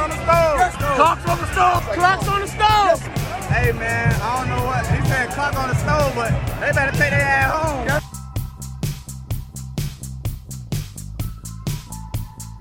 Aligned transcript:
on 0.00 0.08
the 0.08 0.16
stove. 0.16 0.56
Clocks 0.96 1.28
on 1.28 1.38
the 1.38 1.46
stove. 1.52 1.82
Clocks 1.92 2.28
on 2.28 2.40
the 2.40 2.46
stove. 2.46 3.00
Hey 3.48 3.72
man, 3.72 4.14
I 4.22 4.38
don't 4.38 4.48
know 4.48 4.64
what 4.64 4.86
he 4.86 5.06
said. 5.08 5.28
Clock 5.30 5.54
on 5.56 5.68
the 5.68 5.74
stove, 5.74 6.14
but 6.14 6.30
they 6.58 6.72
better 6.72 6.96
take 6.96 7.10
their 7.10 7.20
ass 7.20 7.52
home. 7.52 8.00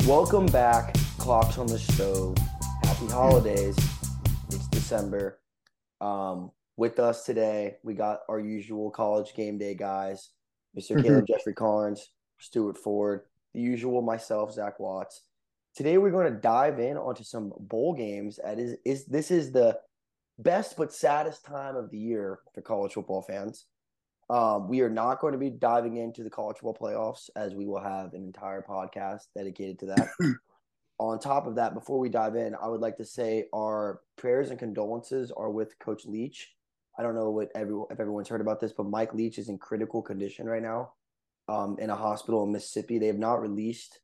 Welcome 0.05 0.47
back, 0.47 0.95
Clocks 1.17 1.57
on 1.57 1.67
the 1.67 1.79
Stove. 1.79 2.35
Happy 2.83 3.07
holidays. 3.07 3.77
It's 4.49 4.67
December. 4.67 5.39
Um, 6.01 6.51
with 6.75 6.99
us 6.99 7.23
today, 7.23 7.77
we 7.83 7.93
got 7.93 8.21
our 8.27 8.39
usual 8.39 8.91
college 8.91 9.33
game 9.33 9.57
day 9.57 9.75
guys, 9.75 10.31
mister 10.75 11.01
Caleb 11.01 11.25
Jeffrey 11.27 11.53
Carnes, 11.53 12.09
Stuart 12.39 12.77
Ford, 12.77 13.21
the 13.53 13.61
usual 13.61 14.01
myself, 14.01 14.53
Zach 14.53 14.79
Watts. 14.79 15.21
Today 15.75 15.97
we're 15.97 16.11
going 16.11 16.33
to 16.33 16.39
dive 16.39 16.79
in 16.79 16.97
onto 16.97 17.23
some 17.23 17.53
bowl 17.57 17.93
games. 17.93 18.39
That 18.43 18.59
is, 18.59 18.75
is 18.85 19.05
this 19.05 19.31
is 19.31 19.51
the 19.51 19.79
best 20.37 20.77
but 20.77 20.93
saddest 20.93 21.45
time 21.45 21.75
of 21.75 21.91
the 21.91 21.97
year 21.97 22.39
for 22.53 22.61
college 22.61 22.93
football 22.93 23.21
fans. 23.21 23.65
Um, 24.29 24.67
we 24.67 24.81
are 24.81 24.89
not 24.89 25.19
going 25.19 25.33
to 25.33 25.39
be 25.39 25.49
diving 25.49 25.97
into 25.97 26.23
the 26.23 26.29
college 26.29 26.57
football 26.57 26.77
playoffs 26.79 27.29
as 27.35 27.55
we 27.55 27.65
will 27.65 27.81
have 27.81 28.13
an 28.13 28.23
entire 28.23 28.61
podcast 28.61 29.21
dedicated 29.35 29.79
to 29.79 29.85
that. 29.87 30.07
On 30.99 31.17
top 31.17 31.47
of 31.47 31.55
that, 31.55 31.73
before 31.73 31.97
we 31.97 32.09
dive 32.09 32.35
in, 32.35 32.53
I 32.61 32.67
would 32.67 32.81
like 32.81 32.97
to 32.97 33.05
say 33.05 33.45
our 33.55 34.01
prayers 34.17 34.49
and 34.49 34.59
condolences 34.59 35.31
are 35.31 35.49
with 35.49 35.79
Coach 35.79 36.05
Leach. 36.05 36.53
I 36.97 37.03
don't 37.03 37.15
know 37.15 37.31
what 37.31 37.49
everyone 37.55 37.87
if 37.89 37.99
everyone's 37.99 38.27
heard 38.27 38.41
about 38.41 38.59
this, 38.59 38.73
but 38.73 38.85
Mike 38.85 39.13
Leach 39.13 39.37
is 39.37 39.47
in 39.47 39.57
critical 39.57 40.01
condition 40.01 40.45
right 40.45 40.61
now, 40.61 40.91
um, 41.47 41.77
in 41.79 41.89
a 41.89 41.95
hospital 41.95 42.43
in 42.43 42.51
Mississippi. 42.51 42.99
They 42.99 43.07
have 43.07 43.17
not 43.17 43.41
released 43.41 44.01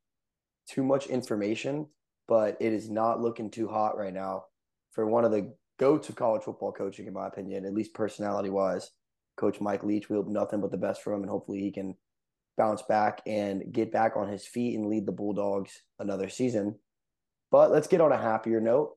too 0.68 0.84
much 0.84 1.08
information, 1.08 1.88
but 2.28 2.58
it 2.60 2.74
is 2.74 2.90
not 2.90 3.22
looking 3.22 3.50
too 3.50 3.68
hot 3.68 3.98
right 3.98 4.14
now 4.14 4.46
for 4.92 5.06
one 5.06 5.26
of 5.26 5.32
the 5.32 5.54
go-to 5.78 6.14
college 6.14 6.44
football 6.44 6.72
coaching, 6.72 7.08
in 7.08 7.14
my 7.14 7.28
opinion, 7.28 7.66
at 7.66 7.74
least 7.74 7.94
personality-wise. 7.94 8.92
Coach 9.38 9.60
Mike 9.60 9.84
Leach. 9.84 10.10
We 10.10 10.16
hope 10.16 10.28
nothing 10.28 10.62
but 10.62 10.72
the 10.72 10.78
best 10.78 11.02
for 11.04 11.14
him, 11.14 11.22
and 11.22 11.30
hopefully 11.30 11.60
he 11.60 11.72
can 11.72 11.96
bounce 12.58 12.82
back 12.84 13.22
and 13.28 13.74
get 13.74 13.92
back 13.92 14.16
on 14.16 14.30
his 14.30 14.48
feet 14.48 14.78
and 14.78 14.88
lead 14.88 15.06
the 15.06 15.12
Bulldogs 15.12 15.82
another 16.00 16.30
season. 16.30 16.76
But 17.52 17.72
let's 17.72 17.88
get 17.88 18.00
on 18.00 18.14
a 18.14 18.18
happier 18.18 18.62
note. 18.62 18.96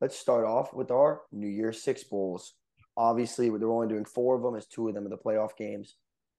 Let's 0.00 0.18
start 0.18 0.46
off 0.46 0.72
with 0.72 0.90
our 0.90 1.22
New 1.30 1.46
Year 1.46 1.72
Six 1.72 2.04
Bowls. 2.04 2.54
Obviously, 2.96 3.50
they're 3.50 3.70
only 3.70 3.88
doing 3.88 4.06
four 4.06 4.36
of 4.36 4.42
them, 4.42 4.56
as 4.56 4.66
two 4.66 4.88
of 4.88 4.94
them 4.94 5.06
are 5.06 5.10
the 5.10 5.18
playoff 5.18 5.56
games. 5.58 5.96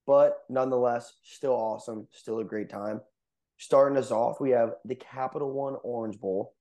But 0.07 0.37
nonetheless, 0.49 1.13
still 1.23 1.53
awesome, 1.53 2.07
still 2.11 2.39
a 2.39 2.43
great 2.43 2.69
time. 2.69 3.01
Starting 3.57 3.97
us 3.97 4.11
off, 4.11 4.39
we 4.39 4.51
have 4.51 4.73
the 4.85 4.95
Capital 4.95 5.51
One 5.51 5.75
Orange 5.83 6.19
Bowl. 6.19 6.53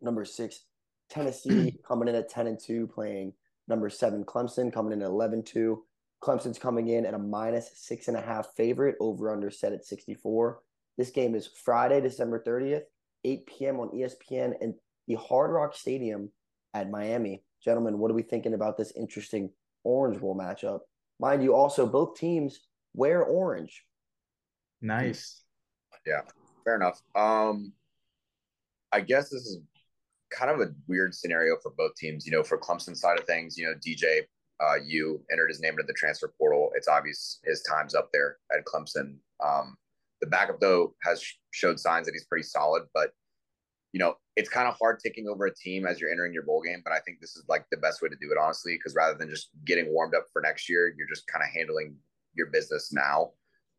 Number 0.00 0.24
six, 0.24 0.64
Tennessee 1.10 1.78
coming 1.86 2.08
in 2.08 2.14
at 2.14 2.28
10 2.28 2.46
and 2.46 2.58
2, 2.60 2.86
playing 2.88 3.32
number 3.68 3.90
seven, 3.90 4.24
Clemson 4.24 4.72
coming 4.72 4.92
in 4.92 5.02
at 5.02 5.08
11 5.08 5.42
2. 5.44 5.82
Clemson's 6.22 6.58
coming 6.58 6.88
in 6.88 7.04
at 7.04 7.14
a 7.14 7.18
minus 7.18 7.70
six 7.74 8.06
and 8.06 8.16
a 8.16 8.20
half 8.20 8.54
favorite, 8.56 8.94
over 9.00 9.32
under 9.32 9.50
set 9.50 9.72
at 9.72 9.84
64. 9.84 10.60
This 10.96 11.10
game 11.10 11.34
is 11.34 11.48
Friday, 11.64 12.00
December 12.00 12.42
30th, 12.46 12.82
8 13.24 13.46
p.m. 13.46 13.80
on 13.80 13.88
ESPN 13.90 14.54
and 14.60 14.74
the 15.08 15.14
Hard 15.14 15.50
Rock 15.50 15.74
Stadium 15.74 16.30
at 16.74 16.90
Miami. 16.90 17.42
Gentlemen, 17.64 17.98
what 17.98 18.10
are 18.10 18.14
we 18.14 18.22
thinking 18.22 18.54
about 18.54 18.76
this 18.76 18.92
interesting 18.96 19.50
Orange 19.82 20.20
Bowl 20.20 20.36
matchup? 20.38 20.80
Mind 21.18 21.42
you, 21.42 21.54
also, 21.54 21.86
both 21.86 22.16
teams 22.16 22.60
wear 22.94 23.22
orange. 23.22 23.84
Nice. 24.80 25.41
Yeah, 26.06 26.22
fair 26.64 26.76
enough. 26.76 27.00
Um, 27.14 27.72
I 28.92 29.00
guess 29.00 29.30
this 29.30 29.42
is 29.42 29.58
kind 30.30 30.50
of 30.50 30.60
a 30.60 30.72
weird 30.88 31.14
scenario 31.14 31.56
for 31.62 31.72
both 31.76 31.94
teams. 31.96 32.26
You 32.26 32.32
know, 32.32 32.42
for 32.42 32.58
Clemson 32.58 32.96
side 32.96 33.18
of 33.18 33.26
things, 33.26 33.56
you 33.56 33.66
know, 33.66 33.74
DJ 33.74 34.22
uh, 34.62 34.76
you 34.84 35.20
entered 35.32 35.48
his 35.48 35.60
name 35.60 35.72
into 35.72 35.84
the 35.86 35.92
transfer 35.92 36.32
portal. 36.38 36.70
It's 36.74 36.88
obvious 36.88 37.40
his 37.44 37.62
time's 37.62 37.94
up 37.94 38.10
there 38.12 38.36
at 38.52 38.64
Clemson. 38.64 39.16
Um, 39.44 39.76
the 40.20 40.28
backup 40.28 40.60
though 40.60 40.94
has 41.02 41.24
showed 41.50 41.80
signs 41.80 42.06
that 42.06 42.12
he's 42.12 42.26
pretty 42.26 42.44
solid, 42.44 42.84
but 42.94 43.10
you 43.92 43.98
know 43.98 44.14
it's 44.36 44.48
kind 44.48 44.68
of 44.68 44.76
hard 44.80 44.98
taking 45.00 45.28
over 45.28 45.46
a 45.46 45.54
team 45.54 45.84
as 45.84 46.00
you're 46.00 46.10
entering 46.10 46.32
your 46.32 46.44
bowl 46.44 46.62
game. 46.62 46.80
But 46.84 46.92
I 46.92 47.00
think 47.00 47.20
this 47.20 47.36
is 47.36 47.44
like 47.48 47.66
the 47.70 47.76
best 47.78 48.02
way 48.02 48.08
to 48.08 48.16
do 48.20 48.30
it, 48.30 48.38
honestly, 48.40 48.74
because 48.76 48.94
rather 48.94 49.18
than 49.18 49.28
just 49.28 49.50
getting 49.64 49.92
warmed 49.92 50.14
up 50.14 50.26
for 50.32 50.40
next 50.40 50.68
year, 50.68 50.94
you're 50.96 51.08
just 51.08 51.26
kind 51.26 51.42
of 51.42 51.50
handling 51.52 51.96
your 52.34 52.46
business 52.46 52.92
now. 52.92 53.32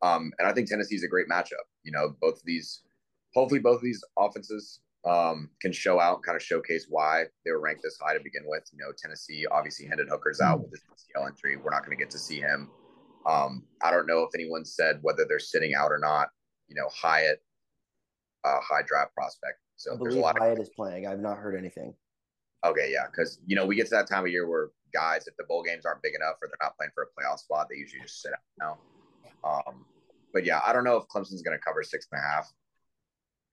Um, 0.03 0.31
and 0.37 0.47
I 0.47 0.53
think 0.53 0.69
Tennessee 0.69 0.95
is 0.95 1.03
a 1.03 1.07
great 1.07 1.27
matchup. 1.29 1.65
You 1.83 1.93
know, 1.93 2.15
both 2.21 2.35
of 2.35 2.43
these, 2.45 2.81
hopefully, 3.33 3.61
both 3.61 3.77
of 3.77 3.83
these 3.83 4.03
offenses 4.19 4.81
um, 5.05 5.49
can 5.61 5.71
show 5.71 5.99
out, 5.99 6.23
kind 6.23 6.35
of 6.35 6.41
showcase 6.41 6.87
why 6.89 7.23
they 7.45 7.51
were 7.51 7.61
ranked 7.61 7.81
this 7.83 7.97
high 8.01 8.13
to 8.13 8.19
begin 8.23 8.43
with. 8.45 8.63
You 8.73 8.79
know, 8.79 8.91
Tennessee 9.01 9.45
obviously 9.49 9.87
Hendon 9.87 10.07
Hooker's 10.09 10.41
out 10.41 10.61
with 10.61 10.71
his 10.71 10.81
ACL 10.81 11.29
injury. 11.29 11.55
We're 11.55 11.71
not 11.71 11.85
going 11.85 11.97
to 11.97 12.01
get 12.01 12.11
to 12.11 12.19
see 12.19 12.39
him. 12.39 12.69
Um, 13.25 13.63
I 13.81 13.91
don't 13.91 14.05
know 14.05 14.23
if 14.23 14.29
anyone 14.35 14.65
said 14.65 14.99
whether 15.01 15.25
they're 15.27 15.39
sitting 15.39 15.73
out 15.73 15.91
or 15.91 15.99
not. 15.99 16.27
You 16.67 16.75
know, 16.75 16.89
Hyatt, 16.93 17.41
uh, 18.43 18.59
high 18.61 18.81
draft 18.85 19.13
prospect. 19.13 19.59
So 19.77 19.93
I 19.93 19.97
there's 19.97 20.15
a 20.15 20.17
believe 20.17 20.23
lot 20.23 20.39
Hyatt 20.39 20.59
of 20.59 20.63
is 20.63 20.69
playing. 20.75 21.07
I've 21.07 21.19
not 21.19 21.37
heard 21.37 21.57
anything. 21.57 21.93
okay, 22.65 22.91
yeah, 22.91 23.05
because 23.09 23.39
you 23.45 23.55
know 23.55 23.65
we 23.65 23.75
get 23.75 23.85
to 23.85 23.95
that 23.95 24.09
time 24.09 24.25
of 24.25 24.31
year 24.31 24.49
where 24.49 24.69
guys, 24.93 25.27
if 25.27 25.35
the 25.37 25.45
bowl 25.45 25.63
games 25.63 25.85
aren't 25.85 26.01
big 26.01 26.13
enough 26.13 26.35
or 26.41 26.49
they're 26.49 26.57
not 26.61 26.75
playing 26.77 26.91
for 26.93 27.03
a 27.03 27.07
playoff 27.07 27.39
spot, 27.39 27.67
they 27.69 27.77
usually 27.77 28.01
just 28.01 28.21
sit 28.21 28.33
out 28.33 28.39
now. 28.59 28.77
Um, 29.43 29.85
but 30.33 30.45
yeah, 30.45 30.59
I 30.65 30.73
don't 30.73 30.83
know 30.83 30.97
if 30.97 31.07
Clemson's 31.07 31.41
going 31.41 31.57
to 31.57 31.63
cover 31.63 31.83
six 31.83 32.07
and 32.11 32.19
a 32.19 32.23
half 32.23 32.51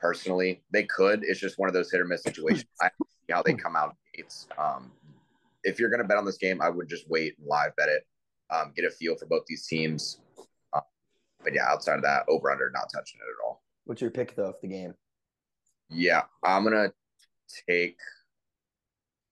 personally. 0.00 0.62
They 0.72 0.84
could. 0.84 1.22
It's 1.22 1.38
just 1.38 1.58
one 1.58 1.68
of 1.68 1.74
those 1.74 1.90
hit 1.90 2.00
or 2.00 2.06
miss 2.06 2.22
situations. 2.22 2.64
I 2.80 2.84
don't 2.98 3.10
see 3.10 3.32
how 3.32 3.42
they 3.42 3.54
come 3.54 3.76
out 3.76 3.96
gates. 4.14 4.48
Um, 4.58 4.90
if 5.62 5.78
you're 5.78 5.90
going 5.90 6.00
to 6.00 6.08
bet 6.08 6.16
on 6.16 6.24
this 6.24 6.38
game, 6.38 6.60
I 6.62 6.70
would 6.70 6.88
just 6.88 7.08
wait 7.08 7.36
and 7.38 7.46
live 7.46 7.76
bet 7.76 7.88
it, 7.88 8.06
um, 8.50 8.72
get 8.74 8.86
a 8.86 8.90
feel 8.90 9.16
for 9.16 9.26
both 9.26 9.44
these 9.46 9.66
teams. 9.66 10.20
Uh, 10.72 10.80
but 11.44 11.54
yeah, 11.54 11.66
outside 11.68 11.96
of 11.96 12.02
that, 12.02 12.24
over 12.28 12.50
under, 12.50 12.70
not 12.70 12.90
touching 12.92 13.20
it 13.20 13.28
at 13.28 13.46
all. 13.46 13.62
What's 13.84 14.00
your 14.00 14.10
pick, 14.10 14.34
though, 14.34 14.50
of 14.50 14.54
the 14.62 14.68
game? 14.68 14.94
Yeah, 15.90 16.22
I'm 16.44 16.64
gonna 16.64 16.92
take 17.68 17.98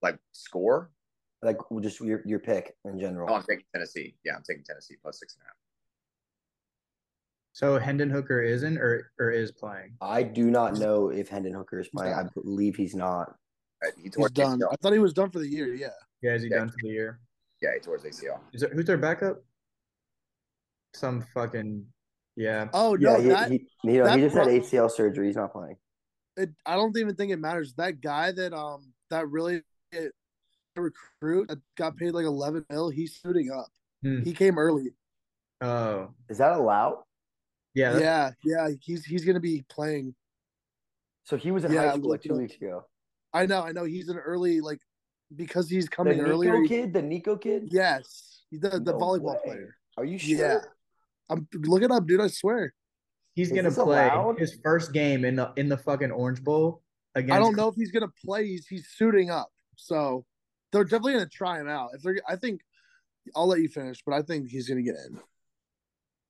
like 0.02 0.18
score. 0.32 0.90
Like, 1.40 1.58
just 1.80 2.00
your, 2.00 2.20
your 2.26 2.40
pick 2.40 2.74
in 2.84 2.98
general. 2.98 3.28
Oh, 3.30 3.34
I'm 3.34 3.44
taking 3.44 3.64
Tennessee. 3.72 4.16
Yeah, 4.24 4.34
I'm 4.34 4.42
taking 4.42 4.64
Tennessee 4.64 4.96
plus 5.00 5.20
six 5.20 5.36
and 5.36 5.42
a 5.42 5.46
half. 5.46 5.54
So 7.58 7.76
Hendon 7.76 8.08
Hooker 8.08 8.40
isn't 8.40 8.78
or 8.78 9.10
or 9.18 9.32
is 9.32 9.50
playing. 9.50 9.94
I 10.00 10.22
do 10.22 10.48
not 10.48 10.76
know 10.78 11.08
if 11.08 11.28
Hendon 11.28 11.54
Hooker 11.54 11.80
is 11.80 11.88
playing. 11.88 12.14
I 12.14 12.22
believe 12.32 12.76
he's 12.76 12.94
not. 12.94 13.34
He 13.96 14.02
He's 14.04 14.12
done. 14.30 14.60
ACL. 14.60 14.68
I 14.72 14.76
thought 14.76 14.92
he 14.92 15.00
was 15.00 15.12
done 15.12 15.28
for 15.32 15.40
the 15.40 15.48
year. 15.48 15.74
Yeah. 15.74 15.88
Yeah, 16.22 16.34
is 16.34 16.44
he 16.44 16.50
Yeah. 16.50 16.58
done 16.58 16.68
for 16.68 16.76
the 16.82 16.88
year? 16.90 17.18
Yeah, 17.60 17.70
he 17.74 17.80
tore 17.80 17.98
his 17.98 18.04
ACL. 18.04 18.38
Is 18.52 18.60
there, 18.60 18.70
who's 18.70 18.84
their 18.84 18.96
backup? 18.96 19.42
Some 20.94 21.26
fucking 21.34 21.84
yeah. 22.36 22.68
Oh 22.72 22.94
no, 22.94 23.16
yeah, 23.16 23.20
he, 23.20 23.28
that 23.30 23.50
he, 23.50 23.66
you 23.82 23.98
know, 23.98 24.04
that 24.04 24.16
he 24.18 24.22
just 24.24 24.36
had 24.36 24.46
ACL 24.46 24.88
surgery. 24.88 25.26
He's 25.26 25.34
not 25.34 25.50
playing. 25.50 25.78
it, 26.36 26.50
I 26.64 26.76
don't 26.76 26.96
even 26.96 27.16
think 27.16 27.32
it 27.32 27.40
matters. 27.40 27.74
That 27.74 28.00
guy 28.00 28.30
that 28.30 28.52
um 28.52 28.92
that 29.10 29.28
really 29.28 29.62
it, 29.90 30.12
recruit 30.76 31.48
that 31.48 31.58
got 31.76 31.96
paid 31.96 32.12
like 32.12 32.24
eleven 32.24 32.64
mil, 32.70 32.88
he's 32.88 33.16
suiting 33.20 33.50
up. 33.50 33.66
Hmm. 34.04 34.22
He 34.22 34.32
came 34.32 34.58
early. 34.58 34.92
Oh 35.60 36.10
Is 36.28 36.38
that 36.38 36.52
allowed? 36.52 37.02
Yeah. 37.78 37.98
Yeah, 37.98 38.30
yeah, 38.44 38.68
he's 38.80 39.04
he's 39.04 39.24
gonna 39.24 39.40
be 39.40 39.64
playing. 39.68 40.14
So 41.24 41.36
he 41.36 41.50
was 41.50 41.64
in 41.64 41.72
Yeah, 41.72 41.82
high 41.82 41.92
I'm 41.92 42.00
school 42.00 42.10
like 42.10 42.22
two 42.22 42.34
weeks 42.36 42.56
ago. 42.56 42.84
I 43.32 43.46
know, 43.46 43.62
I 43.62 43.72
know. 43.72 43.84
He's 43.84 44.08
an 44.08 44.16
early 44.18 44.60
like 44.60 44.80
because 45.34 45.68
he's 45.70 45.84
The 45.84 45.90
coming 45.90 46.18
Nico 46.18 46.28
earlier. 46.30 46.66
kid, 46.66 46.92
the 46.92 47.02
Nico 47.02 47.36
kid. 47.36 47.68
Yes, 47.70 48.42
he's 48.50 48.60
the 48.60 48.70
the 48.70 48.92
No 48.92 48.98
volleyball 48.98 49.34
way. 49.34 49.40
player. 49.44 49.76
Are 49.96 50.04
you 50.04 50.18
sure? 50.18 50.36
Yeah, 50.36 50.60
I'm 51.30 51.46
look 51.54 51.82
it 51.82 51.90
up, 51.90 52.06
dude. 52.06 52.20
I 52.20 52.28
swear. 52.28 52.74
He's 53.34 53.52
Is 53.52 53.56
gonna 53.56 53.70
play 53.70 54.08
allowed? 54.08 54.38
his 54.38 54.58
first 54.64 54.92
game 54.92 55.24
in 55.24 55.36
the 55.36 55.52
in 55.56 55.68
the 55.68 55.76
fucking 55.78 56.10
Orange 56.10 56.42
Bowl 56.42 56.82
against. 57.14 57.36
I 57.36 57.38
don't 57.38 57.56
know 57.56 57.68
if 57.68 57.76
he's 57.76 57.92
gonna 57.92 58.12
play. 58.24 58.46
He's 58.46 58.66
he's 58.66 58.88
suiting 58.88 59.30
up, 59.30 59.52
so 59.76 60.24
they're 60.72 60.84
definitely 60.84 61.12
gonna 61.12 61.26
try 61.26 61.60
him 61.60 61.68
out. 61.68 61.90
If 61.94 62.02
they're, 62.02 62.18
I 62.28 62.34
think 62.36 62.62
I'll 63.36 63.46
let 63.46 63.60
you 63.60 63.68
finish, 63.68 64.02
but 64.04 64.14
I 64.14 64.22
think 64.22 64.48
he's 64.48 64.68
gonna 64.68 64.82
get 64.82 64.96
in. 65.06 65.20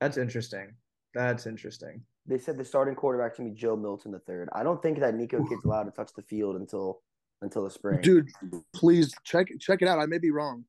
That's 0.00 0.17
interesting. 0.17 0.75
That's 1.19 1.47
interesting. 1.47 2.00
They 2.26 2.38
said 2.38 2.56
the 2.56 2.65
starting 2.65 2.94
quarterback's 2.94 3.38
gonna 3.38 3.50
be 3.50 3.56
Joe 3.56 3.75
Milton 3.75 4.12
the 4.12 4.20
third. 4.20 4.49
I 4.53 4.62
don't 4.62 4.81
think 4.81 5.00
that 5.00 5.17
Nico 5.17 5.44
kid's 5.44 5.65
allowed 5.65 5.85
to 5.85 5.91
touch 5.91 6.12
the 6.15 6.23
field 6.23 6.55
until 6.55 7.03
until 7.43 7.65
the 7.65 7.70
spring. 7.70 8.00
Dude, 8.00 8.29
please 8.73 9.12
check 9.25 9.49
check 9.59 9.82
it 9.82 9.88
out. 9.88 9.99
I 9.99 10.06
may 10.06 10.19
be 10.19 10.31
wrong. 10.31 10.65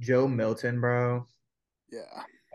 Joe 0.00 0.28
Milton, 0.28 0.80
bro. 0.80 1.26
Yeah. 1.90 2.02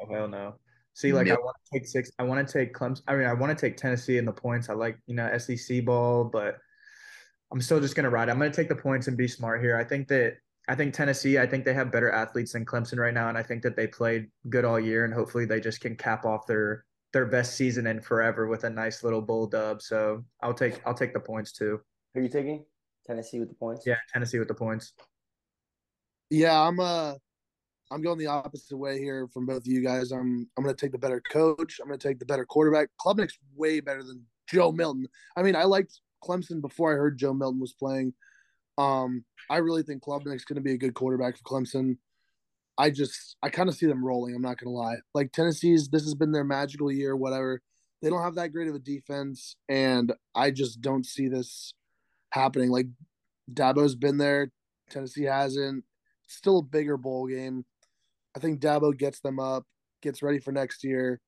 Oh 0.01 0.13
hell 0.13 0.29
no. 0.29 0.55
See, 0.93 1.11
like 1.11 1.29
I 1.29 1.33
want 1.33 1.57
to 1.65 1.79
take 1.79 1.85
six. 1.85 2.11
I 2.17 2.23
want 2.23 2.47
to 2.47 2.53
take 2.53 2.73
Clemson. 2.73 3.01
I 3.09 3.15
mean, 3.17 3.27
I 3.27 3.33
want 3.33 3.57
to 3.57 3.61
take 3.61 3.75
Tennessee 3.75 4.17
in 4.17 4.23
the 4.23 4.31
points. 4.31 4.69
I 4.69 4.73
like 4.73 4.97
you 5.05 5.15
know 5.15 5.37
SEC 5.37 5.83
ball, 5.83 6.23
but 6.23 6.59
I'm 7.51 7.59
still 7.59 7.81
just 7.81 7.95
gonna 7.97 8.09
ride. 8.09 8.29
I'm 8.29 8.37
gonna 8.37 8.51
take 8.51 8.69
the 8.69 8.75
points 8.75 9.09
and 9.09 9.17
be 9.17 9.27
smart 9.27 9.61
here. 9.61 9.75
I 9.75 9.83
think 9.83 10.07
that 10.07 10.37
I 10.69 10.75
think 10.75 10.93
Tennessee. 10.93 11.39
I 11.39 11.45
think 11.45 11.65
they 11.65 11.73
have 11.73 11.91
better 11.91 12.09
athletes 12.09 12.53
than 12.53 12.65
Clemson 12.65 12.99
right 12.99 13.13
now, 13.13 13.27
and 13.27 13.37
I 13.37 13.43
think 13.43 13.63
that 13.63 13.75
they 13.75 13.87
played 13.87 14.29
good 14.47 14.63
all 14.63 14.79
year, 14.79 15.03
and 15.03 15.13
hopefully 15.13 15.43
they 15.43 15.59
just 15.59 15.81
can 15.81 15.97
cap 15.97 16.23
off 16.23 16.47
their 16.47 16.85
their 17.13 17.25
best 17.25 17.55
season 17.55 17.87
in 17.87 17.99
forever 17.99 18.47
with 18.47 18.63
a 18.63 18.69
nice 18.69 19.03
little 19.03 19.21
bowl 19.21 19.47
dub. 19.47 19.81
So 19.81 20.23
I'll 20.41 20.53
take 20.53 20.81
I'll 20.85 20.93
take 20.93 21.13
the 21.13 21.19
points 21.19 21.51
too. 21.51 21.79
Who 22.13 22.19
are 22.19 22.23
you 22.23 22.29
taking? 22.29 22.65
Tennessee 23.05 23.39
with 23.39 23.49
the 23.49 23.55
points. 23.55 23.85
Yeah, 23.85 23.97
Tennessee 24.13 24.39
with 24.39 24.47
the 24.47 24.53
points. 24.53 24.93
Yeah, 26.29 26.59
I'm 26.59 26.79
uh 26.79 27.15
I'm 27.91 28.01
going 28.01 28.17
the 28.17 28.27
opposite 28.27 28.77
way 28.77 28.99
here 28.99 29.27
from 29.33 29.45
both 29.45 29.59
of 29.59 29.67
you 29.67 29.83
guys. 29.83 30.11
I'm 30.11 30.47
I'm 30.57 30.63
gonna 30.63 30.75
take 30.75 30.93
the 30.93 30.97
better 30.97 31.21
coach. 31.31 31.79
I'm 31.81 31.87
gonna 31.87 31.97
take 31.97 32.19
the 32.19 32.25
better 32.25 32.45
quarterback. 32.45 32.89
Klubnik's 32.99 33.37
way 33.55 33.81
better 33.81 34.03
than 34.03 34.25
Joe 34.47 34.71
Milton. 34.71 35.07
I 35.35 35.43
mean, 35.43 35.55
I 35.55 35.63
liked 35.63 35.99
Clemson 36.23 36.61
before 36.61 36.93
I 36.93 36.97
heard 36.97 37.17
Joe 37.17 37.33
Milton 37.33 37.59
was 37.59 37.73
playing. 37.73 38.13
Um, 38.77 39.25
I 39.49 39.57
really 39.57 39.83
think 39.83 40.03
Klubnik's 40.03 40.45
gonna 40.45 40.61
be 40.61 40.73
a 40.73 40.77
good 40.77 40.93
quarterback 40.93 41.37
for 41.37 41.43
Clemson. 41.43 41.97
I 42.77 42.89
just 42.89 43.37
I 43.43 43.49
kind 43.49 43.69
of 43.69 43.75
see 43.75 43.85
them 43.85 44.03
rolling. 44.05 44.35
I'm 44.35 44.41
not 44.41 44.57
gonna 44.57 44.75
lie. 44.75 44.97
Like 45.13 45.31
Tennessee's, 45.31 45.89
this 45.89 46.03
has 46.03 46.15
been 46.15 46.31
their 46.31 46.43
magical 46.43 46.91
year. 46.91 47.15
Whatever. 47.15 47.61
They 48.01 48.09
don't 48.09 48.23
have 48.23 48.35
that 48.35 48.51
great 48.51 48.67
of 48.67 48.73
a 48.73 48.79
defense, 48.79 49.55
and 49.69 50.11
I 50.33 50.49
just 50.49 50.81
don't 50.81 51.05
see 51.05 51.27
this 51.27 51.75
happening. 52.31 52.71
Like 52.71 52.87
Dabo's 53.53 53.95
been 53.95 54.17
there, 54.17 54.51
Tennessee 54.89 55.25
hasn't. 55.25 55.83
Still 56.27 56.59
a 56.59 56.63
bigger 56.63 56.97
bowl 56.97 57.27
game. 57.27 57.65
I 58.35 58.39
think 58.39 58.59
Dabo 58.59 58.97
gets 58.97 59.19
them 59.19 59.39
up, 59.39 59.65
gets 60.01 60.23
ready 60.23 60.39
for 60.39 60.51
next 60.51 60.83
year. 60.83 61.19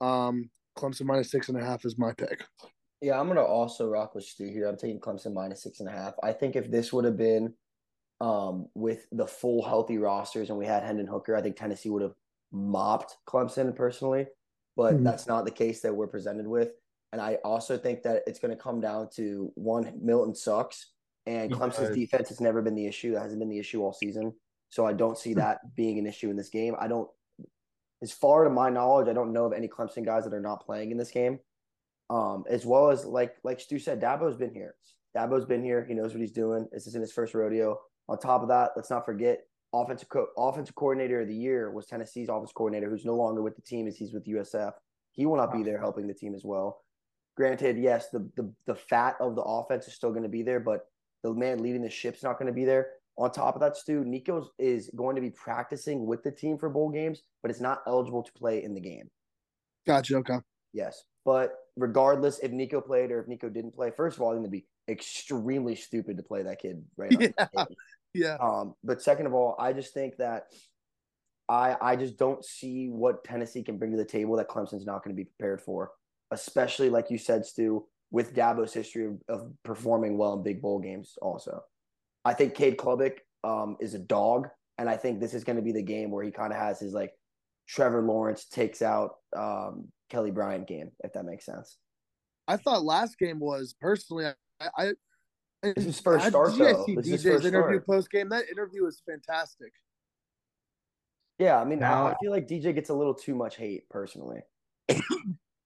Um, 0.00 0.50
Clemson 0.76 1.04
minus 1.04 1.30
six 1.30 1.48
and 1.48 1.58
a 1.58 1.64
half 1.64 1.84
is 1.84 1.98
my 1.98 2.12
pick. 2.12 2.44
Yeah, 3.00 3.18
I'm 3.18 3.28
gonna 3.28 3.42
also 3.42 3.88
rock 3.88 4.14
with 4.14 4.24
Stu 4.24 4.46
here. 4.46 4.66
I'm 4.68 4.76
taking 4.76 5.00
Clemson 5.00 5.32
minus 5.32 5.62
six 5.62 5.80
and 5.80 5.88
a 5.88 5.92
half. 5.92 6.14
I 6.22 6.32
think 6.32 6.56
if 6.56 6.70
this 6.70 6.92
would 6.92 7.04
have 7.04 7.16
been 7.16 7.54
um, 8.20 8.68
with 8.74 9.06
the 9.12 9.26
full 9.26 9.62
healthy 9.62 9.98
rosters 9.98 10.50
and 10.50 10.58
we 10.58 10.66
had 10.66 10.82
Hendon 10.82 11.06
Hooker, 11.06 11.34
I 11.34 11.42
think 11.42 11.56
Tennessee 11.56 11.88
would 11.88 12.02
have 12.02 12.14
mopped 12.52 13.16
Clemson 13.26 13.74
personally. 13.74 14.26
But 14.76 14.96
Mhm. 14.96 15.04
that's 15.04 15.26
not 15.26 15.44
the 15.44 15.50
case 15.50 15.80
that 15.82 15.94
we're 15.94 16.06
presented 16.06 16.46
with. 16.46 16.72
And 17.12 17.20
I 17.20 17.36
also 17.44 17.76
think 17.76 18.02
that 18.02 18.22
it's 18.26 18.38
going 18.38 18.56
to 18.56 18.62
come 18.62 18.80
down 18.80 19.08
to 19.14 19.52
one, 19.56 19.98
Milton 20.00 20.34
sucks, 20.34 20.92
and 21.26 21.50
Clemson's 21.50 21.88
defense 21.94 22.28
has 22.28 22.40
never 22.40 22.62
been 22.62 22.74
the 22.74 22.86
issue. 22.86 23.12
That 23.12 23.22
hasn't 23.22 23.40
been 23.40 23.48
the 23.48 23.58
issue 23.58 23.82
all 23.82 23.92
season. 23.92 24.32
So 24.68 24.86
I 24.86 24.92
don't 24.92 25.18
see 25.18 25.34
that 25.34 25.74
being 25.74 25.98
an 25.98 26.06
issue 26.06 26.30
in 26.30 26.36
this 26.36 26.48
game. 26.48 26.76
I 26.78 26.86
don't, 26.86 27.10
as 28.00 28.12
far 28.12 28.44
to 28.44 28.50
my 28.50 28.70
knowledge, 28.70 29.08
I 29.08 29.12
don't 29.12 29.32
know 29.32 29.44
of 29.44 29.52
any 29.52 29.66
Clemson 29.66 30.04
guys 30.04 30.24
that 30.24 30.32
are 30.32 30.40
not 30.40 30.64
playing 30.64 30.92
in 30.92 30.96
this 30.96 31.10
game. 31.10 31.40
Um, 32.08 32.44
as 32.48 32.64
well 32.66 32.90
as 32.90 33.04
like 33.04 33.36
like 33.44 33.60
Stu 33.60 33.78
said, 33.78 34.00
Dabo's 34.00 34.36
been 34.36 34.54
here. 34.54 34.76
Dabo's 35.16 35.44
been 35.44 35.62
here. 35.62 35.84
He 35.84 35.94
knows 35.94 36.12
what 36.12 36.20
he's 36.20 36.32
doing. 36.32 36.68
This 36.72 36.86
isn't 36.86 37.00
his 37.00 37.12
first 37.12 37.34
rodeo. 37.34 37.80
On 38.10 38.18
top 38.18 38.42
of 38.42 38.48
that, 38.48 38.72
let's 38.74 38.90
not 38.90 39.06
forget 39.06 39.44
offensive 39.72 40.08
co- 40.08 40.26
offensive 40.36 40.74
coordinator 40.74 41.20
of 41.20 41.28
the 41.28 41.34
year 41.34 41.70
was 41.70 41.86
Tennessee's 41.86 42.28
offensive 42.28 42.54
coordinator, 42.54 42.90
who's 42.90 43.04
no 43.04 43.14
longer 43.14 43.40
with 43.40 43.54
the 43.54 43.62
team 43.62 43.86
as 43.86 43.96
he's 43.96 44.12
with 44.12 44.26
USF. 44.26 44.72
He 45.12 45.26
will 45.26 45.36
not 45.36 45.52
be 45.52 45.62
there 45.62 45.78
helping 45.78 46.08
the 46.08 46.14
team 46.14 46.34
as 46.34 46.44
well. 46.44 46.82
Granted, 47.36 47.78
yes, 47.78 48.08
the 48.10 48.28
the, 48.36 48.52
the 48.66 48.74
fat 48.74 49.14
of 49.20 49.36
the 49.36 49.42
offense 49.42 49.86
is 49.86 49.94
still 49.94 50.10
going 50.10 50.24
to 50.24 50.28
be 50.28 50.42
there, 50.42 50.58
but 50.58 50.86
the 51.22 51.32
man 51.32 51.62
leading 51.62 51.82
the 51.82 51.88
ship's 51.88 52.24
not 52.24 52.36
going 52.36 52.48
to 52.48 52.52
be 52.52 52.64
there. 52.64 52.88
On 53.16 53.30
top 53.30 53.54
of 53.54 53.60
that, 53.60 53.76
Stu, 53.76 54.04
Nico 54.04 54.48
is 54.58 54.90
going 54.96 55.14
to 55.14 55.22
be 55.22 55.30
practicing 55.30 56.04
with 56.04 56.24
the 56.24 56.32
team 56.32 56.58
for 56.58 56.68
bowl 56.68 56.90
games, 56.90 57.22
but 57.42 57.50
it's 57.50 57.60
not 57.60 57.82
eligible 57.86 58.24
to 58.24 58.32
play 58.32 58.64
in 58.64 58.74
the 58.74 58.80
game. 58.80 59.08
Gotcha. 59.86 60.16
Okay. 60.16 60.38
Yes. 60.72 61.04
But 61.24 61.52
regardless, 61.76 62.40
if 62.40 62.50
Nico 62.50 62.80
played 62.80 63.12
or 63.12 63.20
if 63.20 63.28
Nico 63.28 63.48
didn't 63.48 63.74
play, 63.74 63.92
first 63.96 64.16
of 64.16 64.22
all, 64.22 64.30
I 64.30 64.34
think 64.34 64.44
it'd 64.44 64.52
be 64.52 64.66
extremely 64.88 65.74
stupid 65.74 66.16
to 66.16 66.22
play 66.22 66.42
that 66.42 66.60
kid 66.60 66.84
right 66.96 67.34
now. 67.54 67.66
Yeah. 68.14 68.36
Um, 68.40 68.74
but 68.82 69.02
second 69.02 69.26
of 69.26 69.34
all, 69.34 69.54
I 69.58 69.72
just 69.72 69.94
think 69.94 70.16
that 70.16 70.46
I 71.48 71.76
I 71.80 71.96
just 71.96 72.16
don't 72.16 72.44
see 72.44 72.88
what 72.88 73.24
Tennessee 73.24 73.62
can 73.62 73.78
bring 73.78 73.92
to 73.92 73.96
the 73.96 74.04
table 74.04 74.36
that 74.36 74.48
Clemson's 74.48 74.86
not 74.86 75.04
going 75.04 75.14
to 75.14 75.20
be 75.20 75.24
prepared 75.24 75.60
for, 75.60 75.92
especially 76.30 76.90
like 76.90 77.10
you 77.10 77.18
said, 77.18 77.44
Stu, 77.44 77.86
with 78.10 78.34
Dabo's 78.34 78.72
history 78.72 79.06
of, 79.06 79.18
of 79.28 79.52
performing 79.64 80.18
well 80.18 80.34
in 80.34 80.42
big 80.42 80.60
bowl 80.60 80.80
games. 80.80 81.16
Also, 81.22 81.62
I 82.24 82.34
think 82.34 82.54
Cade 82.54 82.76
Klubnik 82.76 83.18
um, 83.44 83.76
is 83.80 83.94
a 83.94 83.98
dog, 83.98 84.48
and 84.78 84.88
I 84.88 84.96
think 84.96 85.20
this 85.20 85.34
is 85.34 85.44
going 85.44 85.56
to 85.56 85.62
be 85.62 85.72
the 85.72 85.82
game 85.82 86.10
where 86.10 86.24
he 86.24 86.30
kind 86.30 86.52
of 86.52 86.58
has 86.58 86.80
his 86.80 86.92
like 86.92 87.12
Trevor 87.68 88.02
Lawrence 88.02 88.46
takes 88.46 88.82
out 88.82 89.14
um, 89.36 89.88
Kelly 90.08 90.30
Bryant 90.30 90.66
game, 90.66 90.90
if 91.04 91.12
that 91.12 91.24
makes 91.24 91.46
sense. 91.46 91.78
I 92.48 92.56
thought 92.56 92.82
last 92.82 93.18
game 93.18 93.38
was 93.38 93.74
personally. 93.80 94.26
I, 94.26 94.34
I 94.76 94.92
This 95.62 95.86
is 95.86 96.00
first 96.00 96.26
I- 96.26 96.28
start, 96.30 96.50
Did 96.50 96.58
you 96.58 96.64
guys 96.64 96.74
though. 96.76 96.84
see 96.86 96.94
This 96.96 97.06
DJ's 97.08 97.22
first 97.24 97.44
interview 97.46 97.80
post 97.80 98.10
game? 98.10 98.28
That 98.28 98.48
interview 98.50 98.84
was 98.84 99.02
fantastic. 99.06 99.72
Yeah, 101.38 101.58
I 101.60 101.64
mean, 101.64 101.82
I, 101.82 101.88
Now- 101.90 102.06
I 102.08 102.14
feel 102.20 102.30
like 102.30 102.46
DJ 102.46 102.74
gets 102.74 102.90
a 102.90 102.94
little 102.94 103.14
too 103.14 103.34
much 103.34 103.56
hate 103.56 103.88
personally. 103.88 104.40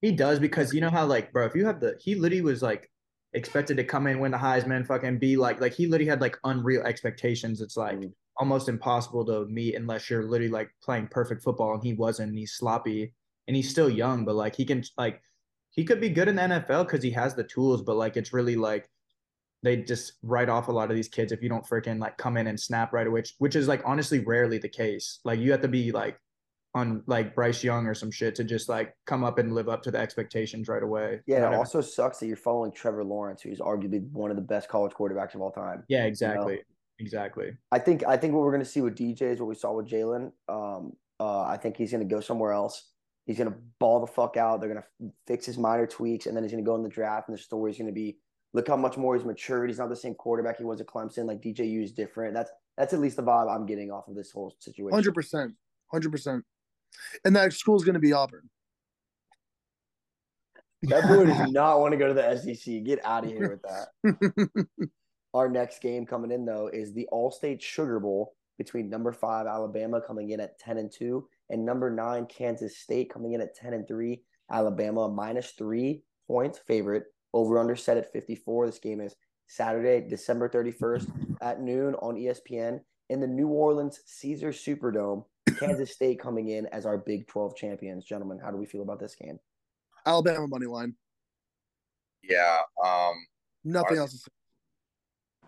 He 0.03 0.13
does 0.13 0.39
because 0.39 0.75
you 0.75 0.83
know 0.83 0.91
how 0.91 1.07
like 1.07 1.33
bro, 1.33 1.47
if 1.47 1.55
you 1.55 1.65
have 1.65 1.81
the 1.81 1.97
he 1.99 2.15
literally 2.15 2.43
was 2.43 2.61
like 2.61 2.91
expected 3.33 3.79
to 3.79 3.85
come 3.85 4.07
in, 4.07 4.19
win 4.21 4.33
the 4.33 4.37
Heisman, 4.37 4.87
fucking 4.87 5.19
be 5.19 5.35
like 5.39 5.63
like 5.63 5.73
he 5.73 5.87
literally 5.87 6.11
had 6.11 6.21
like 6.21 6.37
unreal 6.45 6.83
expectations. 6.83 7.63
It's 7.63 7.75
like 7.79 7.99
Mm. 7.99 8.13
almost 8.37 8.69
impossible 8.69 9.25
to 9.25 9.47
meet 9.47 9.77
unless 9.77 10.11
you're 10.11 10.25
literally 10.25 10.51
like 10.53 10.69
playing 10.83 11.09
perfect 11.09 11.43
football 11.43 11.73
and 11.73 11.83
he 11.83 11.95
wasn't. 11.95 12.29
And 12.29 12.39
he's 12.39 12.53
sloppy 12.53 13.15
and 13.49 13.57
he's 13.57 13.71
still 13.71 13.89
young, 13.89 14.27
but 14.27 14.35
like 14.35 14.55
he 14.55 14.67
can 14.67 14.85
like 14.99 15.23
he 15.75 15.85
could 15.85 16.01
be 16.01 16.09
good 16.09 16.29
in 16.29 16.37
the 16.37 16.43
NFL 16.43 16.87
because 16.87 17.03
he 17.03 17.11
has 17.11 17.35
the 17.35 17.45
tools, 17.45 17.83
but 17.83 17.97
like 17.97 18.17
it's 18.17 18.33
really 18.33 18.57
like 18.57 18.89
they 19.63 19.77
just 19.79 20.13
write 20.23 20.49
off 20.49 20.69
a 20.69 20.73
lot 20.73 20.91
of 20.91 20.97
these 20.97 21.09
kids 21.09 21.33
if 21.33 21.43
you 21.43 21.49
don't 21.49 21.67
freaking 21.67 21.99
like 21.99 22.17
come 22.17 22.37
in 22.37 22.47
and 22.47 22.59
snap 22.59 22.93
right 22.93 23.07
away, 23.07 23.21
which, 23.21 23.35
which 23.39 23.57
is 23.57 23.67
like 23.67 23.83
honestly 23.85 24.21
rarely 24.21 24.59
the 24.59 24.69
case. 24.69 25.21
Like 25.25 25.41
you 25.41 25.51
have 25.53 25.63
to 25.63 25.69
be 25.69 25.91
like 25.91 26.19
on 26.75 27.03
like 27.07 27.35
Bryce 27.35 27.65
Young 27.65 27.87
or 27.87 27.95
some 27.95 28.11
shit 28.11 28.35
to 28.37 28.45
just 28.45 28.69
like 28.69 28.95
come 29.07 29.25
up 29.25 29.39
and 29.39 29.55
live 29.55 29.69
up 29.69 29.83
to 29.83 29.91
the 29.91 29.99
expectations 29.99 30.69
right 30.69 30.83
away. 30.83 31.21
Yeah, 31.27 31.39
You 31.39 31.47
it 31.47 31.51
know 31.51 31.59
also 31.59 31.81
sucks 31.81 32.19
that 32.19 32.27
you're 32.27 32.37
following 32.37 32.73
Trevor 32.73 33.05
Lawrence, 33.05 33.43
who's 33.43 33.59
arguably 33.59 34.09
one 34.11 34.31
of 34.31 34.37
the 34.37 34.43
best 34.43 34.69
college 34.69 34.93
quarterbacks 34.93 35.35
of 35.35 35.41
all 35.41 35.51
time. 35.51 35.85
yeah, 35.89 36.05
exactly, 36.05 36.61
exactly. 36.99 37.57
I 37.73 37.79
think 37.79 38.05
I 38.07 38.17
think 38.17 38.35
what 38.35 38.43
we're 38.43 38.53
gonna 38.53 38.65
see 38.65 38.81
with 38.81 38.97
DJ 38.97 39.23
is 39.23 39.41
what 39.41 39.49
we 39.49 39.55
saw 39.55 39.73
with 39.73 39.87
Jalen. 39.87 40.33
Um, 40.49 40.93
uh, 41.21 41.43
I 41.43 41.57
think 41.57 41.77
he's 41.77 41.93
gonna 41.93 42.05
go 42.05 42.21
somewhere 42.21 42.53
else. 42.53 42.91
He's 43.27 43.39
gonna 43.39 43.55
ball 43.79 44.01
the 44.01 44.07
fuck 44.07 44.37
out. 44.37 44.61
They're 44.61 44.69
gonna 44.69 45.13
fix 45.27 45.47
his 45.47 45.59
minor 45.59 45.87
tweaks, 45.87 46.27
and 46.27 46.37
then 46.37 46.45
he's 46.45 46.53
gonna 46.53 46.63
go 46.63 46.77
in 46.77 46.83
the 46.83 46.89
draft. 46.89 47.29
And 47.29 47.37
the 47.37 47.43
story's 47.43 47.79
gonna 47.79 47.93
be, 47.93 48.19
look 48.53 48.69
how 48.69 48.77
much 48.77 48.97
more 48.97 49.17
he's 49.17 49.25
matured. 49.25 49.71
He's 49.71 49.79
not 49.79 49.89
the 49.89 49.97
same 49.97 50.15
quarterback 50.15 50.59
he 50.59 50.65
was 50.65 50.81
at 50.81 50.87
Clemson. 50.87 51.27
Like 51.27 51.41
DJU 51.41 51.83
is 51.83 51.93
different. 51.93 52.35
That's 52.35 52.51
that's 52.77 52.93
at 52.93 53.01
least 53.01 53.17
the 53.17 53.23
vibe 53.23 53.55
I'm 53.55 53.67
getting 53.67 53.91
off 53.91 54.09
of 54.09 54.15
this 54.15 54.31
whole 54.31 54.55
situation. 54.59 54.93
Hundred 54.95 55.15
percent, 55.15 55.55
hundred 55.91 56.11
percent. 56.11 56.45
And 57.25 57.35
that 57.37 57.53
school's 57.53 57.85
going 57.85 57.95
to 57.95 58.01
be 58.01 58.13
Auburn. 58.13 58.49
That 60.83 61.09
boy 61.09 61.25
does 61.25 61.51
not 61.51 61.81
want 61.81 61.93
to 61.93 61.99
go 61.99 62.09
to 62.09 62.15
the 62.15 62.37
SEC. 62.37 62.85
Get 62.85 63.05
out 63.05 63.25
of 63.25 63.31
here 63.31 63.51
with 63.51 63.63
that. 63.63 64.67
Our 65.35 65.49
next 65.49 65.81
game 65.81 66.07
coming 66.07 66.31
in 66.31 66.45
though 66.45 66.69
is 66.69 66.93
the 66.93 67.09
Allstate 67.13 67.61
Sugar 67.61 67.99
Bowl 67.99 68.35
between 68.59 68.89
number 68.89 69.13
five 69.13 69.47
Alabama 69.47 70.01
coming 70.01 70.31
in 70.31 70.41
at 70.41 70.59
ten 70.59 70.79
and 70.79 70.93
two 70.93 71.27
and 71.51 71.65
number 71.65 71.91
nine 71.91 72.27
Kansas 72.27 72.79
State 72.79 73.13
coming 73.13 73.33
in 73.33 73.41
at 73.41 73.55
ten 73.55 73.73
and 73.75 73.87
three. 73.87 74.23
Alabama 74.51 75.09
minus 75.09 75.51
three 75.53 76.03
points 76.29 76.59
favorite. 76.67 77.05
Over 77.33 77.59
under 77.59 77.75
set 77.77 77.97
at 77.97 78.13
fifty 78.13 78.37
four. 78.37 78.67
This 78.67 78.79
game 78.79 79.01
is 79.01 79.15
Saturday, 79.49 80.07
December 80.09 80.49
thirty 80.49 80.71
first 80.71 81.09
at 81.41 81.61
noon 81.61 81.95
on 81.97 82.15
ESPN 82.17 82.81
in 83.11 83.21
the 83.21 83.27
New 83.27 83.49
Orleans 83.49 84.01
Caesars 84.07 84.63
Superdome. 84.65 85.25
Kansas 85.59 85.93
State 85.93 86.19
coming 86.21 86.49
in 86.49 86.67
as 86.67 86.87
our 86.87 86.99
Big 86.99 87.27
Twelve 87.27 87.57
champions. 87.57 88.05
Gentlemen, 88.05 88.39
how 88.43 88.51
do 88.51 88.57
we 88.57 88.67
feel 88.67 88.83
about 88.83 89.01
this 89.01 89.15
game? 89.15 89.39
Alabama 90.07 90.47
money 90.47 90.67
line. 90.67 90.95
Yeah, 92.23 92.59
um, 92.85 93.15
Nothing 93.65 93.99
Ours- 93.99 93.99
else. 93.99 94.13
To 94.13 94.19
say. 94.19 94.25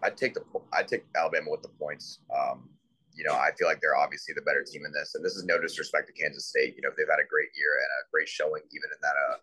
I 0.03 0.11
take 0.11 0.35
the 0.35 0.43
I 0.73 0.83
take 0.83 1.05
Alabama 1.17 1.51
with 1.51 1.63
the 1.63 1.69
points. 1.69 2.21
Um, 2.37 2.69
you 3.17 3.25
know, 3.25 3.33
I 3.33 3.51
feel 3.59 3.67
like 3.67 3.81
they're 3.81 3.97
obviously 3.97 4.35
the 4.35 4.43
better 4.43 4.63
team 4.63 4.85
in 4.85 4.93
this, 4.93 5.15
and 5.15 5.25
this 5.25 5.35
is 5.35 5.45
no 5.45 5.61
disrespect 5.61 6.07
to 6.09 6.13
Kansas 6.13 6.47
State. 6.47 6.77
You 6.77 6.83
know, 6.83 6.91
they've 6.97 7.09
had 7.09 7.19
a 7.19 7.29
great 7.29 7.49
year 7.57 7.73
and 7.81 7.89
a 8.05 8.09
great 8.13 8.29
showing, 8.29 8.63
even 8.71 8.89
in 8.93 9.01
that 9.01 9.17
uh, 9.17 9.37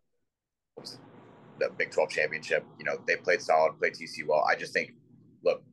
what 0.76 0.82
was 0.82 0.94
it, 0.94 1.00
the 1.60 1.70
Big 1.76 1.92
Twelve 1.92 2.10
championship. 2.10 2.66
You 2.78 2.86
know, 2.86 2.98
they 3.08 3.16
played 3.18 3.42
solid, 3.42 3.78
played 3.80 3.94
TC 3.94 4.28
well. 4.28 4.46
I 4.50 4.56
just 4.56 4.74
think, 4.74 4.94
look, 5.44 5.64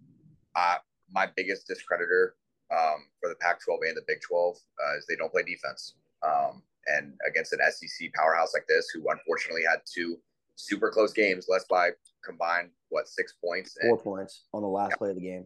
uh, 0.57 0.77
my 1.13 1.29
biggest 1.37 1.67
discreditor 1.67 2.35
um, 2.71 3.07
for 3.21 3.29
the 3.29 3.35
Pac-12 3.37 3.79
and 3.89 3.97
the 3.97 4.03
Big 4.07 4.19
12 4.27 4.57
uh, 4.57 4.97
is 4.97 5.07
they 5.09 5.17
don't 5.17 5.33
play 5.33 5.43
defense. 5.43 5.95
Um, 6.23 6.63
and 6.87 7.13
against 7.29 7.53
an 7.53 7.61
SEC 7.71 8.13
powerhouse 8.15 8.55
like 8.55 8.67
this, 8.69 8.89
who 8.91 9.05
unfortunately 9.11 9.63
had 9.69 9.81
two 9.85 10.19
super 10.57 10.91
close 10.91 11.13
games, 11.13 11.47
less 11.49 11.65
by 11.69 11.91
combined 12.25 12.71
what 12.89 13.09
six 13.09 13.35
points, 13.45 13.77
and 13.81 13.91
Four 13.91 13.99
points 13.99 14.45
on 14.53 14.63
the 14.63 14.69
last 14.69 14.97
play 14.97 15.11
of 15.11 15.17
the 15.17 15.23
game. 15.23 15.45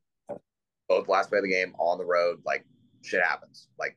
Both 0.89 1.09
last 1.09 1.31
play 1.31 1.39
of 1.39 1.45
the 1.45 1.51
game 1.51 1.75
on 1.79 1.99
the 1.99 2.05
road. 2.05 2.41
Like 2.45 2.65
shit 3.03 3.23
happens. 3.23 3.69
Like 3.79 3.97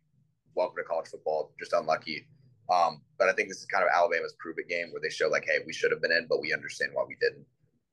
welcome 0.55 0.77
to 0.77 0.83
college 0.83 1.07
football. 1.07 1.53
Just 1.59 1.73
unlucky. 1.73 2.27
Um, 2.73 3.01
but 3.17 3.29
I 3.29 3.33
think 3.33 3.47
this 3.49 3.59
is 3.59 3.65
kind 3.65 3.83
of 3.83 3.89
Alabama's 3.93 4.35
prove 4.39 4.55
it 4.57 4.67
game 4.67 4.91
where 4.91 5.01
they 5.01 5.09
show 5.09 5.27
like, 5.29 5.45
hey, 5.45 5.59
we 5.65 5.73
should 5.73 5.91
have 5.91 6.01
been 6.01 6.11
in, 6.11 6.27
but 6.27 6.41
we 6.41 6.53
understand 6.53 6.91
why 6.93 7.03
we 7.07 7.15
didn't. 7.21 7.45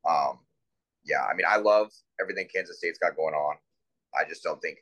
Um, 0.09 0.41
yeah, 1.05 1.23
I 1.25 1.35
mean, 1.35 1.47
I 1.49 1.59
love 1.59 1.91
everything 2.21 2.49
Kansas 2.53 2.79
State's 2.79 2.99
got 2.99 3.15
going 3.15 3.35
on. 3.35 3.57
I 4.19 4.29
just 4.29 4.43
don't 4.43 4.61
think, 4.61 4.79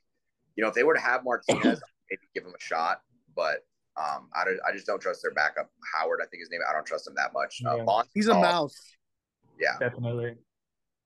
you 0.57 0.63
know, 0.63 0.69
if 0.69 0.75
they 0.75 0.85
were 0.85 0.95
to 0.95 1.01
have 1.01 1.25
Martinez, 1.25 1.81
maybe 2.11 2.23
give 2.35 2.45
him 2.45 2.55
a 2.57 2.63
shot. 2.63 3.01
But 3.35 3.67
um, 3.97 4.29
I, 4.35 4.45
don't, 4.45 4.59
I 4.67 4.73
just 4.73 4.87
don't 4.87 5.01
trust 5.01 5.23
their 5.23 5.33
backup 5.33 5.71
Howard. 5.95 6.21
I 6.23 6.27
think 6.27 6.41
his 6.41 6.51
name. 6.51 6.61
I 6.69 6.73
don't 6.73 6.87
trust 6.87 7.07
him 7.07 7.15
that 7.17 7.33
much. 7.35 7.61
Uh, 7.67 7.77
Yeah. 7.77 7.85
Bond, 7.85 8.09
He's 8.15 8.29
a 8.29 8.35
mouse. 8.35 8.97
Yeah, 9.61 9.79
Definitely. 9.79 10.37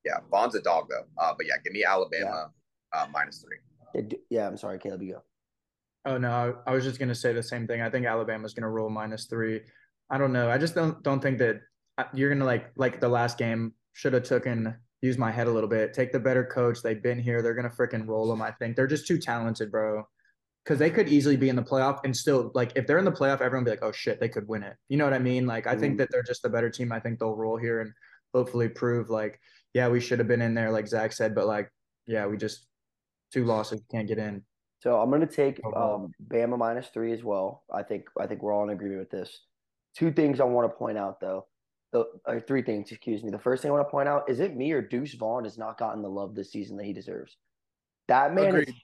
Yeah, 0.04 0.18
Vaughn's 0.30 0.54
a 0.54 0.62
dog 0.62 0.86
though. 0.88 1.04
Uh, 1.18 1.34
but 1.36 1.46
yeah, 1.46 1.54
give 1.64 1.72
me 1.72 1.82
Alabama 1.82 2.52
uh, 2.92 3.06
minus 3.12 3.42
three. 3.42 3.58
Yeah, 4.30 4.46
I'm 4.46 4.56
sorry, 4.56 4.78
Caleb. 4.78 5.02
You 5.02 5.12
go. 5.14 5.22
Oh 6.04 6.18
no, 6.18 6.30
I, 6.66 6.70
I 6.70 6.74
was 6.74 6.84
just 6.84 6.98
gonna 6.98 7.14
say 7.14 7.32
the 7.32 7.42
same 7.42 7.66
thing. 7.66 7.80
I 7.82 7.90
think 7.90 8.06
Alabama's 8.06 8.54
gonna 8.54 8.70
roll 8.70 8.90
minus 8.90 9.24
three. 9.26 9.62
I 10.10 10.18
don't 10.18 10.32
know. 10.32 10.50
I 10.50 10.58
just 10.58 10.74
don't 10.74 11.02
don't 11.02 11.20
think 11.20 11.38
that 11.38 11.60
uh, 11.98 12.04
you're 12.14 12.30
gonna 12.30 12.44
like 12.44 12.70
like 12.76 13.00
the 13.00 13.08
last 13.08 13.38
game 13.38 13.72
should 13.94 14.12
have 14.12 14.22
taken 14.24 14.76
use 15.02 15.18
my 15.18 15.30
head 15.30 15.46
a 15.46 15.50
little 15.50 15.68
bit. 15.68 15.92
Take 15.94 16.12
the 16.12 16.20
better 16.20 16.44
coach. 16.44 16.82
They've 16.82 17.02
been 17.02 17.18
here. 17.18 17.42
They're 17.42 17.54
gonna 17.54 17.70
freaking 17.70 18.06
roll 18.06 18.28
them. 18.28 18.42
I 18.42 18.50
think 18.52 18.76
they're 18.76 18.86
just 18.86 19.06
too 19.06 19.18
talented, 19.18 19.70
bro. 19.70 20.06
Because 20.64 20.78
they 20.78 20.90
could 20.90 21.08
easily 21.08 21.36
be 21.36 21.48
in 21.48 21.54
the 21.56 21.62
playoff 21.62 22.00
and 22.04 22.16
still 22.16 22.50
like 22.54 22.72
if 22.76 22.86
they're 22.86 22.98
in 22.98 23.04
the 23.04 23.12
playoff, 23.12 23.40
everyone 23.40 23.64
be 23.64 23.70
like, 23.70 23.82
oh 23.84 23.92
shit, 23.92 24.20
they 24.20 24.28
could 24.28 24.46
win 24.48 24.62
it. 24.62 24.76
You 24.88 24.96
know 24.96 25.04
what 25.04 25.14
I 25.14 25.18
mean? 25.18 25.46
Like 25.46 25.66
I 25.66 25.76
think 25.76 25.94
Mhm. 25.94 25.98
that 25.98 26.08
they're 26.12 26.22
just 26.24 26.44
a 26.44 26.48
better 26.48 26.70
team. 26.70 26.92
I 26.92 27.00
think 27.00 27.18
they'll 27.18 27.36
roll 27.36 27.56
here 27.56 27.80
and 27.80 27.92
hopefully 28.34 28.68
prove 28.68 29.08
like 29.08 29.40
yeah 29.74 29.88
we 29.88 30.00
should 30.00 30.18
have 30.18 30.28
been 30.28 30.42
in 30.42 30.54
there 30.54 30.70
like 30.70 30.86
Zach 30.88 31.12
said, 31.12 31.34
but 31.34 31.46
like 31.46 31.70
yeah 32.06 32.26
we 32.26 32.36
just 32.36 32.66
two 33.32 33.44
losses 33.44 33.80
can't 33.90 34.08
get 34.08 34.18
in. 34.18 34.42
So 34.80 35.00
I'm 35.00 35.10
gonna 35.10 35.26
take 35.26 35.60
Oh, 35.64 35.94
um, 35.94 36.12
Bama 36.28 36.58
minus 36.58 36.88
three 36.88 37.12
as 37.12 37.24
well. 37.24 37.64
I 37.72 37.82
think 37.82 38.04
I 38.18 38.26
think 38.26 38.42
we're 38.42 38.52
all 38.52 38.64
in 38.64 38.70
agreement 38.70 39.00
with 39.00 39.10
this. 39.10 39.40
Two 39.94 40.12
things 40.12 40.40
I 40.40 40.44
want 40.44 40.70
to 40.70 40.76
point 40.76 40.98
out 40.98 41.20
though. 41.20 41.46
The 41.92 42.04
or 42.26 42.40
three 42.40 42.62
things, 42.62 42.90
excuse 42.90 43.22
me. 43.22 43.30
The 43.30 43.38
first 43.38 43.62
thing 43.62 43.70
I 43.70 43.74
want 43.74 43.86
to 43.86 43.90
point 43.90 44.08
out 44.08 44.28
is 44.28 44.40
it 44.40 44.56
me 44.56 44.72
or 44.72 44.82
Deuce 44.82 45.14
Vaughn 45.14 45.44
has 45.44 45.56
not 45.56 45.78
gotten 45.78 46.02
the 46.02 46.10
love 46.10 46.34
this 46.34 46.52
season 46.52 46.76
that 46.76 46.84
he 46.84 46.92
deserves. 46.92 47.36
That 48.08 48.34
man 48.34 48.48
Agreed. 48.48 48.74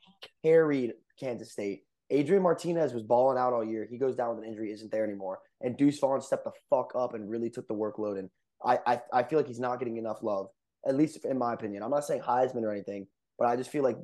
carried 0.43 0.95
Kansas 1.19 1.53
State. 1.53 1.83
Adrian 2.11 2.43
Martinez 2.43 2.93
was 2.93 3.03
balling 3.03 3.39
out 3.39 3.53
all 3.53 3.65
year. 3.65 3.87
He 3.89 3.97
goes 3.97 4.17
down 4.17 4.31
with 4.35 4.45
an 4.45 4.51
injury, 4.51 4.73
isn't 4.73 4.91
there 4.91 5.05
anymore. 5.05 5.39
And 5.61 5.77
Deuce 5.77 5.99
Vaughn 5.99 6.21
stepped 6.21 6.45
the 6.45 6.53
fuck 6.69 6.93
up 6.95 7.15
and 7.15 7.29
really 7.31 7.49
took 7.49 7.67
the 7.69 7.75
workload. 7.75 8.19
And 8.19 8.29
I, 8.65 8.79
I, 8.87 9.01
I 9.13 9.23
feel 9.23 9.39
like 9.39 9.47
he's 9.49 9.61
not 9.61 9.79
getting 9.79 9.97
enough 9.97 10.23
love, 10.23 10.49
at 10.87 10.95
least 10.97 11.25
in 11.25 11.39
my 11.39 11.55
opinion. 11.55 11.83
I'm 11.83 11.91
not 11.91 12.05
saying 12.05 12.23
Heisman 12.23 12.63
or 12.63 12.73
anything, 12.73 13.07
but 13.39 13.47
I 13.49 13.57
just 13.57 13.71
feel 13.71 13.83
like 13.83 13.97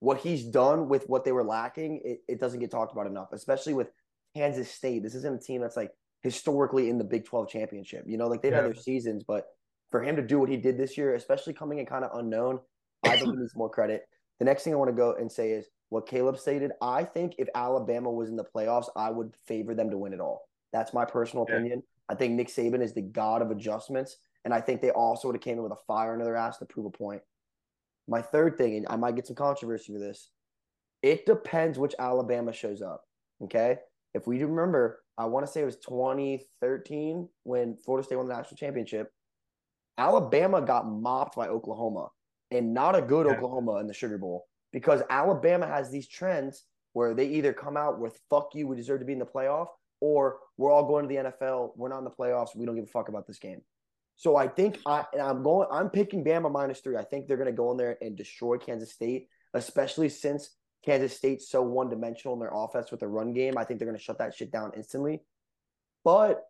what 0.00 0.18
he's 0.18 0.44
done 0.44 0.88
with 0.88 1.04
what 1.08 1.24
they 1.24 1.32
were 1.32 1.44
lacking, 1.44 2.00
it, 2.04 2.20
it 2.28 2.40
doesn't 2.40 2.60
get 2.60 2.70
talked 2.70 2.92
about 2.92 3.06
enough, 3.06 3.28
especially 3.32 3.74
with 3.74 3.90
Kansas 4.34 4.70
State. 4.70 5.02
This 5.02 5.14
isn't 5.14 5.34
a 5.34 5.38
team 5.44 5.60
that's 5.60 5.76
like 5.76 5.90
historically 6.22 6.88
in 6.88 6.98
the 6.98 7.04
Big 7.04 7.24
12 7.24 7.48
championship. 7.48 8.04
You 8.06 8.16
know, 8.16 8.26
like 8.28 8.42
they've 8.42 8.52
had 8.52 8.60
Yeah. 8.64 8.72
their 8.72 8.74
seasons, 8.82 9.24
but 9.26 9.46
for 9.90 10.02
him 10.02 10.16
to 10.16 10.22
do 10.22 10.38
what 10.38 10.48
he 10.48 10.56
did 10.56 10.78
this 10.78 10.96
year, 10.96 11.14
especially 11.14 11.52
coming 11.52 11.78
in 11.78 11.86
kind 11.86 12.04
of 12.04 12.16
unknown, 12.18 12.60
I 13.02 13.16
think 13.16 13.30
he 13.32 13.36
needs 13.36 13.56
more 13.56 13.70
credit. 13.70 14.02
The 14.38 14.44
next 14.44 14.62
thing 14.64 14.72
I 14.72 14.76
want 14.76 14.90
to 14.90 14.96
go 14.96 15.14
and 15.14 15.30
say 15.30 15.50
is 15.50 15.66
what 15.88 16.06
Caleb 16.06 16.38
stated. 16.38 16.72
I 16.80 17.04
think 17.04 17.34
if 17.38 17.48
Alabama 17.54 18.10
was 18.10 18.28
in 18.30 18.36
the 18.36 18.44
playoffs, 18.44 18.88
I 18.96 19.10
would 19.10 19.34
favor 19.46 19.74
them 19.74 19.90
to 19.90 19.98
win 19.98 20.12
it 20.12 20.20
all. 20.20 20.48
That's 20.72 20.94
my 20.94 21.04
personal 21.04 21.44
Yeah. 21.48 21.56
opinion. 21.56 21.82
I 22.08 22.14
think 22.14 22.34
Nick 22.34 22.48
Saban 22.48 22.80
is 22.80 22.94
the 22.94 23.02
god 23.02 23.42
of 23.42 23.50
adjustments, 23.50 24.16
and 24.44 24.54
I 24.54 24.60
think 24.60 24.80
they 24.80 24.90
also 24.90 25.28
would 25.28 25.36
have 25.36 25.42
came 25.42 25.56
in 25.58 25.62
with 25.62 25.72
a 25.72 25.82
fire 25.86 26.12
under 26.12 26.24
their 26.24 26.36
ass 26.36 26.58
to 26.58 26.64
prove 26.66 26.86
a 26.86 26.90
point. 26.90 27.22
My 28.08 28.22
third 28.22 28.56
thing, 28.56 28.76
and 28.76 28.86
I 28.88 28.96
might 28.96 29.16
get 29.16 29.26
some 29.26 29.36
controversy 29.36 29.92
for 29.92 29.98
this, 29.98 30.30
it 31.02 31.26
depends 31.26 31.78
which 31.78 31.94
Alabama 31.98 32.52
shows 32.52 32.82
up. 32.82 33.02
Okay. 33.42 33.78
If 34.14 34.26
we 34.26 34.42
remember, 34.42 35.02
I 35.16 35.26
want 35.26 35.46
to 35.46 35.52
say 35.52 35.62
it 35.62 35.66
was 35.66 35.76
2013 35.76 37.28
when 37.44 37.76
Florida 37.84 38.04
State 38.04 38.16
won 38.16 38.26
the 38.26 38.34
national 38.34 38.56
championship. 38.56 39.12
Alabama 39.98 40.60
got 40.62 40.88
mopped 40.88 41.36
by 41.36 41.48
Oklahoma 41.48 42.08
and 42.50 42.74
not 42.74 42.96
a 42.96 43.02
good 43.02 43.26
Yeah. 43.26 43.32
Oklahoma 43.32 43.76
in 43.76 43.86
the 43.86 43.94
Sugar 43.94 44.18
Bowl 44.18 44.46
because 44.72 45.02
Alabama 45.10 45.66
has 45.66 45.90
these 45.90 46.08
trends 46.08 46.64
where 46.92 47.14
they 47.14 47.26
either 47.26 47.52
come 47.52 47.76
out 47.76 48.00
with 48.00 48.18
fuck 48.28 48.54
you, 48.54 48.66
we 48.66 48.76
deserve 48.76 49.00
to 49.00 49.06
be 49.06 49.12
in 49.12 49.18
the 49.18 49.26
playoff, 49.26 49.68
or 50.00 50.38
we're 50.56 50.72
all 50.72 50.86
going 50.86 51.08
to 51.08 51.08
the 51.08 51.30
NFL, 51.30 51.72
we're 51.76 51.88
not 51.88 51.98
in 51.98 52.04
the 52.04 52.10
playoffs, 52.10 52.56
we 52.56 52.66
don't 52.66 52.74
give 52.74 52.84
a 52.84 52.88
fuck 52.88 53.08
about 53.08 53.26
this 53.26 53.38
game. 53.38 53.60
So 54.20 54.36
I 54.36 54.48
think 54.48 54.78
I 54.84 55.06
and 55.14 55.22
I'm 55.22 55.42
going 55.42 55.66
I'm 55.72 55.88
picking 55.88 56.22
Bama 56.22 56.52
minus 56.52 56.80
three. 56.80 56.98
I 56.98 57.04
think 57.04 57.26
they're 57.26 57.38
gonna 57.38 57.52
go 57.52 57.70
in 57.70 57.78
there 57.78 57.96
and 58.02 58.14
destroy 58.14 58.58
Kansas 58.58 58.92
State, 58.92 59.28
especially 59.54 60.10
since 60.10 60.56
Kansas 60.84 61.16
State's 61.16 61.48
so 61.48 61.62
one 61.62 61.88
dimensional 61.88 62.34
in 62.34 62.40
their 62.40 62.52
offense 62.52 62.90
with 62.90 63.00
the 63.00 63.08
run 63.08 63.32
game. 63.32 63.56
I 63.56 63.64
think 63.64 63.80
they're 63.80 63.88
gonna 63.88 63.98
shut 63.98 64.18
that 64.18 64.34
shit 64.34 64.52
down 64.52 64.72
instantly. 64.76 65.22
But 66.04 66.44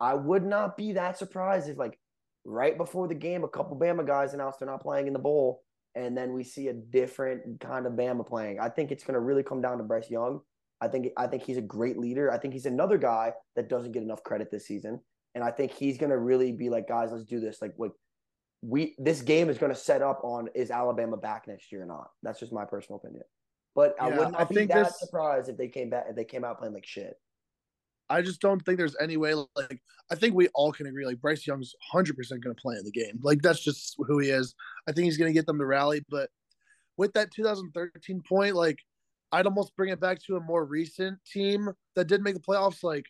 I 0.00 0.14
would 0.14 0.46
not 0.46 0.78
be 0.78 0.92
that 0.92 1.18
surprised 1.18 1.68
if 1.68 1.76
like 1.76 1.98
right 2.46 2.78
before 2.78 3.06
the 3.06 3.14
game, 3.14 3.44
a 3.44 3.48
couple 3.48 3.78
Bama 3.78 4.06
guys 4.06 4.32
announced 4.32 4.60
they're 4.60 4.66
not 4.66 4.80
playing 4.80 5.06
in 5.06 5.12
the 5.12 5.18
bowl, 5.18 5.62
and 5.94 6.16
then 6.16 6.32
we 6.32 6.42
see 6.42 6.68
a 6.68 6.72
different 6.72 7.60
kind 7.60 7.84
of 7.84 7.92
Bama 7.92 8.26
playing. 8.26 8.60
I 8.60 8.70
think 8.70 8.92
it's 8.92 9.04
gonna 9.04 9.20
really 9.20 9.42
come 9.42 9.60
down 9.60 9.76
to 9.76 9.84
Bryce 9.84 10.08
Young. 10.08 10.40
I 10.80 10.88
think 10.88 11.08
I 11.18 11.26
think 11.26 11.42
he's 11.42 11.58
a 11.58 11.72
great 11.76 11.98
leader. 11.98 12.32
I 12.32 12.38
think 12.38 12.54
he's 12.54 12.64
another 12.64 12.96
guy 12.96 13.34
that 13.56 13.68
doesn't 13.68 13.92
get 13.92 14.02
enough 14.02 14.22
credit 14.22 14.50
this 14.50 14.66
season. 14.66 15.00
And 15.34 15.44
I 15.44 15.50
think 15.50 15.72
he's 15.72 15.98
gonna 15.98 16.18
really 16.18 16.52
be 16.52 16.70
like, 16.70 16.88
guys, 16.88 17.10
let's 17.12 17.24
do 17.24 17.40
this. 17.40 17.62
Like, 17.62 17.74
like 17.78 17.92
we 18.62 18.94
this 18.98 19.22
game 19.22 19.48
is 19.48 19.58
gonna 19.58 19.74
set 19.74 20.02
up 20.02 20.20
on 20.22 20.48
is 20.54 20.70
Alabama 20.70 21.16
back 21.16 21.46
next 21.46 21.70
year 21.72 21.82
or 21.82 21.86
not. 21.86 22.10
That's 22.22 22.40
just 22.40 22.52
my 22.52 22.64
personal 22.64 22.98
opinion. 22.98 23.24
But 23.74 23.94
I 24.00 24.08
would 24.08 24.32
not 24.32 24.40
I 24.40 24.44
be 24.44 24.54
think 24.54 24.70
that 24.72 24.86
this- 24.86 25.00
surprised 25.00 25.48
if 25.48 25.56
they 25.56 25.68
came 25.68 25.90
back 25.90 26.06
if 26.08 26.16
they 26.16 26.24
came 26.24 26.44
out 26.44 26.58
playing 26.58 26.74
like 26.74 26.86
shit. 26.86 27.14
I 28.10 28.22
just 28.22 28.40
don't 28.40 28.60
think 28.64 28.76
there's 28.76 28.96
any 29.00 29.16
way. 29.16 29.34
Like, 29.34 29.80
I 30.10 30.16
think 30.16 30.34
we 30.34 30.48
all 30.48 30.72
can 30.72 30.86
agree. 30.86 31.06
Like, 31.06 31.20
Bryce 31.20 31.46
Young's 31.46 31.76
100 31.92 32.16
percent 32.16 32.42
going 32.42 32.54
to 32.54 32.60
play 32.60 32.76
in 32.76 32.84
the 32.84 32.90
game. 32.90 33.20
Like, 33.22 33.40
that's 33.40 33.62
just 33.62 33.94
who 33.98 34.18
he 34.18 34.30
is. 34.30 34.52
I 34.88 34.92
think 34.92 35.04
he's 35.04 35.16
going 35.16 35.28
to 35.28 35.32
get 35.32 35.46
them 35.46 35.58
to 35.58 35.64
rally. 35.64 36.04
But 36.10 36.28
with 36.96 37.12
that 37.12 37.30
2013 37.30 38.20
point, 38.28 38.56
like, 38.56 38.80
I'd 39.30 39.46
almost 39.46 39.76
bring 39.76 39.90
it 39.90 40.00
back 40.00 40.18
to 40.24 40.36
a 40.36 40.40
more 40.40 40.64
recent 40.64 41.20
team 41.24 41.70
that 41.94 42.08
did 42.08 42.20
make 42.20 42.34
the 42.34 42.40
playoffs. 42.40 42.82
Like, 42.82 43.06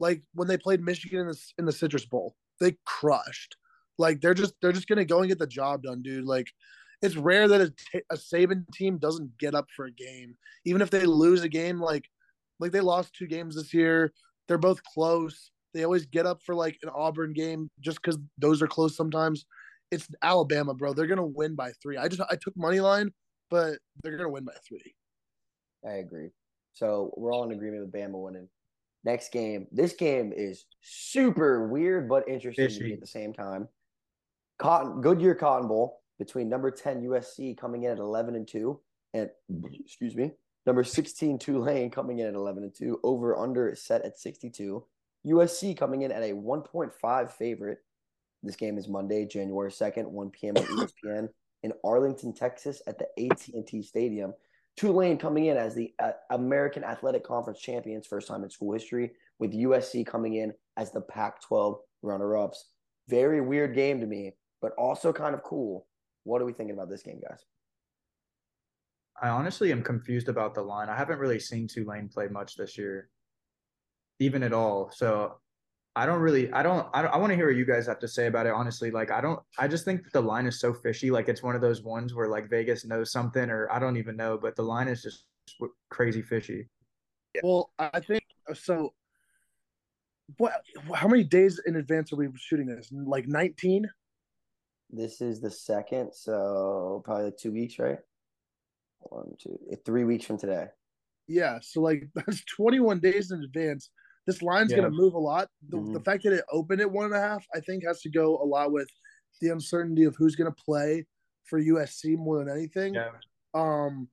like 0.00 0.22
when 0.34 0.48
they 0.48 0.58
played 0.58 0.80
Michigan 0.80 1.20
in 1.20 1.26
the 1.28 1.38
in 1.58 1.64
the 1.66 1.72
Citrus 1.72 2.06
Bowl, 2.06 2.34
they 2.58 2.76
crushed. 2.84 3.56
Like, 3.98 4.20
they're 4.20 4.34
just 4.34 4.54
they're 4.60 4.72
just 4.72 4.88
to 4.88 5.04
go 5.04 5.20
and 5.20 5.28
get 5.28 5.38
the 5.38 5.46
job 5.46 5.82
done, 5.84 6.02
dude. 6.02 6.24
Like. 6.24 6.48
It's 7.02 7.16
rare 7.16 7.48
that 7.48 7.62
a, 7.62 7.70
t- 7.70 8.02
a 8.10 8.14
Saban 8.14 8.66
team 8.74 8.98
doesn't 8.98 9.38
get 9.38 9.54
up 9.54 9.68
for 9.74 9.86
a 9.86 9.90
game, 9.90 10.36
even 10.66 10.82
if 10.82 10.90
they 10.90 11.06
lose 11.06 11.42
a 11.42 11.48
game. 11.48 11.80
Like, 11.80 12.04
like 12.58 12.72
they 12.72 12.82
lost 12.82 13.14
two 13.14 13.26
games 13.26 13.56
this 13.56 13.72
year. 13.72 14.12
They're 14.48 14.58
both 14.58 14.82
close. 14.84 15.50
They 15.72 15.84
always 15.84 16.04
get 16.04 16.26
up 16.26 16.42
for 16.44 16.54
like 16.54 16.76
an 16.82 16.90
Auburn 16.94 17.32
game 17.32 17.70
just 17.80 18.02
because 18.02 18.18
those 18.36 18.60
are 18.60 18.66
close 18.66 18.96
sometimes. 18.96 19.46
It's 19.90 20.08
Alabama, 20.22 20.74
bro. 20.74 20.92
They're 20.92 21.06
gonna 21.06 21.24
win 21.24 21.54
by 21.54 21.72
three. 21.82 21.96
I 21.96 22.08
just 22.08 22.20
I 22.30 22.36
took 22.36 22.56
money 22.56 22.80
line, 22.80 23.12
but 23.50 23.78
they're 24.02 24.16
gonna 24.16 24.28
win 24.28 24.44
by 24.44 24.52
three. 24.68 24.94
I 25.86 25.94
agree. 25.94 26.28
So 26.74 27.14
we're 27.16 27.32
all 27.32 27.44
in 27.44 27.52
agreement 27.52 27.82
with 27.82 27.94
Bama 27.94 28.22
winning. 28.22 28.48
Next 29.04 29.32
game. 29.32 29.66
This 29.72 29.94
game 29.94 30.32
is 30.34 30.66
super 30.82 31.68
weird 31.68 32.08
but 32.08 32.28
interesting 32.28 32.68
to 32.68 32.74
me 32.74 32.80
Fishy. 32.80 32.92
at 32.94 33.00
the 33.00 33.06
same 33.06 33.32
time. 33.32 33.68
Cotton 34.58 35.00
Goodyear 35.00 35.34
Cotton 35.34 35.68
Bowl 35.68 36.00
between 36.18 36.48
number 36.48 36.70
10 36.70 37.02
USC 37.02 37.56
coming 37.56 37.84
in 37.84 37.92
at 37.92 37.98
11 37.98 38.34
and 38.34 38.46
2 38.46 38.78
and 39.14 39.30
excuse 39.72 40.14
me, 40.14 40.32
number 40.66 40.84
16 40.84 41.38
Tulane 41.38 41.90
coming 41.90 42.18
in 42.18 42.26
at 42.26 42.34
11 42.34 42.62
and 42.64 42.74
2. 42.74 43.00
Over 43.02 43.36
under 43.36 43.68
is 43.68 43.82
set 43.82 44.02
at 44.02 44.18
62. 44.18 44.84
USC 45.26 45.76
coming 45.76 46.02
in 46.02 46.12
at 46.12 46.22
a 46.22 46.32
1.5 46.32 47.30
favorite. 47.32 47.78
This 48.42 48.56
game 48.56 48.78
is 48.78 48.88
Monday, 48.88 49.26
January 49.26 49.70
2nd, 49.70 50.06
1 50.06 50.30
p.m. 50.30 50.56
on 50.56 50.64
ESPN 51.04 51.28
in 51.62 51.72
Arlington, 51.84 52.32
Texas 52.32 52.80
at 52.86 52.98
the 52.98 53.06
AT&T 53.18 53.82
Stadium. 53.82 54.32
Tulane 54.76 55.18
coming 55.18 55.46
in 55.46 55.56
as 55.56 55.74
the 55.74 55.92
uh, 56.02 56.12
American 56.30 56.84
Athletic 56.84 57.24
Conference 57.24 57.60
champions, 57.60 58.06
first 58.06 58.28
time 58.28 58.44
in 58.44 58.50
school 58.50 58.72
history, 58.72 59.10
with 59.38 59.52
USC 59.52 60.06
coming 60.06 60.34
in 60.34 60.52
as 60.76 60.90
the 60.92 61.00
Pac 61.00 61.42
12 61.42 61.78
runner 62.02 62.36
ups. 62.36 62.70
Very 63.08 63.40
weird 63.40 63.74
game 63.74 64.00
to 64.00 64.06
me, 64.06 64.32
but 64.62 64.72
also 64.78 65.12
kind 65.12 65.34
of 65.34 65.42
cool. 65.42 65.86
What 66.24 66.40
are 66.40 66.44
we 66.44 66.52
thinking 66.52 66.74
about 66.74 66.88
this 66.88 67.02
game, 67.02 67.20
guys? 67.28 67.44
I 69.20 69.28
honestly 69.28 69.70
am 69.70 69.82
confused 69.82 70.28
about 70.28 70.54
the 70.54 70.62
line. 70.62 70.88
I 70.88 70.96
haven't 70.96 71.18
really 71.18 71.40
seen 71.40 71.68
Tulane 71.68 72.08
play 72.08 72.28
much 72.28 72.56
this 72.56 72.78
year, 72.78 73.10
even 74.18 74.42
at 74.42 74.54
all. 74.54 74.90
So 74.94 75.34
I 75.96 76.06
don't 76.06 76.20
really, 76.20 76.52
I 76.52 76.62
don't, 76.62 76.86
I, 76.94 77.02
don't, 77.02 77.12
I 77.12 77.16
want 77.16 77.30
to 77.30 77.36
hear 77.36 77.46
what 77.48 77.56
you 77.56 77.66
guys 77.66 77.86
have 77.86 77.98
to 78.00 78.08
say 78.08 78.26
about 78.26 78.46
it. 78.46 78.52
Honestly, 78.52 78.90
like 78.90 79.10
I 79.10 79.20
don't, 79.20 79.40
I 79.58 79.66
just 79.66 79.84
think 79.84 80.10
the 80.12 80.20
line 80.20 80.46
is 80.46 80.60
so 80.60 80.72
fishy. 80.72 81.10
Like 81.10 81.28
it's 81.28 81.42
one 81.42 81.56
of 81.56 81.60
those 81.60 81.82
ones 81.82 82.14
where 82.14 82.28
like 82.28 82.48
Vegas 82.48 82.84
knows 82.84 83.10
something, 83.10 83.50
or 83.50 83.70
I 83.72 83.78
don't 83.80 83.96
even 83.96 84.16
know, 84.16 84.38
but 84.40 84.54
the 84.54 84.62
line 84.62 84.86
is 84.86 85.02
just 85.02 85.24
crazy 85.90 86.22
fishy. 86.22 86.68
Yeah. 87.34 87.40
Well, 87.44 87.72
I 87.78 88.00
think 88.00 88.24
so. 88.54 88.92
What? 90.38 90.52
How 90.94 91.08
many 91.08 91.24
days 91.24 91.60
in 91.66 91.76
advance 91.76 92.12
are 92.12 92.16
we 92.16 92.28
shooting 92.36 92.66
this? 92.66 92.88
Like 92.92 93.26
nineteen? 93.26 93.88
This 94.90 95.20
is 95.20 95.40
the 95.40 95.50
second, 95.50 96.12
so 96.12 97.02
probably 97.04 97.26
like 97.26 97.36
two 97.36 97.52
weeks, 97.52 97.78
right? 97.78 97.98
One, 99.00 99.32
two, 99.38 99.58
eh, 99.70 99.76
three 99.84 100.04
weeks 100.04 100.24
from 100.24 100.38
today. 100.38 100.66
Yeah. 101.26 101.58
So 101.62 101.80
like 101.80 102.08
that's 102.14 102.44
twenty-one 102.44 103.00
days 103.00 103.30
in 103.30 103.42
advance. 103.42 103.90
This 104.30 104.42
line's 104.42 104.70
Yeah. 104.70 104.76
gonna 104.76 104.90
move 104.90 105.14
a 105.14 105.18
lot. 105.18 105.50
The, 105.70 105.76
Mhm. 105.78 105.92
the 105.92 105.98
fact 106.00 106.22
that 106.22 106.32
it 106.32 106.44
opened 106.52 106.80
at 106.80 106.88
one 106.92 107.06
and 107.06 107.14
a 107.14 107.20
half, 107.20 107.44
I 107.52 107.58
think, 107.58 107.82
has 107.84 108.00
to 108.02 108.10
go 108.10 108.36
a 108.40 108.46
lot 108.46 108.70
with 108.70 108.88
the 109.40 109.48
uncertainty 109.48 110.04
of 110.04 110.14
who's 110.14 110.36
gonna 110.36 110.52
play 110.52 111.04
for 111.46 111.58
USC 111.58 112.14
more 112.14 112.38
than 112.38 112.48
anything. 112.48 112.94
Yeah. 112.94 113.10
Um, 113.54 114.08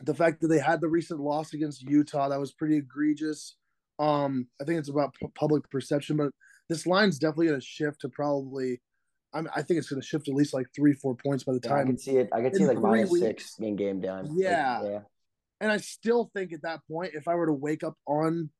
the 0.00 0.14
fact 0.14 0.40
that 0.42 0.46
they 0.48 0.60
had 0.60 0.80
the 0.80 0.88
recent 0.88 1.18
loss 1.18 1.54
against 1.54 1.82
Utah 1.82 2.28
that 2.28 2.38
was 2.38 2.52
pretty 2.52 2.76
egregious. 2.76 3.56
Um, 3.98 4.48
I 4.60 4.64
think 4.64 4.78
it's 4.78 4.88
about 4.88 5.14
pu- 5.18 5.32
public 5.34 5.68
perception, 5.70 6.16
but 6.18 6.30
this 6.68 6.86
line's 6.86 7.18
definitely 7.18 7.48
going 7.48 7.58
to 7.60 7.66
shift 7.66 8.00
to 8.02 8.08
probably 8.08 8.80
I'm, 9.34 9.48
I 9.56 9.62
think 9.62 9.78
it's 9.78 9.88
going 9.88 10.00
to 10.00 10.06
shift 10.06 10.28
at 10.28 10.34
least 10.34 10.52
like 10.54 10.66
three, 10.76 10.92
four 10.92 11.16
points 11.16 11.42
by 11.42 11.54
the 11.54 11.60
Yeah, 11.64 11.74
I 11.76 11.84
can 11.84 11.96
see 11.98 12.18
it. 12.18 12.28
I 12.32 12.42
can 12.42 12.54
see 12.54 12.66
like 12.66 12.76
three 12.76 12.82
minus 12.90 13.10
weeks- 13.10 13.24
six 13.26 13.58
in 13.58 13.76
game 13.76 14.02
time. 14.02 14.26
Like, 14.26 14.38
Yeah. 14.38 14.82
yeah. 14.84 15.02
And 15.60 15.72
I 15.72 15.78
still 15.78 16.30
think 16.34 16.52
at 16.52 16.60
that 16.62 16.86
point, 16.86 17.14
if 17.14 17.26
I 17.26 17.34
were 17.34 17.46
to 17.46 17.52
wake 17.54 17.82
up 17.82 17.96
on 18.06 18.50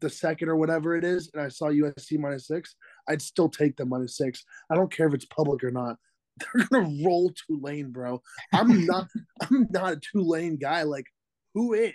the 0.00 0.10
second 0.10 0.48
or 0.48 0.56
whatever 0.56 0.96
it 0.96 1.04
is, 1.04 1.30
and 1.34 1.42
I 1.42 1.48
saw 1.48 1.66
USC 1.66 2.18
minus 2.18 2.46
six, 2.46 2.76
I'd 3.08 3.22
still 3.22 3.48
take 3.48 3.76
them 3.76 3.88
minus 3.88 4.16
six. 4.16 4.44
I 4.70 4.74
don't 4.76 4.92
care 4.92 5.06
if 5.06 5.14
it's 5.14 5.24
public 5.26 5.64
or 5.64 5.70
not. 5.70 5.96
They're 6.38 6.66
gonna 6.66 7.04
roll 7.04 7.32
Tulane, 7.46 7.90
bro. 7.90 8.22
I'm 8.52 8.86
not. 8.86 9.08
I'm 9.40 9.66
not 9.70 9.92
a 9.92 10.00
Tulane 10.00 10.56
guy. 10.56 10.82
Like, 10.82 11.06
who 11.54 11.74
is? 11.74 11.92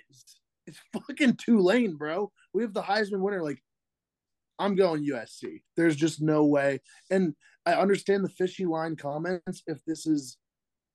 It's 0.66 0.80
fucking 0.94 1.38
Tulane, 1.38 1.96
bro. 1.96 2.32
We 2.54 2.62
have 2.64 2.74
the 2.74 2.82
Heisman 2.82 3.22
winner. 3.22 3.42
Like, 3.42 3.62
I'm 4.60 4.76
going 4.76 5.08
USC. 5.08 5.62
There's 5.76 5.96
just 5.96 6.22
no 6.22 6.46
way. 6.46 6.82
And 7.10 7.36
I 7.66 7.74
understand 7.74 8.24
the 8.24 8.30
fishy 8.30 8.66
line 8.66 8.96
comments 8.96 9.64
if 9.68 9.84
this 9.86 10.06
is 10.08 10.38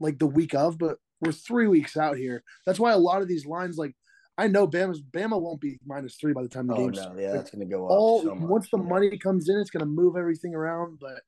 like 0.00 0.18
the 0.18 0.26
week 0.26 0.54
of, 0.54 0.78
but 0.78 0.98
we're 1.20 1.32
three 1.32 1.68
weeks 1.68 1.96
out 1.96 2.16
here. 2.16 2.42
That's 2.66 2.80
why 2.80 2.92
a 2.92 2.98
lot 2.98 3.22
of 3.22 3.28
these 3.28 3.46
lines, 3.46 3.78
like 3.78 3.94
I 4.38 4.46
know 4.48 4.66
Bama's 4.66 5.02
Bama 5.02 5.40
won't 5.40 5.60
be 5.60 5.78
minus 5.84 6.16
three 6.16 6.32
by 6.32 6.42
the 6.42 6.48
time 6.48 6.66
the 6.66 6.74
Oh 6.74 6.78
game's 6.78 6.96
no, 6.98 7.14
yeah, 7.18 7.26
like, 7.30 7.34
that's 7.34 7.50
gonna 7.50 7.66
go 7.66 7.84
up. 7.86 7.90
all 7.92 8.22
so 8.22 8.34
much. 8.34 8.48
once 8.48 8.70
the 8.70 8.78
Yeah. 8.78 8.84
money 8.84 9.18
comes 9.18 9.48
in, 9.48 9.58
it's 9.58 9.70
gonna 9.70 9.86
move 9.86 10.16
everything 10.16 10.54
around. 10.54 10.98
But 11.00 11.20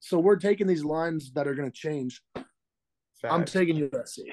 so 0.00 0.18
we're 0.18 0.36
taking 0.36 0.66
these 0.66 0.84
lines 0.84 1.32
that 1.32 1.48
are 1.48 1.54
gonna 1.54 1.70
change. 1.70 2.22
I'm 3.24 3.44
taking 3.44 3.76
USC. 3.76 4.32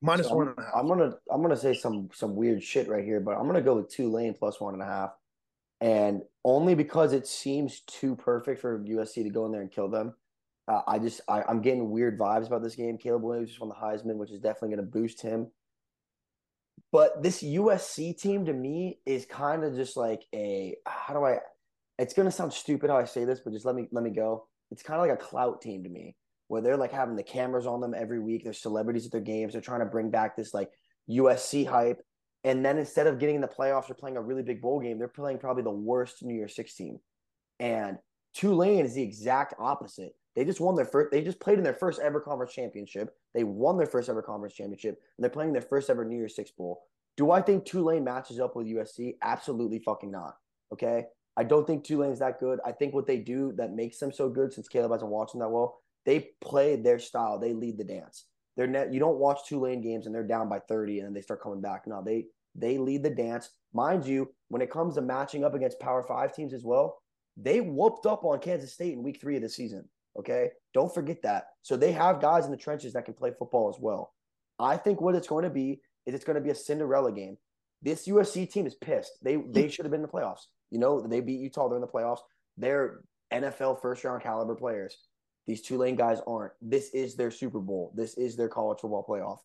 Minus 0.00 0.28
So 0.28 0.36
one 0.36 0.46
I'm, 0.48 0.54
and 0.56 0.58
a 0.58 0.62
half. 0.62 0.74
I'm 0.76 0.86
gonna 0.88 1.18
I'm 1.30 1.42
gonna 1.42 1.56
say 1.56 1.74
some 1.74 2.08
some 2.14 2.36
weird 2.36 2.62
shit 2.62 2.88
right 2.88 3.04
here, 3.04 3.18
but 3.20 3.36
I'm 3.36 3.46
gonna 3.46 3.60
go 3.62 3.74
with 3.76 3.88
Tulane 3.88 4.34
plus 4.34 4.60
one 4.60 4.74
and 4.74 4.82
a 4.82 4.86
half, 4.86 5.16
and 5.80 6.22
only 6.44 6.76
because 6.76 7.12
it 7.12 7.26
seems 7.26 7.80
too 7.80 8.14
perfect 8.14 8.60
for 8.60 8.78
USC 8.78 9.24
to 9.24 9.30
go 9.30 9.44
in 9.46 9.52
there 9.52 9.62
and 9.62 9.70
kill 9.72 9.88
them. 9.88 10.14
Uh, 10.68 10.82
I 10.86 10.98
just 11.00 11.22
I, 11.26 11.42
I'm 11.42 11.60
getting 11.62 11.90
weird 11.90 12.16
vibes 12.18 12.46
about 12.46 12.62
this 12.62 12.76
game. 12.76 12.96
Caleb 12.96 13.22
Williams 13.22 13.48
just 13.48 13.60
won 13.60 13.70
the 13.70 13.74
Heisman, 13.74 14.16
which 14.18 14.30
is 14.30 14.38
definitely 14.38 14.76
going 14.76 14.86
to 14.86 14.92
boost 14.92 15.20
him. 15.20 15.50
But 16.92 17.22
this 17.22 17.42
USC 17.42 18.18
team 18.18 18.46
to 18.46 18.52
me 18.52 19.00
is 19.06 19.26
kind 19.26 19.64
of 19.64 19.74
just 19.74 19.96
like 19.96 20.24
a 20.34 20.76
how 20.86 21.14
do 21.14 21.24
I? 21.24 21.38
It's 21.98 22.14
to 22.14 22.30
sound 22.30 22.52
stupid 22.52 22.90
how 22.90 22.96
I 22.96 23.04
say 23.04 23.24
this, 23.24 23.40
but 23.40 23.52
just 23.52 23.64
let 23.64 23.74
me 23.74 23.88
let 23.92 24.04
me 24.04 24.10
go. 24.10 24.46
It's 24.70 24.82
kind 24.82 25.00
of 25.00 25.06
like 25.06 25.18
a 25.18 25.22
clout 25.22 25.60
team 25.62 25.82
to 25.84 25.88
me, 25.88 26.14
where 26.48 26.60
they're 26.62 26.76
like 26.76 26.92
having 26.92 27.16
the 27.16 27.22
cameras 27.22 27.66
on 27.66 27.80
them 27.80 27.94
every 27.96 28.20
week. 28.20 28.44
They're 28.44 28.52
celebrities 28.52 29.06
at 29.06 29.12
their 29.12 29.20
games. 29.20 29.52
They're 29.52 29.62
trying 29.62 29.80
to 29.80 29.86
bring 29.86 30.10
back 30.10 30.36
this 30.36 30.52
like 30.52 30.70
USC 31.10 31.66
hype. 31.66 32.00
And 32.44 32.64
then 32.64 32.78
instead 32.78 33.06
of 33.06 33.18
getting 33.18 33.34
in 33.34 33.40
the 33.40 33.48
playoffs 33.48 33.90
or 33.90 33.94
playing 33.94 34.16
a 34.16 34.22
really 34.22 34.42
big 34.42 34.62
bowl 34.62 34.80
game, 34.80 34.98
they're 34.98 35.08
playing 35.08 35.38
probably 35.38 35.62
the 35.62 35.70
worst 35.70 36.22
New 36.22 36.34
Year's 36.34 36.54
Six 36.54 36.74
team. 36.74 36.98
And 37.58 37.98
Tulane 38.34 38.84
is 38.84 38.94
the 38.94 39.02
exact 39.02 39.54
opposite. 39.58 40.12
They 40.38 40.44
just 40.44 40.60
won 40.60 40.76
their 40.76 40.84
first. 40.84 41.10
They 41.10 41.20
just 41.20 41.40
played 41.40 41.58
in 41.58 41.64
their 41.64 41.74
first 41.74 41.98
ever 41.98 42.20
conference 42.20 42.52
championship. 42.52 43.12
They 43.34 43.42
won 43.42 43.76
their 43.76 43.88
first 43.88 44.08
ever 44.08 44.22
conference 44.22 44.54
championship, 44.54 45.02
and 45.16 45.24
they're 45.24 45.30
playing 45.30 45.52
their 45.52 45.62
first 45.62 45.90
ever 45.90 46.04
New 46.04 46.16
Year's 46.16 46.36
Six 46.36 46.52
bowl. 46.52 46.84
Do 47.16 47.32
I 47.32 47.42
think 47.42 47.64
Tulane 47.64 48.04
matches 48.04 48.38
up 48.38 48.54
with 48.54 48.68
USC? 48.68 49.16
Absolutely 49.20 49.80
fucking 49.80 50.12
not. 50.12 50.36
Okay, 50.72 51.06
I 51.36 51.42
don't 51.42 51.66
think 51.66 51.82
Tulane's 51.82 52.20
that 52.20 52.38
good. 52.38 52.60
I 52.64 52.70
think 52.70 52.94
what 52.94 53.08
they 53.08 53.18
do 53.18 53.52
that 53.56 53.74
makes 53.74 53.98
them 53.98 54.12
so 54.12 54.28
good, 54.28 54.52
since 54.52 54.68
Caleb 54.68 54.92
hasn't 54.92 55.10
watched 55.10 55.32
them 55.32 55.40
that 55.40 55.50
well, 55.50 55.80
they 56.06 56.28
play 56.40 56.76
their 56.76 57.00
style. 57.00 57.40
They 57.40 57.52
lead 57.52 57.76
the 57.76 57.82
dance. 57.82 58.26
They're 58.56 58.68
net. 58.68 58.92
You 58.92 59.00
don't 59.00 59.18
watch 59.18 59.40
Tulane 59.48 59.80
games 59.80 60.06
and 60.06 60.14
they're 60.14 60.22
down 60.22 60.48
by 60.48 60.60
thirty 60.60 61.00
and 61.00 61.06
then 61.08 61.14
they 61.14 61.22
start 61.22 61.42
coming 61.42 61.60
back. 61.60 61.88
No, 61.88 62.00
they 62.00 62.26
they 62.54 62.78
lead 62.78 63.02
the 63.02 63.10
dance. 63.10 63.50
Mind 63.74 64.06
you, 64.06 64.32
when 64.50 64.62
it 64.62 64.70
comes 64.70 64.94
to 64.94 65.00
matching 65.00 65.42
up 65.42 65.54
against 65.54 65.80
Power 65.80 66.04
Five 66.04 66.32
teams 66.32 66.52
as 66.52 66.62
well, 66.62 67.02
they 67.36 67.60
whooped 67.60 68.06
up 68.06 68.22
on 68.22 68.38
Kansas 68.38 68.72
State 68.72 68.92
in 68.92 69.02
Week 69.02 69.20
Three 69.20 69.34
of 69.34 69.42
the 69.42 69.48
season. 69.48 69.88
Okay, 70.18 70.50
don't 70.74 70.92
forget 70.92 71.22
that. 71.22 71.46
So 71.62 71.76
they 71.76 71.92
have 71.92 72.20
guys 72.20 72.44
in 72.44 72.50
the 72.50 72.56
trenches 72.56 72.92
that 72.92 73.04
can 73.04 73.14
play 73.14 73.32
football 73.38 73.68
as 73.68 73.80
well. 73.80 74.12
I 74.58 74.76
think 74.76 75.00
what 75.00 75.14
it's 75.14 75.28
going 75.28 75.44
to 75.44 75.50
be 75.50 75.80
is 76.06 76.14
it's 76.14 76.24
going 76.24 76.36
to 76.36 76.42
be 76.42 76.50
a 76.50 76.54
Cinderella 76.54 77.12
game. 77.12 77.36
This 77.82 78.08
USC 78.08 78.50
team 78.50 78.66
is 78.66 78.74
pissed. 78.74 79.12
They 79.22 79.36
they 79.36 79.64
hmm. 79.64 79.68
should 79.68 79.84
have 79.84 79.92
been 79.92 80.00
in 80.00 80.06
the 80.06 80.12
playoffs. 80.12 80.46
You 80.70 80.78
know, 80.78 81.00
they 81.00 81.20
beat 81.20 81.40
Utah. 81.40 81.68
They're 81.68 81.78
in 81.78 81.82
the 81.82 81.86
playoffs. 81.86 82.20
They're 82.56 83.00
NFL 83.32 83.80
first 83.80 84.04
round 84.04 84.22
caliber 84.22 84.54
players. 84.54 84.96
These 85.46 85.62
Tulane 85.62 85.96
guys 85.96 86.20
aren't. 86.26 86.52
This 86.60 86.90
is 86.90 87.16
their 87.16 87.30
Super 87.30 87.60
Bowl. 87.60 87.92
This 87.94 88.18
is 88.18 88.36
their 88.36 88.48
college 88.48 88.80
football 88.80 89.06
playoff. 89.08 89.38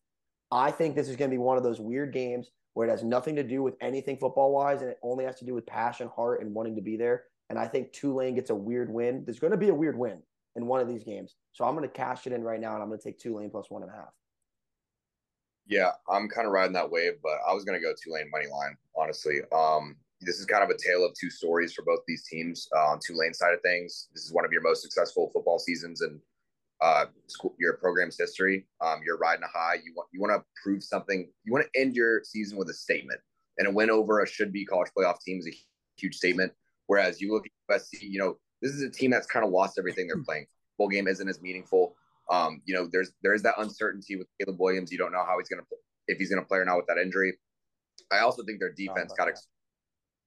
I 0.52 0.72
think 0.72 0.96
this 0.96 1.08
is 1.08 1.16
going 1.16 1.32
to 1.32 1.34
be 1.34 1.40
one 1.40 1.58
of 1.58 1.64
those 1.64 1.80
weird 1.80 2.14
games 2.14 2.50
where 2.74 2.88
it 2.88 2.92
has 2.92 3.04
nothing 3.04 3.36
to 3.36 3.44
do 3.44 3.64
with 3.64 3.76
anything 3.82 4.18
football 4.18 4.52
wise 4.52 4.82
and 4.82 4.90
it 4.90 5.00
only 5.02 5.26
has 5.26 5.38
to 5.40 5.46
do 5.46 5.54
with 5.54 5.66
passion, 5.66 6.10
heart, 6.14 6.42
and 6.42 6.54
wanting 6.54 6.76
to 6.76 6.82
be 6.82 6.98
there. 6.98 7.24
And 7.50 7.58
I 7.58 7.68
think 7.68 7.94
Tulane 7.94 8.36
gets 8.36 8.50
a 8.50 8.56
weird 8.56 8.92
win. 8.92 9.24
There's 9.26 9.40
going 9.40 9.52
to 9.52 9.58
be 9.58 9.70
a 9.70 9.74
weird 9.74 9.98
win 9.98 10.22
in 10.56 10.68
one 10.68 10.80
of 10.80 10.88
these 10.88 11.04
games. 11.04 11.36
So 11.52 11.66
I'm 11.66 11.76
going 11.76 11.88
to 11.88 11.94
cash 11.94 12.28
it 12.28 12.34
in 12.34 12.44
right 12.44 12.60
now 12.60 12.74
and 12.74 12.84
I'm 12.84 12.90
going 12.90 13.00
to 13.00 13.04
take 13.04 13.20
Tulane 13.20 13.50
plus 13.50 13.70
one 13.70 13.84
and 13.84 13.92
a 13.92 13.96
half. 13.96 14.14
Yeah, 15.66 15.92
I'm 16.10 16.28
kind 16.28 16.46
of 16.46 16.52
riding 16.52 16.74
that 16.74 16.90
wave, 16.90 17.14
but 17.24 17.38
I 17.48 17.54
was 17.54 17.64
gonna 17.64 17.80
go 17.80 17.94
Tulane 18.02 18.30
money 18.30 18.48
line, 18.48 18.76
honestly. 18.98 19.40
Um, 19.56 19.96
this 20.20 20.40
is 20.40 20.46
kind 20.46 20.64
of 20.64 20.70
a 20.70 20.78
tale 20.78 21.06
of 21.06 21.14
two 21.20 21.30
stories 21.30 21.74
for 21.74 21.84
both 21.84 22.00
these 22.08 22.28
teams. 22.28 22.68
Uh, 22.76 22.88
on 22.88 23.00
Tulane 23.06 23.34
side 23.34 23.54
of 23.54 23.62
things, 23.62 24.10
this 24.14 24.26
is 24.26 24.34
one 24.34 24.46
of 24.46 24.52
your 24.52 24.62
most 24.62 24.82
successful 24.82 25.30
football 25.34 25.60
seasons 25.60 26.02
in 26.02 26.20
uh, 26.82 27.06
school, 27.28 27.56
your 27.60 27.74
program's 27.74 28.18
history. 28.18 28.66
Um, 28.82 29.02
you're 29.06 29.18
riding 29.18 29.44
a 29.44 29.48
high. 29.48 29.76
You 29.84 29.94
want 29.96 30.10
you 30.12 30.20
want 30.20 30.34
to 30.34 30.44
prove 30.62 30.84
something. 30.84 31.30
You 31.46 31.54
want 31.54 31.66
to 31.74 31.80
end 31.80 31.96
your 31.96 32.24
season 32.24 32.58
with 32.58 32.70
a 32.70 32.74
statement, 32.74 33.22
and 33.58 33.68
a 33.68 33.72
win 33.72 33.90
over 33.90 34.22
a 34.22 34.28
should 34.28 34.52
be 34.52 34.66
college 34.66 34.92
playoff 34.98 35.22
team 35.22 35.40
is 35.40 35.48
a 35.48 35.58
huge 35.98 36.16
statement. 36.16 36.52
Whereas 36.88 37.22
you 37.22 37.34
look 37.34 37.46
at 37.46 37.78
USC, 37.78 38.02
you 38.02 38.20
know 38.20 38.38
this 38.64 38.72
is 38.72 38.82
a 38.82 38.90
team 38.90 39.12
that's 39.12 39.28
kind 39.28 39.46
of 39.46 39.52
lost 39.52 39.78
everything 39.78 40.08
they're 40.08 40.24
playing. 40.26 40.48
Bowl 40.78 40.88
game 40.88 41.08
isn't 41.08 41.28
as 41.28 41.42
meaningful. 41.42 41.96
Um, 42.32 42.62
you 42.66 42.74
know, 42.74 42.88
there's 42.92 43.12
there 43.22 43.34
is 43.34 43.44
that 43.44 43.56
uncertainty 43.58 44.16
with 44.16 44.28
Caleb 44.40 44.60
Williams. 44.60 44.92
You 44.92 44.98
don't 44.98 45.12
know 45.12 45.24
how 45.24 45.38
he's 45.38 45.50
gonna 45.50 45.64
play, 45.64 45.78
if 46.08 46.18
he's 46.18 46.30
gonna 46.30 46.46
play 46.46 46.58
or 46.58 46.66
not 46.66 46.78
with 46.78 46.88
that 46.88 46.98
injury. 46.98 47.38
I 48.12 48.20
also 48.20 48.44
think 48.44 48.60
their 48.60 48.72
defense 48.72 49.14
got. 49.18 49.28
Ex- 49.28 49.48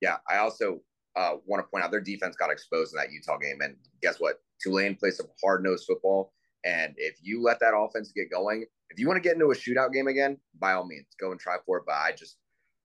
yeah, 0.00 0.16
I 0.28 0.36
also 0.36 0.80
uh, 1.16 1.36
want 1.46 1.64
to 1.64 1.70
point 1.70 1.82
out 1.82 1.90
their 1.90 2.02
defense 2.02 2.36
got 2.36 2.50
exposed 2.50 2.94
in 2.94 2.98
that 2.98 3.10
Utah 3.10 3.38
game, 3.38 3.60
and 3.62 3.76
guess 4.02 4.20
what? 4.20 4.40
Tulane 4.62 4.94
plays 4.94 5.16
some 5.16 5.26
hard 5.42 5.64
nosed 5.64 5.86
football, 5.86 6.32
and 6.64 6.94
if 6.98 7.16
you 7.22 7.42
let 7.42 7.58
that 7.60 7.74
offense 7.74 8.12
get 8.12 8.30
going, 8.30 8.66
if 8.90 8.98
you 8.98 9.08
want 9.08 9.16
to 9.22 9.26
get 9.26 9.34
into 9.34 9.50
a 9.50 9.54
shootout 9.54 9.92
game 9.92 10.08
again, 10.08 10.38
by 10.58 10.72
all 10.72 10.86
means, 10.86 11.06
go 11.18 11.30
and 11.30 11.40
try 11.40 11.56
for 11.64 11.78
it. 11.78 11.84
But 11.86 11.94
I 11.94 12.12
just, 12.12 12.36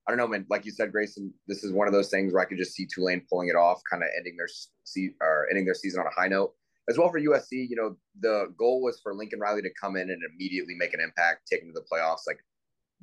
I 0.08 0.12
don't 0.12 0.18
know, 0.18 0.28
man. 0.28 0.46
Like 0.50 0.66
you 0.66 0.72
said, 0.72 0.92
Grayson, 0.92 1.34
this 1.48 1.64
is 1.64 1.72
one 1.72 1.88
of 1.88 1.94
those 1.94 2.10
things 2.10 2.34
where 2.34 2.42
I 2.42 2.46
could 2.46 2.58
just 2.58 2.74
see 2.74 2.88
Tulane 2.88 3.24
pulling 3.30 3.50
it 3.50 3.56
off, 3.56 3.82
kind 3.90 4.02
of 4.04 4.10
ending 4.18 4.36
their 4.36 4.50
se- 4.84 5.16
or 5.22 5.48
ending 5.50 5.66
their 5.66 5.76
season 5.76 6.00
on 6.00 6.08
a 6.08 6.22
high 6.22 6.28
note 6.28 6.54
as 6.90 6.98
well 6.98 7.10
for 7.10 7.20
USC, 7.20 7.70
you 7.70 7.76
know, 7.76 7.96
the 8.20 8.54
goal 8.58 8.82
was 8.82 9.00
for 9.02 9.14
Lincoln 9.14 9.40
Riley 9.40 9.62
to 9.62 9.70
come 9.80 9.96
in 9.96 10.10
and 10.10 10.22
immediately 10.34 10.76
make 10.78 10.94
an 10.94 11.00
impact, 11.00 11.48
take 11.50 11.62
them 11.62 11.74
to 11.74 11.80
the 11.80 11.86
playoffs. 11.92 12.28
Like 12.28 12.40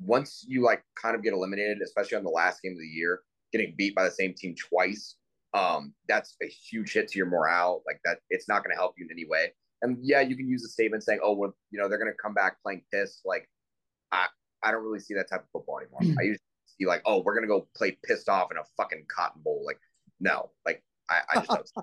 once 0.01 0.45
you 0.47 0.63
like 0.63 0.83
kind 1.01 1.15
of 1.15 1.23
get 1.23 1.33
eliminated, 1.33 1.79
especially 1.81 2.17
on 2.17 2.23
the 2.23 2.29
last 2.29 2.61
game 2.61 2.73
of 2.73 2.79
the 2.79 2.85
year, 2.85 3.21
getting 3.51 3.73
beat 3.77 3.95
by 3.95 4.03
the 4.03 4.11
same 4.11 4.33
team 4.33 4.55
twice, 4.55 5.15
um, 5.53 5.93
that's 6.07 6.35
a 6.43 6.47
huge 6.47 6.93
hit 6.93 7.07
to 7.09 7.17
your 7.17 7.27
morale. 7.27 7.81
Like 7.87 7.99
that, 8.05 8.19
it's 8.29 8.47
not 8.47 8.63
going 8.63 8.75
to 8.75 8.79
help 8.79 8.93
you 8.97 9.05
in 9.05 9.11
any 9.11 9.25
way. 9.27 9.53
And 9.81 9.97
yeah, 10.01 10.21
you 10.21 10.35
can 10.35 10.47
use 10.47 10.63
a 10.65 10.67
statement 10.67 11.03
saying, 11.03 11.21
"Oh, 11.23 11.33
well, 11.33 11.55
you 11.71 11.79
know, 11.79 11.87
they're 11.87 11.97
going 11.97 12.11
to 12.11 12.21
come 12.21 12.33
back 12.33 12.61
playing 12.61 12.83
pissed." 12.93 13.21
Like, 13.23 13.49
I, 14.11 14.27
I 14.61 14.71
don't 14.71 14.83
really 14.83 14.99
see 14.99 15.13
that 15.13 15.29
type 15.29 15.41
of 15.41 15.49
football 15.53 15.79
anymore. 15.79 16.17
I 16.19 16.23
usually 16.23 16.39
see 16.79 16.87
like, 16.87 17.01
"Oh, 17.05 17.21
we're 17.23 17.33
to 17.41 17.47
go 17.47 17.67
play 17.75 17.97
pissed 18.03 18.29
off 18.29 18.51
in 18.51 18.57
a 18.57 18.63
fucking 18.77 19.05
cotton 19.07 19.41
bowl." 19.43 19.63
Like, 19.65 19.79
no, 20.19 20.51
like 20.65 20.83
I, 21.09 21.21
I 21.35 21.45
just. 21.55 21.73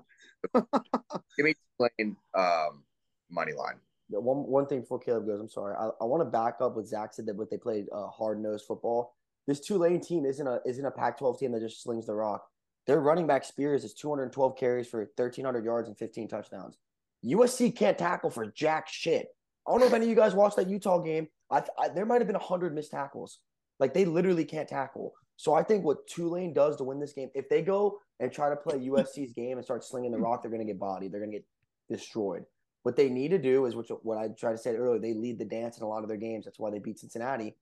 Give 0.54 1.44
me 1.44 1.54
Tulane 1.78 2.16
um, 2.34 2.84
money 3.30 3.52
line. 3.52 3.76
Yeah, 4.08 4.18
one 4.18 4.38
one 4.38 4.66
thing 4.66 4.80
before 4.80 4.98
Caleb 4.98 5.26
goes, 5.26 5.40
I'm 5.40 5.48
sorry. 5.48 5.74
I, 5.74 5.90
I 6.00 6.04
want 6.04 6.20
to 6.20 6.30
back 6.30 6.56
up 6.60 6.76
what 6.76 6.86
Zach 6.86 7.12
said 7.12 7.26
that 7.26 7.36
what 7.36 7.50
they 7.50 7.56
played 7.56 7.86
uh, 7.92 8.06
hard 8.08 8.40
nosed 8.40 8.66
football. 8.66 9.14
This 9.46 9.60
Tulane 9.60 10.00
team 10.00 10.24
isn't 10.24 10.46
a 10.46 10.60
isn't 10.66 10.84
a 10.84 10.90
Pac-12 10.90 11.38
team 11.38 11.52
that 11.52 11.60
just 11.60 11.82
slings 11.82 12.06
the 12.06 12.14
rock. 12.14 12.46
Their 12.86 13.00
running 13.00 13.26
back 13.26 13.44
Spears 13.44 13.84
is 13.84 13.94
212 13.94 14.56
carries 14.56 14.86
for 14.86 15.00
1,300 15.00 15.64
yards 15.64 15.88
and 15.88 15.98
15 15.98 16.28
touchdowns. 16.28 16.78
USC 17.24 17.74
can't 17.74 17.98
tackle 17.98 18.30
for 18.30 18.46
jack 18.46 18.88
shit. 18.88 19.26
I 19.66 19.72
don't 19.72 19.80
know 19.80 19.86
if 19.86 19.92
any 19.92 20.04
of 20.04 20.10
you 20.10 20.14
guys 20.14 20.34
watched 20.34 20.56
that 20.56 20.68
Utah 20.68 20.98
game. 20.98 21.26
I, 21.50 21.62
I 21.78 21.88
there 21.88 22.06
might 22.06 22.20
have 22.20 22.28
been 22.28 22.36
100 22.36 22.74
missed 22.74 22.92
tackles. 22.92 23.40
Like 23.78 23.94
they 23.94 24.04
literally 24.04 24.44
can't 24.44 24.68
tackle. 24.68 25.12
So 25.36 25.54
I 25.54 25.62
think 25.62 25.84
what 25.84 26.06
Tulane 26.06 26.54
does 26.54 26.76
to 26.76 26.84
win 26.84 26.98
this 26.98 27.12
game, 27.12 27.30
if 27.34 27.48
they 27.48 27.62
go 27.62 27.98
and 28.20 28.32
try 28.32 28.48
to 28.48 28.56
play 28.56 28.78
USC's 28.78 29.32
game 29.32 29.58
and 29.58 29.64
start 29.64 29.84
slinging 29.84 30.12
the 30.12 30.18
rock, 30.18 30.42
they're 30.42 30.50
going 30.50 30.66
to 30.66 30.72
get 30.72 30.80
bodied. 30.80 31.12
They're 31.12 31.20
going 31.20 31.32
to 31.32 31.38
get 31.38 31.46
destroyed. 31.90 32.44
What 32.82 32.96
they 32.96 33.10
need 33.10 33.32
to 33.32 33.38
do 33.38 33.66
is 33.66 33.74
which 33.74 33.90
what 34.02 34.16
I 34.16 34.28
tried 34.28 34.52
to 34.52 34.58
say 34.58 34.76
earlier. 34.76 35.00
They 35.00 35.12
lead 35.12 35.38
the 35.38 35.44
dance 35.44 35.76
in 35.76 35.84
a 35.84 35.88
lot 35.88 36.02
of 36.02 36.08
their 36.08 36.16
games. 36.16 36.44
That's 36.44 36.58
why 36.58 36.70
they 36.70 36.78
beat 36.78 36.98
Cincinnati. 36.98 37.54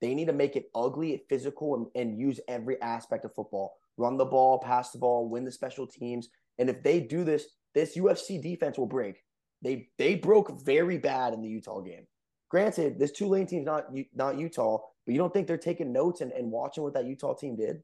They 0.00 0.14
need 0.14 0.26
to 0.26 0.32
make 0.32 0.56
it 0.56 0.70
ugly, 0.74 1.24
physical, 1.28 1.74
and, 1.74 1.86
and 1.94 2.18
use 2.18 2.40
every 2.48 2.80
aspect 2.80 3.24
of 3.24 3.34
football. 3.34 3.74
Run 3.96 4.16
the 4.16 4.24
ball, 4.24 4.60
pass 4.60 4.92
the 4.92 4.98
ball, 4.98 5.28
win 5.28 5.44
the 5.44 5.50
special 5.50 5.86
teams. 5.86 6.28
And 6.58 6.70
if 6.70 6.82
they 6.82 7.00
do 7.00 7.24
this, 7.24 7.46
this 7.74 7.96
USC 7.96 8.40
defense 8.40 8.78
will 8.78 8.86
break. 8.86 9.24
They 9.62 9.88
they 9.98 10.14
broke 10.14 10.64
very 10.64 10.98
bad 10.98 11.34
in 11.34 11.42
the 11.42 11.48
Utah 11.48 11.80
game. 11.80 12.06
Granted, 12.50 12.98
this 12.98 13.12
Tulane 13.12 13.46
team's 13.46 13.66
not 13.66 13.86
not 14.14 14.38
Utah, 14.38 14.78
but 15.04 15.12
you 15.12 15.18
don't 15.18 15.32
think 15.32 15.46
they're 15.46 15.58
taking 15.58 15.92
notes 15.92 16.20
and, 16.20 16.32
and 16.32 16.50
watching 16.50 16.82
what 16.82 16.94
that 16.94 17.06
Utah 17.06 17.34
team 17.34 17.56
did? 17.56 17.82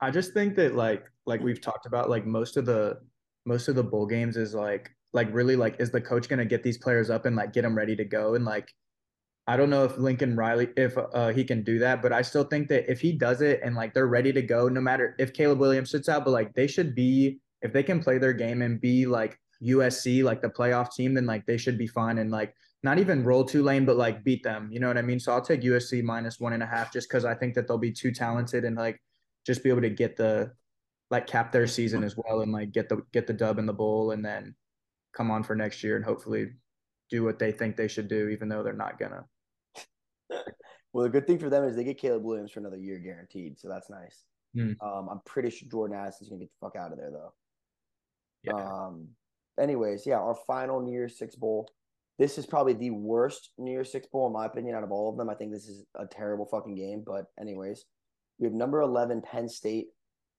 I 0.00 0.10
just 0.10 0.32
think 0.34 0.54
that 0.56 0.74
like 0.74 1.04
like 1.26 1.40
we've 1.40 1.60
talked 1.60 1.86
about, 1.86 2.10
like 2.10 2.26
most 2.26 2.56
of 2.56 2.66
the 2.66 2.98
most 3.46 3.68
of 3.68 3.74
the 3.74 3.84
bowl 3.84 4.06
games 4.06 4.36
is 4.36 4.54
like 4.54 4.90
like 5.12 5.32
really 5.32 5.56
like 5.56 5.80
is 5.80 5.90
the 5.90 6.00
coach 6.00 6.28
gonna 6.28 6.44
get 6.44 6.62
these 6.62 6.78
players 6.78 7.10
up 7.10 7.26
and 7.26 7.36
like 7.36 7.52
get 7.52 7.62
them 7.62 7.74
ready 7.74 7.96
to 7.96 8.04
go 8.04 8.34
and 8.34 8.44
like 8.44 8.68
I 9.46 9.56
don't 9.56 9.70
know 9.70 9.84
if 9.84 9.98
Lincoln 9.98 10.36
Riley 10.36 10.68
if 10.76 10.96
uh, 10.96 11.32
he 11.32 11.42
can 11.42 11.64
do 11.64 11.80
that, 11.80 12.02
but 12.02 12.12
I 12.12 12.22
still 12.22 12.44
think 12.44 12.68
that 12.68 12.88
if 12.88 13.00
he 13.00 13.12
does 13.12 13.40
it 13.40 13.60
and 13.64 13.74
like 13.74 13.94
they're 13.94 14.06
ready 14.06 14.32
to 14.32 14.42
go, 14.42 14.68
no 14.68 14.80
matter 14.80 15.16
if 15.18 15.32
Caleb 15.32 15.58
Williams 15.58 15.90
sits 15.90 16.08
out, 16.08 16.24
but 16.24 16.30
like 16.30 16.54
they 16.54 16.68
should 16.68 16.94
be 16.94 17.40
if 17.62 17.72
they 17.72 17.82
can 17.82 18.00
play 18.00 18.18
their 18.18 18.32
game 18.32 18.62
and 18.62 18.80
be 18.80 19.06
like 19.06 19.40
USC, 19.62 20.22
like 20.22 20.40
the 20.40 20.50
playoff 20.50 20.94
team, 20.94 21.14
then 21.14 21.26
like 21.26 21.46
they 21.46 21.56
should 21.56 21.78
be 21.78 21.88
fine 21.88 22.18
and 22.18 22.30
like 22.30 22.54
not 22.82 22.98
even 22.98 23.24
roll 23.24 23.44
Tulane, 23.44 23.84
but 23.84 23.96
like 23.96 24.24
beat 24.24 24.42
them. 24.42 24.70
You 24.72 24.80
know 24.80 24.88
what 24.88 24.98
I 24.98 25.02
mean? 25.02 25.20
So 25.20 25.32
I'll 25.32 25.42
take 25.42 25.62
USC 25.62 26.02
minus 26.02 26.40
one 26.40 26.54
and 26.54 26.62
a 26.62 26.66
half 26.66 26.92
just 26.92 27.08
because 27.08 27.24
I 27.24 27.34
think 27.34 27.54
that 27.54 27.68
they'll 27.68 27.78
be 27.78 27.92
too 27.92 28.12
talented 28.12 28.64
and 28.64 28.76
like 28.76 29.00
just 29.46 29.62
be 29.62 29.70
able 29.70 29.82
to 29.82 29.90
get 29.90 30.16
the 30.16 30.52
like 31.10 31.26
cap 31.26 31.52
their 31.52 31.66
season 31.66 32.04
as 32.04 32.16
well 32.16 32.40
and 32.40 32.52
like 32.52 32.72
get 32.72 32.88
the 32.88 33.02
get 33.12 33.26
the 33.26 33.32
dub 33.32 33.58
in 33.58 33.66
the 33.66 33.72
bowl 33.72 34.12
and 34.12 34.24
then 34.24 34.54
come 35.12 35.30
on 35.30 35.42
for 35.42 35.54
next 35.54 35.82
year 35.82 35.96
and 35.96 36.04
hopefully 36.04 36.50
do 37.10 37.24
what 37.24 37.38
they 37.38 37.52
think 37.52 37.76
they 37.76 37.88
should 37.88 38.08
do, 38.08 38.28
even 38.28 38.48
though 38.48 38.62
they're 38.62 38.72
not 38.72 38.98
gonna. 38.98 39.24
well, 40.92 41.04
the 41.04 41.10
good 41.10 41.26
thing 41.26 41.38
for 41.38 41.50
them 41.50 41.64
is 41.64 41.76
they 41.76 41.84
get 41.84 41.98
Caleb 41.98 42.22
Williams 42.22 42.52
for 42.52 42.60
another 42.60 42.78
year 42.78 42.98
guaranteed, 42.98 43.58
so 43.58 43.68
that's 43.68 43.90
nice. 43.90 44.22
Hmm. 44.54 44.72
Um, 44.80 45.08
I'm 45.10 45.20
pretty 45.26 45.50
sure 45.50 45.68
Jordan 45.68 45.96
Addison's 45.98 46.30
gonna 46.30 46.40
get 46.40 46.50
the 46.50 46.66
fuck 46.66 46.76
out 46.76 46.92
of 46.92 46.98
there 46.98 47.10
though. 47.10 47.32
Yeah. 48.44 48.54
Um. 48.54 49.08
Anyways, 49.58 50.06
yeah, 50.06 50.18
our 50.18 50.36
final 50.46 50.80
New 50.80 50.92
Year's 50.92 51.18
Six 51.18 51.34
bowl. 51.34 51.68
This 52.20 52.36
is 52.36 52.44
probably 52.44 52.74
the 52.74 52.90
worst 52.90 53.48
New 53.56 53.70
Year's 53.70 53.90
Six 53.90 54.06
bowl 54.06 54.26
in 54.26 54.34
my 54.34 54.44
opinion 54.44 54.74
out 54.74 54.84
of 54.84 54.92
all 54.92 55.08
of 55.08 55.16
them. 55.16 55.30
I 55.30 55.34
think 55.34 55.52
this 55.52 55.66
is 55.66 55.86
a 55.94 56.04
terrible 56.04 56.44
fucking 56.44 56.74
game. 56.74 57.02
But 57.04 57.24
anyways, 57.40 57.86
we 58.38 58.44
have 58.44 58.52
number 58.52 58.82
eleven 58.82 59.22
Penn 59.22 59.48
State 59.48 59.86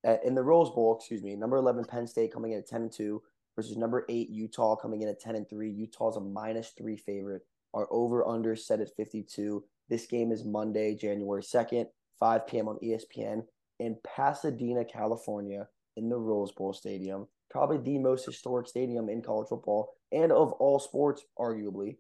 uh, 0.07 0.17
in 0.23 0.35
the 0.35 0.43
Rose 0.43 0.69
Bowl. 0.69 0.95
Excuse 0.95 1.23
me, 1.23 1.35
number 1.35 1.57
eleven 1.57 1.83
Penn 1.83 2.05
State 2.05 2.31
coming 2.31 2.51
in 2.51 2.59
at 2.59 2.67
ten 2.67 2.83
and 2.83 2.91
two 2.91 3.23
versus 3.55 3.77
number 3.77 4.05
eight 4.09 4.29
Utah 4.29 4.75
coming 4.75 5.01
in 5.01 5.09
at 5.09 5.19
ten 5.19 5.35
and 5.35 5.49
three. 5.49 5.71
Utah's 5.71 6.17
a 6.17 6.21
minus 6.21 6.71
three 6.77 6.97
favorite. 6.97 7.41
Our 7.73 7.87
over 7.89 8.27
under 8.27 8.55
set 8.55 8.79
at 8.79 8.95
fifty 8.95 9.23
two. 9.23 9.63
This 9.89 10.05
game 10.05 10.31
is 10.31 10.45
Monday, 10.45 10.93
January 10.93 11.41
second, 11.41 11.87
five 12.19 12.45
p.m. 12.45 12.67
on 12.67 12.77
ESPN 12.83 13.43
in 13.79 13.97
Pasadena, 14.03 14.85
California, 14.85 15.67
in 15.97 16.09
the 16.09 16.17
Rose 16.19 16.51
Bowl 16.51 16.73
Stadium 16.73 17.27
probably 17.51 17.77
the 17.77 17.99
most 17.99 18.25
historic 18.25 18.67
stadium 18.67 19.09
in 19.09 19.21
college 19.21 19.49
football 19.49 19.93
and 20.11 20.31
of 20.31 20.53
all 20.53 20.79
sports, 20.79 21.23
arguably. 21.37 21.97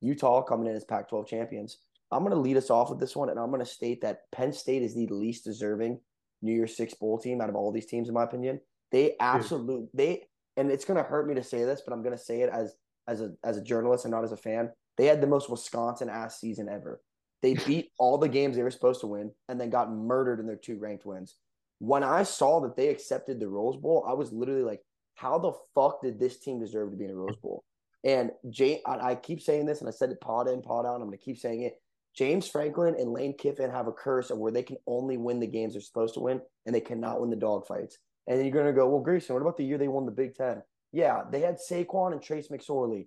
Utah 0.00 0.42
coming 0.42 0.68
in 0.68 0.76
as 0.76 0.84
Pac 0.84 1.08
12 1.08 1.26
champions. 1.26 1.78
I'm 2.10 2.20
going 2.20 2.32
to 2.32 2.40
lead 2.40 2.56
us 2.56 2.70
off 2.70 2.88
with 2.88 3.00
this 3.00 3.14
one, 3.14 3.28
and 3.28 3.38
I'm 3.38 3.50
going 3.50 3.60
to 3.60 3.66
state 3.66 4.00
that 4.02 4.30
Penn 4.32 4.52
State 4.52 4.82
is 4.82 4.94
the 4.94 5.06
least 5.08 5.44
deserving 5.44 6.00
New 6.40 6.52
Year's 6.52 6.76
Six 6.76 6.94
bowl 6.94 7.18
team 7.18 7.40
out 7.40 7.50
of 7.50 7.56
all 7.56 7.72
these 7.72 7.86
teams, 7.86 8.08
in 8.08 8.14
my 8.14 8.22
opinion. 8.22 8.60
They 8.90 9.16
absolutely 9.20 9.88
they, 9.92 10.22
and 10.56 10.70
it's 10.70 10.84
going 10.84 10.96
to 10.96 11.08
hurt 11.08 11.28
me 11.28 11.34
to 11.34 11.42
say 11.42 11.64
this, 11.64 11.82
but 11.84 11.92
I'm 11.92 12.02
going 12.02 12.16
to 12.16 12.22
say 12.22 12.40
it 12.40 12.50
as 12.50 12.74
as 13.06 13.20
a 13.20 13.32
as 13.44 13.58
a 13.58 13.62
journalist 13.62 14.04
and 14.04 14.12
not 14.12 14.24
as 14.24 14.32
a 14.32 14.36
fan. 14.36 14.70
They 14.96 15.06
had 15.06 15.20
the 15.20 15.26
most 15.26 15.50
Wisconsin 15.50 16.08
ass 16.08 16.40
season 16.40 16.68
ever. 16.68 17.02
They 17.42 17.54
beat 17.66 17.90
all 17.98 18.16
the 18.16 18.28
games 18.28 18.56
they 18.56 18.62
were 18.62 18.70
supposed 18.70 19.00
to 19.02 19.06
win, 19.08 19.32
and 19.48 19.60
then 19.60 19.68
got 19.68 19.92
murdered 19.92 20.40
in 20.40 20.46
their 20.46 20.56
two 20.56 20.78
ranked 20.78 21.04
wins 21.04 21.34
when 21.78 22.02
I 22.02 22.24
saw 22.24 22.60
that 22.60 22.76
they 22.76 22.88
accepted 22.88 23.38
the 23.38 23.48
Rose 23.48 23.76
Bowl, 23.76 24.04
I 24.06 24.12
was 24.12 24.32
literally 24.32 24.62
like, 24.62 24.80
how 25.14 25.38
the 25.38 25.52
fuck 25.74 26.02
did 26.02 26.18
this 26.18 26.38
team 26.38 26.60
deserve 26.60 26.90
to 26.90 26.96
be 26.96 27.04
in 27.04 27.10
a 27.10 27.14
Rose 27.14 27.36
Bowl? 27.36 27.64
And 28.04 28.30
Jay, 28.50 28.80
I, 28.86 29.10
I 29.10 29.14
keep 29.14 29.40
saying 29.40 29.66
this, 29.66 29.80
and 29.80 29.88
I 29.88 29.92
said 29.92 30.10
it 30.10 30.20
pod 30.20 30.48
in, 30.48 30.62
pod 30.62 30.86
out. 30.86 30.94
I'm 30.94 31.06
going 31.06 31.18
to 31.18 31.24
keep 31.24 31.38
saying 31.38 31.62
it. 31.62 31.74
James 32.16 32.48
Franklin 32.48 32.96
and 32.98 33.12
Lane 33.12 33.34
Kiffin 33.36 33.70
have 33.70 33.86
a 33.86 33.92
curse 33.92 34.30
of 34.30 34.38
where 34.38 34.52
they 34.52 34.62
can 34.62 34.76
only 34.86 35.16
win 35.16 35.40
the 35.40 35.46
games 35.46 35.74
they're 35.74 35.82
supposed 35.82 36.14
to 36.14 36.20
win, 36.20 36.40
and 36.66 36.74
they 36.74 36.80
cannot 36.80 37.20
win 37.20 37.30
the 37.30 37.36
dog 37.36 37.66
fights. 37.66 37.98
And 38.26 38.38
then 38.38 38.44
you're 38.44 38.54
going 38.54 38.66
to 38.66 38.72
go, 38.72 38.88
well, 38.88 39.00
Grayson, 39.00 39.34
what 39.34 39.42
about 39.42 39.56
the 39.56 39.64
year 39.64 39.78
they 39.78 39.88
won 39.88 40.04
the 40.04 40.12
Big 40.12 40.34
Ten? 40.34 40.62
Yeah, 40.92 41.22
they 41.30 41.40
had 41.40 41.58
Saquon 41.58 42.12
and 42.12 42.22
Trace 42.22 42.48
McSorley. 42.48 43.06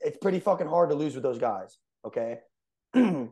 It's 0.00 0.18
pretty 0.18 0.40
fucking 0.40 0.68
hard 0.68 0.90
to 0.90 0.94
lose 0.94 1.14
with 1.14 1.22
those 1.22 1.38
guys, 1.38 1.78
okay? 2.04 2.38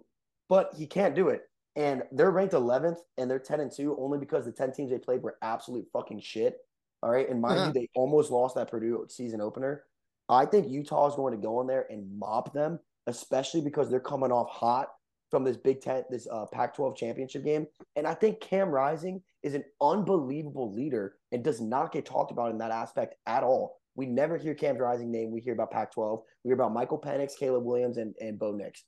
but 0.49 0.75
he 0.75 0.87
can't 0.87 1.15
do 1.15 1.29
it 1.29 1.43
and 1.77 2.03
they're 2.13 2.31
ranked 2.31 2.55
11th 2.55 2.99
and 3.19 3.31
they're 3.31 3.39
10 3.39 3.61
and 3.61 3.73
2 3.73 3.97
only 3.99 4.19
because 4.19 4.45
the 4.45 4.53
10 4.53 4.73
teams 4.73 4.91
they 4.91 4.99
played 4.99 5.23
were 5.23 5.39
absolute 5.43 5.87
fucking 5.93 6.21
shit. 6.21 6.59
All 7.03 7.11
right. 7.11 7.29
And 7.29 7.41
mind 7.41 7.59
uh-huh. 7.59 7.67
you, 7.69 7.73
they 7.73 7.89
almost 7.95 8.31
lost 8.31 8.55
that 8.57 8.71
Purdue 8.71 9.07
season 9.09 9.41
opener. 9.41 9.85
I 10.29 10.47
think 10.47 10.71
Utah 10.71 11.09
is 11.09 11.15
going 11.15 11.35
to 11.35 11.41
go 11.41 11.61
in 11.61 11.67
there 11.67 11.87
and 11.91 12.19
mop 12.19 12.53
them, 12.53 12.79
especially 13.07 13.61
because 13.61 13.91
they're 13.91 14.01
coming 14.01 14.31
off 14.31 14.51
hot 14.51 14.89
from 15.31 15.45
this 15.45 15.57
Big 15.57 15.81
Ten, 15.81 16.05
this 16.11 16.29
uh, 16.31 16.47
Pac 16.53 16.77
12 16.77 16.97
championship 16.97 17.45
game. 17.45 17.67
And 17.97 18.07
I 18.07 18.15
think 18.15 18.41
Cam 18.41 18.69
Rising 18.69 19.23
is 19.43 19.55
an 19.55 19.65
unbelievable 19.81 20.73
leader 20.73 21.17
and 21.33 21.43
does 21.43 21.61
not 21.61 21.91
get 21.91 22.07
talked 22.07 22.31
about 22.31 22.51
in 22.51 22.59
that 22.59 22.71
aspect 22.71 23.17
at 23.27 23.43
all. 23.43 23.81
We 23.95 24.07
never 24.07 24.37
hear 24.39 24.55
Cam 24.55 24.77
Rising 24.77 25.11
name. 25.11 25.31
We 25.31 25.41
hear 25.41 25.55
about 25.55 25.71
Pac 25.71 25.93
12. 25.93 26.21
We 26.45 26.49
hear 26.49 26.55
about 26.55 26.73
Michael 26.73 27.01
Penix, 27.01 27.37
Caleb 27.37 27.65
Williams, 27.65 27.97
and, 27.97 28.15
and 28.21 28.39
Bo 28.39 28.53
Nix. 28.53 28.85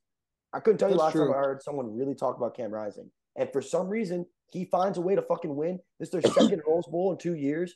I 0.54 0.60
couldn't 0.60 0.78
tell 0.78 0.88
you 0.88 0.94
That's 0.94 1.04
last 1.04 1.12
true. 1.12 1.26
time 1.26 1.34
I 1.34 1.38
heard 1.38 1.62
someone 1.62 1.96
really 1.96 2.14
talk 2.14 2.36
about 2.36 2.56
Cam 2.56 2.70
Rising. 2.70 3.10
And 3.36 3.50
for 3.52 3.60
some 3.60 3.88
reason, 3.88 4.24
he 4.52 4.64
finds 4.64 4.98
a 4.98 5.00
way 5.00 5.16
to 5.16 5.22
fucking 5.22 5.54
win. 5.54 5.80
This 5.98 6.14
is 6.14 6.22
their 6.22 6.32
second 6.32 6.62
Rose 6.66 6.86
Bowl 6.86 7.10
in 7.12 7.18
two 7.18 7.34
years. 7.34 7.74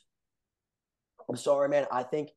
I'm 1.29 1.35
sorry, 1.35 1.67
man. 1.67 1.85
I 1.91 2.03
think 2.03 2.29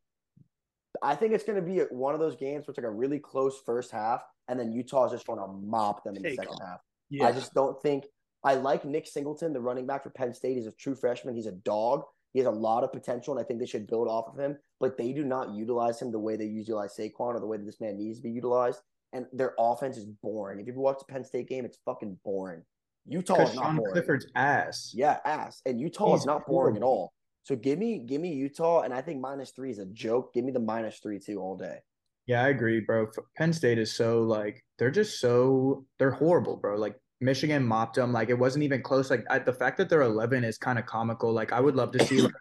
I 1.02 1.14
think 1.14 1.32
it's 1.32 1.44
going 1.44 1.56
to 1.56 1.62
be 1.62 1.78
one 1.90 2.14
of 2.14 2.20
those 2.20 2.36
games 2.36 2.66
where 2.66 2.72
it's 2.72 2.78
like 2.78 2.86
a 2.86 2.90
really 2.90 3.18
close 3.18 3.60
first 3.64 3.90
half, 3.92 4.22
and 4.48 4.58
then 4.58 4.72
Utah 4.72 5.06
is 5.06 5.12
just 5.12 5.26
going 5.26 5.38
to 5.38 5.46
mop 5.46 6.04
them 6.04 6.16
in 6.16 6.22
Take 6.22 6.32
the 6.32 6.36
second 6.42 6.54
off. 6.54 6.68
half. 6.68 6.80
Yeah. 7.08 7.26
I 7.26 7.32
just 7.32 7.54
don't 7.54 7.80
think 7.80 8.04
I 8.44 8.54
like 8.54 8.84
Nick 8.84 9.06
Singleton, 9.06 9.52
the 9.52 9.60
running 9.60 9.86
back 9.86 10.02
for 10.02 10.10
Penn 10.10 10.34
State. 10.34 10.56
He's 10.56 10.66
a 10.66 10.72
true 10.72 10.94
freshman. 10.94 11.34
He's 11.34 11.46
a 11.46 11.52
dog. 11.52 12.02
He 12.32 12.40
has 12.40 12.46
a 12.46 12.50
lot 12.50 12.82
of 12.82 12.92
potential, 12.92 13.34
and 13.36 13.42
I 13.42 13.46
think 13.46 13.60
they 13.60 13.66
should 13.66 13.86
build 13.86 14.08
off 14.08 14.26
of 14.28 14.38
him. 14.38 14.58
But 14.80 14.96
they 14.96 15.12
do 15.12 15.24
not 15.24 15.54
utilize 15.54 16.00
him 16.00 16.10
the 16.10 16.18
way 16.18 16.36
they 16.36 16.46
utilize 16.46 16.96
Saquon 16.98 17.34
or 17.34 17.40
the 17.40 17.46
way 17.46 17.58
that 17.58 17.66
this 17.66 17.80
man 17.80 17.98
needs 17.98 18.18
to 18.18 18.22
be 18.22 18.30
utilized 18.30 18.80
and 19.12 19.26
their 19.32 19.54
offense 19.58 19.96
is 19.96 20.04
boring. 20.04 20.60
If 20.60 20.66
you 20.66 20.80
watch 20.80 20.98
the 20.98 21.12
Penn 21.12 21.24
State 21.24 21.48
game, 21.48 21.64
it's 21.64 21.78
fucking 21.84 22.18
boring. 22.24 22.62
Utah 23.06 23.42
is 23.42 23.54
not 23.54 23.64
Sean 23.64 23.76
boring. 23.76 23.92
Clifford's 23.92 24.26
ass. 24.34 24.92
Yeah, 24.94 25.18
ass. 25.24 25.60
And 25.66 25.80
Utah 25.80 26.12
He's 26.12 26.20
is 26.20 26.26
not 26.26 26.46
boring 26.46 26.76
at 26.76 26.82
all. 26.82 27.12
So 27.42 27.56
give 27.56 27.78
me 27.78 27.98
give 27.98 28.20
me 28.20 28.32
Utah, 28.32 28.82
and 28.82 28.94
I 28.94 29.00
think 29.00 29.20
minus 29.20 29.50
three 29.50 29.70
is 29.70 29.78
a 29.78 29.86
joke. 29.86 30.32
Give 30.32 30.44
me 30.44 30.52
the 30.52 30.60
minus 30.60 30.98
three 30.98 31.18
too 31.18 31.40
all 31.40 31.56
day. 31.56 31.78
Yeah, 32.26 32.44
I 32.44 32.48
agree, 32.48 32.80
bro. 32.80 33.08
Penn 33.36 33.52
State 33.52 33.78
is 33.78 33.92
so 33.92 34.22
like 34.22 34.64
they're 34.78 34.92
just 34.92 35.20
so 35.20 35.84
they're 35.98 36.12
horrible, 36.12 36.56
bro. 36.56 36.76
Like 36.76 36.94
Michigan 37.20 37.64
mopped 37.66 37.96
them. 37.96 38.12
Like 38.12 38.28
it 38.28 38.38
wasn't 38.38 38.64
even 38.64 38.82
close. 38.82 39.10
Like 39.10 39.24
I, 39.28 39.40
the 39.40 39.52
fact 39.52 39.78
that 39.78 39.88
they're 39.88 40.02
11 40.02 40.44
is 40.44 40.56
kind 40.56 40.78
of 40.78 40.86
comical. 40.86 41.32
Like 41.32 41.52
I 41.52 41.58
would 41.58 41.74
love 41.74 41.90
to 41.92 42.06
see 42.06 42.20
like, 42.22 42.32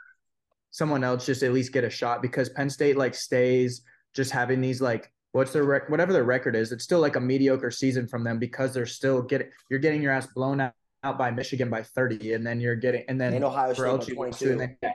someone 0.70 1.04
else 1.04 1.26
just 1.26 1.42
at 1.42 1.52
least 1.52 1.74
get 1.74 1.84
a 1.84 1.90
shot 1.90 2.22
because 2.22 2.50
Penn 2.50 2.70
State 2.70 2.96
like 2.96 3.16
stays 3.16 3.82
just 4.14 4.32
having 4.32 4.62
these 4.62 4.82
like 4.82 5.12
what's 5.32 5.54
their 5.54 5.64
rec- 5.64 5.90
whatever 5.90 6.14
their 6.14 6.24
record 6.24 6.56
is, 6.56 6.72
it's 6.72 6.84
still 6.84 7.00
like 7.00 7.16
a 7.16 7.20
mediocre 7.20 7.72
season 7.72 8.08
from 8.08 8.24
them 8.24 8.40
because 8.40 8.74
they're 8.74 8.86
still 8.86 9.22
getting 9.22 9.48
you're 9.70 9.80
getting 9.80 10.02
your 10.02 10.12
ass 10.12 10.28
blown 10.28 10.60
out, 10.60 10.74
out 11.04 11.18
by 11.18 11.32
Michigan 11.32 11.70
by 11.70 11.84
30, 11.84 12.34
and 12.34 12.46
then 12.46 12.60
you're 12.60 12.76
getting 12.76 13.04
and 13.08 13.20
then 13.20 13.34
and 13.34 13.44
Ohio 13.44 13.74
State 13.74 14.16
by 14.18 14.30
22. 14.30 14.56
Then, 14.58 14.78
yeah, 14.84 14.94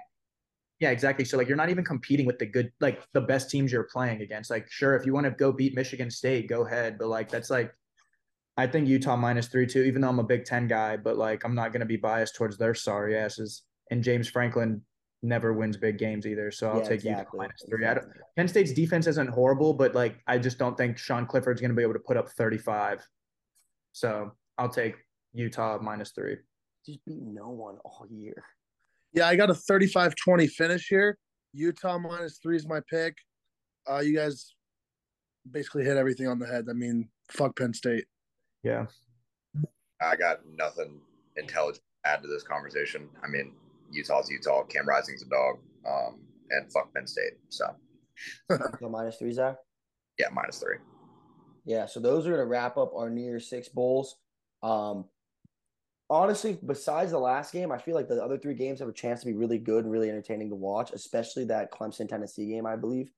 yeah, 0.81 0.91
exactly. 0.91 1.25
So 1.25 1.37
like 1.37 1.49
you're 1.49 1.57
not 1.57 1.71
even 1.71 1.85
competing 1.85 2.27
with 2.27 2.39
the 2.39 2.47
good 2.47 2.71
like 2.81 3.03
the 3.13 3.21
best 3.21 3.51
teams 3.51 3.73
you're 3.73 3.85
playing 3.85 4.21
against. 4.23 4.51
Like 4.51 4.71
sure, 4.71 4.95
if 4.95 5.07
you 5.07 5.15
want 5.15 5.25
to 5.25 5.31
go 5.31 5.53
beat 5.53 5.75
Michigan 5.75 6.11
State, 6.11 6.49
go 6.49 6.67
ahead, 6.67 6.99
but 6.99 7.09
like 7.09 7.31
that's 7.31 7.51
like 7.51 7.73
I 8.59 8.67
think 8.67 8.89
Utah 8.89 9.17
minus 9.17 9.49
three 9.49 9.67
two, 9.67 9.83
even 9.83 10.03
though 10.03 10.09
I'm 10.09 10.19
a 10.19 10.25
Big 10.25 10.45
Ten 10.45 10.69
guy, 10.69 10.97
but 10.97 11.17
like 11.17 11.45
I'm 11.45 11.55
not 11.55 11.73
gonna 11.73 11.87
be 11.87 11.97
biased 11.97 12.37
towards 12.37 12.59
their 12.59 12.75
sorry 12.75 13.17
asses. 13.17 13.63
And 13.91 14.03
James 14.03 14.29
Franklin 14.29 14.83
never 15.27 15.53
wins 15.53 15.77
big 15.77 15.99
games 15.99 16.27
either. 16.27 16.51
So 16.51 16.71
I'll 16.71 16.79
yeah, 16.79 16.89
take 16.89 17.05
exactly. 17.05 17.19
Utah 17.19 17.31
minus 17.37 17.65
three. 17.69 17.85
Exactly. 17.85 18.13
Penn 18.37 18.49
State's 18.49 18.73
defense 18.73 19.07
isn't 19.07 19.29
horrible, 19.29 19.75
but 19.75 19.95
like 19.95 20.21
I 20.27 20.39
just 20.39 20.59
don't 20.59 20.77
think 20.77 20.99
Sean 20.99 21.27
Clifford's 21.27 21.61
going 21.61 21.71
to 21.71 21.77
be 21.77 21.83
able 21.83 21.95
to 21.95 22.01
put 22.01 22.17
up 22.17 22.29
35. 22.31 23.07
So 23.93 24.33
I'll 24.59 24.69
take 24.69 24.97
Utah 25.33 25.79
minus 25.83 26.13
three. 26.13 26.37
Just 26.85 27.05
beat 27.05 27.23
no 27.23 27.51
one 27.51 27.77
all 27.85 28.07
year. 28.09 28.45
Yeah, 29.13 29.27
I 29.27 29.37
got 29.37 29.51
a 29.51 29.55
35 29.55 30.15
20 30.15 30.47
finish 30.47 30.89
here. 30.89 31.19
Utah 31.53 31.99
minus 31.99 32.39
three 32.43 32.57
is 32.57 32.67
my 32.67 32.81
pick. 32.89 33.17
Uh, 33.91 34.01
you 34.01 34.15
guys 34.15 34.55
basically 35.51 35.85
hit 35.85 35.97
everything 35.97 36.29
on 36.29 36.39
the 36.39 36.47
head. 36.47 36.67
I 36.69 36.73
mean, 36.73 37.09
fuck 37.29 37.57
Penn 37.57 37.73
State. 37.73 38.05
Yeah. 38.63 38.87
I 40.01 40.17
got 40.17 40.41
nothing 40.55 41.01
intelligent 41.37 41.83
to 42.05 42.11
add 42.11 42.23
to 42.23 42.29
this 42.29 42.43
conversation. 42.43 43.09
I 43.25 43.29
mean, 43.29 43.53
Utah's 43.91 44.31
Utah. 44.31 44.65
Cam 44.65 44.87
Rising's 44.87 45.23
a 45.23 45.29
dog. 45.29 45.57
Um, 45.87 46.21
and 46.51 46.71
fuck 46.73 46.93
Penn 46.95 47.07
State. 47.07 47.35
So, 47.49 47.67
so 48.51 48.89
minus 48.89 49.17
three, 49.17 49.33
Zach. 49.33 49.57
Yeah, 50.19 50.29
minus 50.33 50.59
three. 50.59 50.77
Yeah, 51.65 51.87
so 51.87 52.01
those 52.01 52.27
are 52.27 52.31
going 52.31 52.41
to 52.41 52.47
wrap 52.47 52.77
up 52.77 52.93
our 52.95 53.11
New 53.11 53.23
Year's 53.23 53.49
Six 53.49 53.69
bowls. 53.69 54.17
Um, 54.63 55.07
honestly, 56.09 56.59
besides 56.65 57.11
the 57.11 57.19
last 57.19 57.53
game, 57.53 57.73
I 57.73 57.79
feel 57.79 57.95
like 57.95 58.09
the 58.09 58.23
other 58.23 58.39
three 58.39 58.55
games 58.55 58.79
have 58.79 58.89
a 58.89 58.93
chance 58.93 59.21
to 59.21 59.27
be 59.27 59.35
really 59.35 59.59
good 59.59 59.85
and 59.85 59.93
really 59.93 60.09
entertaining 60.09 60.49
to 60.51 60.55
watch, 60.55 60.93
especially 60.93 61.45
that 61.47 61.73
Clemson 61.73 62.09
Tennessee 62.09 62.47
game, 62.47 62.67
I 62.67 62.77
believe. 62.77 63.11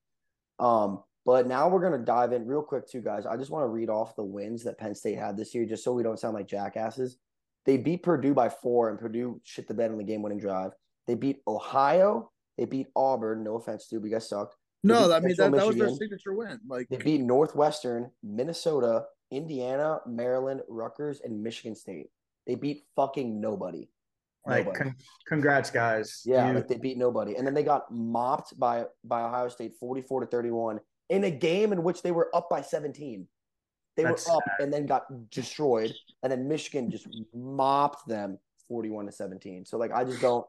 Um, 0.57 1.03
but 1.25 1.47
now 1.47 1.69
we're 1.69 1.81
going 1.81 1.99
to 1.99 2.05
dive 2.05 2.33
in 2.33 2.47
real 2.47 2.63
quick, 2.63 2.87
too, 2.87 3.01
guys. 3.01 3.25
I 3.25 3.37
just 3.37 3.51
want 3.51 3.63
to 3.63 3.69
read 3.69 3.89
off 3.89 4.15
the 4.15 4.23
wins 4.23 4.63
that 4.63 4.79
Penn 4.79 4.95
State 4.95 5.17
had 5.17 5.37
this 5.37 5.53
year, 5.53 5.65
just 5.65 5.83
so 5.83 5.93
we 5.93 6.03
don't 6.03 6.19
sound 6.19 6.33
like 6.33 6.47
jackasses. 6.47 7.17
They 7.65 7.77
beat 7.77 8.03
Purdue 8.03 8.33
by 8.33 8.49
four, 8.49 8.89
and 8.89 8.97
Purdue 8.99 9.39
shit 9.43 9.67
the 9.67 9.73
bed 9.73 9.91
on 9.91 9.97
the 9.97 10.03
game 10.03 10.21
winning 10.21 10.39
drive. 10.39 10.71
They 11.07 11.15
beat 11.15 11.37
Ohio. 11.47 12.31
They 12.57 12.65
beat 12.65 12.87
Auburn. 12.95 13.43
No 13.43 13.55
offense, 13.55 13.87
dude, 13.87 14.01
but 14.01 14.07
you 14.07 14.13
guys 14.13 14.29
sucked. 14.29 14.55
No, 14.83 15.07
beat 15.07 15.13
I 15.13 15.19
mean 15.19 15.35
that, 15.37 15.51
that 15.51 15.67
was 15.67 15.75
their 15.75 15.89
signature 15.89 16.33
win. 16.33 16.59
Like 16.67 16.87
They 16.89 16.97
beat 16.97 17.21
Northwestern, 17.21 18.11
Minnesota, 18.23 19.05
Indiana, 19.31 19.99
Maryland, 20.07 20.61
Rutgers, 20.67 21.21
and 21.23 21.43
Michigan 21.43 21.75
State. 21.75 22.07
They 22.47 22.55
beat 22.55 22.83
fucking 22.95 23.39
nobody. 23.39 23.89
Like, 24.47 24.65
Nobody. 24.65 24.83
con- 24.83 24.95
congrats, 25.27 25.69
guys. 25.69 26.23
Yeah, 26.25 26.47
You- 26.47 26.55
like 26.55 26.67
they 26.67 26.77
beat 26.77 26.97
nobody, 26.97 27.35
and 27.35 27.45
then 27.45 27.53
they 27.53 27.63
got 27.63 27.91
mopped 27.93 28.57
by 28.57 28.85
by 29.03 29.23
Ohio 29.23 29.49
State, 29.49 29.73
forty 29.79 30.01
four 30.01 30.21
to 30.21 30.27
thirty 30.27 30.49
one, 30.49 30.79
in 31.09 31.25
a 31.25 31.31
game 31.31 31.73
in 31.73 31.83
which 31.83 32.01
they 32.01 32.11
were 32.11 32.33
up 32.33 32.49
by 32.49 32.61
seventeen. 32.61 33.27
They 33.99 34.05
That's 34.05 34.29
were 34.29 34.37
up 34.37 34.43
and 34.61 34.71
then 34.71 34.85
got 34.85 35.29
destroyed, 35.29 35.93
and 36.23 36.31
then 36.31 36.47
Michigan 36.47 36.89
just 36.89 37.05
mopped 37.35 38.07
them 38.07 38.39
forty 38.69 38.89
one 38.89 39.05
to 39.07 39.11
seventeen. 39.11 39.65
So 39.65 39.77
like, 39.77 39.91
I 39.91 40.05
just 40.05 40.21
don't. 40.21 40.47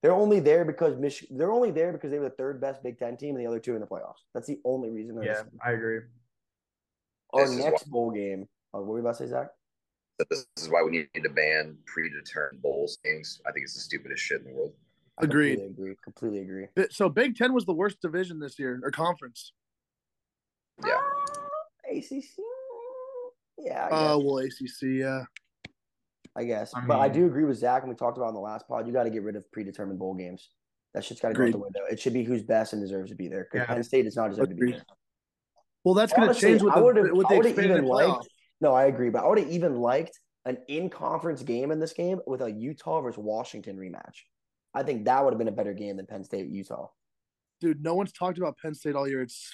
They're 0.00 0.12
only 0.12 0.38
there 0.38 0.64
because 0.64 0.96
Mich- 0.96 1.26
They're 1.28 1.50
only 1.50 1.72
there 1.72 1.92
because 1.92 2.12
they 2.12 2.20
were 2.20 2.28
the 2.28 2.36
third 2.36 2.60
best 2.60 2.84
Big 2.84 2.96
Ten 2.96 3.16
team, 3.16 3.34
and 3.34 3.44
the 3.44 3.48
other 3.48 3.58
two 3.58 3.74
in 3.74 3.80
the 3.80 3.86
playoffs. 3.86 4.22
That's 4.32 4.46
the 4.46 4.60
only 4.64 4.90
reason. 4.90 5.16
They're 5.16 5.24
yeah. 5.24 5.42
I 5.64 5.72
agree. 5.72 6.02
Our 7.32 7.46
This 7.46 7.50
is 7.50 7.64
next 7.64 7.90
bowl 7.90 8.12
game. 8.12 8.46
Oh, 8.72 8.78
what 8.78 8.86
were 8.86 8.98
you 8.98 9.04
about 9.04 9.18
to 9.18 9.24
say, 9.24 9.30
Zach? 9.30 9.48
This 10.30 10.46
is 10.56 10.68
why 10.68 10.84
we 10.84 10.92
need 10.92 11.08
to 11.20 11.30
ban 11.30 11.76
predetermined 11.86 12.62
bowls 12.62 12.98
things. 13.02 13.40
I 13.44 13.50
think 13.50 13.64
it's 13.64 13.74
the 13.74 13.80
stupidest 13.80 14.22
shit 14.22 14.42
in 14.42 14.52
the 14.52 14.54
world. 14.56 14.72
I 15.18 15.24
Agreed. 15.24 15.56
Completely 15.56 15.72
agree. 15.82 15.96
Completely 16.04 16.40
agree. 16.42 16.88
So 16.90 17.08
Big 17.08 17.34
Ten 17.36 17.52
was 17.52 17.64
the 17.64 17.74
worst 17.74 18.00
division 18.00 18.38
this 18.38 18.56
year 18.56 18.78
or 18.84 18.92
conference. 18.92 19.52
Yeah. 20.86 20.92
Ah, 20.96 21.90
ACC. 21.90 22.38
Yeah. 23.58 23.88
Oh 23.90 24.18
guess. 24.18 24.24
well, 24.24 24.38
ACC. 24.38 24.98
Yeah. 25.00 25.24
I 26.36 26.44
guess. 26.44 26.72
I 26.74 26.80
but 26.86 26.98
I 26.98 27.08
do 27.08 27.26
agree 27.26 27.44
with 27.44 27.58
Zach, 27.58 27.82
and 27.82 27.90
we 27.90 27.94
talked 27.96 28.18
about 28.18 28.28
in 28.28 28.34
the 28.34 28.40
last 28.40 28.66
pod. 28.66 28.86
You 28.86 28.92
got 28.92 29.04
to 29.04 29.10
get 29.10 29.22
rid 29.22 29.36
of 29.36 29.50
predetermined 29.52 29.98
bowl 29.98 30.14
games. 30.14 30.50
That 30.92 31.04
shit's 31.04 31.20
got 31.20 31.28
to 31.28 31.34
go 31.34 31.44
out 31.44 31.52
the 31.52 31.58
window. 31.58 31.80
It 31.90 32.00
should 32.00 32.12
be 32.12 32.24
who's 32.24 32.42
best 32.42 32.72
and 32.72 32.82
deserves 32.82 33.10
to 33.10 33.16
be 33.16 33.28
there. 33.28 33.46
Because 33.50 33.66
Yeah. 33.68 33.74
Penn 33.74 33.82
State 33.82 34.04
does 34.04 34.16
not 34.16 34.30
deserve 34.30 34.48
to 34.48 34.54
be 34.54 34.72
there. 34.72 34.82
Well, 35.84 35.94
that's 35.94 36.12
going 36.12 36.32
to 36.32 36.34
change 36.34 36.62
with 36.62 36.74
the 36.74 36.82
with 37.14 37.28
the 37.28 37.36
expanded 37.36 37.78
even 37.78 37.84
liked- 37.86 38.28
No, 38.60 38.72
I 38.72 38.84
agree, 38.86 39.10
but 39.10 39.24
I 39.24 39.28
would 39.28 39.38
have 39.38 39.50
even 39.50 39.76
liked 39.76 40.18
an 40.46 40.58
in-conference 40.68 41.42
game 41.42 41.70
in 41.70 41.78
this 41.78 41.92
game 41.92 42.20
with 42.26 42.42
a 42.42 42.50
Utah 42.50 43.00
versus 43.00 43.18
Washington 43.18 43.76
rematch. 43.76 44.22
I 44.72 44.82
think 44.82 45.04
that 45.04 45.22
would 45.24 45.32
have 45.32 45.38
been 45.38 45.48
a 45.48 45.52
better 45.52 45.72
game 45.74 45.96
than 45.96 46.06
Penn 46.06 46.24
State 46.24 46.48
Utah. 46.48 46.88
Dude, 47.64 47.82
no 47.82 47.94
one's 47.94 48.12
talked 48.12 48.36
about 48.36 48.58
Penn 48.58 48.74
State 48.74 48.94
all 48.94 49.08
year. 49.08 49.22
It's 49.22 49.52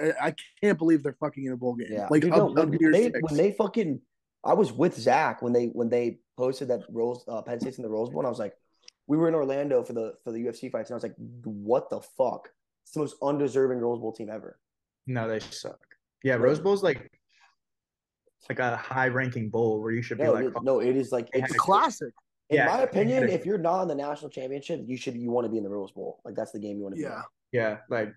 I 0.00 0.12
I 0.20 0.34
can't 0.62 0.76
believe 0.76 1.02
they're 1.02 1.16
fucking 1.18 1.44
in 1.44 1.52
a 1.52 1.56
bowl 1.56 1.74
game. 1.74 1.88
Yeah, 1.90 2.06
like 2.10 2.22
Dude, 2.22 2.32
of, 2.32 2.54
no, 2.54 2.62
of 2.62 2.68
when, 2.70 2.92
they, 2.92 3.10
when 3.20 3.36
they 3.36 3.52
fucking, 3.52 4.00
I 4.44 4.52
was 4.52 4.70
with 4.70 4.94
Zach 4.98 5.40
when 5.40 5.54
they 5.54 5.66
when 5.66 5.88
they 5.88 6.18
posted 6.36 6.68
that 6.68 6.82
Rose 6.90 7.24
uh, 7.26 7.40
Penn 7.42 7.58
State's 7.60 7.78
in 7.78 7.82
the 7.82 7.88
Rose 7.88 8.10
Bowl, 8.10 8.20
and 8.20 8.26
I 8.26 8.30
was 8.30 8.38
like, 8.38 8.54
we 9.06 9.16
were 9.16 9.28
in 9.28 9.34
Orlando 9.34 9.82
for 9.82 9.94
the 9.94 10.14
for 10.24 10.32
the 10.32 10.44
UFC 10.44 10.70
fights, 10.70 10.90
and 10.90 10.94
I 10.94 10.96
was 10.96 11.02
like, 11.02 11.16
what 11.44 11.88
the 11.88 12.00
fuck? 12.16 12.50
It's 12.84 12.92
the 12.92 13.00
most 13.00 13.16
undeserving 13.22 13.78
Rose 13.78 13.98
Bowl 13.98 14.12
team 14.12 14.28
ever. 14.30 14.58
No, 15.06 15.26
they 15.26 15.40
suck. 15.40 15.78
Yeah, 16.22 16.34
Rose 16.34 16.60
Bowl's 16.60 16.82
like 16.82 17.10
it's 18.40 18.48
like 18.48 18.58
a 18.60 18.76
high 18.76 19.08
ranking 19.08 19.48
bowl 19.48 19.82
where 19.82 19.92
you 19.92 20.02
should 20.02 20.18
be 20.18 20.24
No, 20.24 20.32
like, 20.32 20.44
it, 20.44 20.52
oh, 20.56 20.60
no, 20.60 20.80
it 20.80 20.96
is 20.96 21.10
like 21.10 21.28
it's 21.32 21.50
it's 21.50 21.56
classic. 21.58 22.12
in 22.50 22.56
Yeah, 22.56 22.66
my 22.66 22.80
opinion. 22.82 23.28
If 23.28 23.44
you're 23.44 23.58
not 23.58 23.82
in 23.82 23.88
the 23.88 23.94
national 23.94 24.30
championship, 24.30 24.82
you 24.86 24.96
should 24.96 25.16
you 25.16 25.30
want 25.30 25.44
to 25.46 25.50
be 25.50 25.58
in 25.58 25.64
the 25.64 25.70
Rose 25.70 25.90
Bowl. 25.90 26.20
Like 26.24 26.34
that's 26.34 26.52
the 26.52 26.60
game 26.60 26.76
you 26.76 26.84
want 26.84 26.94
to 26.94 26.98
be. 26.98 27.04
in. 27.04 27.22
Yeah. 27.52 27.78
like 27.88 28.12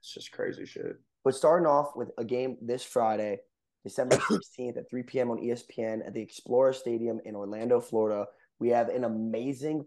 it's 0.00 0.14
just 0.14 0.32
crazy 0.32 0.66
shit. 0.66 0.96
But 1.24 1.34
starting 1.34 1.66
off 1.66 1.96
with 1.96 2.10
a 2.18 2.24
game 2.24 2.56
this 2.62 2.84
Friday, 2.84 3.40
December 3.84 4.16
16th 4.30 4.76
at 4.76 4.88
3 4.88 5.02
p.m. 5.02 5.30
on 5.30 5.38
ESPN 5.38 6.06
at 6.06 6.14
the 6.14 6.24
Exploria 6.24 6.74
Stadium 6.74 7.20
in 7.24 7.34
Orlando, 7.34 7.80
Florida, 7.80 8.26
we 8.60 8.68
have 8.70 8.88
an 8.88 9.04
amazing 9.04 9.84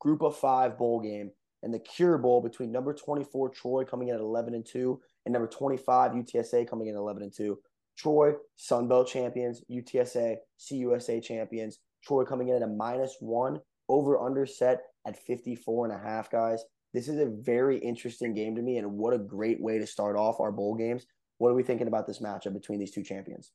group 0.00 0.22
of 0.22 0.36
five 0.36 0.76
bowl 0.76 1.00
game 1.00 1.30
and 1.62 1.72
the 1.72 1.78
Cure 1.78 2.18
Bowl 2.18 2.42
between 2.42 2.70
number 2.70 2.92
24 2.92 3.48
Troy 3.48 3.84
coming 3.84 4.08
in 4.08 4.14
at 4.14 4.20
11 4.20 4.54
and 4.54 4.66
2 4.66 5.00
and 5.24 5.32
number 5.32 5.48
25 5.48 6.12
UTSA 6.12 6.68
coming 6.68 6.88
in 6.88 6.94
at 6.94 6.98
11 6.98 7.22
and 7.22 7.34
2. 7.34 7.58
Troy, 7.96 8.34
Sun 8.56 8.88
Belt 8.88 9.08
champions, 9.08 9.62
UTSA, 9.70 10.36
CUSA 10.60 11.22
champions. 11.22 11.78
Troy 12.04 12.24
coming 12.24 12.48
in 12.48 12.56
at 12.56 12.62
a 12.62 12.66
minus 12.66 13.16
one, 13.20 13.60
over 13.88 14.18
under 14.18 14.44
set 14.44 14.82
at 15.06 15.18
54 15.18 15.86
and 15.86 15.94
a 15.94 15.98
half, 15.98 16.30
guys. 16.30 16.62
This 16.94 17.08
is 17.08 17.18
a 17.18 17.26
very 17.26 17.76
interesting 17.78 18.34
game 18.34 18.54
to 18.54 18.62
me, 18.62 18.78
and 18.78 18.92
what 18.92 19.12
a 19.12 19.18
great 19.18 19.60
way 19.60 19.78
to 19.78 19.86
start 19.86 20.16
off 20.16 20.38
our 20.38 20.52
bowl 20.52 20.76
games. 20.76 21.06
What 21.38 21.50
are 21.50 21.54
we 21.54 21.64
thinking 21.64 21.88
about 21.88 22.06
this 22.06 22.20
matchup 22.20 22.54
between 22.54 22.78
these 22.78 22.92
two 22.92 23.02
champions? 23.02 23.50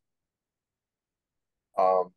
Um, 1.78 2.12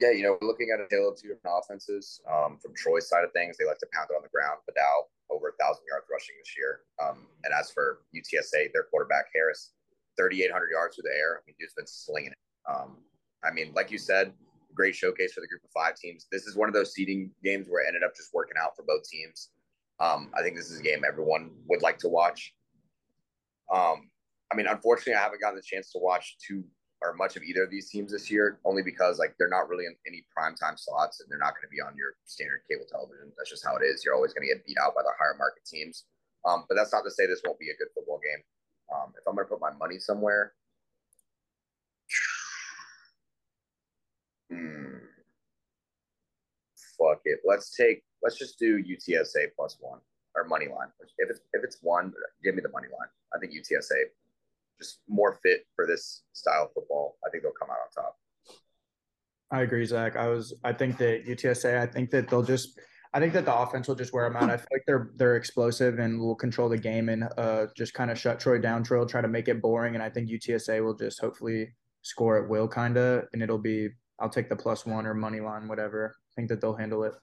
yeah, 0.00 0.10
you 0.10 0.24
know, 0.24 0.36
looking 0.42 0.74
at 0.74 0.80
a 0.80 0.88
tale 0.88 1.08
of 1.08 1.16
two 1.16 1.28
different 1.28 1.54
offenses. 1.56 2.20
Um, 2.28 2.58
from 2.60 2.74
Troy's 2.74 3.08
side 3.08 3.22
of 3.22 3.30
things, 3.32 3.56
they 3.56 3.64
like 3.64 3.78
to 3.78 3.86
pound 3.94 4.08
it 4.10 4.16
on 4.16 4.22
the 4.22 4.28
ground. 4.28 4.58
Vidal 4.66 5.10
over 5.30 5.54
a 5.54 5.64
thousand 5.64 5.84
yards 5.88 6.06
rushing 6.10 6.34
this 6.42 6.58
year. 6.58 6.80
Um, 7.00 7.28
and 7.44 7.54
as 7.54 7.70
for 7.70 8.00
UTSA, 8.12 8.72
their 8.72 8.90
quarterback 8.90 9.26
Harris, 9.32 9.70
thirty 10.18 10.42
eight 10.42 10.50
hundred 10.50 10.70
yards 10.72 10.96
through 10.96 11.08
the 11.08 11.16
air. 11.16 11.38
I 11.38 11.40
mean, 11.46 11.54
dude's 11.60 11.74
been 11.74 11.86
slinging 11.86 12.32
it. 12.32 12.42
Um, 12.68 12.98
I 13.44 13.52
mean, 13.52 13.70
like 13.72 13.92
you 13.92 13.98
said, 13.98 14.32
great 14.74 14.96
showcase 14.96 15.32
for 15.32 15.42
the 15.42 15.46
group 15.46 15.62
of 15.62 15.70
five 15.70 15.94
teams. 15.94 16.26
This 16.32 16.48
is 16.48 16.56
one 16.56 16.68
of 16.68 16.74
those 16.74 16.92
seeding 16.92 17.30
games 17.44 17.68
where 17.68 17.84
it 17.84 17.86
ended 17.86 18.02
up 18.02 18.16
just 18.16 18.34
working 18.34 18.56
out 18.60 18.74
for 18.74 18.82
both 18.82 19.08
teams. 19.08 19.50
Um, 20.00 20.30
I 20.36 20.42
think 20.42 20.56
this 20.56 20.70
is 20.70 20.80
a 20.80 20.82
game 20.82 21.02
everyone 21.06 21.50
would 21.68 21.82
like 21.82 21.98
to 21.98 22.08
watch. 22.08 22.54
Um, 23.72 24.10
I 24.52 24.56
mean, 24.56 24.66
unfortunately, 24.66 25.14
I 25.14 25.22
haven't 25.22 25.40
gotten 25.40 25.56
the 25.56 25.62
chance 25.62 25.92
to 25.92 25.98
watch 25.98 26.36
two 26.44 26.64
or 27.02 27.14
much 27.14 27.36
of 27.36 27.42
either 27.42 27.62
of 27.64 27.70
these 27.70 27.88
teams 27.90 28.12
this 28.12 28.30
year, 28.30 28.58
only 28.64 28.82
because 28.82 29.18
like 29.18 29.34
they're 29.38 29.48
not 29.48 29.68
really 29.68 29.86
in 29.86 29.94
any 30.06 30.24
primetime 30.36 30.78
slots 30.78 31.20
and 31.20 31.30
they're 31.30 31.38
not 31.38 31.54
going 31.54 31.64
to 31.64 31.68
be 31.68 31.80
on 31.80 31.96
your 31.96 32.14
standard 32.24 32.60
cable 32.68 32.84
television. 32.90 33.32
That's 33.36 33.48
just 33.48 33.64
how 33.64 33.76
it 33.76 33.84
is. 33.84 34.04
You're 34.04 34.14
always 34.14 34.34
going 34.34 34.46
to 34.46 34.54
get 34.54 34.66
beat 34.66 34.76
out 34.82 34.94
by 34.94 35.02
the 35.02 35.12
higher 35.18 35.36
market 35.38 35.64
teams. 35.64 36.04
Um, 36.44 36.64
but 36.68 36.74
that's 36.74 36.92
not 36.92 37.04
to 37.04 37.10
say 37.10 37.26
this 37.26 37.42
won't 37.44 37.58
be 37.58 37.70
a 37.70 37.76
good 37.76 37.88
football 37.94 38.20
game. 38.20 38.42
Um, 38.92 39.12
if 39.16 39.24
I'm 39.26 39.34
going 39.34 39.46
to 39.46 39.50
put 39.50 39.60
my 39.60 39.72
money 39.72 39.98
somewhere, 39.98 40.52
hmm, 44.50 44.98
fuck 46.98 47.20
it. 47.24 47.40
Let's 47.44 47.74
take. 47.76 48.02
Let's 48.22 48.38
just 48.38 48.58
do 48.58 48.82
UTSA 48.82 49.48
plus 49.56 49.76
one 49.80 50.00
or 50.36 50.44
money 50.44 50.66
line. 50.66 50.88
If 51.18 51.30
it's 51.30 51.40
if 51.52 51.64
it's 51.64 51.78
one, 51.82 52.12
give 52.42 52.54
me 52.54 52.62
the 52.62 52.70
money 52.70 52.88
line. 52.88 53.08
I 53.34 53.38
think 53.38 53.52
UTSA 53.52 54.10
just 54.80 55.00
more 55.08 55.38
fit 55.42 55.66
for 55.76 55.86
this 55.86 56.22
style 56.32 56.64
of 56.64 56.72
football. 56.72 57.16
I 57.26 57.30
think 57.30 57.42
they'll 57.42 57.52
come 57.52 57.70
out 57.70 57.76
on 57.76 58.04
top. 58.04 58.16
I 59.52 59.62
agree, 59.62 59.84
Zach. 59.84 60.16
I 60.16 60.28
was. 60.28 60.54
I 60.64 60.72
think 60.72 60.96
that 60.98 61.26
UTSA. 61.26 61.80
I 61.80 61.86
think 61.86 62.10
that 62.10 62.28
they'll 62.28 62.42
just. 62.42 62.78
I 63.12 63.18
think 63.18 63.32
that 63.32 63.44
the 63.44 63.54
offense 63.54 63.88
will 63.88 63.96
just 63.96 64.12
wear 64.12 64.24
them 64.24 64.36
out. 64.36 64.50
I 64.50 64.56
feel 64.56 64.68
like 64.72 64.84
they're 64.86 65.10
they're 65.16 65.36
explosive 65.36 65.98
and 65.98 66.20
will 66.20 66.36
control 66.36 66.68
the 66.68 66.78
game 66.78 67.08
and 67.08 67.24
uh 67.36 67.66
just 67.76 67.92
kind 67.92 68.10
of 68.10 68.18
shut 68.18 68.38
Troy 68.38 68.58
down. 68.58 68.84
Troy 68.84 69.00
will 69.00 69.06
try 69.06 69.20
to 69.20 69.28
make 69.28 69.48
it 69.48 69.60
boring, 69.60 69.94
and 69.94 70.02
I 70.02 70.10
think 70.10 70.30
UTSA 70.30 70.84
will 70.84 70.94
just 70.94 71.20
hopefully 71.20 71.74
score 72.02 72.42
at 72.42 72.48
will, 72.48 72.68
kind 72.68 72.96
of, 72.96 73.24
and 73.32 73.42
it'll 73.42 73.58
be. 73.58 73.88
I'll 74.20 74.28
take 74.28 74.48
the 74.48 74.56
plus 74.56 74.84
one 74.84 75.06
or 75.06 75.14
money 75.14 75.40
line, 75.40 75.66
whatever. 75.66 76.14
I 76.30 76.32
think 76.36 76.48
that 76.50 76.60
they'll 76.60 76.76
handle 76.76 77.04
it. 77.04 77.14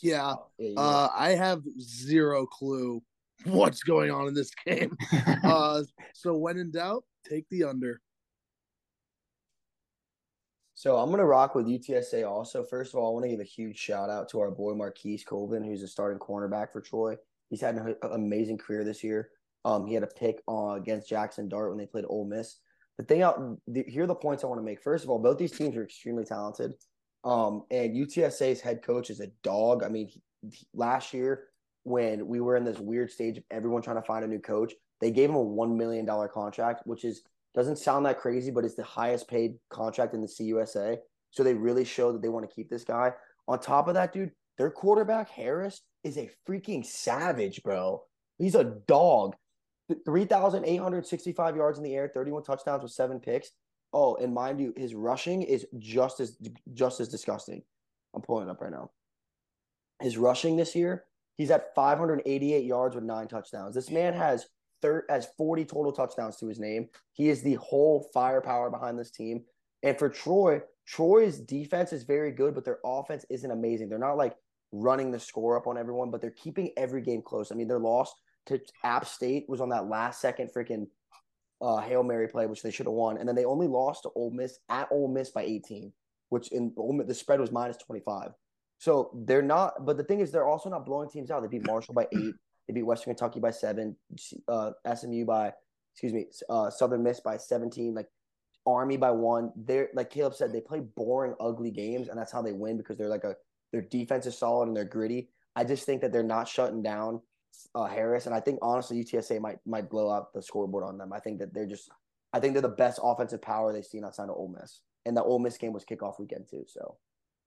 Yeah. 0.00 0.34
Yeah, 0.58 0.80
Uh, 0.80 1.08
I 1.14 1.30
have 1.30 1.62
zero 1.80 2.46
clue 2.46 3.02
what's 3.44 3.82
going 3.82 4.10
on 4.10 4.28
in 4.28 4.34
this 4.34 4.50
game. 4.66 4.96
Uh, 5.44 5.82
so 6.14 6.36
when 6.36 6.58
in 6.58 6.70
doubt, 6.70 7.04
take 7.28 7.48
the 7.48 7.64
under. 7.64 8.00
So 10.74 10.96
I'm 10.96 11.10
gonna 11.10 11.24
rock 11.26 11.54
with 11.54 11.66
UTSA 11.66 12.28
also. 12.28 12.64
First 12.64 12.92
of 12.94 12.98
all, 13.00 13.10
I 13.10 13.12
want 13.12 13.24
to 13.24 13.30
give 13.30 13.40
a 13.40 13.44
huge 13.44 13.78
shout 13.78 14.10
out 14.10 14.28
to 14.30 14.40
our 14.40 14.50
boy 14.50 14.74
Marquise 14.74 15.24
Colvin, 15.24 15.62
who's 15.62 15.82
a 15.82 15.88
starting 15.88 16.18
cornerback 16.18 16.72
for 16.72 16.80
Troy. 16.80 17.16
He's 17.50 17.60
had 17.60 17.76
an 17.76 17.96
amazing 18.02 18.58
career 18.58 18.82
this 18.82 19.04
year. 19.04 19.30
Um, 19.64 19.86
he 19.86 19.94
had 19.94 20.02
a 20.02 20.08
pick 20.08 20.42
uh, 20.48 20.70
against 20.70 21.08
Jackson 21.08 21.48
Dart 21.48 21.68
when 21.70 21.78
they 21.78 21.86
played 21.86 22.04
Ole 22.08 22.24
Miss. 22.24 22.58
The 22.98 23.04
thing 23.04 23.22
out 23.22 23.40
the, 23.68 23.84
here 23.86 24.04
are 24.04 24.06
the 24.08 24.14
points 24.14 24.42
I 24.42 24.48
want 24.48 24.58
to 24.58 24.64
make. 24.64 24.82
First 24.82 25.04
of 25.04 25.10
all, 25.10 25.18
both 25.18 25.38
these 25.38 25.52
teams 25.52 25.76
are 25.76 25.84
extremely 25.84 26.24
talented. 26.24 26.72
Um, 27.24 27.64
and 27.70 27.94
UTSA's 27.94 28.60
head 28.60 28.82
coach 28.82 29.10
is 29.10 29.20
a 29.20 29.28
dog. 29.42 29.82
I 29.84 29.88
mean, 29.88 30.08
he, 30.08 30.22
he- 30.50 30.66
last 30.74 31.14
year 31.14 31.44
when 31.84 32.26
we 32.26 32.40
were 32.40 32.56
in 32.56 32.64
this 32.64 32.78
weird 32.78 33.10
stage 33.10 33.38
of 33.38 33.44
everyone 33.50 33.82
trying 33.82 33.96
to 33.96 34.02
find 34.02 34.24
a 34.24 34.28
new 34.28 34.38
coach, 34.38 34.72
they 35.00 35.10
gave 35.10 35.30
him 35.30 35.36
a 35.36 35.42
one 35.42 35.76
million 35.76 36.04
dollar 36.04 36.28
contract, 36.28 36.82
which 36.86 37.04
is 37.04 37.22
doesn't 37.54 37.76
sound 37.76 38.06
that 38.06 38.18
crazy, 38.18 38.50
but 38.50 38.64
it's 38.64 38.76
the 38.76 38.82
highest 38.82 39.28
paid 39.28 39.54
contract 39.68 40.14
in 40.14 40.20
the 40.20 40.26
CUSA. 40.26 40.96
So 41.30 41.42
they 41.42 41.54
really 41.54 41.84
show 41.84 42.12
that 42.12 42.22
they 42.22 42.28
want 42.28 42.48
to 42.48 42.54
keep 42.54 42.70
this 42.70 42.84
guy. 42.84 43.12
On 43.48 43.58
top 43.58 43.88
of 43.88 43.94
that, 43.94 44.12
dude, 44.12 44.30
their 44.58 44.70
quarterback 44.70 45.28
Harris 45.28 45.82
is 46.04 46.16
a 46.16 46.30
freaking 46.48 46.84
savage, 46.84 47.62
bro. 47.62 48.02
He's 48.38 48.54
a 48.54 48.76
dog. 48.86 49.34
3,865 50.06 51.56
yards 51.56 51.78
in 51.78 51.84
the 51.84 51.94
air, 51.94 52.10
31 52.12 52.44
touchdowns 52.44 52.82
with 52.82 52.92
seven 52.92 53.20
picks. 53.20 53.50
Oh, 53.92 54.16
and 54.16 54.32
mind 54.32 54.60
you, 54.60 54.72
his 54.76 54.94
rushing 54.94 55.42
is 55.42 55.66
just 55.78 56.20
as 56.20 56.36
just 56.72 57.00
as 57.00 57.08
disgusting. 57.08 57.62
I'm 58.14 58.22
pulling 58.22 58.48
it 58.48 58.50
up 58.50 58.60
right 58.60 58.70
now. 58.70 58.90
His 60.00 60.16
rushing 60.16 60.56
this 60.56 60.74
year, 60.74 61.04
he's 61.36 61.50
at 61.50 61.74
588 61.74 62.64
yards 62.64 62.94
with 62.94 63.04
nine 63.04 63.28
touchdowns. 63.28 63.74
This 63.74 63.90
man 63.90 64.14
has 64.14 64.46
thir- 64.80 65.06
has 65.08 65.28
40 65.36 65.64
total 65.64 65.92
touchdowns 65.92 66.36
to 66.38 66.46
his 66.46 66.58
name. 66.58 66.88
He 67.12 67.28
is 67.28 67.42
the 67.42 67.54
whole 67.54 68.08
firepower 68.12 68.70
behind 68.70 68.98
this 68.98 69.10
team. 69.10 69.44
And 69.82 69.98
for 69.98 70.08
Troy, 70.08 70.60
Troy's 70.86 71.38
defense 71.38 71.92
is 71.92 72.02
very 72.02 72.32
good, 72.32 72.54
but 72.54 72.64
their 72.64 72.78
offense 72.84 73.24
isn't 73.30 73.50
amazing. 73.50 73.88
They're 73.88 73.98
not 73.98 74.16
like 74.16 74.36
running 74.72 75.10
the 75.10 75.20
score 75.20 75.56
up 75.56 75.66
on 75.66 75.78
everyone, 75.78 76.10
but 76.10 76.20
they're 76.20 76.30
keeping 76.30 76.70
every 76.76 77.02
game 77.02 77.22
close. 77.22 77.52
I 77.52 77.54
mean, 77.54 77.68
their 77.68 77.78
loss 77.78 78.12
to 78.46 78.60
App 78.84 79.06
State 79.06 79.44
was 79.48 79.60
on 79.60 79.68
that 79.68 79.88
last 79.88 80.20
second 80.20 80.50
freaking 80.54 80.86
uh, 81.62 81.78
hail 81.78 82.02
mary 82.02 82.28
play, 82.28 82.46
which 82.46 82.62
they 82.62 82.70
should 82.70 82.86
have 82.86 82.94
won, 82.94 83.16
and 83.16 83.28
then 83.28 83.36
they 83.36 83.44
only 83.44 83.68
lost 83.68 84.02
to 84.02 84.10
Ole 84.14 84.30
Miss 84.30 84.58
at 84.68 84.88
Ole 84.90 85.08
Miss 85.08 85.30
by 85.30 85.42
18, 85.42 85.92
which 86.28 86.50
in 86.52 86.72
Ole 86.76 87.02
the 87.06 87.14
spread 87.14 87.40
was 87.40 87.52
minus 87.52 87.76
25. 87.78 88.32
So 88.78 89.10
they're 89.14 89.42
not, 89.42 89.86
but 89.86 89.96
the 89.96 90.02
thing 90.02 90.20
is, 90.20 90.32
they're 90.32 90.48
also 90.48 90.68
not 90.68 90.84
blowing 90.84 91.08
teams 91.08 91.30
out. 91.30 91.42
They 91.42 91.48
beat 91.48 91.66
Marshall 91.66 91.94
by 91.94 92.08
eight. 92.12 92.34
They 92.66 92.74
beat 92.74 92.82
Western 92.82 93.14
Kentucky 93.14 93.40
by 93.40 93.50
seven. 93.50 93.96
Uh, 94.48 94.72
SMU 94.94 95.24
by, 95.24 95.52
excuse 95.92 96.12
me, 96.12 96.26
uh, 96.48 96.70
Southern 96.70 97.02
Miss 97.02 97.20
by 97.20 97.36
17. 97.36 97.94
Like 97.94 98.08
Army 98.66 98.96
by 98.96 99.10
one. 99.10 99.52
They're 99.56 99.88
like 99.94 100.10
Caleb 100.10 100.34
said, 100.34 100.52
they 100.52 100.60
play 100.60 100.80
boring, 100.80 101.34
ugly 101.40 101.70
games, 101.70 102.08
and 102.08 102.18
that's 102.18 102.32
how 102.32 102.42
they 102.42 102.52
win 102.52 102.76
because 102.76 102.96
they're 102.96 103.08
like 103.08 103.24
a 103.24 103.34
their 103.72 103.82
defense 103.82 104.26
is 104.26 104.36
solid 104.36 104.68
and 104.68 104.76
they're 104.76 104.84
gritty. 104.84 105.30
I 105.56 105.64
just 105.64 105.84
think 105.84 106.00
that 106.00 106.12
they're 106.12 106.22
not 106.22 106.48
shutting 106.48 106.82
down 106.82 107.20
uh, 107.74 107.86
Harris, 107.86 108.26
and 108.26 108.34
I 108.34 108.40
think 108.40 108.58
honestly 108.62 109.02
UTSA 109.02 109.40
might 109.40 109.58
might 109.66 109.90
blow 109.90 110.10
out 110.10 110.32
the 110.32 110.42
scoreboard 110.42 110.84
on 110.84 110.98
them. 110.98 111.12
I 111.12 111.20
think 111.20 111.38
that 111.38 111.54
they're 111.54 111.66
just, 111.66 111.90
I 112.32 112.40
think 112.40 112.54
they're 112.54 112.62
the 112.62 112.68
best 112.68 113.00
offensive 113.02 113.42
power 113.42 113.72
they've 113.72 113.84
seen 113.84 114.04
outside 114.04 114.24
of 114.24 114.36
Ole 114.36 114.54
Miss, 114.60 114.80
and 115.06 115.16
the 115.16 115.22
Ole 115.22 115.38
Miss 115.38 115.58
game 115.58 115.72
was 115.72 115.84
kickoff 115.84 116.18
weekend 116.18 116.48
too. 116.48 116.64
So 116.66 116.96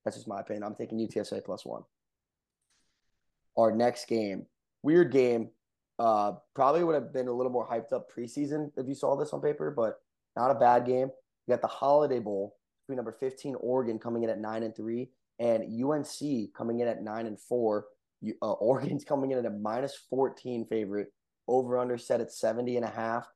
that's 0.03 0.15
just 0.15 0.27
my 0.27 0.41
opinion. 0.41 0.63
I'm 0.63 0.75
taking 0.75 0.99
UTSA 0.99 1.43
plus 1.43 1.65
one. 1.65 1.83
Our 3.57 3.71
next 3.71 4.05
game, 4.05 4.45
weird 4.83 5.11
game, 5.11 5.49
uh, 5.97 6.33
probably 6.53 6.83
would 6.83 6.95
have 6.95 7.13
been 7.13 7.27
a 7.27 7.33
little 7.33 7.51
more 7.51 7.67
hyped 7.67 7.93
up 7.93 8.11
preseason 8.11 8.71
if 8.77 8.87
you 8.87 8.95
saw 8.95 9.15
this 9.15 9.31
on 9.31 9.41
paper, 9.41 9.71
but 9.71 9.99
not 10.35 10.51
a 10.51 10.55
bad 10.55 10.85
game. 10.85 11.09
You 11.47 11.53
got 11.53 11.61
the 11.61 11.67
Holiday 11.67 12.19
Bowl 12.19 12.57
between 12.83 12.97
number 12.97 13.13
15 13.13 13.55
Oregon 13.59 13.97
coming 13.97 14.23
in 14.23 14.29
at 14.29 14.39
nine 14.39 14.63
and 14.63 14.75
three, 14.75 15.09
and 15.39 15.63
UNC 15.63 16.53
coming 16.53 16.79
in 16.79 16.87
at 16.87 17.01
nine 17.01 17.25
and 17.25 17.39
four. 17.39 17.85
Uh, 18.41 18.51
Oregon's 18.53 19.03
coming 19.03 19.31
in 19.31 19.37
at 19.37 19.45
a 19.45 19.49
minus 19.49 19.95
14 20.09 20.65
favorite. 20.67 21.07
Over 21.47 21.77
under 21.77 21.97
set 21.97 22.21
at 22.21 22.31
70 22.31 22.75
and 22.77 22.85
a 22.85 22.89
half. 22.89 23.27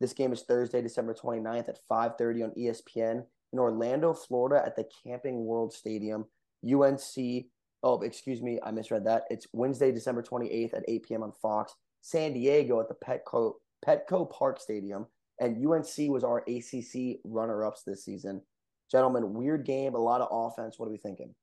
This 0.00 0.14
game 0.14 0.32
is 0.32 0.42
Thursday, 0.42 0.80
December 0.80 1.12
29th 1.12 1.68
at 1.68 1.78
5:30 1.90 2.44
on 2.44 2.50
ESPN 2.52 3.24
in 3.52 3.58
Orlando, 3.58 4.14
Florida 4.14 4.64
at 4.64 4.76
the 4.76 4.88
Camping 5.04 5.44
World 5.44 5.72
Stadium. 5.72 6.24
UNC, 6.64 7.46
oh, 7.82 8.00
excuse 8.02 8.42
me, 8.42 8.58
I 8.62 8.70
misread 8.70 9.04
that. 9.04 9.24
It's 9.30 9.46
Wednesday, 9.52 9.92
December 9.92 10.22
28th 10.22 10.74
at 10.74 10.84
8 10.88 11.02
p.m. 11.02 11.22
on 11.22 11.32
Fox. 11.32 11.74
San 12.00 12.32
Diego 12.32 12.80
at 12.80 12.88
the 12.88 12.94
Petco 12.94 13.54
Petco 13.86 14.30
Park 14.30 14.60
Stadium. 14.60 15.06
And 15.40 15.64
UNC 15.64 16.10
was 16.10 16.24
our 16.24 16.38
ACC 16.48 17.20
runner-ups 17.24 17.82
this 17.84 18.04
season. 18.04 18.42
Gentlemen, 18.90 19.34
weird 19.34 19.64
game, 19.64 19.94
a 19.94 19.98
lot 19.98 20.20
of 20.20 20.28
offense. 20.30 20.78
What 20.78 20.86
are 20.86 20.90
we 20.90 20.98
thinking? 20.98 21.34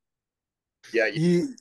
Yeah, 0.91 1.07
you, 1.07 1.55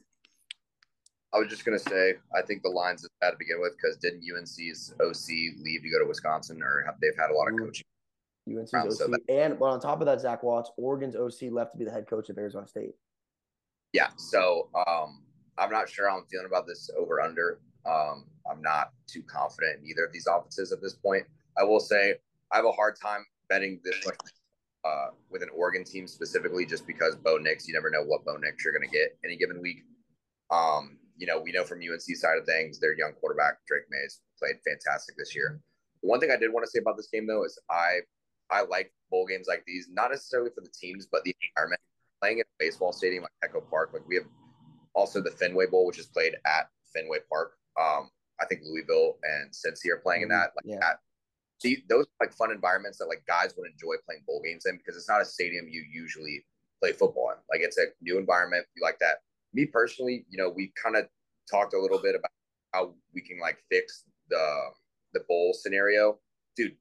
I 1.34 1.38
was 1.38 1.48
just 1.48 1.64
gonna 1.64 1.78
say, 1.78 2.14
I 2.34 2.42
think 2.42 2.62
the 2.62 2.68
lines 2.68 3.02
is 3.02 3.10
bad 3.20 3.32
to 3.32 3.36
begin 3.38 3.60
with 3.60 3.74
because 3.76 3.96
didn't 3.96 4.22
UNC's 4.22 4.94
OC 5.00 5.58
leave 5.62 5.82
to 5.82 5.90
go 5.90 5.98
to 5.98 6.06
Wisconsin, 6.06 6.62
or 6.62 6.84
have 6.86 6.94
they've 7.00 7.16
had 7.18 7.30
a 7.30 7.34
lot 7.34 7.48
of 7.48 7.58
coaching? 7.58 7.84
UNC's 8.48 8.72
OC, 8.72 8.92
so 8.92 9.08
that, 9.08 9.20
and 9.28 9.58
but 9.58 9.66
on 9.66 9.80
top 9.80 10.00
of 10.00 10.06
that, 10.06 10.20
Zach 10.20 10.44
Watts, 10.44 10.70
Oregon's 10.76 11.16
OC 11.16 11.50
left 11.50 11.72
to 11.72 11.78
be 11.78 11.84
the 11.84 11.90
head 11.90 12.06
coach 12.08 12.28
of 12.30 12.38
Arizona 12.38 12.68
State. 12.68 12.94
Yeah, 13.92 14.08
so 14.16 14.68
um, 14.86 15.22
I'm 15.58 15.70
not 15.70 15.88
sure 15.88 16.08
how 16.08 16.18
I'm 16.18 16.24
feeling 16.26 16.46
about 16.46 16.66
this 16.66 16.88
over 16.96 17.20
under. 17.20 17.58
Um, 17.84 18.26
I'm 18.50 18.62
not 18.62 18.92
too 19.06 19.22
confident 19.22 19.80
in 19.80 19.88
either 19.88 20.04
of 20.04 20.12
these 20.12 20.26
offenses 20.26 20.72
at 20.72 20.80
this 20.80 20.94
point. 20.94 21.24
I 21.58 21.64
will 21.64 21.80
say 21.80 22.14
I 22.52 22.56
have 22.56 22.64
a 22.64 22.72
hard 22.72 22.94
time 23.00 23.24
betting 23.48 23.80
this 23.84 24.06
uh, 24.84 25.06
with 25.30 25.42
an 25.42 25.48
Oregon 25.56 25.84
team 25.84 26.06
specifically, 26.06 26.64
just 26.64 26.86
because 26.86 27.16
Bo 27.16 27.38
Nix, 27.38 27.66
you 27.66 27.74
never 27.74 27.90
know 27.90 28.02
what 28.04 28.24
Bo 28.24 28.36
Nix 28.36 28.64
you're 28.64 28.72
going 28.72 28.88
to 28.88 28.94
get 28.94 29.16
any 29.24 29.36
given 29.36 29.60
week. 29.60 29.84
Um, 30.50 30.98
you 31.16 31.26
know, 31.26 31.40
we 31.40 31.52
know 31.52 31.64
from 31.64 31.78
UNC 31.78 32.16
side 32.16 32.38
of 32.38 32.46
things, 32.46 32.78
their 32.78 32.96
young 32.96 33.12
quarterback 33.20 33.58
Drake 33.66 33.84
Mays 33.90 34.20
played 34.38 34.56
fantastic 34.66 35.16
this 35.16 35.34
year. 35.34 35.60
One 36.00 36.20
thing 36.20 36.30
I 36.30 36.36
did 36.36 36.52
want 36.52 36.64
to 36.64 36.70
say 36.70 36.80
about 36.80 36.96
this 36.96 37.08
game 37.12 37.26
though 37.26 37.44
is 37.44 37.58
I 37.70 38.00
I 38.50 38.62
like 38.62 38.92
bowl 39.10 39.26
games 39.26 39.46
like 39.48 39.64
these, 39.66 39.88
not 39.90 40.10
necessarily 40.10 40.50
for 40.54 40.60
the 40.60 40.70
teams, 40.70 41.06
but 41.10 41.24
the 41.24 41.34
environment. 41.50 41.80
Playing 42.20 42.40
at 42.40 42.46
a 42.46 42.56
baseball 42.58 42.92
stadium 42.92 43.24
like 43.24 43.52
Petco 43.52 43.68
Park, 43.68 43.90
like 43.92 44.06
we 44.08 44.14
have 44.14 44.24
also 44.94 45.20
the 45.20 45.30
Fenway 45.30 45.66
Bowl, 45.66 45.84
which 45.84 45.98
is 45.98 46.06
played 46.06 46.34
at 46.46 46.68
Fenway 46.94 47.18
Park. 47.28 47.52
Um, 47.78 48.08
I 48.40 48.46
think 48.46 48.62
Louisville 48.64 49.18
and 49.24 49.50
Cincy 49.50 49.90
are 49.92 49.98
playing 49.98 50.22
in 50.22 50.28
that. 50.28 50.52
Like 50.56 50.64
yeah. 50.64 50.78
that. 50.80 51.00
See, 51.60 51.84
those 51.88 52.06
like 52.20 52.32
fun 52.32 52.50
environments 52.50 52.98
that 52.98 53.06
like 53.06 53.24
guys 53.26 53.54
would 53.56 53.70
enjoy 53.70 53.96
playing 54.06 54.22
bowl 54.26 54.40
games 54.42 54.64
in 54.66 54.78
because 54.78 54.96
it's 54.96 55.08
not 55.08 55.20
a 55.20 55.24
stadium 55.24 55.66
you 55.68 55.84
usually 55.92 56.44
play 56.80 56.92
football 56.92 57.30
in. 57.30 57.36
Like 57.50 57.60
it's 57.60 57.78
a 57.78 57.86
new 58.00 58.18
environment. 58.18 58.64
You 58.74 58.82
like 58.82 58.98
that 59.00 59.18
me 59.54 59.64
personally, 59.66 60.26
you 60.28 60.36
know, 60.36 60.50
we 60.50 60.72
kind 60.82 60.96
of 60.96 61.06
talked 61.50 61.74
a 61.74 61.80
little 61.80 62.00
bit 62.00 62.14
about 62.14 62.30
how 62.72 62.94
we 63.14 63.20
can 63.20 63.38
like 63.40 63.58
fix 63.70 64.04
the 64.28 64.60
the 65.14 65.20
bowl 65.28 65.54
scenario. 65.54 66.18
Dude, 66.56 66.76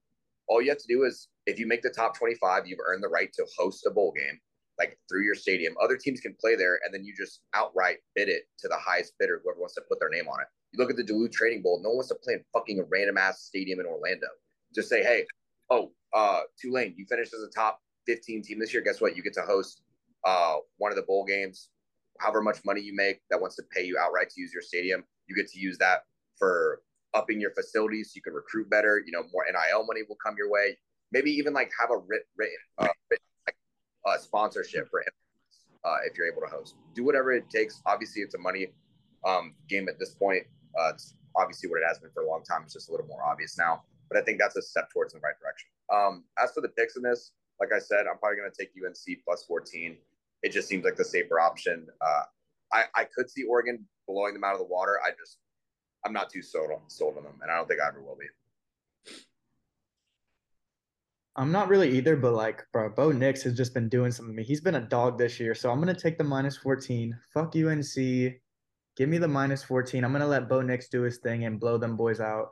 all 0.48 0.62
you 0.62 0.70
have 0.70 0.80
to 0.80 0.88
do 0.88 1.04
is 1.04 1.30
if 1.46 1.60
you 1.60 1.68
make 1.68 1.84
the 1.84 1.90
top 1.90 2.18
25, 2.18 2.68
you've 2.68 2.80
earned 2.86 3.04
the 3.04 3.08
right 3.08 3.32
to 3.34 3.46
host 3.58 3.86
a 3.86 3.92
bowl 3.92 4.12
game 4.16 4.40
like 4.80 4.98
through 5.08 5.24
your 5.24 5.36
stadium. 5.36 5.76
Other 5.82 5.98
teams 5.98 6.20
can 6.20 6.36
play 6.40 6.56
there 6.56 6.80
and 6.84 6.94
then 6.94 7.04
you 7.04 7.14
just 7.16 7.42
outright 7.54 7.98
bid 8.16 8.30
it 8.30 8.44
to 8.60 8.68
the 8.68 8.78
highest 8.78 9.14
bidder, 9.20 9.42
whoever 9.44 9.60
wants 9.60 9.76
to 9.76 9.82
put 9.88 10.00
their 10.00 10.10
name 10.10 10.28
on 10.28 10.42
it. 10.42 10.48
You 10.72 10.80
look 10.80 10.90
at 10.90 10.98
the 10.98 11.04
Duluth 11.04 11.32
Trading 11.32 11.62
Bowl, 11.62 11.80
no 11.84 11.90
one 11.90 11.98
wants 11.98 12.10
to 12.10 12.16
play 12.16 12.34
in 12.34 12.44
fucking 12.52 12.80
a 12.80 12.84
random 12.84 13.18
ass 13.18 13.42
stadium 13.42 13.80
in 13.80 13.86
Orlando. 13.86 14.28
Just 14.74 14.90
say, 14.90 15.04
hey, 15.04 15.26
oh, 15.70 15.92
uh, 16.16 16.42
Tulane, 16.60 16.96
you 16.98 17.06
finished 17.06 17.34
as 17.34 17.44
a 17.44 17.50
top 17.50 17.82
15 18.08 18.42
team 18.42 18.60
this 18.60 18.74
year. 18.74 18.82
Guess 18.82 19.00
what? 19.00 19.16
You 19.16 19.22
get 19.22 19.34
to 19.34 19.44
host 19.44 19.84
uh, 20.26 20.56
one 20.78 20.92
of 20.92 20.96
the 20.96 21.04
bowl 21.04 21.26
games 21.26 21.70
however 22.20 22.42
much 22.42 22.58
money 22.66 22.82
you 22.82 22.96
make 22.96 23.22
that 23.30 23.40
wants 23.40 23.56
to 23.58 23.64
pay 23.76 23.84
you 23.84 23.98
outright 24.00 24.30
to 24.30 24.42
use 24.42 24.54
your 24.54 24.62
stadium, 24.62 25.04
you 25.28 25.36
get 25.36 25.48
to 25.52 25.60
use 25.60 25.78
that 25.78 26.04
for 26.38 26.82
upping 27.14 27.40
your 27.40 27.52
facilities 27.52 28.10
so 28.10 28.14
you 28.16 28.22
can 28.22 28.34
recruit 28.34 28.70
better. 28.70 29.02
You 29.06 29.12
know, 29.12 29.24
more 29.32 29.46
NIL 29.50 29.86
money 29.86 30.02
will 30.08 30.18
come 30.24 30.36
your 30.38 30.50
way. 30.50 30.78
Maybe 31.12 31.32
even 31.32 31.54
like 31.54 31.72
have 31.80 31.92
a 31.92 31.98
written, 31.98 32.26
written, 32.38 32.56
uh, 32.80 32.88
like, 34.06 34.20
sponsorship 34.20 34.90
for 34.90 35.04
uh, 35.86 35.98
if 36.06 36.18
you're 36.18 36.28
able 36.28 36.42
to 36.42 36.48
host. 36.48 36.76
Do 36.96 37.04
whatever 37.04 37.32
it 37.32 37.50
takes. 37.50 37.82
Obviously, 37.86 38.22
it's 38.22 38.36
a 38.36 38.40
money 38.40 38.68
um, 39.26 39.54
game 39.70 39.88
at 39.90 40.00
this 40.00 40.12
point. 40.12 40.44
Uh, 40.80 40.90
it's 40.90 41.16
obviously 41.36 41.70
what 41.70 41.78
it 41.78 41.84
has 41.88 42.00
been 42.00 42.10
for 42.14 42.24
a 42.24 42.28
long 42.28 42.44
time. 42.44 42.62
It's 42.64 42.74
just 42.74 42.90
a 42.90 42.92
little 42.92 43.08
more 43.08 43.24
obvious 43.24 43.58
now. 43.58 43.84
But 44.10 44.18
I 44.18 44.24
think 44.24 44.40
that's 44.40 44.56
a 44.56 44.62
step 44.62 44.90
towards 44.92 45.14
the 45.14 45.20
right 45.20 45.36
direction. 45.40 45.70
Um, 45.94 46.24
as 46.42 46.52
for 46.52 46.62
the 46.62 46.70
picks 46.70 46.96
in 46.96 47.04
this, 47.04 47.32
like 47.60 47.70
I 47.76 47.80
said, 47.80 48.06
I'm 48.10 48.18
probably 48.18 48.38
going 48.38 48.52
to 48.52 48.58
take 48.58 48.72
UNC 48.74 49.20
plus 49.26 49.44
14 49.48 49.98
it 50.44 50.52
just 50.52 50.68
seems 50.68 50.84
like 50.84 50.98
the 50.98 51.06
safer 51.06 51.40
option. 51.40 51.88
Uh, 52.02 52.24
I, 52.72 52.84
I 52.96 53.04
could 53.06 53.30
see 53.30 53.44
Oregon 53.44 53.86
blowing 54.08 54.34
them 54.34 54.44
out 54.44 54.54
of 54.54 54.60
the 54.60 54.66
water. 54.66 55.00
I 55.04 55.12
just, 55.12 55.40
I'm 56.06 56.14
not 56.14 56.30
too 56.30 56.42
sold 56.42 56.72
on, 56.72 56.82
sold 56.88 57.18
on 57.18 57.24
them, 57.24 57.40
and 57.42 57.50
I 57.50 57.56
don't 57.56 57.68
think 57.68 57.82
I 57.82 57.88
ever 57.88 58.02
will 58.02 58.18
be. 58.18 58.28
I'm 61.36 61.52
not 61.52 61.70
really 61.70 61.98
either, 61.98 62.16
but 62.16 62.34
like, 62.34 62.64
bro, 62.72 62.90
Bo 62.90 63.12
Nix 63.12 63.42
has 63.44 63.56
just 63.56 63.74
been 63.74 63.90
doing 63.90 64.12
something. 64.12 64.38
He's 64.44 64.62
been 64.62 64.76
a 64.76 64.82
dog 64.82 65.18
this 65.18 65.40
year, 65.40 65.56
so 65.56 65.72
I'm 65.72 65.80
gonna 65.80 65.96
take 65.96 66.18
the 66.18 66.24
minus 66.24 66.58
14. 66.58 67.18
Fuck 67.34 67.56
UNC. 67.56 67.96
Give 68.96 69.10
me 69.10 69.18
the 69.18 69.28
minus 69.28 69.64
14. 69.64 70.04
I'm 70.04 70.12
gonna 70.12 70.28
let 70.28 70.48
Bo 70.48 70.62
Nix 70.62 70.90
do 70.90 71.02
his 71.02 71.18
thing 71.18 71.46
and 71.46 71.60
blow 71.60 71.80
them 71.80 71.98
boys 71.98 72.20
out 72.20 72.50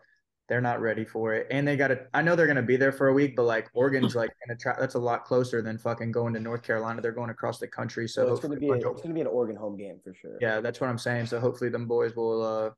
they're 0.52 0.60
not 0.60 0.82
ready 0.82 1.06
for 1.06 1.34
it. 1.34 1.48
And 1.50 1.66
they 1.66 1.78
got 1.78 1.88
to, 1.88 2.02
I 2.14 2.22
know 2.22 2.36
they're 2.36 2.46
going 2.46 2.58
to 2.58 2.62
be 2.62 2.76
there 2.76 2.92
for 2.92 3.08
a 3.08 3.14
week, 3.14 3.38
but 3.38 3.44
like 3.44 3.70
Oregon's 3.74 4.16
like 4.16 4.32
in 4.46 4.52
a 4.52 4.58
tra- 4.58 4.76
that's 4.78 4.96
a 4.96 5.00
lot 5.00 5.24
closer 5.24 5.62
than 5.62 5.78
fucking 5.78 6.12
going 6.12 6.34
to 6.34 6.42
North 6.42 6.62
Carolina. 6.62 7.02
They're 7.02 7.14
going 7.14 7.30
across 7.30 7.58
the 7.58 7.70
country. 7.70 8.06
So 8.06 8.26
well, 8.26 8.34
it's 8.34 8.42
going 8.46 8.56
to 8.56 8.60
be, 8.60 8.68
a, 8.68 8.74
it's 8.74 8.84
going 8.84 9.08
to 9.08 9.14
be 9.14 9.22
an 9.22 9.28
Oregon 9.28 9.56
home 9.56 9.78
game 9.78 10.02
for 10.04 10.14
sure. 10.14 10.38
Yeah, 10.42 10.60
that's 10.60 10.82
what 10.82 10.90
I'm 10.90 10.98
saying. 10.98 11.28
So 11.28 11.40
hopefully 11.40 11.70
them 11.70 11.88
boys 11.88 12.18
will 12.18 12.44
uh, 12.44 12.72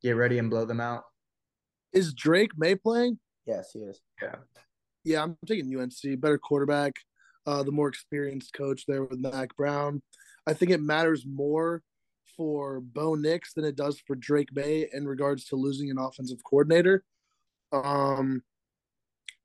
get 0.00 0.12
ready 0.12 0.38
and 0.38 0.48
blow 0.48 0.64
them 0.64 0.80
out. 0.80 1.02
Is 1.92 2.14
Drake 2.14 2.52
Maye 2.56 2.76
playing? 2.76 3.18
Yes, 3.44 3.70
he 3.72 3.80
is. 3.80 4.00
Yeah. 4.22 4.36
Yeah, 5.02 5.24
I'm 5.24 5.36
taking 5.46 5.76
UNC. 5.76 6.20
Better 6.20 6.38
quarterback, 6.38 6.92
uh, 7.46 7.64
the 7.64 7.72
more 7.72 7.88
experienced 7.88 8.52
coach 8.52 8.84
there 8.86 9.02
with 9.02 9.18
Mack 9.18 9.56
Brown. 9.56 10.00
I 10.46 10.52
think 10.52 10.70
it 10.70 10.80
matters 10.80 11.26
more 11.26 11.82
for 12.36 12.80
Bo 12.80 13.14
Nix 13.14 13.52
than 13.52 13.64
it 13.64 13.76
does 13.76 13.98
for 13.98 14.14
Drake 14.14 14.54
Maye 14.54 14.88
in 14.92 15.06
regards 15.06 15.44
to 15.46 15.56
losing 15.56 15.90
an 15.90 15.98
offensive 15.98 16.42
coordinator. 16.44 17.04
Um, 17.72 18.42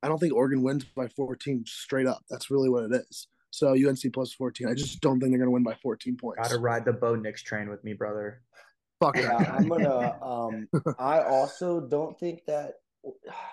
I 0.03 0.07
don't 0.07 0.19
think 0.19 0.33
Oregon 0.33 0.63
wins 0.63 0.83
by 0.83 1.07
14 1.07 1.63
straight 1.67 2.07
up. 2.07 2.23
That's 2.29 2.49
really 2.49 2.69
what 2.69 2.83
it 2.83 2.91
is. 3.09 3.27
So 3.51 3.73
UNC 3.73 4.01
plus 4.13 4.33
14. 4.33 4.67
I 4.67 4.73
just 4.73 5.01
don't 5.01 5.19
think 5.19 5.31
they're 5.31 5.39
going 5.39 5.47
to 5.47 5.51
win 5.51 5.63
by 5.63 5.75
14 5.75 6.17
points. 6.17 6.41
Got 6.41 6.55
to 6.55 6.59
ride 6.59 6.85
the 6.85 6.93
Bo 6.93 7.15
Nix 7.15 7.43
train 7.43 7.69
with 7.69 7.83
me, 7.83 7.93
brother. 7.93 8.41
Fuck 8.99 9.17
yeah, 9.17 9.55
I'm 9.57 9.67
gonna. 9.67 10.15
Um, 10.23 10.67
I 10.99 11.23
also 11.23 11.81
don't 11.81 12.17
think 12.19 12.45
that. 12.45 12.75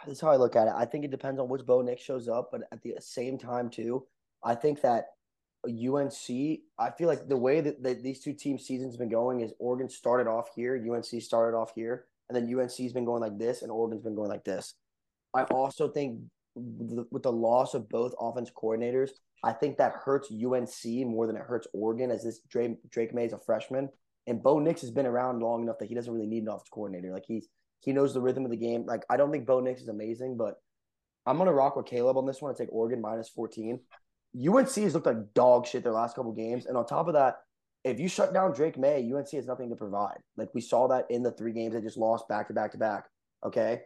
This 0.06 0.16
is 0.16 0.20
how 0.20 0.30
I 0.30 0.36
look 0.36 0.56
at 0.56 0.68
it. 0.68 0.74
I 0.76 0.84
think 0.84 1.06
it 1.06 1.10
depends 1.10 1.40
on 1.40 1.48
which 1.48 1.64
Bo 1.64 1.80
Nix 1.80 2.02
shows 2.02 2.28
up, 2.28 2.50
but 2.52 2.62
at 2.70 2.82
the 2.82 2.94
same 3.00 3.38
time 3.38 3.70
too, 3.70 4.06
I 4.44 4.54
think 4.54 4.82
that 4.82 5.06
UNC, 5.66 6.60
I 6.78 6.90
feel 6.96 7.08
like 7.08 7.28
the 7.28 7.36
way 7.36 7.60
that, 7.60 7.82
that 7.82 8.02
these 8.02 8.20
two 8.20 8.32
team 8.32 8.58
seasons 8.58 8.96
been 8.96 9.08
going 9.08 9.40
is 9.40 9.52
Oregon 9.58 9.88
started 9.88 10.30
off 10.30 10.50
here, 10.54 10.76
UNC 10.76 11.22
started 11.22 11.56
off 11.56 11.72
here, 11.74 12.06
and 12.28 12.36
then 12.36 12.58
UNC's 12.58 12.92
been 12.92 13.04
going 13.04 13.22
like 13.22 13.38
this, 13.38 13.62
and 13.62 13.70
Oregon's 13.70 14.02
been 14.02 14.14
going 14.14 14.30
like 14.30 14.44
this. 14.44 14.74
I 15.34 15.42
also 15.44 15.88
think 15.88 16.20
with 16.54 17.22
the 17.22 17.32
loss 17.32 17.74
of 17.74 17.88
both 17.88 18.14
offense 18.20 18.50
coordinators, 18.50 19.10
I 19.44 19.52
think 19.52 19.78
that 19.78 19.92
hurts 19.92 20.30
UNC 20.30 21.06
more 21.06 21.26
than 21.26 21.36
it 21.36 21.42
hurts 21.42 21.68
Oregon, 21.72 22.10
as 22.10 22.24
this 22.24 22.40
Drake, 22.48 22.76
Drake 22.90 23.14
Maye 23.14 23.26
is 23.26 23.32
a 23.32 23.38
freshman, 23.38 23.88
and 24.26 24.42
Bo 24.42 24.58
Nix 24.58 24.80
has 24.82 24.90
been 24.90 25.06
around 25.06 25.40
long 25.40 25.62
enough 25.62 25.78
that 25.78 25.88
he 25.88 25.94
doesn't 25.94 26.12
really 26.12 26.26
need 26.26 26.42
an 26.42 26.48
offense 26.48 26.68
coordinator. 26.70 27.12
Like 27.12 27.24
he's 27.26 27.48
He 27.80 27.92
knows 27.92 28.12
the 28.12 28.20
rhythm 28.20 28.44
of 28.44 28.50
the 28.50 28.56
game. 28.56 28.84
Like 28.86 29.04
I 29.08 29.16
don't 29.16 29.30
think 29.30 29.46
Bo 29.46 29.60
Nix 29.60 29.80
is 29.80 29.88
amazing, 29.88 30.36
but 30.36 30.60
I'm 31.26 31.38
gonna 31.38 31.52
rock 31.52 31.76
with 31.76 31.86
Caleb 31.86 32.16
on 32.16 32.26
this 32.26 32.42
one 32.42 32.50
and 32.50 32.58
take 32.58 32.72
Oregon 32.72 33.00
minus 33.00 33.28
14. 33.28 33.80
UNC 34.46 34.74
has 34.74 34.94
looked 34.94 35.06
like 35.06 35.34
dog 35.34 35.66
shit 35.66 35.82
their 35.82 35.92
last 35.92 36.14
couple 36.14 36.32
games, 36.32 36.66
and 36.66 36.76
on 36.76 36.86
top 36.86 37.08
of 37.08 37.14
that, 37.14 37.38
if 37.84 37.98
you 37.98 38.08
shut 38.08 38.34
down 38.34 38.52
Drake 38.52 38.78
Maye, 38.78 39.10
UNC 39.12 39.30
has 39.30 39.46
nothing 39.46 39.70
to 39.70 39.76
provide. 39.76 40.18
Like 40.36 40.48
we 40.54 40.60
saw 40.60 40.88
that 40.88 41.06
in 41.10 41.22
the 41.22 41.32
three 41.32 41.52
games 41.52 41.74
they 41.74 41.80
just 41.80 41.96
lost 41.96 42.28
back 42.28 42.48
to 42.48 42.54
back 42.54 42.72
to 42.72 42.78
back. 42.78 43.06
Okay, 43.44 43.82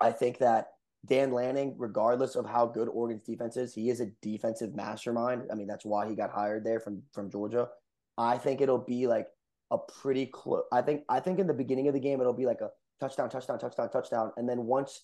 I 0.00 0.12
think 0.12 0.38
that 0.38 0.68
Dan 1.06 1.32
Lanning, 1.32 1.74
regardless 1.78 2.34
of 2.34 2.46
how 2.46 2.66
good 2.66 2.88
Oregon's 2.88 3.22
defense 3.22 3.56
is, 3.56 3.74
he 3.74 3.90
is 3.90 4.00
a 4.00 4.10
defensive 4.22 4.74
mastermind. 4.74 5.42
I 5.50 5.54
mean, 5.54 5.66
that's 5.66 5.84
why 5.84 6.08
he 6.08 6.14
got 6.14 6.30
hired 6.30 6.64
there 6.64 6.80
from 6.80 7.02
from 7.12 7.30
Georgia. 7.30 7.68
I 8.16 8.38
think 8.38 8.60
it'll 8.60 8.78
be 8.78 9.06
like 9.06 9.28
a 9.70 9.78
pretty 9.78 10.26
close. 10.26 10.64
I 10.72 10.82
think 10.82 11.02
I 11.08 11.20
think 11.20 11.38
in 11.38 11.46
the 11.46 11.54
beginning 11.54 11.88
of 11.88 11.94
the 11.94 12.00
game 12.00 12.20
it'll 12.20 12.32
be 12.32 12.46
like 12.46 12.60
a 12.60 12.70
touchdown, 13.00 13.30
touchdown, 13.30 13.58
touchdown, 13.58 13.90
touchdown, 13.90 14.32
and 14.36 14.48
then 14.48 14.64
once 14.64 15.02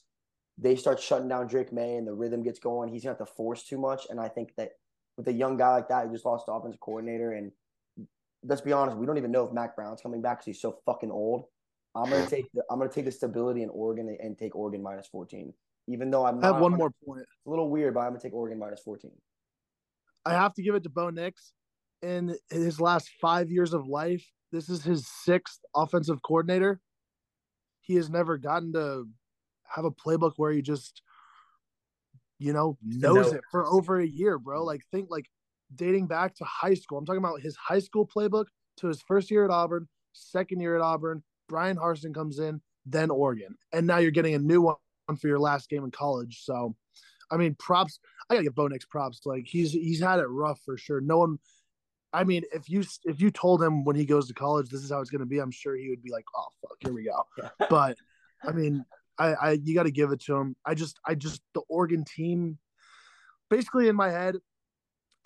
they 0.59 0.77
start 0.77 1.01
shutting 1.01 1.29
down 1.29 1.47
Drake 1.47 1.73
Maye 1.73 1.97
and 1.97 2.07
the 2.07 2.15
rhythm 2.15 2.43
gets 2.43 2.59
going, 2.59 2.93
he's 2.93 3.03
gonna 3.03 3.17
have 3.17 3.27
to 3.27 3.33
force 3.35 3.65
too 3.65 3.79
much. 3.79 4.07
And 4.09 4.21
I 4.21 4.29
think 4.29 4.55
that 4.57 4.73
with 5.17 5.29
a 5.29 5.33
young 5.33 5.57
guy 5.57 5.71
like 5.73 5.89
that, 5.89 6.07
he 6.07 6.13
just 6.13 6.25
lost 6.25 6.47
the 6.47 6.53
offensive 6.53 6.81
coordinator, 6.81 7.33
and 7.33 7.53
let's 8.45 8.61
be 8.61 8.73
honest, 8.73 8.97
we 8.97 9.07
don't 9.07 9.19
even 9.19 9.31
know 9.31 9.47
if 9.47 9.53
Mack 9.53 9.77
Brown's 9.77 10.01
coming 10.01 10.23
back 10.23 10.39
because 10.39 10.47
he's 10.47 10.61
so 10.61 10.79
fucking 10.87 11.11
old. 11.11 11.47
I'm 11.95 12.11
gonna 12.11 12.27
take 12.27 12.47
the 12.53 12.63
I'm 12.71 12.79
gonna 12.79 12.91
take 12.91 13.05
the 13.05 13.13
stability 13.13 13.63
in 13.63 13.69
Oregon 13.71 14.09
and, 14.09 14.19
and 14.21 14.39
take 14.39 14.57
Oregon 14.57 14.83
minus 14.83 15.07
14. 15.09 15.53
Even 15.87 16.11
though 16.11 16.25
I'm 16.25 16.43
I 16.43 16.47
have 16.47 16.55
not, 16.57 16.63
one 16.63 16.73
more 16.73 16.91
point. 17.07 17.21
It's 17.21 17.47
a 17.47 17.51
little 17.51 17.71
weird, 17.71 17.95
but 17.95 18.01
I'm 18.01 18.11
gonna 18.11 18.21
take 18.21 18.33
Oregon 18.33 18.59
minus 18.59 18.81
14. 18.81 19.11
I 20.27 20.33
have 20.33 20.55
to 20.55 20.63
give 20.63 20.75
it 20.75 20.83
to 20.85 20.91
Bo 20.91 21.11
Nix. 21.11 21.53
In 22.03 22.37
his 22.51 22.81
last 22.81 23.11
five 23.21 23.51
years 23.51 23.73
of 23.73 23.87
life, 23.87 24.27
this 24.53 24.69
is 24.69 24.85
his 24.85 25.07
sixth 25.07 25.61
offensive 25.75 26.21
coordinator. 26.23 26.81
He 27.81 27.95
has 27.95 28.11
never 28.11 28.37
gotten 28.37 28.73
to 28.75 29.07
have 29.69 29.85
a 29.85 29.91
playbook 29.91 30.33
where 30.37 30.53
he 30.53 30.62
just, 30.62 31.03
you 32.39 32.53
know, 32.53 32.79
knows 32.83 33.33
know. 33.33 33.39
it 33.39 33.45
for 33.51 33.67
over 33.67 34.01
a 34.01 34.07
year, 34.07 34.39
bro. 34.39 34.65
Like 34.65 34.83
think 34.91 35.11
like 35.11 35.27
dating 35.75 36.07
back 36.07 36.35
to 36.37 36.45
high 36.45 36.75
school. 36.75 36.99
I'm 36.99 37.07
talking 37.07 37.23
about 37.23 37.41
his 37.41 37.57
high 37.57 37.79
school 37.79 38.07
playbook 38.07 38.47
to 38.79 38.89
his 38.89 39.03
first 39.03 39.31
year 39.31 39.45
at 39.45 39.51
Auburn, 39.51 39.89
second 40.12 40.61
year 40.61 40.77
at 40.77 40.83
Auburn. 40.83 41.23
Bryan 41.49 41.77
Harsin 41.77 42.15
comes 42.15 42.39
in, 42.39 42.61
then 42.87 43.11
Oregon, 43.11 43.57
and 43.73 43.87
now 43.87 43.99
you're 43.99 44.11
getting 44.11 44.35
a 44.35 44.39
new 44.39 44.62
one 44.62 44.77
for 45.19 45.29
your 45.29 45.39
last 45.39 45.69
game 45.69 45.85
in 45.85 45.91
college. 45.91 46.41
So, 46.43 46.75
I 47.31 47.37
mean, 47.37 47.55
props. 47.59 47.99
I 48.29 48.35
gotta 48.35 48.45
give 48.45 48.55
Bo 48.55 48.69
Nix 48.69 48.85
props. 48.87 49.21
Like 49.25 49.47
he's 49.47 49.73
he's 49.73 50.01
had 50.01 50.21
it 50.21 50.27
rough 50.27 50.61
for 50.65 50.77
sure. 50.77 51.01
No 51.01 51.19
one. 51.19 51.39
I 52.12 52.25
mean, 52.25 52.45
if 52.53 52.69
you 52.69 52.85
if 53.05 53.21
you 53.21 53.31
told 53.31 53.62
him 53.62 53.85
when 53.85 53.97
he 53.97 54.05
goes 54.05 54.29
to 54.29 54.35
college 54.35 54.71
this 54.71 54.83
is 54.83 54.91
how 54.91 55.01
it's 55.01 55.11
gonna 55.11 55.27
be, 55.27 55.39
I'm 55.39 55.51
sure 55.51 55.77
he 55.77 55.91
would 55.91 56.03
be 56.03 56.11
like, 56.11 56.25
"Oh 56.35 56.47
fuck, 56.62 56.79
here 56.81 56.95
we 56.95 57.05
go." 57.05 57.25
but 57.71 57.99
I 58.43 58.53
mean, 58.53 58.85
I, 59.19 59.35
I 59.35 59.51
you 59.62 59.75
got 59.75 59.85
to 59.85 59.91
give 59.91 60.11
it 60.12 60.21
to 60.23 60.35
him. 60.35 60.57
I 60.65 60.75
just 60.75 60.99
I 61.07 61.15
just 61.15 61.41
the 61.55 61.62
Oregon 61.69 62.05
team. 62.05 62.59
Basically, 63.51 63.89
in 63.89 63.97
my 63.97 64.11
head, 64.11 64.37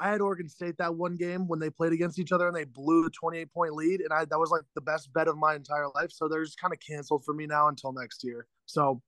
I 0.00 0.10
had 0.10 0.20
Oregon 0.20 0.48
State 0.48 0.76
that 0.78 0.94
one 0.94 1.16
game 1.16 1.48
when 1.48 1.58
they 1.58 1.70
played 1.70 1.92
against 1.92 2.18
each 2.18 2.32
other 2.32 2.46
and 2.46 2.56
they 2.56 2.64
blew 2.64 3.02
the 3.02 3.10
28 3.10 3.52
point 3.52 3.74
lead, 3.74 4.00
and 4.00 4.12
I 4.12 4.24
that 4.24 4.38
was 4.38 4.50
like 4.50 4.62
the 4.74 4.80
best 4.80 5.12
bet 5.12 5.28
of 5.28 5.36
my 5.36 5.54
entire 5.54 5.88
life. 5.94 6.12
So 6.12 6.28
they're 6.28 6.44
just 6.44 6.60
kind 6.60 6.72
of 6.72 6.80
canceled 6.80 7.24
for 7.24 7.34
me 7.34 7.46
now 7.46 7.68
until 7.68 7.92
next 7.92 8.22
year. 8.22 8.46
So, 8.66 9.02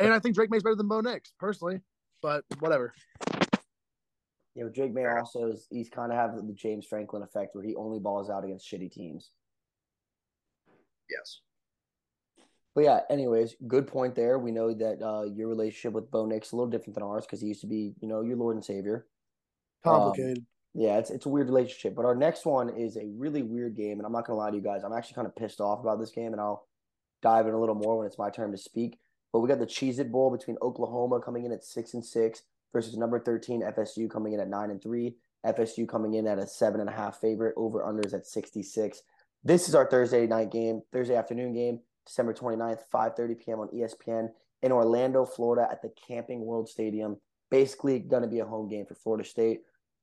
and 0.00 0.12
I 0.12 0.18
think 0.18 0.34
Drake 0.34 0.50
Maye's 0.50 0.62
better 0.62 0.76
than 0.76 0.88
Bo 0.88 1.00
Nix 1.00 1.32
personally, 1.38 1.80
but 2.22 2.44
whatever. 2.60 2.92
You 4.54 4.64
know, 4.64 4.70
Drake 4.70 4.92
Maye 4.92 5.06
also 5.06 5.46
is 5.46 5.66
he's 5.70 5.88
kind 5.88 6.12
of 6.12 6.18
have 6.18 6.34
the 6.34 6.52
James 6.52 6.86
Franklin 6.86 7.22
effect 7.22 7.54
where 7.54 7.64
he 7.64 7.74
only 7.74 7.98
balls 7.98 8.28
out 8.28 8.44
against 8.44 8.70
shitty 8.70 8.90
teams. 8.90 9.30
Yes. 11.08 11.40
But 12.74 12.84
yeah, 12.84 13.00
anyways, 13.10 13.56
good 13.66 13.86
point 13.86 14.14
there. 14.14 14.38
We 14.38 14.50
know 14.50 14.72
that 14.72 15.02
uh, 15.02 15.24
your 15.24 15.48
relationship 15.48 15.92
with 15.92 16.10
Bo 16.10 16.24
Nix 16.24 16.48
is 16.48 16.52
a 16.52 16.56
little 16.56 16.70
different 16.70 16.94
than 16.94 17.02
ours 17.02 17.26
because 17.26 17.40
he 17.40 17.48
used 17.48 17.60
to 17.60 17.66
be, 17.66 17.94
you 18.00 18.08
know, 18.08 18.22
your 18.22 18.36
Lord 18.36 18.56
and 18.56 18.64
Savior. 18.64 19.06
Complicated. 19.84 20.44
Yeah, 20.74 20.96
it's 20.98 21.10
it's 21.10 21.26
a 21.26 21.28
weird 21.28 21.48
relationship. 21.48 21.94
But 21.94 22.06
our 22.06 22.14
next 22.14 22.46
one 22.46 22.70
is 22.70 22.96
a 22.96 23.10
really 23.16 23.42
weird 23.42 23.76
game, 23.76 23.98
and 23.98 24.06
I'm 24.06 24.12
not 24.12 24.26
gonna 24.26 24.38
lie 24.38 24.50
to 24.50 24.56
you 24.56 24.62
guys. 24.62 24.84
I'm 24.84 24.92
actually 24.92 25.16
kind 25.16 25.26
of 25.26 25.36
pissed 25.36 25.60
off 25.60 25.80
about 25.80 26.00
this 26.00 26.10
game, 26.10 26.32
and 26.32 26.40
I'll 26.40 26.66
dive 27.20 27.46
in 27.46 27.52
a 27.52 27.60
little 27.60 27.74
more 27.74 27.98
when 27.98 28.06
it's 28.06 28.18
my 28.18 28.30
turn 28.30 28.52
to 28.52 28.58
speak. 28.58 28.98
But 29.32 29.40
we 29.40 29.48
got 29.48 29.58
the 29.58 29.66
Cheez 29.66 29.98
It 29.98 30.10
Bowl 30.10 30.30
between 30.30 30.56
Oklahoma 30.62 31.20
coming 31.20 31.44
in 31.44 31.52
at 31.52 31.64
six 31.64 31.92
and 31.92 32.04
six 32.04 32.42
versus 32.72 32.96
number 32.96 33.20
13 33.20 33.62
FSU 33.62 34.10
coming 34.10 34.32
in 34.32 34.40
at 34.40 34.48
nine 34.48 34.70
and 34.70 34.82
three. 34.82 35.16
FSU 35.46 35.88
coming 35.88 36.14
in 36.14 36.26
at 36.26 36.38
a 36.38 36.46
seven 36.46 36.80
and 36.80 36.88
a 36.88 36.92
half 36.92 37.20
favorite. 37.20 37.54
Over 37.56 37.80
unders 37.80 38.14
at 38.14 38.26
66. 38.26 39.02
This 39.44 39.68
is 39.68 39.74
our 39.74 39.88
Thursday 39.88 40.26
night 40.26 40.52
game, 40.52 40.82
Thursday 40.92 41.16
afternoon 41.16 41.52
game, 41.52 41.80
December 42.06 42.34
29th, 42.34 42.80
5:30 42.92 43.44
p.m. 43.44 43.60
on 43.60 43.68
ESPN 43.68 44.28
in 44.62 44.72
Orlando, 44.72 45.24
Florida, 45.24 45.68
at 45.70 45.82
the 45.82 45.90
Camping 46.06 46.44
World 46.44 46.68
Stadium. 46.68 47.16
Basically, 47.50 47.98
going 47.98 48.22
to 48.22 48.28
be 48.28 48.38
a 48.38 48.44
home 48.44 48.68
game 48.68 48.86
for 48.86 48.94
Florida 48.94 49.28
State. 49.28 49.60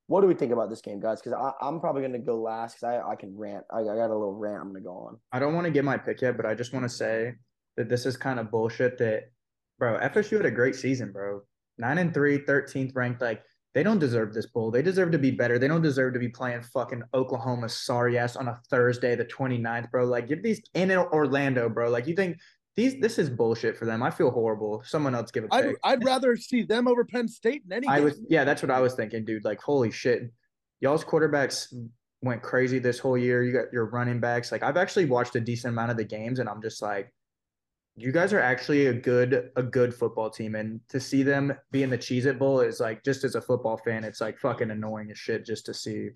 What 0.08 0.22
do 0.22 0.28
we 0.28 0.34
think 0.34 0.52
about 0.52 0.70
this 0.70 0.82
game, 0.82 1.00
guys? 1.00 1.22
Because 1.22 1.54
I'm 1.62 1.80
probably 1.80 2.02
going 2.02 2.14
to 2.14 2.20
go 2.20 2.41
last 2.41 2.76
because 2.76 3.02
I, 3.06 3.12
I 3.12 3.16
can 3.16 3.38
rant. 3.38 3.64
I, 3.72 3.82
I 3.82 3.95
got 3.95 4.10
a 4.10 4.18
little 4.18 4.34
rant 4.34 4.62
I'm 4.62 4.72
going 4.72 4.82
to 4.82 4.88
go 4.88 4.93
on. 4.93 5.18
I 5.32 5.38
don't 5.38 5.54
want 5.54 5.66
to 5.66 5.72
get 5.72 5.86
my 5.86 5.97
pick 5.97 6.22
yet, 6.22 6.36
but 6.36 6.47
I 6.47 6.56
just 6.56 6.74
want 6.74 6.84
to 6.84 6.89
say 6.89 7.36
that 7.78 7.89
this 7.89 8.08
is 8.08 8.18
kind 8.18 8.39
of 8.39 8.50
bullshit 8.50 8.97
that, 8.97 9.32
bro, 9.78 10.00
FSU 10.00 10.38
had 10.38 10.47
a 10.47 10.52
great 10.52 10.76
season, 10.76 11.12
bro. 11.12 11.41
9 11.78 11.97
and 12.00 12.14
3, 12.14 12.39
13th 12.39 12.95
ranked. 12.95 13.22
Like, 13.22 13.43
they 13.76 13.84
don't 13.84 13.99
deserve 13.99 14.34
this 14.34 14.47
bowl. 14.47 14.72
They 14.72 14.82
deserve 14.82 15.11
to 15.11 15.20
be 15.20 15.32
better. 15.32 15.59
They 15.59 15.67
don't 15.67 15.82
deserve 15.82 16.13
to 16.13 16.20
be 16.20 16.30
playing 16.30 16.63
fucking 16.63 17.03
Oklahoma 17.13 17.70
sorry 17.70 18.17
ass 18.17 18.36
on 18.36 18.47
a 18.47 18.59
Thursday, 18.70 19.15
the 19.15 19.26
29th, 19.26 19.91
bro. 19.91 20.05
Like, 20.05 20.28
give 20.28 20.41
these 20.41 20.61
in 20.74 20.91
Orlando, 20.91 21.70
bro. 21.70 21.89
Like, 21.89 22.07
you 22.07 22.15
think 22.15 22.38
these 22.76 22.99
this 22.99 23.20
is 23.20 23.30
bullshit 23.30 23.78
for 23.78 23.86
them. 23.86 24.01
I 24.01 24.09
feel 24.09 24.32
horrible. 24.32 24.82
Someone 24.84 25.13
else 25.13 25.32
give 25.32 25.43
a 25.43 25.53
I'd, 25.53 25.65
pick. 25.65 25.76
I'd 25.84 26.03
rather 26.03 26.36
see 26.36 26.63
them 26.63 26.88
over 26.88 27.05
Penn 27.05 27.28
State 27.28 27.63
in 27.65 27.74
any 27.74 27.88
I 27.88 27.97
game. 27.97 28.05
was 28.05 28.20
yeah, 28.28 28.43
that's 28.43 28.61
what 28.61 28.72
I 28.72 28.82
was 28.82 28.93
thinking, 28.95 29.24
dude. 29.24 29.45
Like, 29.45 29.61
holy 29.61 29.91
shit. 29.91 30.32
Y'all's 30.82 31.03
quarterbacks 31.03 31.74
went 32.22 32.41
crazy 32.41 32.80
this 32.80 32.97
whole 32.97 33.17
year. 33.17 33.43
You 33.43 33.53
got 33.53 33.72
your 33.72 33.86
running 33.86 34.20
backs. 34.20 34.51
Like, 34.51 34.63
I've 34.63 34.78
actually 34.78 35.05
watched 35.05 35.36
a 35.36 35.41
decent 35.41 35.74
amount 35.74 35.91
of 35.91 35.97
the 35.97 36.05
games, 36.05 36.39
and 36.39 36.49
I'm 36.49 36.61
just 36.61 36.82
like, 36.82 37.13
you 38.00 38.12
guys 38.12 38.32
are 38.32 38.39
actually 38.39 38.88
a 38.88 38.93
good 38.93 39.52
a 39.56 39.64
good 39.64 39.93
football 39.93 40.30
team. 40.30 40.56
And 40.56 40.80
to 40.89 41.00
see 41.00 41.24
them 41.24 41.54
be 41.72 41.84
in 41.84 41.89
the 41.89 41.97
Cheez 41.97 42.26
It 42.26 42.39
Bowl 42.39 42.62
is 42.62 42.80
like 42.80 43.04
just 43.04 43.24
as 43.24 43.36
a 43.36 43.41
football 43.41 43.78
fan, 43.78 44.04
it's 44.04 44.22
like 44.22 44.39
fucking 44.39 44.72
annoying 44.72 45.12
as 45.12 45.18
shit 45.18 45.45
just 45.45 45.66
to 45.66 45.74
see. 45.74 46.10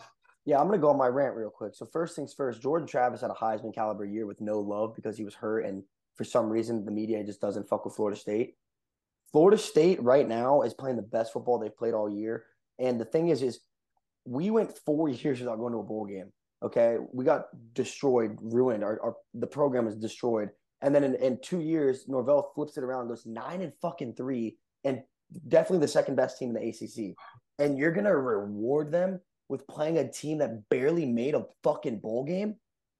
Yeah, 0.45 0.59
I'm 0.59 0.69
to 0.71 0.77
go 0.77 0.89
on 0.89 0.97
my 0.97 1.07
rant 1.07 1.35
real 1.35 1.49
quick. 1.49 1.73
So, 1.75 1.85
first 1.85 2.15
things 2.15 2.33
first, 2.33 2.61
Jordan 2.61 2.87
Travis 2.87 3.21
had 3.21 3.31
a 3.31 3.33
Heisman 3.33 3.73
caliber 3.73 4.05
year 4.05 4.25
with 4.25 4.41
no 4.41 4.59
love 4.59 4.95
because 4.95 5.17
he 5.17 5.23
was 5.23 5.33
hurt. 5.33 5.65
And 5.65 5.83
for 6.15 6.23
some 6.23 6.49
reason, 6.49 6.85
the 6.85 6.91
media 6.91 7.23
just 7.23 7.41
doesn't 7.41 7.67
fuck 7.67 7.85
with 7.85 7.95
Florida 7.95 8.19
State. 8.19 8.55
Florida 9.31 9.57
State 9.57 10.01
right 10.03 10.27
now 10.27 10.61
is 10.61 10.73
playing 10.73 10.95
the 10.95 11.01
best 11.01 11.33
football 11.33 11.59
they've 11.59 11.75
played 11.75 11.93
all 11.93 12.09
year. 12.09 12.45
And 12.77 12.99
the 12.99 13.05
thing 13.05 13.29
is, 13.29 13.41
is 13.41 13.59
we 14.25 14.51
went 14.51 14.77
four 14.85 15.09
years 15.09 15.39
without 15.39 15.59
going 15.59 15.73
to 15.73 15.79
a 15.79 15.83
bowl 15.83 16.05
game. 16.05 16.31
Okay. 16.61 16.97
We 17.11 17.25
got 17.25 17.45
destroyed, 17.73 18.37
ruined. 18.41 18.83
Our, 18.83 19.01
our 19.01 19.15
the 19.33 19.47
program 19.47 19.87
is 19.87 19.95
destroyed. 19.95 20.49
And 20.83 20.93
then 20.93 21.03
in, 21.03 21.15
in 21.15 21.39
two 21.41 21.61
years, 21.61 22.07
Norvell 22.07 22.51
flips 22.53 22.77
it 22.77 22.83
around, 22.83 23.07
goes 23.07 23.25
nine 23.25 23.61
and 23.61 23.73
fucking 23.81 24.13
three, 24.13 24.57
and 24.83 25.01
definitely 25.47 25.79
the 25.79 25.87
second 25.87 26.15
best 26.15 26.37
team 26.37 26.55
in 26.55 26.55
the 26.55 26.69
ACC. 26.69 27.15
And 27.57 27.77
you're 27.77 27.91
gonna 27.91 28.15
reward 28.15 28.91
them 28.91 29.19
with 29.49 29.67
playing 29.67 29.97
a 29.97 30.11
team 30.11 30.39
that 30.39 30.67
barely 30.69 31.05
made 31.05 31.35
a 31.35 31.45
fucking 31.63 31.99
bowl 31.99 32.23
game? 32.23 32.55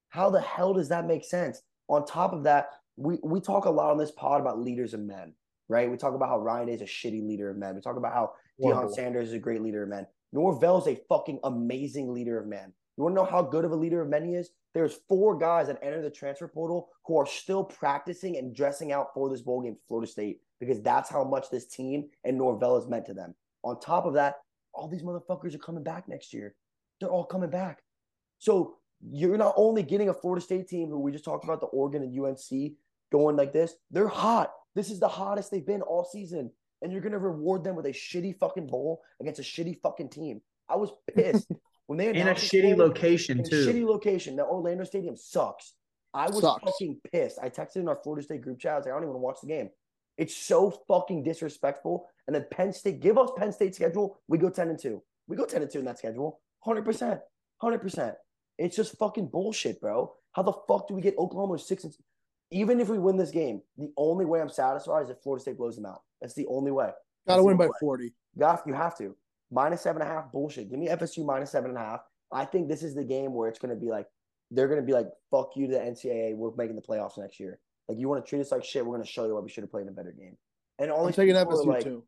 How 0.10 0.30
the 0.30 0.42
hell 0.42 0.74
does 0.74 0.90
that 0.90 1.08
make 1.08 1.26
sense? 1.26 1.62
On 1.90 2.06
top 2.06 2.34
of 2.34 2.44
that, 2.44 2.70
we 2.96 3.18
we 3.24 3.42
talk 3.42 3.66
a 3.66 3.70
lot 3.70 3.92
on 3.92 3.98
this 3.98 4.12
pod 4.12 4.40
about 4.40 4.60
leaders 4.60 4.94
of 4.94 5.00
men, 5.00 5.34
right? 5.68 5.90
We 5.90 5.98
talk 5.98 6.14
about 6.14 6.30
how 6.30 6.40
Ryan 6.40 6.70
is 6.70 6.82
a 6.82 6.86
shitty 6.86 7.28
leader 7.28 7.50
of 7.50 7.58
men. 7.58 7.76
We 7.76 7.82
talk 7.82 7.98
about 7.98 8.14
how 8.14 8.34
Deion. 8.62 8.94
Sanders 8.94 9.30
is 9.30 9.34
a 9.34 9.40
great 9.40 9.62
leader 9.62 9.84
of 9.84 9.90
men. 9.90 10.06
Norvell 10.32 10.78
is 10.78 10.88
a 10.88 11.02
fucking 11.10 11.40
amazing 11.44 12.14
leader 12.14 12.40
of 12.40 12.48
men. 12.48 12.74
You 12.98 13.04
want 13.04 13.16
to 13.16 13.22
know 13.22 13.30
how 13.30 13.42
good 13.42 13.66
of 13.66 13.72
a 13.72 13.76
leader 13.76 14.02
of 14.02 14.24
he 14.24 14.36
is? 14.36 14.52
There's 14.74 15.00
four 15.08 15.38
guys 15.38 15.68
that 15.68 15.80
enter 15.82 16.02
the 16.02 16.10
transfer 16.10 16.48
portal 16.48 16.90
who 17.06 17.18
are 17.18 17.26
still 17.26 17.64
practicing 17.64 18.38
and 18.38 18.56
dressing 18.56 18.92
out 18.92 19.14
for 19.14 19.30
this 19.30 19.42
bowl 19.42 19.62
game 19.62 19.76
for 19.76 19.88
Florida 19.88 20.12
State 20.12 20.42
because 20.60 20.82
that's 20.82 21.10
how 21.10 21.24
much 21.24 21.50
this 21.50 21.68
team 21.68 22.10
and 22.24 22.38
Norvell 22.38 22.78
is 22.78 22.88
meant 22.88 23.06
to 23.08 23.14
them. 23.14 23.36
On 23.64 23.80
top 23.80 24.06
of 24.06 24.14
that, 24.14 24.36
all 24.74 24.88
these 24.88 25.04
motherfuckers 25.04 25.54
are 25.54 25.60
coming 25.60 25.84
back 25.84 26.08
next 26.08 26.34
year. 26.34 26.56
They're 27.00 27.10
all 27.10 27.26
coming 27.26 27.50
back. 27.50 27.84
So 28.40 28.78
you're 29.12 29.38
not 29.38 29.54
only 29.58 29.84
getting 29.84 30.10
a 30.10 30.14
Florida 30.14 30.44
State 30.44 30.68
team 30.68 30.90
who 30.90 31.00
we 31.00 31.12
just 31.12 31.26
talked 31.26 31.44
about, 31.44 31.60
the 31.60 31.68
Oregon 31.68 32.04
and 32.04 32.20
UNC 32.20 32.74
going 33.12 33.36
like 33.36 33.54
this, 33.54 33.76
they're 33.92 34.08
hot. 34.08 34.52
This 34.76 34.90
is 34.90 35.00
the 35.00 35.08
hottest 35.08 35.52
they've 35.52 35.66
been 35.66 35.82
all 35.82 36.06
season. 36.06 36.52
And 36.82 36.92
you're 36.92 37.02
going 37.02 37.14
to 37.14 37.20
reward 37.20 37.64
them 37.64 37.76
with 37.76 37.86
a 37.86 37.90
shitty 37.90 38.38
fucking 38.40 38.68
bowl 38.68 39.02
against 39.22 39.40
a 39.40 39.44
shitty 39.44 39.80
fucking 39.82 40.10
team. 40.10 40.42
I 40.68 40.76
was 40.76 40.92
pissed 41.16 41.50
when 41.94 42.00
they 42.00 42.10
In 42.10 42.16
a 42.18 42.22
announced 42.22 42.52
shitty 42.52 42.76
bowl, 42.76 42.88
location 42.88 43.40
in 43.40 43.46
a 43.46 43.50
too. 43.50 43.68
shitty 43.68 43.86
location. 43.86 44.36
The 44.36 44.44
Orlando 44.46 44.84
Stadium 44.84 45.16
sucks. 45.16 45.74
I 46.14 46.28
was 46.28 46.42
Sucks. 46.42 46.64
fucking 46.64 47.00
pissed. 47.12 47.38
I 47.42 47.50
texted 47.50 47.78
in 47.78 47.88
our 47.88 48.00
Florida 48.04 48.24
State 48.24 48.42
group 48.42 48.60
chat. 48.60 48.74
I 48.74 48.78
was 48.78 48.86
like, 48.86 48.94
I 48.94 48.96
don't 48.96 49.04
even 49.04 49.14
want 49.14 49.22
to 49.22 49.26
watch 49.26 49.42
the 49.42 49.48
game. 49.48 49.70
It's 50.18 50.36
so 50.36 50.72
fucking 50.88 51.24
disrespectful. 51.24 52.08
And 52.28 52.36
then 52.36 52.46
Penn 52.52 52.74
State, 52.74 53.00
give 53.00 53.18
us 53.18 53.30
Penn 53.38 53.52
State 53.52 53.76
schedule. 53.76 54.20
We 54.28 54.38
go 54.40 54.50
10 54.50 54.70
and 54.70 54.80
2. 54.80 55.02
We 55.28 55.36
go 55.38 55.46
10 55.46 55.62
and 55.62 55.72
2 55.72 55.80
in 55.80 55.86
that 55.86 55.98
schedule. 56.00 56.40
100%. 56.66 57.20
100%. 57.62 58.16
It's 58.58 58.76
just 58.76 58.98
fucking 58.98 59.28
bullshit, 59.28 59.80
bro. 59.82 60.14
How 60.34 60.42
the 60.44 60.54
fuck 60.68 60.88
do 60.88 60.96
we 60.96 61.02
get 61.02 61.18
Oklahoma 61.18 61.58
6 61.60 61.84
and 61.84 61.94
even 62.52 62.80
if 62.80 62.90
we 62.90 63.00
win 63.00 63.18
this 63.18 63.32
game, 63.32 63.62
the 63.78 63.92
only 63.98 64.26
way 64.26 64.40
I'm 64.42 64.50
satisfied 64.50 65.04
is 65.04 65.10
if 65.10 65.18
Florida 65.24 65.42
State 65.42 65.58
blows 65.58 65.76
them 65.76 65.86
out. 65.88 66.02
That's 66.22 66.36
the 66.36 66.46
only 66.48 66.72
way. 66.72 66.92
Got 67.28 67.38
to 67.38 67.44
win 67.44 67.58
by 67.58 67.66
way. 67.66 67.72
40. 67.80 68.14
You 68.36 68.46
have, 68.46 68.62
you 68.68 68.74
have 68.74 68.98
to. 68.98 69.16
Minus 69.54 69.82
seven 69.82 70.02
and 70.02 70.10
a 70.10 70.14
half, 70.14 70.32
bullshit. 70.32 70.70
Give 70.70 70.80
me 70.80 70.88
FSU 70.88 71.24
minus 71.24 71.52
seven 71.52 71.70
and 71.70 71.78
a 71.78 71.82
half. 71.82 72.02
I 72.32 72.44
think 72.44 72.68
this 72.68 72.82
is 72.82 72.96
the 72.96 73.04
game 73.04 73.34
where 73.34 73.48
it's 73.48 73.60
going 73.60 73.74
to 73.74 73.80
be 73.80 73.92
like, 73.92 74.08
they're 74.50 74.68
going 74.68 74.80
to 74.80 74.86
be 74.86 74.94
like, 74.94 75.08
fuck 75.30 75.52
you 75.56 75.68
to 75.68 75.74
the 75.74 75.80
NCAA. 75.80 76.36
We're 76.36 76.56
making 76.56 76.76
the 76.76 76.82
playoffs 76.82 77.20
next 77.20 77.40
year. 77.40 77.60
Like, 77.88 78.00
you 78.00 78.10
want 78.10 78.26
to 78.26 78.28
treat 78.28 78.42
us 78.42 78.52
like 78.52 78.64
shit. 78.64 78.84
We're 78.84 78.96
going 78.96 79.06
to 79.06 79.12
show 79.12 79.26
you 79.26 79.36
why 79.36 79.42
we 79.42 79.50
should 79.50 79.64
have 79.64 79.70
played 79.72 79.88
a 79.88 79.92
better 79.92 80.12
game. 80.12 80.38
And 80.80 80.90
all 80.90 81.02
I'm 81.02 81.08
these 81.08 81.16
taking 81.16 81.36
people 81.36 81.62
are 81.62 81.64
FSU 81.64 81.68
like, 81.68 81.84
too. 81.84 82.04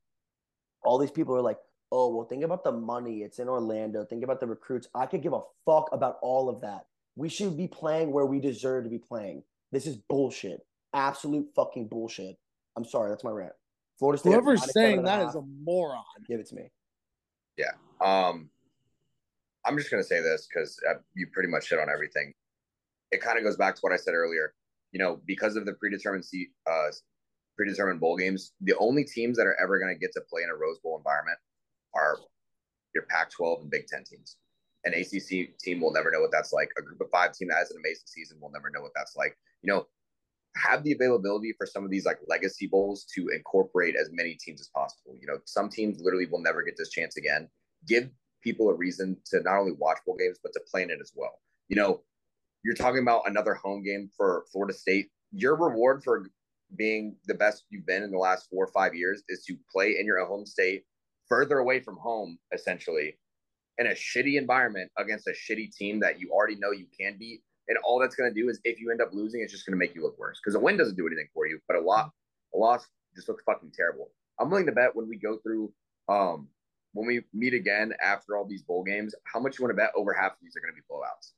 all 0.83 0.97
these 0.97 1.11
people 1.11 1.35
are 1.35 1.41
like, 1.41 1.59
oh, 1.91 2.15
well, 2.15 2.25
think 2.25 2.43
about 2.43 2.63
the 2.63 2.71
money. 2.71 3.19
It's 3.19 3.37
in 3.37 3.47
Orlando. 3.47 4.05
Think 4.05 4.23
about 4.23 4.39
the 4.39 4.47
recruits. 4.47 4.87
I 4.95 5.05
could 5.05 5.21
give 5.21 5.33
a 5.33 5.41
fuck 5.65 5.89
about 5.91 6.17
all 6.23 6.49
of 6.49 6.61
that. 6.61 6.87
We 7.15 7.29
should 7.29 7.55
be 7.55 7.67
playing 7.67 8.11
where 8.11 8.25
we 8.25 8.39
deserve 8.39 8.85
to 8.85 8.89
be 8.89 8.97
playing. 8.97 9.43
This 9.71 9.85
is 9.85 9.97
bullshit. 10.09 10.65
Absolute 10.93 11.47
fucking 11.55 11.89
bullshit. 11.89 12.37
I'm 12.75 12.85
sorry. 12.85 13.11
That's 13.11 13.23
my 13.23 13.31
rant. 13.31 13.53
Florida 13.99 14.19
State. 14.19 14.31
Whoever's 14.31 14.71
saying 14.73 15.03
that 15.03 15.27
is 15.27 15.35
a 15.35 15.41
moron. 15.63 16.03
give 16.27 16.39
it 16.39 16.47
to 16.47 16.55
me. 16.55 16.71
Um, 18.01 18.49
I'm 19.65 19.77
just 19.77 19.89
gonna 19.89 20.03
say 20.03 20.21
this 20.21 20.47
because 20.47 20.77
uh, 20.89 20.95
you 21.15 21.27
pretty 21.33 21.49
much 21.49 21.69
hit 21.69 21.79
on 21.79 21.89
everything. 21.89 22.33
It 23.11 23.21
kind 23.21 23.37
of 23.37 23.43
goes 23.43 23.57
back 23.57 23.75
to 23.75 23.81
what 23.81 23.93
I 23.93 23.97
said 23.97 24.13
earlier. 24.13 24.53
You 24.91 24.99
know, 24.99 25.21
because 25.25 25.55
of 25.55 25.65
the 25.65 25.73
predetermined 25.73 26.23
seat, 26.23 26.49
uh, 26.69 26.87
predetermined 27.57 27.99
bowl 27.99 28.17
games, 28.17 28.53
the 28.61 28.75
only 28.77 29.03
teams 29.03 29.37
that 29.37 29.47
are 29.47 29.59
ever 29.61 29.79
gonna 29.79 29.95
get 29.95 30.11
to 30.13 30.21
play 30.29 30.43
in 30.43 30.49
a 30.49 30.55
Rose 30.55 30.79
Bowl 30.79 30.97
environment 30.97 31.37
are 31.93 32.17
your 32.93 33.05
Pac-12 33.09 33.61
and 33.61 33.71
Big 33.71 33.87
Ten 33.87 34.03
teams. 34.03 34.37
An 34.85 34.93
ACC 34.93 35.57
team 35.59 35.81
will 35.81 35.91
never 35.91 36.11
know 36.11 36.21
what 36.21 36.31
that's 36.31 36.53
like. 36.53 36.69
A 36.77 36.81
Group 36.81 37.01
of 37.01 37.09
Five 37.11 37.33
team 37.33 37.47
that 37.49 37.57
has 37.57 37.71
an 37.71 37.77
amazing 37.77 38.05
season 38.05 38.37
will 38.39 38.51
never 38.51 38.69
know 38.69 38.81
what 38.81 38.91
that's 38.95 39.15
like. 39.15 39.35
You 39.63 39.73
know, 39.73 39.87
have 40.57 40.83
the 40.83 40.93
availability 40.93 41.53
for 41.57 41.65
some 41.65 41.83
of 41.83 41.91
these 41.91 42.05
like 42.05 42.19
legacy 42.27 42.67
bowls 42.67 43.05
to 43.15 43.27
incorporate 43.35 43.95
as 43.99 44.09
many 44.11 44.37
teams 44.39 44.61
as 44.61 44.69
possible. 44.69 45.15
You 45.19 45.27
know, 45.27 45.39
some 45.45 45.69
teams 45.69 45.99
literally 46.01 46.27
will 46.27 46.41
never 46.41 46.63
get 46.63 46.75
this 46.77 46.89
chance 46.89 47.17
again. 47.17 47.49
Give 47.87 48.09
people 48.41 48.69
a 48.69 48.73
reason 48.73 49.17
to 49.25 49.41
not 49.41 49.59
only 49.59 49.73
watch 49.73 49.97
bowl 50.05 50.15
games 50.17 50.37
but 50.41 50.53
to 50.53 50.61
play 50.71 50.83
in 50.83 50.89
it 50.89 50.99
as 51.01 51.11
well. 51.15 51.39
You 51.67 51.75
know, 51.75 52.01
you're 52.63 52.75
talking 52.75 53.01
about 53.01 53.23
another 53.25 53.53
home 53.53 53.83
game 53.83 54.09
for 54.15 54.45
Florida 54.51 54.73
State. 54.73 55.09
Your 55.31 55.55
reward 55.55 56.03
for 56.03 56.27
being 56.75 57.15
the 57.25 57.33
best 57.33 57.65
you've 57.69 57.85
been 57.85 58.03
in 58.03 58.11
the 58.11 58.17
last 58.17 58.47
four 58.49 58.65
or 58.65 58.71
five 58.71 58.95
years 58.95 59.23
is 59.29 59.43
to 59.45 59.55
play 59.71 59.97
in 59.99 60.05
your 60.05 60.23
home 60.25 60.45
state, 60.45 60.83
further 61.27 61.59
away 61.59 61.79
from 61.79 61.97
home, 61.97 62.37
essentially, 62.53 63.17
in 63.77 63.87
a 63.87 63.91
shitty 63.91 64.37
environment 64.37 64.91
against 64.97 65.27
a 65.27 65.31
shitty 65.31 65.75
team 65.75 65.99
that 65.99 66.19
you 66.19 66.31
already 66.31 66.55
know 66.55 66.71
you 66.71 66.87
can 66.97 67.17
beat. 67.19 67.41
And 67.67 67.77
all 67.83 67.99
that's 67.99 68.15
going 68.15 68.33
to 68.33 68.41
do 68.41 68.49
is, 68.49 68.59
if 68.63 68.79
you 68.79 68.91
end 68.91 69.01
up 69.01 69.09
losing, 69.11 69.41
it's 69.41 69.51
just 69.51 69.65
going 69.65 69.73
to 69.73 69.77
make 69.77 69.95
you 69.95 70.03
look 70.03 70.17
worse. 70.19 70.39
Because 70.41 70.55
a 70.55 70.59
win 70.59 70.77
doesn't 70.77 70.95
do 70.95 71.07
anything 71.07 71.27
for 71.33 71.47
you, 71.47 71.59
but 71.67 71.77
a 71.77 71.81
lot, 71.81 72.11
a 72.53 72.57
loss 72.57 72.87
just 73.15 73.27
looks 73.27 73.43
fucking 73.45 73.71
terrible. 73.75 74.11
I'm 74.39 74.49
willing 74.49 74.65
to 74.67 74.71
bet 74.71 74.95
when 74.95 75.07
we 75.07 75.17
go 75.17 75.37
through, 75.37 75.71
um, 76.09 76.47
when 76.93 77.07
we 77.07 77.21
meet 77.33 77.53
again 77.53 77.93
after 78.03 78.37
all 78.37 78.45
these 78.45 78.61
bowl 78.61 78.83
games, 78.83 79.15
how 79.25 79.39
much 79.39 79.57
you 79.57 79.63
want 79.63 79.71
to 79.71 79.81
bet 79.81 79.91
over 79.95 80.13
half 80.13 80.33
of 80.33 80.37
these 80.41 80.55
are 80.55 80.61
going 80.61 80.73
to 80.73 80.75
be 80.75 80.85
blowouts 80.91 81.31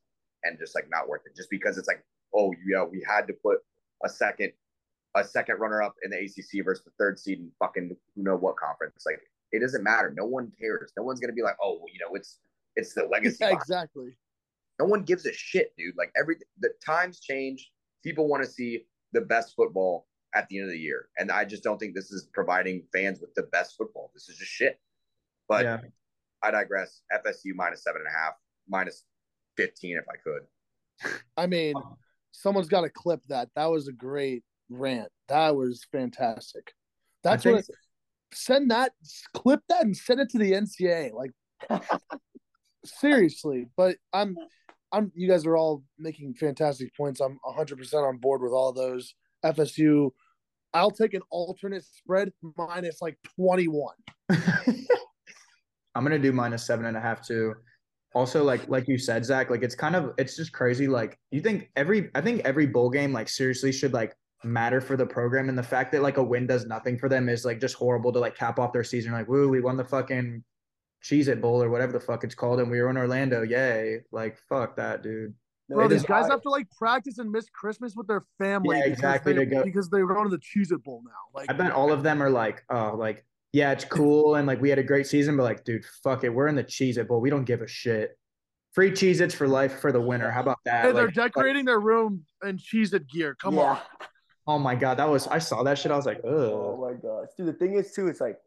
and 0.43 0.59
just 0.59 0.75
like 0.75 0.87
not 0.89 1.07
worth 1.07 1.21
it, 1.25 1.35
just 1.35 1.49
because 1.49 1.77
it's 1.77 1.87
like, 1.87 2.03
oh 2.35 2.53
yeah, 2.67 2.83
we 2.83 3.03
had 3.07 3.27
to 3.27 3.33
put 3.33 3.59
a 4.03 4.09
second, 4.09 4.51
a 5.15 5.23
second 5.23 5.59
runner 5.59 5.81
up 5.81 5.95
in 6.03 6.11
the 6.11 6.17
ACC 6.17 6.63
versus 6.63 6.83
the 6.83 6.91
third 6.99 7.17
seed 7.17 7.39
in 7.39 7.51
fucking 7.59 7.95
who 8.15 8.23
know 8.23 8.35
what 8.35 8.55
conference. 8.57 9.03
Like 9.05 9.21
it 9.51 9.59
doesn't 9.59 9.83
matter. 9.83 10.13
No 10.15 10.25
one 10.25 10.51
cares. 10.59 10.91
No 10.97 11.03
one's 11.03 11.19
going 11.19 11.29
to 11.29 11.35
be 11.35 11.41
like, 11.41 11.57
oh, 11.61 11.73
well, 11.73 11.91
you 11.91 11.99
know, 11.99 12.13
it's 12.15 12.39
it's 12.75 12.93
the 12.93 13.05
legacy. 13.11 13.37
Yeah, 13.41 13.51
exactly. 13.51 14.15
No 14.79 14.85
one 14.85 15.03
gives 15.03 15.25
a 15.25 15.33
shit, 15.33 15.73
dude. 15.77 15.95
Like 15.97 16.11
every 16.19 16.37
the 16.59 16.69
times 16.85 17.19
change. 17.19 17.71
People 18.03 18.27
want 18.27 18.43
to 18.43 18.49
see 18.49 18.85
the 19.11 19.21
best 19.21 19.55
football 19.55 20.07
at 20.35 20.47
the 20.49 20.57
end 20.57 20.65
of 20.65 20.71
the 20.71 20.79
year, 20.79 21.09
and 21.17 21.31
I 21.31 21.45
just 21.45 21.63
don't 21.63 21.77
think 21.79 21.95
this 21.95 22.11
is 22.11 22.29
providing 22.33 22.83
fans 22.93 23.19
with 23.19 23.33
the 23.35 23.43
best 23.43 23.75
football. 23.77 24.11
This 24.13 24.29
is 24.29 24.37
just 24.37 24.51
shit. 24.51 24.79
But 25.47 25.65
yeah. 25.65 25.79
I 26.43 26.51
digress. 26.51 27.01
FSU 27.13 27.55
minus 27.55 27.83
seven 27.83 28.01
and 28.05 28.13
a 28.13 28.17
half, 28.17 28.33
minus 28.69 29.03
fifteen 29.55 29.97
if 29.97 30.05
I 30.09 30.17
could. 30.23 31.21
I 31.37 31.47
mean, 31.47 31.73
someone's 32.31 32.67
got 32.67 32.81
to 32.81 32.89
clip 32.89 33.21
that. 33.29 33.49
That 33.55 33.71
was 33.71 33.87
a 33.87 33.93
great 33.93 34.43
rant. 34.69 35.09
That 35.27 35.55
was 35.55 35.85
fantastic. 35.91 36.73
That's 37.23 37.45
what. 37.45 37.65
think- 37.65 37.77
Send 38.33 38.71
that, 38.71 38.91
clip 39.33 39.61
that, 39.69 39.85
and 39.85 39.95
send 39.95 40.19
it 40.19 40.29
to 40.31 40.37
the 40.37 40.51
NCA. 40.51 41.11
Like 41.13 41.31
seriously. 42.85 43.67
But 43.75 43.97
I'm, 44.13 44.35
I'm. 44.91 45.11
You 45.15 45.27
guys 45.27 45.45
are 45.45 45.57
all 45.57 45.83
making 45.97 46.33
fantastic 46.35 46.95
points. 46.95 47.19
I'm 47.19 47.39
100 47.43 47.77
percent 47.77 48.03
on 48.03 48.17
board 48.17 48.41
with 48.41 48.51
all 48.51 48.73
those. 48.73 49.13
FSU. 49.45 50.11
I'll 50.73 50.91
take 50.91 51.13
an 51.13 51.21
alternate 51.31 51.85
spread 51.85 52.31
minus 52.57 53.01
like 53.01 53.17
21. 53.35 53.95
I'm 54.29 56.03
gonna 56.03 56.19
do 56.19 56.31
minus 56.31 56.65
seven 56.65 56.85
and 56.85 56.95
a 56.95 57.01
half 57.01 57.25
too. 57.25 57.55
Also, 58.13 58.43
like 58.43 58.67
like 58.69 58.87
you 58.87 58.97
said, 58.97 59.25
Zach, 59.25 59.49
like 59.49 59.63
it's 59.63 59.75
kind 59.75 59.95
of 59.95 60.13
it's 60.17 60.35
just 60.35 60.51
crazy. 60.51 60.87
Like 60.87 61.17
you 61.31 61.41
think 61.41 61.71
every 61.75 62.09
I 62.15 62.21
think 62.21 62.41
every 62.45 62.67
bowl 62.67 62.89
game 62.89 63.13
like 63.13 63.29
seriously 63.29 63.71
should 63.71 63.93
like 63.93 64.15
matter 64.43 64.79
for 64.79 64.95
the 64.95 65.05
program, 65.05 65.49
and 65.49 65.57
the 65.57 65.63
fact 65.63 65.91
that 65.93 66.01
like 66.01 66.17
a 66.17 66.23
win 66.23 66.47
does 66.47 66.65
nothing 66.65 66.97
for 66.97 67.09
them 67.09 67.29
is 67.29 67.45
like 67.45 67.59
just 67.59 67.75
horrible 67.75 68.11
to 68.13 68.19
like 68.19 68.35
cap 68.35 68.59
off 68.59 68.73
their 68.73 68.83
season. 68.83 69.11
Like, 69.11 69.27
woo, 69.27 69.49
we 69.49 69.61
won 69.61 69.77
the 69.77 69.85
fucking 69.85 70.43
Cheez 71.07 71.27
It 71.27 71.41
Bowl 71.41 71.61
or 71.61 71.69
whatever 71.69 71.91
the 71.91 71.99
fuck 71.99 72.23
it's 72.23 72.35
called, 72.35 72.59
and 72.59 72.69
we 72.69 72.81
were 72.81 72.89
in 72.89 72.97
Orlando. 72.97 73.41
Yay! 73.43 74.01
Like 74.11 74.37
fuck 74.49 74.75
that, 74.77 75.03
dude. 75.03 75.33
No, 75.69 75.77
Bro, 75.77 75.85
it 75.85 75.89
these 75.89 76.03
guys 76.03 76.25
I- 76.25 76.31
have 76.31 76.41
to 76.43 76.49
like 76.49 76.67
practice 76.77 77.17
and 77.17 77.29
miss 77.31 77.49
Christmas 77.49 77.93
with 77.95 78.07
their 78.07 78.23
family. 78.37 78.77
Yeah, 78.77 78.83
because 78.85 78.97
exactly, 78.99 79.33
They, 79.33 79.39
to 79.39 79.45
go- 79.45 79.63
because 79.63 79.89
they're 79.89 80.05
going 80.07 80.29
to 80.29 80.35
the 80.35 80.41
Cheez 80.41 80.71
It 80.71 80.83
Bowl 80.83 81.01
now. 81.05 81.11
Like, 81.39 81.49
I 81.49 81.53
bet 81.53 81.71
all 81.71 81.91
of 81.91 82.03
them 82.03 82.21
are 82.23 82.29
like, 82.29 82.63
oh, 82.69 82.95
like 82.97 83.25
yeah, 83.53 83.71
it's 83.71 83.85
cool, 83.85 84.35
and 84.35 84.45
like 84.47 84.61
we 84.61 84.69
had 84.69 84.79
a 84.79 84.83
great 84.83 85.07
season, 85.07 85.35
but 85.37 85.43
like, 85.43 85.63
dude, 85.63 85.83
fuck 86.03 86.23
it, 86.23 86.29
we're 86.29 86.47
in 86.47 86.55
the 86.55 86.63
Cheez 86.63 86.97
It 86.97 87.07
Bowl. 87.07 87.21
We 87.21 87.29
don't 87.29 87.45
give 87.45 87.61
a 87.61 87.67
shit. 87.67 88.17
Free 88.73 88.91
Cheez 88.91 89.21
Its 89.21 89.33
for 89.33 89.47
life 89.47 89.79
for 89.79 89.91
the 89.91 89.99
winner. 90.01 90.29
How 90.29 90.41
about 90.41 90.59
that? 90.65 90.85
hey, 90.85 90.91
they're 90.91 91.05
Like, 91.05 91.15
decorating 91.15 91.65
their 91.65 91.79
room 91.79 92.25
in 92.45 92.57
Cheez 92.57 92.93
It 92.93 93.07
gear. 93.09 93.35
Come 93.35 93.55
Yeah. 93.55 93.61
on. 93.61 93.79
Oh 94.45 94.59
my 94.59 94.75
god, 94.75 94.97
that 94.99 95.09
was 95.09 95.27
I 95.27 95.39
saw 95.39 95.63
that 95.63 95.77
shit. 95.79 95.91
I 95.91 95.95
was 95.97 96.05
like, 96.05 96.21
Oh 96.23 96.77
my 96.79 96.93
gosh, 96.93 97.27
dude. 97.37 97.47
The 97.47 97.53
thing 97.53 97.73
is, 97.73 97.91
too, 97.91 98.07
it's 98.07 98.21
like 98.21 98.37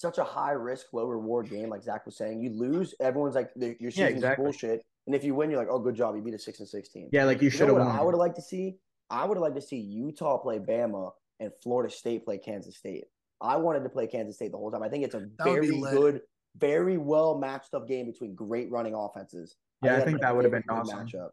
such 0.00 0.18
a 0.18 0.24
high 0.24 0.52
risk, 0.52 0.86
low 0.92 1.06
reward 1.06 1.48
game. 1.50 1.68
Like 1.68 1.82
Zach 1.82 2.06
was 2.06 2.16
saying, 2.16 2.40
you 2.40 2.50
lose, 2.50 2.94
everyone's 3.00 3.34
like, 3.34 3.50
the- 3.54 3.76
your 3.80 3.90
season's 3.90 4.14
exactly. 4.16 4.44
bullshit. 4.44 4.84
And 5.06 5.14
if 5.14 5.22
you 5.24 5.34
win, 5.34 5.50
you're 5.50 5.58
like, 5.60 5.68
oh, 5.70 5.78
good 5.78 5.94
job, 5.94 6.16
you 6.16 6.22
beat 6.22 6.34
a 6.34 6.38
six 6.38 6.58
and 6.60 6.68
sixteen. 6.68 7.08
Yeah, 7.12 7.24
like 7.24 7.40
you 7.40 7.44
You 7.46 7.50
should 7.50 7.68
have 7.68 7.76
won. 7.76 7.86
I 7.86 8.02
would 8.02 8.14
have 8.14 8.18
liked 8.18 8.36
to 8.36 8.42
see? 8.42 8.76
I 9.08 9.24
would 9.24 9.36
have 9.36 9.42
liked 9.42 9.54
to 9.56 9.62
see 9.62 9.76
Utah 9.76 10.36
play 10.38 10.58
Bama 10.58 11.12
and 11.38 11.52
Florida 11.62 11.92
State 11.94 12.24
play 12.24 12.38
Kansas 12.38 12.76
State. 12.76 13.04
I 13.40 13.56
wanted 13.56 13.84
to 13.84 13.88
play 13.88 14.06
Kansas 14.06 14.34
State 14.34 14.50
the 14.50 14.58
whole 14.58 14.70
time. 14.70 14.82
I 14.82 14.88
think 14.88 15.04
it's 15.04 15.14
a 15.14 15.20
That 15.38 15.44
very 15.44 15.68
good, 15.68 16.22
very 16.56 16.96
well 16.96 17.38
matched 17.38 17.74
up 17.74 17.86
game 17.86 18.06
between 18.06 18.34
great 18.34 18.70
running 18.70 18.94
offenses. 18.94 19.56
Yeah, 19.82 19.92
I 19.92 19.96
that's 19.96 20.06
think 20.06 20.20
that 20.22 20.34
would 20.34 20.44
have 20.44 20.50
very 20.50 20.62
been 20.66 20.76
good 20.76 20.92
awesome. 20.92 21.06
Matchup. 21.06 21.28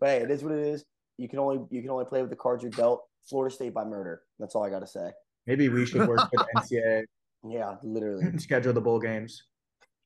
But 0.00 0.08
hey, 0.10 0.16
it 0.18 0.30
is 0.30 0.42
what 0.42 0.52
it 0.52 0.60
is. 0.66 0.84
You 1.18 1.28
can 1.28 1.40
only 1.40 1.60
you 1.70 1.82
can 1.82 1.90
only 1.90 2.04
play 2.06 2.22
with 2.22 2.30
the 2.30 2.36
cards 2.36 2.62
you're 2.62 2.70
dealt. 2.70 3.04
Florida 3.28 3.54
State 3.54 3.74
by 3.74 3.84
murder. 3.84 4.22
That's 4.38 4.54
all 4.54 4.62
I 4.64 4.70
got 4.70 4.80
to 4.80 4.86
say. 4.86 5.10
Maybe 5.46 5.68
we 5.68 5.84
should 5.84 6.06
work 6.08 6.30
with 6.32 6.40
NCAA 6.56 7.02
Yeah, 7.46 7.76
literally. 7.82 8.38
schedule 8.38 8.72
the 8.72 8.80
bowl 8.80 8.98
games. 8.98 9.44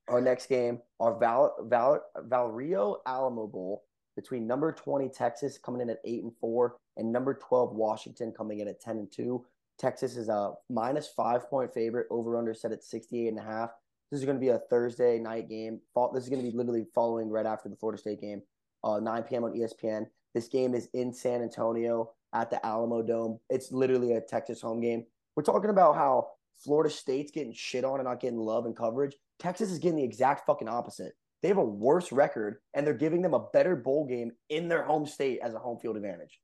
our 0.09 0.20
next 0.20 0.47
game, 0.49 0.80
our 1.01 1.18
Val, 1.18 1.55
Val, 1.62 2.01
Valero 2.24 2.99
Alamo 3.07 3.47
Bowl 3.47 3.85
between 4.16 4.47
number 4.47 4.72
20 4.72 5.09
Texas 5.09 5.59
coming 5.59 5.80
in 5.80 5.91
at 5.91 6.01
8 6.05 6.24
and 6.24 6.33
4 6.41 6.76
and 6.99 7.11
number 7.12 7.35
12 7.35 7.74
Washington 7.74 8.33
coming 8.33 8.61
in 8.61 8.68
at 8.68 8.80
10 8.80 8.99
and 8.99 9.11
2. 9.12 9.45
Texas 9.78 10.16
is 10.16 10.28
a 10.28 10.53
minus 10.68 11.09
5 11.09 11.49
point 11.49 11.72
favorite, 11.72 12.07
over 12.11 12.37
under 12.37 12.53
set 12.53 12.72
at 12.72 12.85
68 12.85 13.28
and 13.28 13.39
a 13.39 13.43
half. 13.43 13.70
This 14.11 14.20
is 14.20 14.26
going 14.26 14.37
to 14.37 14.41
be 14.41 14.51
a 14.51 14.59
Thursday 14.59 15.18
night 15.18 15.49
game. 15.49 15.80
This 16.12 16.24
is 16.24 16.28
going 16.28 16.45
to 16.45 16.51
be 16.51 16.55
literally 16.55 16.87
following 16.95 17.30
right 17.30 17.47
after 17.47 17.70
the 17.70 17.76
Florida 17.76 17.99
State 17.99 18.20
game, 18.20 18.43
uh, 18.85 19.01
9 19.01 19.22
p.m. 19.22 19.45
on 19.45 19.55
ESPN. 19.55 20.07
This 20.35 20.49
game 20.49 20.74
is 20.74 20.89
in 20.93 21.12
San 21.14 21.41
Antonio 21.43 22.12
at 22.35 22.51
the 22.51 22.64
Alamo 22.64 23.03
Dome. 23.03 23.39
It's 23.49 23.72
literally 23.72 24.12
a 24.12 24.20
Texas 24.20 24.61
home 24.61 24.80
game. 24.80 25.07
We're 25.35 25.43
talking 25.43 25.70
about 25.70 25.95
how 25.95 26.28
Florida 26.59 26.90
State's 26.90 27.32
getting 27.32 27.53
shit 27.53 27.84
on 27.84 27.98
and 27.98 28.09
not 28.09 28.20
getting 28.20 28.38
love 28.38 28.66
and 28.66 28.76
coverage. 28.76 29.16
Texas 29.38 29.70
is 29.70 29.78
getting 29.78 29.96
the 29.96 30.05
exact 30.05 30.46
fucking 30.46 30.68
opposite. 30.68 31.14
They 31.42 31.48
have 31.48 31.59
a 31.59 31.64
worse 31.64 32.12
record, 32.12 32.59
and 32.74 32.86
they're 32.86 32.94
giving 32.94 33.20
them 33.20 33.34
a 33.34 33.46
better 33.53 33.74
bowl 33.74 34.07
game 34.07 34.30
in 34.48 34.68
their 34.68 34.84
home 34.84 35.07
state 35.07 35.40
as 35.42 35.55
a 35.55 35.59
home 35.59 35.78
field 35.78 35.96
advantage. 35.96 36.38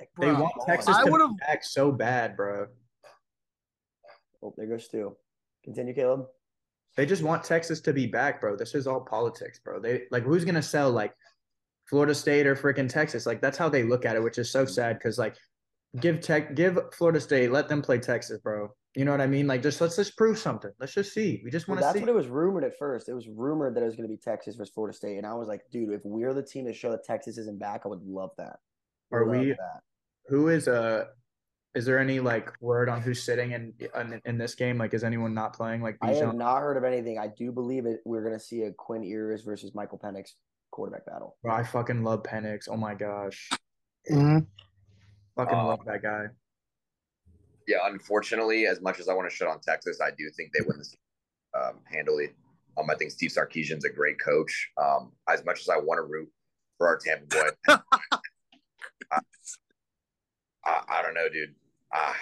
Like, 0.00 0.08
They 0.18 0.32
want. 0.32 0.52
Texas 0.66 0.96
I 0.96 1.04
to 1.04 1.28
be 1.28 1.34
back 1.46 1.62
so 1.62 1.92
bad, 1.92 2.36
bro. 2.36 2.68
Oh, 4.42 4.54
there 4.56 4.66
goes 4.66 4.84
Stu. 4.84 5.16
Continue, 5.64 5.92
Caleb. 5.92 6.26
They 6.96 7.04
just 7.04 7.22
want 7.22 7.44
Texas 7.44 7.80
to 7.82 7.92
be 7.92 8.06
back, 8.06 8.40
bro. 8.40 8.56
This 8.56 8.74
is 8.74 8.86
all 8.86 9.00
politics, 9.00 9.60
bro. 9.62 9.78
They 9.80 10.04
like 10.10 10.22
who's 10.22 10.44
gonna 10.44 10.62
sell 10.62 10.90
like 10.90 11.14
Florida 11.84 12.14
State 12.14 12.46
or 12.46 12.56
freaking 12.56 12.88
Texas? 12.88 13.26
Like 13.26 13.40
that's 13.40 13.58
how 13.58 13.68
they 13.68 13.82
look 13.82 14.06
at 14.06 14.16
it, 14.16 14.22
which 14.22 14.38
is 14.38 14.50
so 14.50 14.64
mm-hmm. 14.64 14.72
sad 14.72 14.98
because 14.98 15.18
like 15.18 15.36
give 16.00 16.20
Tech 16.20 16.54
give 16.54 16.78
Florida 16.92 17.20
State, 17.20 17.50
let 17.50 17.68
them 17.68 17.82
play 17.82 17.98
Texas, 17.98 18.38
bro. 18.40 18.74
You 18.94 19.04
know 19.04 19.10
what 19.12 19.20
I 19.20 19.26
mean? 19.26 19.46
Like 19.46 19.62
just 19.62 19.80
let's 19.80 19.96
just 19.96 20.16
prove 20.16 20.38
something. 20.38 20.70
Let's 20.80 20.94
just 20.94 21.12
see. 21.12 21.40
We 21.44 21.50
just 21.50 21.68
want 21.68 21.80
to 21.80 21.82
see 21.82 21.86
that's 21.86 21.98
see. 21.98 22.00
what 22.00 22.08
it 22.10 22.14
was 22.14 22.26
rumored 22.26 22.64
at 22.64 22.76
first. 22.78 23.08
It 23.08 23.14
was 23.14 23.28
rumored 23.28 23.74
that 23.76 23.82
it 23.82 23.86
was 23.86 23.96
going 23.96 24.08
to 24.08 24.12
be 24.12 24.16
Texas 24.18 24.56
versus 24.56 24.72
Florida 24.74 24.96
State, 24.96 25.18
and 25.18 25.26
I 25.26 25.34
was 25.34 25.48
like, 25.48 25.62
dude, 25.70 25.92
if 25.92 26.00
we're 26.04 26.34
the 26.34 26.42
team 26.42 26.66
to 26.66 26.72
show 26.72 26.90
that 26.90 27.04
Texas 27.04 27.38
isn't 27.38 27.58
back, 27.58 27.82
I 27.84 27.88
would 27.88 28.02
love 28.02 28.30
that. 28.38 28.56
Are 29.12 29.24
Love 29.26 29.40
we? 29.40 29.50
that. 29.52 29.80
Who 30.26 30.48
is 30.48 30.68
uh 30.68 31.06
Is 31.74 31.84
there 31.84 31.98
any 31.98 32.20
like 32.20 32.50
word 32.60 32.88
on 32.88 33.00
who's 33.00 33.22
sitting 33.22 33.52
in 33.52 33.72
in, 33.94 34.20
in 34.24 34.38
this 34.38 34.54
game? 34.54 34.78
Like, 34.78 34.94
is 34.94 35.04
anyone 35.04 35.32
not 35.32 35.54
playing? 35.54 35.80
Like, 35.80 35.96
I 36.02 36.12
have 36.14 36.34
not 36.34 36.60
heard 36.60 36.76
of 36.76 36.84
anything. 36.84 37.18
I 37.18 37.28
do 37.28 37.52
believe 37.52 37.86
it. 37.86 38.00
We're 38.04 38.24
gonna 38.24 38.40
see 38.40 38.62
a 38.62 38.72
Quinn 38.72 39.02
Ewers 39.02 39.42
versus 39.42 39.74
Michael 39.74 39.98
Penix 39.98 40.32
quarterback 40.70 41.06
battle. 41.06 41.36
Bro, 41.42 41.54
I 41.54 41.62
fucking 41.62 42.02
love 42.02 42.22
Penix. 42.24 42.68
Oh 42.68 42.76
my 42.76 42.94
gosh, 42.94 43.48
Mhm. 44.10 44.46
Fucking 45.38 45.56
Uh, 45.56 45.66
love 45.66 45.84
that 45.86 46.02
guy. 46.02 46.26
Yeah, 47.68 47.78
unfortunately, 47.84 48.66
as 48.66 48.80
much 48.80 48.98
as 48.98 49.08
I 49.08 49.14
want 49.14 49.30
to 49.30 49.34
shut 49.34 49.46
on 49.46 49.60
Texas, 49.60 50.00
I 50.00 50.10
do 50.10 50.28
think 50.36 50.50
they 50.52 50.64
win 50.66 50.78
this 50.78 50.96
um, 51.54 51.78
handily. 51.84 52.30
Um, 52.76 52.90
I 52.90 52.96
think 52.96 53.12
Steve 53.12 53.30
Sarkisian's 53.30 53.84
a 53.84 53.88
great 53.88 54.18
coach. 54.18 54.70
Um, 54.76 55.12
as 55.28 55.44
much 55.44 55.60
as 55.60 55.68
I 55.68 55.76
want 55.76 55.98
to 55.98 56.02
root 56.02 56.28
for 56.76 56.88
our 56.88 56.98
Tampa 56.98 57.26
Boy, 57.26 57.50
I, 59.12 59.20
I, 60.66 60.82
I 60.88 61.02
don't 61.02 61.14
know, 61.14 61.28
dude. 61.28 61.54
Uh, 61.94 62.14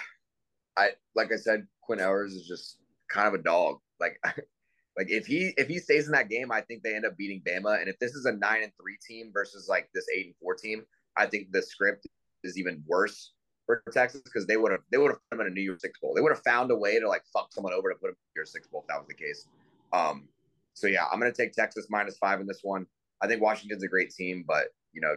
I 0.77 0.89
like 1.15 1.31
I 1.31 1.37
said, 1.37 1.65
Quinn 1.81 1.99
Ewers 1.99 2.33
is 2.33 2.45
just 2.45 2.77
kind 3.09 3.27
of 3.27 3.33
a 3.33 3.41
dog. 3.41 3.79
Like, 3.99 4.19
like 4.97 5.09
if 5.09 5.25
he 5.25 5.55
if 5.57 5.67
he 5.67 5.79
stays 5.79 6.05
in 6.05 6.11
that 6.11 6.29
game, 6.29 6.51
I 6.51 6.61
think 6.61 6.83
they 6.83 6.93
end 6.93 7.05
up 7.05 7.17
beating 7.17 7.41
Bama. 7.41 7.79
And 7.79 7.89
if 7.89 7.97
this 7.97 8.11
is 8.11 8.25
a 8.25 8.33
nine 8.33 8.61
and 8.61 8.71
three 8.79 8.99
team 9.07 9.31
versus 9.33 9.67
like 9.67 9.89
this 9.95 10.05
eight 10.15 10.27
and 10.27 10.35
four 10.39 10.53
team, 10.53 10.83
I 11.15 11.25
think 11.25 11.51
the 11.51 11.63
script 11.63 12.05
is 12.47 12.57
even 12.57 12.83
worse 12.87 13.33
for 13.67 13.83
Texas 13.91 14.21
because 14.21 14.47
they 14.47 14.57
would 14.57 14.71
have 14.71 14.81
they 14.91 14.97
would 14.97 15.11
have 15.11 15.19
put 15.29 15.37
them 15.37 15.45
in 15.45 15.51
a 15.51 15.55
New 15.55 15.61
Year's 15.61 15.81
Six 15.81 15.99
bowl. 15.99 16.13
They 16.15 16.21
would 16.21 16.31
have 16.31 16.43
found 16.43 16.71
a 16.71 16.75
way 16.75 16.99
to 16.99 17.07
like 17.07 17.23
fuck 17.31 17.51
someone 17.51 17.73
over 17.73 17.89
to 17.89 17.95
put 17.95 18.07
them 18.07 18.15
in 18.15 18.15
a 18.15 18.31
New 18.35 18.39
Year's 18.39 18.51
Six 18.51 18.67
bowl 18.67 18.81
if 18.81 18.87
that 18.87 18.97
was 18.97 19.07
the 19.07 19.13
case. 19.13 19.45
Um, 19.93 20.27
so 20.73 20.87
yeah, 20.87 21.05
I'm 21.11 21.19
gonna 21.19 21.33
take 21.33 21.53
Texas 21.53 21.87
minus 21.89 22.17
five 22.17 22.39
in 22.39 22.47
this 22.47 22.61
one. 22.63 22.87
I 23.21 23.27
think 23.27 23.41
Washington's 23.41 23.83
a 23.83 23.87
great 23.87 24.11
team, 24.11 24.45
but 24.47 24.67
you 24.93 25.01
know, 25.01 25.15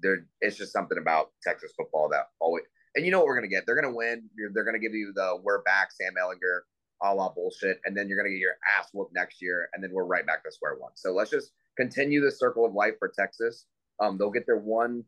there 0.00 0.26
it's 0.40 0.56
just 0.56 0.72
something 0.72 0.98
about 0.98 1.30
Texas 1.42 1.72
football 1.76 2.08
that 2.10 2.28
always. 2.40 2.64
And 2.94 3.04
you 3.04 3.10
know 3.10 3.18
what 3.18 3.26
we're 3.26 3.36
gonna 3.36 3.48
get? 3.48 3.64
They're 3.66 3.80
gonna 3.80 3.94
win. 3.94 4.28
They're 4.52 4.64
gonna 4.64 4.78
give 4.78 4.94
you 4.94 5.12
the 5.14 5.38
"we're 5.42 5.62
back" 5.62 5.90
Sam 5.92 6.14
Ehlinger, 6.20 6.60
a 7.02 7.14
la 7.14 7.32
bullshit, 7.32 7.80
and 7.84 7.96
then 7.96 8.08
you're 8.08 8.16
gonna 8.16 8.30
get 8.30 8.38
your 8.38 8.56
ass 8.78 8.88
whooped 8.92 9.14
next 9.14 9.42
year, 9.42 9.68
and 9.72 9.82
then 9.82 9.90
we're 9.92 10.04
right 10.04 10.26
back 10.26 10.44
to 10.44 10.52
square 10.52 10.76
one. 10.78 10.92
So 10.94 11.12
let's 11.12 11.30
just 11.30 11.52
continue 11.76 12.20
the 12.20 12.30
circle 12.30 12.64
of 12.64 12.74
life 12.74 12.94
for 12.98 13.08
Texas. 13.08 13.66
Um, 14.00 14.18
they'll 14.18 14.30
get 14.30 14.46
their 14.46 14.58
one 14.58 15.04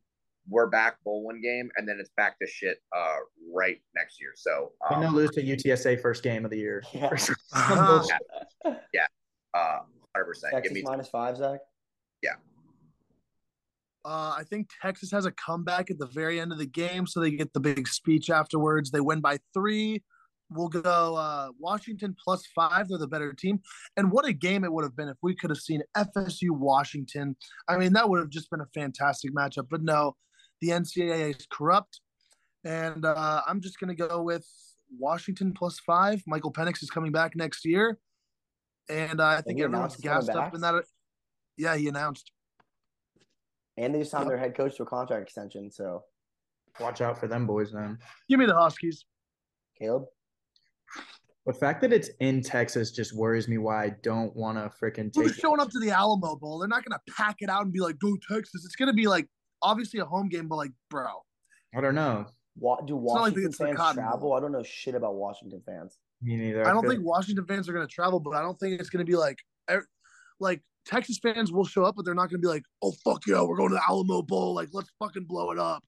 we're 0.50 0.66
back 0.66 1.02
bowl 1.04 1.22
one 1.22 1.40
game, 1.40 1.70
and 1.76 1.88
then 1.88 1.98
it's 2.00 2.10
back 2.16 2.38
to 2.40 2.46
shit 2.46 2.78
uh 2.94 3.16
right 3.54 3.80
next 3.94 4.20
year. 4.20 4.32
So 4.34 4.72
And 4.90 4.96
um, 4.96 5.02
they'll 5.02 5.22
lose 5.22 5.30
to 5.30 5.42
UTSA 5.42 6.02
first 6.02 6.22
game 6.22 6.44
of 6.44 6.50
the 6.50 6.58
year. 6.58 6.82
Yeah. 6.92 7.10
Uh-huh. 7.52 8.02
uh, 9.54 9.78
hundred 10.14 10.24
percent. 10.26 10.52
Give 10.52 10.62
Texas 10.62 10.74
me 10.74 10.82
minus 10.82 11.08
five, 11.08 11.36
Zach. 11.36 11.60
Yeah. 12.22 12.34
Uh, 14.04 14.34
I 14.38 14.44
think 14.48 14.68
Texas 14.80 15.10
has 15.10 15.26
a 15.26 15.32
comeback 15.32 15.90
at 15.90 15.98
the 15.98 16.06
very 16.06 16.40
end 16.40 16.52
of 16.52 16.58
the 16.58 16.66
game, 16.66 17.06
so 17.06 17.20
they 17.20 17.30
get 17.30 17.52
the 17.52 17.60
big 17.60 17.86
speech 17.86 18.30
afterwards. 18.30 18.90
They 18.90 19.00
win 19.00 19.20
by 19.20 19.38
three. 19.52 20.02
We'll 20.50 20.68
go 20.68 21.16
uh, 21.16 21.48
Washington 21.58 22.16
plus 22.22 22.44
five. 22.54 22.88
They're 22.88 22.98
the 22.98 23.06
better 23.06 23.32
team. 23.32 23.60
And 23.96 24.10
what 24.10 24.24
a 24.24 24.32
game 24.32 24.64
it 24.64 24.72
would 24.72 24.84
have 24.84 24.96
been 24.96 25.08
if 25.08 25.16
we 25.22 25.36
could 25.36 25.50
have 25.50 25.60
seen 25.60 25.82
FSU 25.96 26.50
Washington. 26.50 27.36
I 27.68 27.76
mean, 27.76 27.92
that 27.92 28.08
would 28.08 28.18
have 28.18 28.30
just 28.30 28.50
been 28.50 28.60
a 28.60 28.66
fantastic 28.74 29.32
matchup. 29.34 29.68
But 29.70 29.82
no, 29.82 30.16
the 30.60 30.68
NCAA 30.68 31.36
is 31.38 31.46
corrupt. 31.50 32.00
And 32.64 33.04
uh, 33.04 33.42
I'm 33.46 33.60
just 33.60 33.80
going 33.80 33.94
to 33.94 34.08
go 34.08 34.22
with 34.22 34.46
Washington 34.98 35.52
plus 35.52 35.78
five. 35.80 36.22
Michael 36.26 36.52
Penix 36.52 36.82
is 36.82 36.90
coming 36.90 37.12
back 37.12 37.34
next 37.36 37.64
year. 37.64 37.98
And 38.88 39.20
uh, 39.20 39.24
I 39.24 39.40
think 39.40 39.60
everyone's 39.60 39.94
announced 39.94 39.96
he's 39.96 40.04
coming 40.04 40.20
gassed 40.26 40.30
up 40.30 40.44
back? 40.46 40.54
in 40.54 40.60
that. 40.60 40.84
Yeah, 41.56 41.76
he 41.76 41.88
announced. 41.88 42.30
And 43.76 43.94
they 43.94 44.00
just 44.00 44.10
signed 44.10 44.28
their 44.28 44.36
head 44.36 44.54
coach 44.56 44.76
to 44.76 44.82
a 44.82 44.86
contract 44.86 45.22
extension. 45.22 45.70
So 45.70 46.04
Watch 46.78 47.00
out 47.00 47.18
for 47.18 47.26
them 47.26 47.46
boys, 47.46 47.72
then. 47.72 47.98
Give 48.28 48.38
me 48.38 48.46
the 48.46 48.54
Huskies. 48.54 49.04
Caleb, 49.78 50.04
The 51.46 51.52
fact 51.52 51.80
that 51.80 51.92
it's 51.92 52.10
in 52.20 52.42
Texas 52.42 52.90
just 52.90 53.14
worries 53.16 53.48
me. 53.48 53.58
Why 53.58 53.84
I 53.84 53.90
don't 54.02 54.34
want 54.36 54.58
to 54.58 54.70
freaking 54.82 55.10
Who's 55.14 55.32
take. 55.32 55.40
showing 55.40 55.60
up 55.60 55.70
to 55.70 55.78
the 55.80 55.90
Alamo 55.90 56.36
Bowl? 56.36 56.58
They're 56.58 56.68
not 56.68 56.84
going 56.84 56.98
to 57.06 57.12
pack 57.12 57.36
it 57.40 57.48
out 57.48 57.62
and 57.62 57.72
be 57.72 57.80
like, 57.80 57.98
"Go 57.98 58.16
Texas." 58.30 58.64
It's 58.64 58.76
going 58.76 58.88
to 58.88 58.94
be 58.94 59.08
like 59.08 59.26
obviously 59.62 60.00
a 60.00 60.04
home 60.04 60.28
game, 60.28 60.48
but 60.48 60.56
like, 60.56 60.72
bro, 60.88 61.06
I 61.74 61.80
don't 61.80 61.94
know. 61.94 62.26
wa- 62.58 62.80
do 62.80 62.94
not 62.94 63.00
like 63.02 63.14
Washington 63.14 63.44
it's 63.46 63.56
fans 63.58 63.76
travel? 63.94 64.18
Bowl. 64.18 64.34
I 64.34 64.40
don't 64.40 64.52
know 64.52 64.62
shit 64.62 64.94
about 64.94 65.14
Washington 65.14 65.62
fans. 65.64 65.98
Me 66.22 66.36
neither. 66.36 66.66
I 66.66 66.72
don't 66.72 66.82
feel- 66.82 66.90
think 66.90 67.04
Washington 67.04 67.44
fans 67.46 67.68
are 67.68 67.72
going 67.72 67.86
to 67.86 67.92
travel, 67.92 68.20
but 68.20 68.34
I 68.34 68.42
don't 68.42 68.58
think 68.58 68.80
it's 68.80 68.90
going 68.90 69.04
to 69.04 69.10
be 69.10 69.16
like, 69.16 69.38
er- 69.70 69.86
like 70.38 70.60
Texas 70.86 71.18
fans 71.18 71.52
will 71.52 71.64
show 71.64 71.84
up, 71.84 71.96
but 71.96 72.04
they're 72.04 72.14
not 72.14 72.30
going 72.30 72.40
to 72.40 72.46
be 72.46 72.48
like, 72.48 72.64
"Oh 72.82 72.92
fuck 73.04 73.26
yeah, 73.26 73.42
we're 73.42 73.56
going 73.56 73.68
to 73.70 73.74
the 73.76 73.82
Alamo 73.88 74.22
Bowl. 74.22 74.54
Like, 74.54 74.68
let's 74.72 74.90
fucking 74.98 75.24
blow 75.24 75.50
it 75.50 75.58
up." 75.58 75.82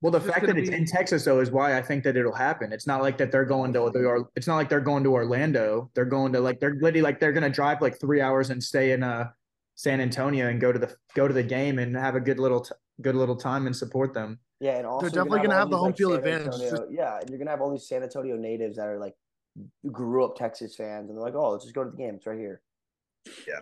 Well, 0.00 0.10
the 0.10 0.18
It's 0.18 0.26
fact 0.26 0.46
that 0.46 0.58
it's 0.58 0.68
be- 0.70 0.74
in 0.76 0.84
Texas 0.84 1.24
though 1.24 1.38
is 1.38 1.52
why 1.52 1.78
I 1.78 1.82
think 1.82 2.02
that 2.04 2.16
it'll 2.16 2.34
happen. 2.34 2.72
It's 2.72 2.88
not 2.88 3.02
like 3.02 3.16
that 3.18 3.30
they're 3.30 3.44
going 3.44 3.72
to 3.72 3.90
they 3.94 4.00
are. 4.00 4.28
It's 4.34 4.48
not 4.48 4.56
like 4.56 4.68
they're 4.68 4.80
going 4.80 5.04
to 5.04 5.10
Orlando. 5.12 5.90
They're 5.94 6.04
going 6.04 6.32
to 6.32 6.40
like 6.40 6.58
they're 6.58 6.74
literally 6.74 7.02
like 7.02 7.20
they're 7.20 7.32
gonna 7.32 7.48
drive 7.48 7.80
like 7.80 8.00
three 8.00 8.20
hours 8.20 8.50
and 8.50 8.60
stay 8.62 8.90
in 8.92 9.04
uh 9.04 9.30
San 9.76 10.00
Antonio 10.00 10.48
and 10.48 10.60
go 10.60 10.72
to 10.72 10.78
the 10.78 10.92
go 11.14 11.28
to 11.28 11.32
the 11.34 11.42
game 11.44 11.78
and 11.78 11.94
have 11.96 12.16
a 12.16 12.20
good 12.20 12.40
little 12.40 12.60
t- 12.62 12.74
good 13.00 13.14
little 13.14 13.36
time 13.36 13.66
and 13.66 13.74
support 13.74 14.14
them. 14.14 14.38
Yeah, 14.60 14.76
and 14.78 14.86
also 14.86 15.06
you're 15.06 15.10
definitely 15.10 15.40
gonna 15.40 15.54
all 15.54 15.58
have 15.60 15.70
the 15.70 15.76
these, 15.76 15.80
home 15.80 15.86
like, 15.88 15.96
field 15.96 16.12
San 16.12 16.18
advantage. 16.18 16.60
Antonio- 16.60 16.88
yeah, 16.90 17.20
you're 17.28 17.38
gonna 17.38 17.50
have 17.50 17.60
all 17.60 17.70
these 17.70 17.88
San 17.88 18.02
Antonio 18.02 18.36
natives 18.36 18.76
that 18.76 18.86
are 18.86 18.98
like 18.98 19.14
grew 19.90 20.24
up 20.24 20.36
Texas 20.36 20.76
fans, 20.76 21.08
and 21.08 21.18
they're 21.18 21.24
like, 21.24 21.34
"Oh, 21.34 21.50
let's 21.50 21.64
just 21.64 21.74
go 21.74 21.84
to 21.84 21.90
the 21.90 21.96
game. 21.96 22.14
It's 22.14 22.26
right 22.26 22.38
here." 22.38 22.62
Yeah, 23.46 23.60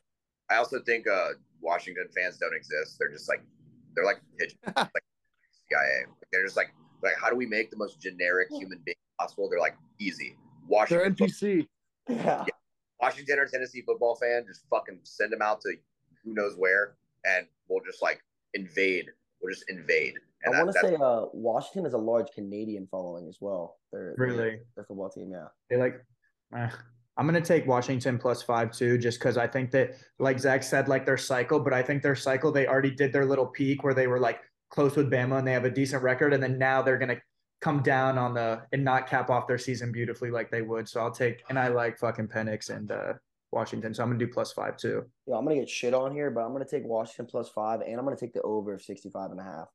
I 0.51 0.57
also 0.57 0.81
think 0.81 1.07
uh, 1.09 1.31
Washington 1.61 2.09
fans 2.15 2.39
don't 2.39 2.55
exist. 2.55 2.97
They're 2.99 3.11
just 3.11 3.29
like 3.29 3.43
they're 3.95 4.05
like 4.05 4.21
pigeons, 4.39 4.59
like 4.77 5.05
CIA. 5.71 6.05
They're 6.33 6.45
just 6.45 6.57
like 6.57 6.75
like 7.03 7.15
how 7.21 7.31
do 7.31 7.37
we 7.37 7.47
make 7.47 7.71
the 7.71 7.77
most 7.77 8.01
generic 8.01 8.49
human 8.51 8.81
being 8.85 8.97
possible? 9.19 9.49
They're 9.49 9.61
like 9.61 9.77
easy. 9.99 10.37
They're 10.69 10.79
Washington, 10.79 11.17
fo- 11.17 11.25
NPC. 11.25 11.67
Yeah, 12.09 12.45
Washington 13.01 13.39
or 13.39 13.47
Tennessee 13.47 13.83
football 13.83 14.17
fan, 14.17 14.45
just 14.47 14.65
fucking 14.69 15.01
send 15.05 15.33
them 15.33 15.43
out 15.43 15.61
to 15.63 15.75
who 16.25 16.35
knows 16.35 16.57
where, 16.57 16.97
and 17.25 17.47
we'll 17.69 17.83
just 17.85 18.03
like 18.03 18.23
invade. 18.55 19.07
We'll 19.41 19.53
just 19.53 19.69
invade. 19.69 20.15
And 20.45 20.55
I 20.55 20.63
want 20.63 20.73
to 20.75 20.81
say 20.81 20.95
uh, 20.95 21.27
Washington 21.33 21.85
has 21.85 21.93
a 21.93 21.99
large 21.99 22.29
Canadian 22.35 22.87
following 22.91 23.29
as 23.29 23.39
well. 23.41 23.79
They're 23.93 24.15
Really? 24.17 24.61
their 24.75 24.85
football 24.85 25.11
team. 25.11 25.31
Yeah, 25.33 25.49
They 25.69 25.77
like. 25.77 26.05
eh. 26.57 26.71
I'm 27.17 27.27
gonna 27.27 27.41
take 27.43 27.67
Washington 27.67 28.17
plus 28.19 28.41
five 28.41 28.73
too, 28.73 28.97
just 28.97 29.19
because 29.19 29.37
I 29.37 29.47
think 29.47 29.71
that, 29.73 29.95
like 30.19 30.39
Zach 30.39 30.63
said, 30.63 30.89
like 30.89 31.05
their 31.05 31.19
cycle, 31.19 31.61
but 31.61 31.75
I 31.75 31.83
think 31.83 32.03
their 32.03 32.15
cycle 32.17 32.51
they 32.51 32.67
already 32.67 32.91
did 32.93 33.13
their 33.13 33.27
little 33.27 33.47
peak 33.47 33.83
where 33.85 33.93
they 33.93 34.07
were 34.07 34.21
like 34.21 34.41
close 34.71 34.97
with 34.97 35.11
Bama 35.11 35.39
and 35.39 35.47
they 35.47 35.53
have 35.53 35.67
a 35.67 35.71
decent 35.71 36.03
record, 36.03 36.33
and 36.33 36.43
then 36.43 36.57
now 36.57 36.81
they're 36.81 36.97
gonna 36.97 37.21
come 37.61 37.83
down 37.83 38.17
on 38.17 38.33
the 38.33 38.63
and 38.73 38.83
not 38.83 39.07
cap 39.07 39.29
off 39.29 39.47
their 39.47 39.59
season 39.59 39.93
beautifully 39.93 40.31
like 40.31 40.51
they 40.51 40.63
would. 40.63 40.89
So 40.89 41.01
I'll 41.01 41.11
take 41.11 41.43
and 41.51 41.59
I 41.59 41.69
like 41.69 41.99
fucking 41.99 42.29
Penix 42.29 42.71
and 42.71 42.91
uh, 42.91 43.15
Washington, 43.53 43.93
so 43.93 44.03
I'm 44.03 44.11
gonna 44.11 44.19
do 44.19 44.29
plus 44.29 44.53
five 44.53 44.77
too. 44.77 45.05
yeah. 45.27 45.37
I'm 45.37 45.45
gonna 45.45 45.57
get 45.57 45.69
shit 45.69 45.95
on 45.95 46.13
here, 46.13 46.31
but 46.31 46.41
I'm 46.41 46.53
gonna 46.53 46.65
take 46.65 46.85
Washington 46.85 47.27
plus 47.27 47.49
five, 47.49 47.81
and 47.81 47.99
I'm 47.99 48.05
gonna 48.05 48.17
take 48.17 48.33
the 48.33 48.43
over 48.43 48.75
of 48.75 48.83
65 48.83 49.31
and 49.33 49.41
a 49.41 49.45
half. 49.45 49.69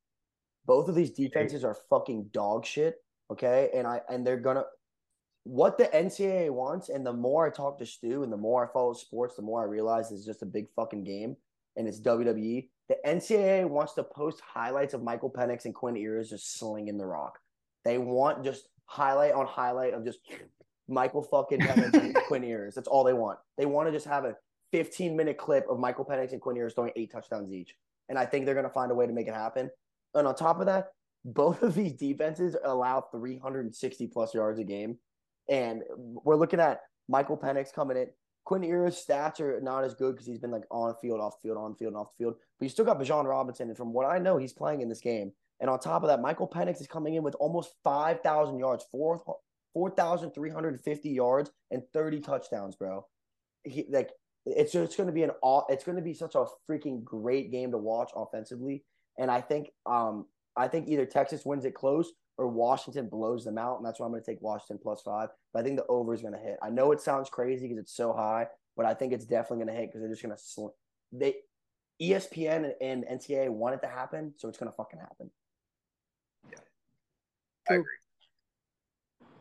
Both 0.66 0.90
of 0.90 0.96
these 0.96 1.12
defenses 1.12 1.64
are 1.64 1.76
fucking 1.90 2.30
dog 2.32 2.66
shit. 2.66 2.96
Okay, 3.32 3.70
and 3.74 3.86
I 3.86 4.02
and 4.10 4.26
they're 4.26 4.38
gonna 4.38 4.64
what 5.44 5.78
the 5.78 5.86
NCAA 5.86 6.50
wants, 6.50 6.90
and 6.90 7.06
the 7.06 7.14
more 7.14 7.46
I 7.46 7.50
talk 7.52 7.78
to 7.80 7.86
Stu 7.86 8.24
and 8.24 8.32
the 8.32 8.38
more 8.38 8.68
I 8.68 8.72
follow 8.72 8.94
sports, 8.94 9.36
the 9.36 9.44
more 9.44 9.62
I 9.62 9.66
realize 9.66 10.12
it's 10.12 10.26
just 10.26 10.42
a 10.42 10.48
big 10.48 10.66
fucking 10.76 11.04
game 11.04 11.36
and 11.76 11.88
it's 11.88 12.02
WWE. 12.02 12.70
The 12.88 12.98
NCAA 13.06 13.68
wants 13.68 13.94
to 13.94 14.04
post 14.04 14.42
highlights 14.42 14.94
of 14.94 15.04
Michael 15.04 15.32
Penix 15.32 15.66
and 15.66 15.74
Quinn 15.74 15.96
Ewers 15.96 16.30
just 16.30 16.58
slinging 16.58 16.98
the 16.98 17.06
rock. 17.06 17.40
They 17.84 17.98
want 17.98 18.44
just 18.44 18.70
highlight 18.86 19.34
on 19.34 19.46
highlight 19.46 19.94
of 19.94 20.06
just 20.06 20.20
Michael 20.88 21.24
fucking 21.24 21.60
Penix 21.60 21.94
and 21.94 22.16
Quinn 22.28 22.44
Ewers. 22.44 22.76
That's 22.76 22.88
all 22.88 23.04
they 23.04 23.14
want. 23.14 23.40
They 23.58 23.66
want 23.66 23.88
to 23.88 23.92
just 23.92 24.08
have 24.08 24.26
a 24.26 24.36
15 24.72 25.16
minute 25.16 25.38
clip 25.38 25.66
of 25.70 25.80
Michael 25.80 26.06
Penix 26.06 26.32
and 26.32 26.42
Quinn 26.42 26.56
Ewers 26.56 26.74
throwing 26.74 26.92
eight 26.96 27.12
touchdowns 27.12 27.52
each. 27.52 27.76
And 28.10 28.20
I 28.20 28.26
think 28.26 28.46
they're 28.46 28.56
going 28.56 28.68
to 28.68 28.74
find 28.74 28.92
a 28.92 28.96
way 28.96 29.08
to 29.08 29.14
make 29.14 29.28
it 29.28 29.34
happen. 29.34 29.70
And 30.14 30.28
on 30.28 30.36
top 30.36 30.60
of 30.60 30.68
that, 30.68 30.90
both 31.24 31.64
of 31.64 31.74
these 31.74 31.94
defenses 31.94 32.56
allow 32.64 33.02
360 33.12 34.08
plus 34.08 34.34
yards 34.34 34.60
a 34.60 34.64
game. 34.64 34.98
And 35.50 35.82
we're 35.90 36.36
looking 36.36 36.60
at 36.60 36.82
Michael 37.08 37.38
Penix 37.38 37.74
coming 37.74 37.98
in. 37.98 38.08
Quinn 38.46 38.62
Ewers' 38.62 39.04
stats 39.04 39.40
are 39.40 39.60
not 39.60 39.84
as 39.84 39.96
good 39.96 40.14
because 40.14 40.28
he's 40.28 40.38
been 40.38 40.52
like 40.52 40.66
on 40.70 40.94
field, 41.02 41.20
off 41.20 41.34
field, 41.42 41.58
on 41.58 41.76
field, 41.76 41.94
and 41.94 41.98
off 41.98 42.10
the 42.18 42.24
field. 42.24 42.36
But 42.60 42.66
you 42.66 42.70
still 42.70 42.86
got 42.86 43.00
Bijan 43.00 43.26
Robinson, 43.26 43.70
and 43.70 43.78
from 43.78 43.92
what 43.92 44.06
I 44.06 44.20
know, 44.20 44.38
he's 44.38 44.54
playing 44.54 44.82
in 44.82 44.90
this 44.90 45.02
game. 45.02 45.32
And 45.60 45.70
on 45.70 45.80
top 45.80 46.04
of 46.04 46.10
that, 46.10 46.22
Michael 46.22 46.48
Penix 46.48 46.80
is 46.80 46.88
coming 46.88 47.16
in 47.16 47.24
with 47.24 47.36
almost 47.36 47.74
five 47.84 48.22
thousand 48.22 48.60
yards, 48.60 48.86
four 48.92 49.24
four 49.76 49.92
thousand 49.92 50.32
three 50.32 50.50
hundred 50.50 50.82
fifty 50.82 51.10
yards, 51.10 51.52
and 51.70 51.84
thirty 51.94 52.20
touchdowns, 52.20 52.76
bro. 52.76 53.06
He 53.64 53.86
like 53.92 54.10
it's 54.46 54.72
just 54.72 54.96
going 54.96 55.08
to 55.08 55.14
be 55.14 55.24
an 55.24 55.32
all. 55.44 55.66
it's 55.70 55.84
going 55.84 55.98
to 55.98 56.04
be 56.04 56.14
such 56.14 56.36
a 56.36 56.46
freaking 56.70 57.04
great 57.04 57.52
game 57.52 57.72
to 57.72 57.78
watch 57.78 58.12
offensively. 58.16 58.84
And 59.20 59.30
I 59.30 59.42
think 59.42 59.70
um 59.86 60.26
I 60.56 60.68
think 60.68 60.88
either 60.88 61.06
Texas 61.06 61.46
wins 61.46 61.66
it 61.66 61.76
close 61.76 62.14
or 62.38 62.48
Washington 62.48 63.10
blows 63.10 63.44
them 63.44 63.58
out, 63.58 63.78
and 63.78 63.86
that's 63.86 64.00
why 64.00 64.06
I'm 64.06 64.12
going 64.12 64.24
to 64.24 64.32
take 64.32 64.42
Washington 64.42 64.80
plus 64.82 65.02
five. 65.02 65.30
But 65.54 65.60
I 65.60 65.64
think 65.64 65.78
the 65.78 65.86
over 65.88 66.14
is 66.14 66.22
going 66.22 66.34
to 66.34 66.40
hit. 66.40 66.58
I 66.64 66.70
know 66.70 66.92
it 66.92 67.02
sounds 67.02 67.30
crazy 67.30 67.68
because 67.68 67.78
it's 67.78 67.96
so 67.96 68.14
high, 68.14 68.48
but 68.76 68.86
I 68.86 68.94
think 68.94 69.14
it's 69.14 69.26
definitely 69.26 69.66
going 69.66 69.76
to 69.76 69.82
hit 69.82 69.90
because 69.90 70.02
they're 70.02 70.10
just 70.10 70.24
going 70.24 70.36
to 70.36 70.42
sl- 70.42 70.76
they 71.12 71.36
ESPN 72.02 72.72
and 72.82 73.06
NCAA 73.06 73.50
want 73.50 73.76
it 73.76 73.82
to 73.82 73.88
happen, 73.88 74.34
so 74.38 74.48
it's 74.50 74.58
going 74.58 74.72
to 74.72 74.76
fucking 74.76 75.00
happen. 75.00 75.32
Yeah, 76.52 76.60
I 77.70 77.74
agree. 77.76 78.05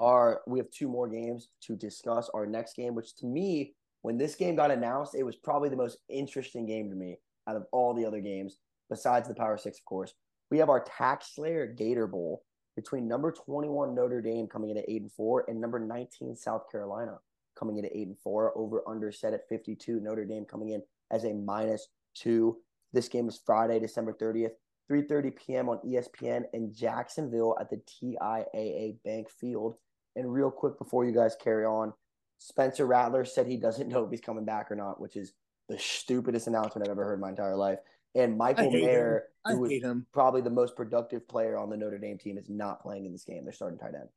Our 0.00 0.42
we 0.46 0.58
have 0.58 0.70
two 0.70 0.88
more 0.88 1.08
games 1.08 1.48
to 1.62 1.76
discuss. 1.76 2.30
Our 2.34 2.46
next 2.46 2.76
game, 2.76 2.94
which 2.94 3.16
to 3.16 3.26
me, 3.26 3.74
when 4.02 4.18
this 4.18 4.34
game 4.34 4.56
got 4.56 4.70
announced, 4.70 5.14
it 5.14 5.22
was 5.22 5.36
probably 5.36 5.68
the 5.68 5.76
most 5.76 5.98
interesting 6.08 6.66
game 6.66 6.90
to 6.90 6.96
me 6.96 7.18
out 7.48 7.56
of 7.56 7.66
all 7.72 7.94
the 7.94 8.04
other 8.04 8.20
games, 8.20 8.58
besides 8.90 9.28
the 9.28 9.34
Power 9.34 9.56
Six, 9.56 9.78
of 9.78 9.84
course. 9.84 10.14
We 10.50 10.58
have 10.58 10.68
our 10.68 10.84
Tax 10.84 11.34
Slayer 11.34 11.66
Gator 11.66 12.06
Bowl 12.06 12.44
between 12.76 13.08
number 13.08 13.32
21 13.32 13.94
Notre 13.94 14.20
Dame 14.20 14.46
coming 14.46 14.70
in 14.70 14.78
at 14.78 14.84
eight 14.88 15.02
and 15.02 15.12
four 15.12 15.44
and 15.48 15.60
number 15.60 15.78
19 15.78 16.36
South 16.36 16.70
Carolina 16.70 17.18
coming 17.58 17.78
in 17.78 17.84
at 17.84 17.94
eight 17.94 18.08
and 18.08 18.18
four. 18.18 18.56
Over 18.56 18.82
under 18.86 19.12
set 19.12 19.32
at 19.32 19.48
52. 19.48 20.00
Notre 20.00 20.24
Dame 20.24 20.44
coming 20.44 20.70
in 20.70 20.82
as 21.10 21.24
a 21.24 21.32
minus 21.32 21.88
two. 22.14 22.58
This 22.92 23.08
game 23.08 23.28
is 23.28 23.40
Friday, 23.44 23.80
December 23.80 24.12
30th, 24.12 24.52
3:30 24.90 25.36
p.m. 25.36 25.68
on 25.68 25.78
ESPN 25.78 26.44
in 26.52 26.72
Jacksonville 26.72 27.56
at 27.60 27.70
the 27.70 27.80
TIAA 27.88 28.96
Bank 29.04 29.30
Field. 29.30 29.76
And 30.16 30.32
real 30.32 30.50
quick 30.50 30.78
before 30.78 31.04
you 31.04 31.12
guys 31.12 31.36
carry 31.42 31.64
on, 31.64 31.92
Spencer 32.38 32.86
Rattler 32.86 33.24
said 33.24 33.46
he 33.46 33.56
doesn't 33.56 33.88
know 33.90 34.04
if 34.04 34.10
he's 34.10 34.20
coming 34.20 34.44
back 34.44 34.70
or 34.70 34.76
not, 34.76 35.00
which 35.00 35.16
is 35.16 35.32
the 35.68 35.78
stupidest 35.78 36.46
announcement 36.46 36.86
I've 36.86 36.92
ever 36.92 37.04
heard 37.04 37.14
in 37.14 37.20
my 37.20 37.30
entire 37.30 37.56
life. 37.56 37.78
And 38.14 38.38
Michael 38.38 38.70
hate 38.70 38.82
him. 38.82 38.86
Mayer, 38.86 39.24
who 39.46 39.58
was 39.58 39.72
him. 39.72 40.06
probably 40.12 40.40
the 40.40 40.50
most 40.50 40.76
productive 40.76 41.26
player 41.26 41.58
on 41.58 41.68
the 41.68 41.76
Notre 41.76 41.98
Dame 41.98 42.16
team, 42.16 42.38
is 42.38 42.48
not 42.48 42.80
playing 42.80 43.06
in 43.06 43.12
this 43.12 43.24
game. 43.24 43.44
They're 43.44 43.52
starting 43.52 43.78
tight 43.78 43.94
end. 43.94 44.08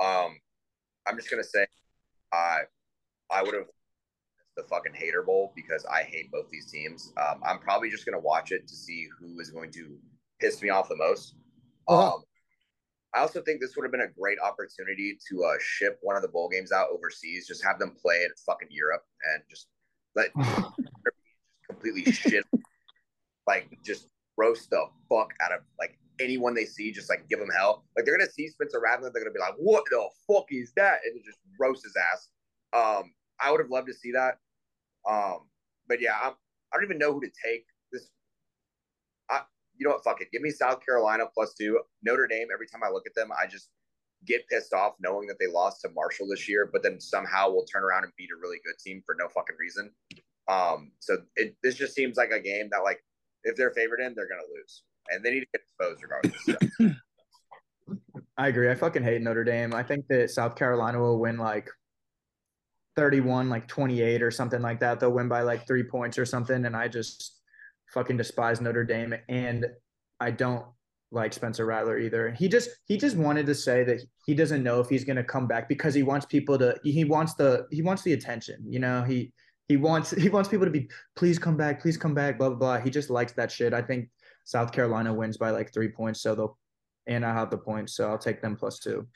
Um, 0.00 0.38
I'm 1.06 1.16
just 1.16 1.30
gonna 1.30 1.44
say, 1.44 1.66
I 2.32 2.62
I 3.30 3.42
would 3.42 3.54
have 3.54 3.66
the 4.56 4.64
fucking 4.64 4.94
hater 4.94 5.22
bowl 5.22 5.52
because 5.54 5.84
I 5.86 6.02
hate 6.02 6.30
both 6.30 6.48
these 6.50 6.70
teams. 6.70 7.12
Um, 7.16 7.40
I'm 7.44 7.58
probably 7.58 7.90
just 7.90 8.04
gonna 8.04 8.20
watch 8.20 8.52
it 8.52 8.66
to 8.66 8.74
see 8.74 9.08
who 9.18 9.38
is 9.40 9.50
going 9.50 9.70
to 9.72 9.96
piss 10.40 10.62
me 10.62 10.70
off 10.70 10.88
the 10.88 10.96
most. 10.96 11.34
Uh-huh. 11.86 12.14
Um, 12.14 12.22
I 13.14 13.20
also 13.20 13.40
think 13.42 13.60
this 13.60 13.76
would 13.76 13.84
have 13.84 13.92
been 13.92 14.00
a 14.00 14.08
great 14.08 14.38
opportunity 14.40 15.16
to 15.30 15.44
uh, 15.44 15.54
ship 15.60 15.98
one 16.02 16.16
of 16.16 16.22
the 16.22 16.28
bowl 16.28 16.48
games 16.48 16.72
out 16.72 16.88
overseas, 16.92 17.46
just 17.46 17.64
have 17.64 17.78
them 17.78 17.94
play 18.00 18.22
in 18.24 18.30
fucking 18.44 18.68
Europe 18.70 19.04
and 19.32 19.42
just 19.48 19.68
let 20.16 20.32
completely 21.70 22.10
shit, 22.10 22.44
like 23.46 23.78
just 23.84 24.08
roast 24.36 24.70
the 24.70 24.84
fuck 25.08 25.32
out 25.40 25.52
of 25.52 25.60
like 25.78 25.96
anyone 26.20 26.54
they 26.54 26.64
see, 26.64 26.90
just 26.90 27.08
like 27.08 27.28
give 27.28 27.38
them 27.38 27.50
hell. 27.56 27.84
Like 27.96 28.04
they're 28.04 28.16
gonna 28.16 28.30
see 28.30 28.48
Spencer 28.48 28.80
Rattler, 28.80 29.10
they're 29.12 29.22
gonna 29.22 29.32
be 29.32 29.40
like, 29.40 29.54
"What 29.58 29.84
the 29.90 30.08
fuck 30.26 30.46
is 30.50 30.72
that?" 30.76 31.00
and 31.04 31.22
just 31.24 31.38
roast 31.58 31.84
his 31.84 31.94
ass. 32.12 32.28
Um, 32.72 33.12
I 33.40 33.50
would 33.50 33.60
have 33.60 33.70
loved 33.70 33.86
to 33.88 33.94
see 33.94 34.12
that. 34.12 34.38
Um, 35.08 35.40
but 35.88 36.00
yeah, 36.00 36.16
I'm, 36.22 36.32
I 36.72 36.76
don't 36.76 36.84
even 36.84 36.98
know 36.98 37.12
who 37.12 37.20
to 37.20 37.30
take 37.44 37.66
you 39.76 39.86
know 39.86 39.94
what? 39.94 40.04
Fuck 40.04 40.20
it. 40.20 40.28
Give 40.32 40.42
me 40.42 40.50
South 40.50 40.84
Carolina 40.84 41.24
plus 41.32 41.54
two. 41.54 41.80
Notre 42.02 42.26
Dame. 42.26 42.48
Every 42.52 42.66
time 42.66 42.82
I 42.84 42.90
look 42.90 43.06
at 43.06 43.14
them, 43.14 43.30
I 43.32 43.46
just 43.46 43.70
get 44.26 44.46
pissed 44.48 44.72
off 44.72 44.94
knowing 45.00 45.26
that 45.26 45.36
they 45.38 45.46
lost 45.46 45.80
to 45.82 45.90
Marshall 45.90 46.28
this 46.28 46.48
year, 46.48 46.68
but 46.72 46.82
then 46.82 47.00
somehow 47.00 47.50
will 47.50 47.64
turn 47.64 47.82
around 47.82 48.04
and 48.04 48.12
beat 48.16 48.30
a 48.34 48.40
really 48.40 48.58
good 48.64 48.78
team 48.78 49.02
for 49.04 49.14
no 49.18 49.28
fucking 49.28 49.56
reason. 49.58 49.90
Um, 50.48 50.92
so 50.98 51.18
it 51.36 51.56
this 51.62 51.74
just 51.74 51.94
seems 51.94 52.16
like 52.16 52.30
a 52.30 52.40
game 52.40 52.68
that 52.70 52.82
like 52.82 53.02
if 53.44 53.56
they're 53.56 53.72
favored 53.72 54.00
in, 54.00 54.14
they're 54.14 54.28
gonna 54.28 54.42
lose, 54.54 54.82
and 55.10 55.24
they 55.24 55.30
need 55.30 55.40
to 55.40 55.46
get 55.52 55.62
exposed 55.62 56.02
regardless. 56.02 56.96
I 58.36 58.48
agree. 58.48 58.70
I 58.70 58.74
fucking 58.74 59.02
hate 59.02 59.20
Notre 59.22 59.44
Dame. 59.44 59.74
I 59.74 59.82
think 59.82 60.06
that 60.08 60.30
South 60.30 60.56
Carolina 60.56 60.98
will 60.98 61.18
win 61.18 61.38
like 61.38 61.70
31, 62.96 63.48
like 63.48 63.68
28 63.68 64.22
or 64.22 64.30
something 64.30 64.62
like 64.62 64.80
that. 64.80 65.00
They'll 65.00 65.12
win 65.12 65.28
by 65.28 65.42
like 65.42 65.66
three 65.66 65.84
points 65.84 66.18
or 66.18 66.24
something. 66.24 66.64
And 66.64 66.76
I 66.76 66.88
just 66.88 67.40
fucking 67.94 68.16
despise 68.16 68.60
Notre 68.60 68.84
Dame. 68.84 69.14
And 69.28 69.66
I 70.20 70.32
don't 70.32 70.66
like 71.10 71.32
Spencer 71.32 71.64
Rattler 71.64 71.98
either. 71.98 72.32
He 72.32 72.48
just 72.48 72.68
he 72.86 72.98
just 72.98 73.16
wanted 73.16 73.46
to 73.46 73.54
say 73.54 73.84
that 73.84 74.02
he 74.26 74.34
doesn't 74.34 74.62
know 74.62 74.80
if 74.80 74.88
he's 74.88 75.04
gonna 75.04 75.24
come 75.24 75.46
back 75.46 75.68
because 75.68 75.94
he 75.94 76.02
wants 76.02 76.26
people 76.26 76.58
to 76.58 76.76
he 76.82 77.04
wants 77.04 77.34
the 77.34 77.66
he 77.70 77.80
wants 77.80 78.02
the 78.02 78.12
attention. 78.12 78.60
You 78.68 78.80
know, 78.80 79.02
he 79.02 79.32
he 79.68 79.76
wants 79.76 80.10
he 80.10 80.28
wants 80.28 80.48
people 80.48 80.66
to 80.66 80.72
be 80.72 80.90
please 81.16 81.38
come 81.38 81.56
back, 81.56 81.80
please 81.80 81.96
come 81.96 82.14
back, 82.14 82.36
blah 82.36 82.50
blah 82.50 82.58
blah. 82.58 82.80
He 82.80 82.90
just 82.90 83.08
likes 83.10 83.32
that 83.32 83.50
shit. 83.50 83.72
I 83.72 83.80
think 83.80 84.10
South 84.44 84.72
Carolina 84.72 85.14
wins 85.14 85.38
by 85.38 85.50
like 85.50 85.72
three 85.72 85.88
points, 85.88 86.20
so 86.20 86.34
they'll 86.34 86.58
and 87.06 87.24
I 87.24 87.32
have 87.32 87.50
the 87.50 87.58
points, 87.58 87.94
so 87.94 88.08
I'll 88.08 88.18
take 88.18 88.42
them 88.42 88.56
plus 88.56 88.78
two. 88.78 89.06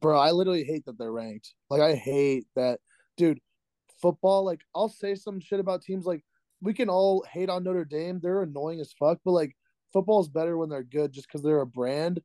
Bro, 0.00 0.18
I 0.18 0.30
literally 0.32 0.64
hate 0.64 0.84
that 0.86 0.98
they're 0.98 1.12
ranked. 1.12 1.54
Like 1.70 1.80
I 1.80 1.94
hate 1.94 2.46
that, 2.56 2.78
dude. 3.16 3.40
Football, 4.00 4.44
like 4.44 4.60
I'll 4.74 4.88
say 4.88 5.14
some 5.14 5.40
shit 5.40 5.60
about 5.60 5.82
teams. 5.82 6.04
Like 6.04 6.22
we 6.64 6.72
can 6.72 6.88
all 6.88 7.24
hate 7.30 7.50
on 7.50 7.62
Notre 7.62 7.84
Dame; 7.84 8.20
they're 8.20 8.42
annoying 8.42 8.80
as 8.80 8.92
fuck. 8.92 9.18
But 9.24 9.32
like 9.32 9.54
football's 9.92 10.28
better 10.28 10.56
when 10.56 10.70
they're 10.70 10.82
good, 10.82 11.12
just 11.12 11.28
because 11.28 11.42
they're 11.42 11.60
a 11.60 11.66
brand. 11.66 12.20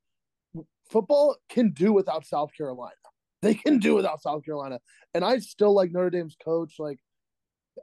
Football 0.89 1.35
can 1.49 1.71
do 1.71 1.93
without 1.93 2.25
South 2.25 2.51
Carolina. 2.57 2.93
They 3.41 3.53
can 3.53 3.79
do 3.79 3.95
without 3.95 4.21
South 4.21 4.43
Carolina, 4.43 4.79
and 5.13 5.23
I 5.23 5.39
still 5.39 5.73
like 5.73 5.93
Notre 5.93 6.09
Dame's 6.09 6.35
coach. 6.43 6.73
Like 6.77 6.99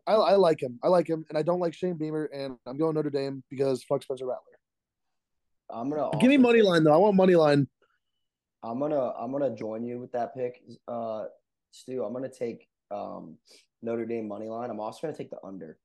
I, 0.06 0.12
I 0.12 0.34
like 0.34 0.62
him. 0.62 0.78
I 0.82 0.88
like 0.88 1.08
him, 1.08 1.24
and 1.30 1.38
I 1.38 1.42
don't 1.42 1.60
like 1.60 1.72
Shane 1.72 1.96
Beamer. 1.96 2.26
And 2.26 2.58
I'm 2.66 2.76
going 2.76 2.94
Notre 2.94 3.08
Dame 3.08 3.42
because 3.48 3.82
fuck 3.82 4.02
Spencer 4.02 4.26
Rattler. 4.26 4.42
I'm 5.70 5.88
gonna 5.88 6.10
Give 6.18 6.28
me 6.28 6.36
money 6.36 6.60
line 6.60 6.84
though. 6.84 6.92
I 6.92 6.98
want 6.98 7.16
money 7.16 7.36
line. 7.36 7.66
I'm 8.62 8.78
gonna 8.78 9.12
I'm 9.18 9.32
gonna 9.32 9.54
join 9.56 9.84
you 9.84 9.98
with 9.98 10.12
that 10.12 10.34
pick, 10.34 10.62
uh, 10.88 11.24
Stu. 11.70 12.04
I'm 12.04 12.12
gonna 12.12 12.28
take 12.28 12.68
um, 12.90 13.38
Notre 13.82 14.04
Dame 14.04 14.28
money 14.28 14.48
line. 14.48 14.68
I'm 14.70 14.80
also 14.80 15.06
gonna 15.06 15.16
take 15.16 15.30
the 15.30 15.38
under. 15.42 15.78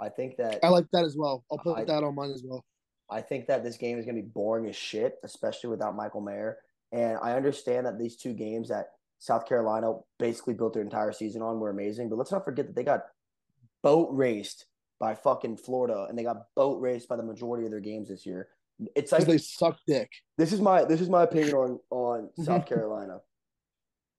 I 0.00 0.08
think 0.08 0.36
that 0.36 0.60
I 0.62 0.68
like 0.68 0.86
that 0.92 1.04
as 1.04 1.16
well. 1.16 1.44
I'll 1.50 1.58
put 1.58 1.78
I- 1.78 1.84
that 1.84 2.02
on 2.02 2.14
mine 2.14 2.30
as 2.32 2.42
well. 2.44 2.64
I 3.10 3.20
think 3.20 3.46
that 3.48 3.62
this 3.62 3.76
game 3.76 3.98
is 3.98 4.06
going 4.06 4.16
to 4.16 4.22
be 4.22 4.28
boring 4.28 4.66
as 4.66 4.74
shit, 4.74 5.16
especially 5.24 5.68
without 5.68 5.94
Michael 5.94 6.22
Mayer. 6.22 6.56
And 6.90 7.18
I 7.22 7.34
understand 7.34 7.86
that 7.86 7.98
these 7.98 8.16
two 8.16 8.32
games 8.32 8.70
that 8.70 8.86
South 9.18 9.46
Carolina 9.46 9.92
basically 10.18 10.54
built 10.54 10.72
their 10.72 10.82
entire 10.82 11.12
season 11.12 11.42
on 11.42 11.60
were 11.60 11.70
amazing, 11.70 12.08
but 12.08 12.16
let's 12.16 12.32
not 12.32 12.44
forget 12.44 12.66
that 12.66 12.74
they 12.74 12.82
got 12.82 13.04
boat 13.82 14.08
raced 14.12 14.66
by 15.00 15.14
fucking 15.14 15.58
Florida, 15.58 16.06
and 16.08 16.18
they 16.18 16.22
got 16.22 16.46
boat 16.54 16.80
raced 16.80 17.08
by 17.08 17.16
the 17.16 17.22
majority 17.22 17.64
of 17.64 17.70
their 17.70 17.80
games 17.80 18.08
this 18.08 18.24
year. 18.24 18.48
It's 18.96 19.12
like 19.12 19.26
they 19.26 19.38
suck 19.38 19.78
dick. 19.86 20.10
this 20.36 20.52
is 20.52 20.60
my 20.60 20.84
this 20.84 21.00
is 21.00 21.08
my 21.08 21.22
opinion 21.22 21.54
on 21.54 21.80
on 21.90 22.30
South 22.44 22.66
Carolina. 22.66 23.20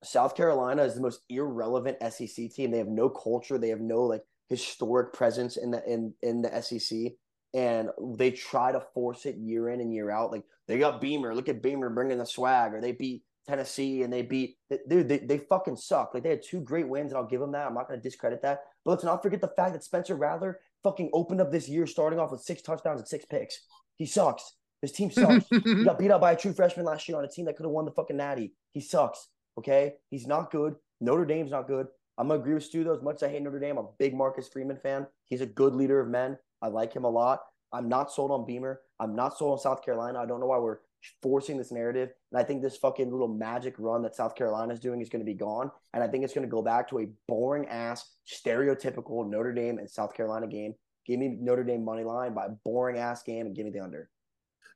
South 0.03 0.35
Carolina 0.35 0.83
is 0.83 0.95
the 0.95 1.01
most 1.01 1.21
irrelevant 1.29 1.97
SEC 2.13 2.51
team. 2.51 2.71
They 2.71 2.77
have 2.77 2.87
no 2.87 3.09
culture. 3.09 3.57
They 3.57 3.69
have 3.69 3.81
no 3.81 4.03
like 4.03 4.23
historic 4.49 5.13
presence 5.13 5.57
in 5.57 5.71
the 5.71 5.83
in 5.85 6.13
in 6.21 6.41
the 6.41 6.61
SEC, 6.61 7.13
and 7.53 7.89
they 8.17 8.31
try 8.31 8.71
to 8.71 8.81
force 8.93 9.25
it 9.25 9.35
year 9.37 9.69
in 9.69 9.81
and 9.81 9.93
year 9.93 10.11
out. 10.11 10.31
Like 10.31 10.43
they 10.67 10.77
got 10.77 11.01
Beamer. 11.01 11.35
Look 11.35 11.49
at 11.49 11.61
Beamer 11.61 11.89
bringing 11.89 12.17
the 12.17 12.25
swag, 12.25 12.73
or 12.73 12.81
they 12.81 12.91
beat 12.91 13.23
Tennessee 13.47 14.03
and 14.03 14.11
they 14.11 14.21
beat 14.21 14.57
dude. 14.89 15.07
They, 15.07 15.19
they 15.19 15.37
fucking 15.37 15.77
suck. 15.77 16.13
Like 16.13 16.23
they 16.23 16.29
had 16.29 16.43
two 16.43 16.61
great 16.61 16.87
wins, 16.87 17.11
and 17.11 17.17
I'll 17.17 17.27
give 17.27 17.41
them 17.41 17.51
that. 17.53 17.67
I'm 17.67 17.73
not 17.73 17.87
going 17.87 17.99
to 17.99 18.03
discredit 18.03 18.41
that. 18.41 18.61
But 18.83 18.91
let's 18.91 19.03
not 19.03 19.21
forget 19.21 19.41
the 19.41 19.51
fact 19.55 19.73
that 19.73 19.83
Spencer 19.83 20.15
Rattler 20.15 20.59
fucking 20.83 21.09
opened 21.13 21.41
up 21.41 21.51
this 21.51 21.67
year 21.67 21.87
starting 21.87 22.19
off 22.19 22.31
with 22.31 22.41
six 22.41 22.61
touchdowns 22.61 22.99
and 22.99 23.07
six 23.07 23.25
picks. 23.25 23.65
He 23.97 24.05
sucks. 24.05 24.55
His 24.81 24.91
team 24.91 25.11
sucks. 25.11 25.45
He 25.49 25.83
got 25.83 25.99
beat 25.99 26.11
out 26.11 26.21
by 26.21 26.33
a 26.33 26.37
true 26.37 26.53
freshman 26.53 26.85
last 26.85 27.07
year 27.07 27.17
on 27.17 27.25
a 27.25 27.29
team 27.29 27.45
that 27.45 27.55
could 27.55 27.65
have 27.65 27.71
won 27.71 27.85
the 27.85 27.91
fucking 27.91 28.17
natty. 28.17 28.53
He 28.73 28.81
sucks. 28.81 29.29
Okay. 29.57 29.93
He's 30.09 30.27
not 30.27 30.51
good. 30.51 30.75
Notre 31.01 31.25
Dame's 31.25 31.51
not 31.51 31.67
good. 31.67 31.87
I'm 32.17 32.27
gonna 32.27 32.39
agree 32.39 32.53
with 32.53 32.63
Stu 32.63 32.83
though. 32.83 32.95
As 32.95 33.01
much 33.01 33.17
as 33.17 33.23
I 33.23 33.29
hate 33.29 33.41
Notre 33.41 33.59
Dame, 33.59 33.77
I'm 33.77 33.85
a 33.85 33.89
big 33.99 34.15
Marcus 34.15 34.47
Freeman 34.47 34.77
fan. 34.77 35.07
He's 35.25 35.41
a 35.41 35.45
good 35.45 35.75
leader 35.75 35.99
of 35.99 36.07
men. 36.07 36.37
I 36.61 36.67
like 36.67 36.93
him 36.93 37.03
a 37.03 37.09
lot. 37.09 37.41
I'm 37.73 37.89
not 37.89 38.11
sold 38.11 38.31
on 38.31 38.45
Beamer. 38.45 38.81
I'm 38.99 39.15
not 39.15 39.37
sold 39.37 39.53
on 39.53 39.59
South 39.59 39.83
Carolina. 39.83 40.19
I 40.19 40.25
don't 40.25 40.39
know 40.39 40.45
why 40.45 40.57
we're 40.57 40.79
forcing 41.21 41.57
this 41.57 41.71
narrative. 41.71 42.09
And 42.31 42.39
I 42.39 42.43
think 42.43 42.61
this 42.61 42.77
fucking 42.77 43.11
little 43.11 43.27
magic 43.27 43.75
run 43.77 44.01
that 44.03 44.15
South 44.15 44.35
Carolina 44.35 44.73
is 44.73 44.79
doing 44.79 45.01
is 45.01 45.09
going 45.09 45.19
to 45.19 45.25
be 45.25 45.33
gone. 45.33 45.71
And 45.93 46.03
I 46.03 46.07
think 46.07 46.23
it's 46.23 46.33
going 46.33 46.47
to 46.47 46.51
go 46.51 46.61
back 46.61 46.89
to 46.89 46.99
a 46.99 47.07
boring 47.27 47.67
ass, 47.67 48.11
stereotypical 48.27 49.29
Notre 49.29 49.53
Dame 49.53 49.77
and 49.77 49.89
South 49.89 50.13
Carolina 50.13 50.47
game. 50.47 50.73
Give 51.05 51.19
me 51.19 51.37
Notre 51.39 51.63
Dame 51.63 51.83
money 51.83 52.03
line 52.03 52.33
by 52.33 52.45
a 52.45 52.49
boring 52.63 52.97
ass 52.97 53.23
game 53.23 53.45
and 53.45 53.55
give 53.55 53.65
me 53.65 53.71
the 53.71 53.81
under. 53.81 54.09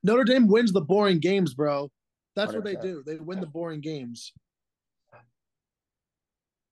Notre 0.04 0.24
Dame 0.24 0.48
wins 0.48 0.72
the 0.72 0.82
boring 0.82 1.20
games, 1.20 1.54
bro. 1.54 1.90
That's 2.36 2.54
what 2.54 2.64
they 2.64 2.76
do. 2.76 3.04
They 3.06 3.16
win 3.16 3.42
the 3.42 3.48
boring 3.48 3.82
games. 3.82 4.32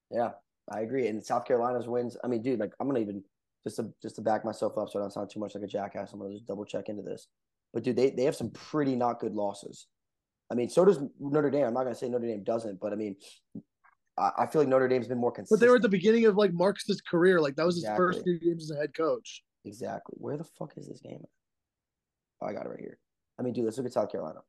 Yeah, 0.10 0.32
I 0.72 0.82
agree. 0.82 1.08
And 1.08 1.24
South 1.24 1.46
Carolina's 1.46 1.88
wins. 1.88 2.18
I 2.24 2.28
mean, 2.28 2.42
dude, 2.42 2.60
like 2.60 2.74
I'm 2.80 2.88
gonna 2.88 3.00
even 3.00 3.24
just 3.64 3.78
to 3.78 3.92
just 4.02 4.16
to 4.16 4.22
back 4.22 4.44
myself 4.46 4.78
up 4.78 4.90
so 4.90 5.00
I 5.00 5.02
don't 5.02 5.12
sound 5.14 5.30
too 5.30 5.40
much 5.40 5.56
like 5.56 5.64
a 5.64 5.68
jackass. 5.68 6.14
I'm 6.14 6.20
gonna 6.20 6.34
just 6.34 6.46
double 6.48 6.66
check 6.66 6.90
into 6.90 7.04
this. 7.04 7.28
But 7.74 7.84
dude, 7.84 7.96
they 7.96 8.10
they 8.12 8.24
have 8.24 8.36
some 8.36 8.50
pretty 8.52 8.96
not 8.96 9.20
good 9.20 9.34
losses. 9.34 9.88
I 10.50 10.56
mean, 10.56 10.70
so 10.70 10.86
does 10.86 11.00
Notre 11.20 11.50
Dame. 11.50 11.66
I'm 11.66 11.74
not 11.74 11.84
gonna 11.84 11.96
say 11.96 12.10
Notre 12.10 12.28
Dame 12.28 12.44
doesn't, 12.44 12.80
but 12.80 12.94
I 12.94 12.96
mean, 12.96 13.16
I, 14.18 14.32
I 14.40 14.46
feel 14.46 14.62
like 14.62 14.70
Notre 14.70 14.88
Dame's 14.88 15.08
been 15.08 15.18
more 15.18 15.32
consistent. 15.32 15.60
But 15.60 15.66
they 15.66 15.70
were 15.70 15.78
at 15.78 15.82
the 15.82 15.90
beginning 15.90 16.26
of 16.26 16.36
like 16.36 16.54
Marcus's 16.54 17.02
career. 17.02 17.40
Like 17.40 17.56
that 17.56 17.66
was 17.66 17.76
his 17.76 17.86
first 17.96 18.20
Exactly. 18.20 18.40
few 18.40 18.50
games 18.50 18.72
as 18.72 18.78
a 18.78 18.80
head 18.80 18.96
coach. 18.96 19.44
Exactly. 19.66 20.16
Where 20.20 20.38
the 20.38 20.46
fuck 20.58 20.74
is 20.78 20.88
this 20.88 21.02
game? 21.02 21.24
Oh, 22.42 22.46
I 22.48 22.54
got 22.54 22.66
it 22.66 22.70
right 22.70 22.80
here. 22.80 23.00
I 23.40 23.44
mean, 23.44 23.54
dude, 23.54 23.66
let's 23.66 23.78
look 23.78 23.86
at 23.86 23.94
South 23.94 24.12
Carolina. 24.12 24.40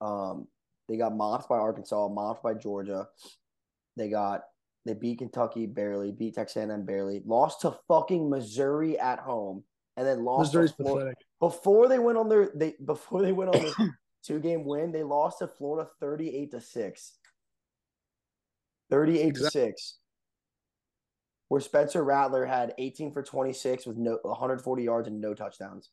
Um, 0.00 0.48
they 0.88 0.96
got 0.96 1.16
mopped 1.16 1.48
by 1.48 1.58
Arkansas, 1.58 2.08
mopped 2.08 2.42
by 2.42 2.54
Georgia. 2.54 3.08
They 3.96 4.08
got 4.08 4.42
they 4.84 4.94
beat 4.94 5.18
Kentucky 5.18 5.66
barely, 5.66 6.12
beat 6.12 6.34
Texas 6.34 6.56
A&M 6.56 6.84
barely, 6.84 7.22
lost 7.24 7.62
to 7.62 7.76
fucking 7.88 8.28
Missouri 8.28 8.98
at 8.98 9.18
home, 9.18 9.64
and 9.96 10.06
then 10.06 10.24
lost 10.24 10.52
to 10.52 10.68
Florida. 10.68 11.10
pathetic. 11.10 11.18
before 11.40 11.88
they 11.88 11.98
went 11.98 12.18
on 12.18 12.28
their 12.28 12.50
they 12.54 12.74
before 12.84 13.22
they 13.22 13.32
went 13.32 13.54
on 13.54 13.62
their 13.62 13.98
two 14.24 14.40
game 14.40 14.64
win. 14.64 14.92
They 14.92 15.02
lost 15.02 15.38
to 15.38 15.48
Florida 15.48 15.88
thirty 16.00 16.34
eight 16.34 16.50
to 16.50 16.60
six. 16.60 17.14
Thirty 18.90 19.20
eight 19.20 19.36
to 19.36 19.50
six. 19.50 19.98
Where 21.48 21.60
Spencer 21.60 22.04
Rattler 22.04 22.44
had 22.44 22.74
eighteen 22.78 23.12
for 23.12 23.22
twenty 23.22 23.52
six 23.52 23.86
with 23.86 23.96
no 23.96 24.18
one 24.22 24.38
hundred 24.38 24.60
forty 24.60 24.82
yards 24.82 25.08
and 25.08 25.20
no 25.20 25.32
touchdowns. 25.32 25.90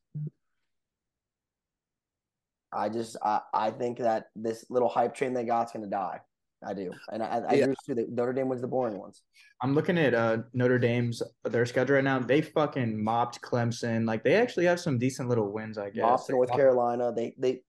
I 2.73 2.89
just 2.89 3.15
I, 3.23 3.41
I 3.53 3.71
think 3.71 3.99
that 3.99 4.27
this 4.35 4.65
little 4.69 4.89
hype 4.89 5.15
train 5.15 5.33
they 5.33 5.45
got 5.45 5.67
is 5.67 5.71
gonna 5.71 5.87
die. 5.87 6.21
I 6.65 6.73
do, 6.73 6.91
and 7.11 7.23
I, 7.23 7.39
I 7.49 7.53
Yeah. 7.55 7.63
agree 7.63 7.75
too. 7.85 7.95
That 7.95 8.11
Notre 8.11 8.33
Dame 8.33 8.47
was 8.47 8.61
the 8.61 8.67
boring 8.67 8.97
ones. 8.99 9.23
I'm 9.61 9.73
looking 9.73 9.97
at 9.97 10.13
uh 10.13 10.37
Notre 10.53 10.77
Dame's 10.79 11.21
their 11.43 11.65
schedule 11.65 11.95
right 11.95 12.03
now. 12.03 12.19
They 12.19 12.41
fucking 12.41 13.03
mopped 13.03 13.41
Clemson. 13.41 14.05
Like 14.05 14.23
they 14.23 14.35
actually 14.35 14.65
have 14.65 14.79
some 14.79 14.97
decent 14.99 15.27
little 15.29 15.51
wins, 15.51 15.77
I 15.77 15.89
guess. 15.89 16.25
To 16.27 16.33
North 16.33 16.51
Carolina. 16.51 17.11
They 17.15 17.33
they 17.37 17.61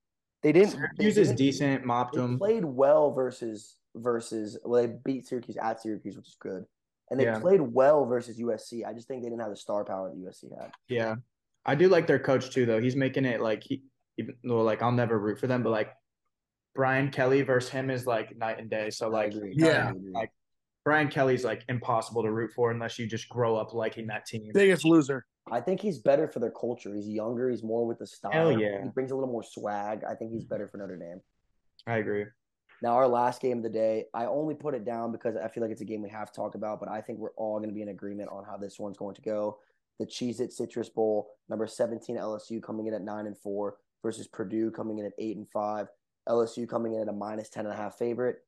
they 0.43 0.53
didn't. 0.53 0.73
They, 0.73 0.77
Syracuse 0.77 1.19
is 1.19 1.29
didn't- 1.29 1.39
decent, 1.39 1.85
mopped 1.87 2.15
they 2.15 2.21
them. 2.21 2.39
played 2.39 2.65
well 2.65 3.13
versus 3.13 3.77
versus 3.95 4.59
well 4.65 4.83
they 4.83 4.95
beat 5.05 5.27
Syracuse 5.27 5.57
at 5.57 5.81
Syracuse, 5.81 6.17
which 6.17 6.29
is 6.29 6.37
good, 6.41 6.65
and 7.11 7.19
they 7.19 7.25
Yeah. 7.25 7.39
played 7.39 7.61
well 7.61 8.05
versus 8.05 8.39
USC. 8.39 8.85
I 8.85 8.93
just 8.93 9.09
think 9.09 9.23
they 9.23 9.29
didn't 9.29 9.41
have 9.41 9.51
the 9.51 9.57
star 9.57 9.85
power 9.85 10.11
that 10.11 10.19
USC 10.19 10.51
had. 10.61 10.71
Yeah. 10.89 11.17
I 11.65 11.77
do 11.77 11.89
like 11.89 12.07
their 12.09 12.19
coach 12.19 12.51
too, 12.51 12.67
though. 12.67 12.81
He's 12.81 12.97
making 12.97 13.25
it 13.25 13.41
like 13.41 13.63
he 13.63 13.85
even 14.19 14.35
though 14.45 14.63
like 14.63 14.83
I'll 14.83 14.93
never 14.93 15.19
root 15.19 15.39
for 15.39 15.47
them, 15.47 15.63
but 15.63 15.71
like 15.71 15.93
Brian 16.75 17.11
Kelly 17.11 17.43
versus 17.43 17.71
him 17.71 17.91
is 17.91 18.07
like 18.07 18.37
night 18.37 18.59
and 18.59 18.71
day. 18.71 18.91
So 18.91 19.09
like 19.09 19.35
Yeah. 19.53 19.93
Like 20.13 20.31
Brian 20.85 21.09
Kelly's 21.09 21.45
like 21.45 21.65
impossible 21.69 22.23
to 22.23 22.31
root 22.31 22.51
for 22.55 22.71
unless 22.71 22.99
you 22.99 23.07
just 23.07 23.29
grow 23.29 23.57
up 23.57 23.73
liking 23.75 24.07
that 24.09 24.27
team. 24.27 24.51
Biggest 24.53 24.85
loser. 24.85 25.25
I 25.51 25.61
think 25.61 25.81
he's 25.81 25.99
better 25.99 26.29
for 26.29 26.39
their 26.39 26.51
culture. 26.51 26.95
He's 26.95 27.09
younger. 27.09 27.51
He's 27.51 27.63
more 27.63 27.87
with 27.87 27.99
the 27.99 28.07
style. 28.07 28.33
Hell 28.33 28.61
yeah. 28.61 28.83
He 28.83 28.89
brings 28.91 29.11
a 29.11 29.15
little 29.15 29.31
more 29.31 29.43
swag. 29.43 30.03
I 30.09 30.15
think 30.15 30.33
he's 30.33 30.43
mm-hmm. 30.43 30.49
better 30.49 30.69
for 30.69 30.79
Notre 30.79 30.97
Dame. 30.97 31.21
I 31.87 31.97
agree. 31.97 32.27
Now, 32.81 32.95
our 32.95 33.07
last 33.07 33.41
game 33.41 33.59
of 33.59 33.63
the 33.63 33.71
day, 33.71 34.07
I 34.13 34.27
only 34.27 34.55
put 34.55 34.75
it 34.75 34.85
down 34.85 35.13
because 35.13 35.37
I 35.37 35.47
feel 35.49 35.63
like 35.63 35.71
it's 35.71 35.83
a 35.83 35.85
game 35.85 36.03
we 36.03 36.11
have 36.11 36.33
to 36.33 36.37
talk 36.37 36.57
about, 36.57 36.81
but 36.81 36.89
I 36.89 37.01
think 37.01 37.21
we're 37.21 37.31
all 37.37 37.59
going 37.59 37.69
to 37.69 37.75
be 37.75 37.83
in 37.83 37.91
agreement 37.91 38.29
on 38.31 38.45
how 38.45 38.57
this 38.57 38.79
one's 38.79 38.97
going 38.97 39.15
to 39.15 39.23
go. 39.23 39.59
The 40.01 40.07
Cheez 40.07 40.41
It 40.41 40.53
Citrus 40.53 40.89
Bowl, 40.89 41.31
number 41.49 41.67
17 41.69 42.17
LSU 42.17 42.61
coming 42.61 42.89
in 42.89 42.95
at 42.95 43.03
9 43.03 43.27
and 43.27 43.39
4 43.39 43.77
versus 44.03 44.27
Purdue 44.27 44.73
coming 44.73 44.99
in 44.99 45.07
at 45.07 45.13
8 45.17 45.37
and 45.37 45.49
5. 45.51 45.87
LSU 46.29 46.69
coming 46.69 46.95
in 46.95 47.01
at 47.01 47.09
a 47.09 47.13
minus 47.13 47.49
10 47.49 47.67
and 47.67 47.75
a 47.75 47.77
half 47.77 47.97
favorite. 47.99 48.39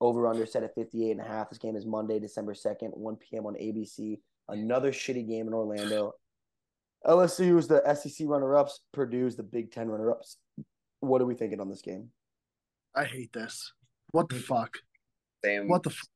Over 0.00 0.26
under 0.26 0.46
set 0.46 0.62
at 0.62 0.74
58 0.74 1.10
and 1.12 1.20
a 1.20 1.24
half. 1.24 1.50
This 1.50 1.58
game 1.58 1.76
is 1.76 1.84
Monday, 1.84 2.18
December 2.18 2.54
2nd, 2.54 2.96
1 2.96 3.16
p.m. 3.16 3.44
on 3.46 3.54
ABC. 3.54 4.18
Another 4.48 4.92
shitty 4.92 5.28
game 5.28 5.46
in 5.46 5.52
Orlando. 5.52 6.14
LSU 7.06 7.58
is 7.58 7.68
the 7.68 7.82
SEC 7.94 8.26
runner 8.26 8.56
ups, 8.56 8.80
Purdue 8.92 9.26
is 9.26 9.36
the 9.36 9.42
Big 9.42 9.70
Ten 9.72 9.88
runner 9.88 10.10
ups. 10.10 10.38
What 11.00 11.20
are 11.20 11.26
we 11.26 11.34
thinking 11.34 11.60
on 11.60 11.68
this 11.68 11.82
game? 11.82 12.08
I 12.94 13.04
hate 13.04 13.32
this. 13.32 13.72
What 14.12 14.28
the 14.28 14.36
fuck? 14.36 14.76
Same 15.44 15.68
What 15.68 15.82
the 15.82 15.90
f- 15.90 16.08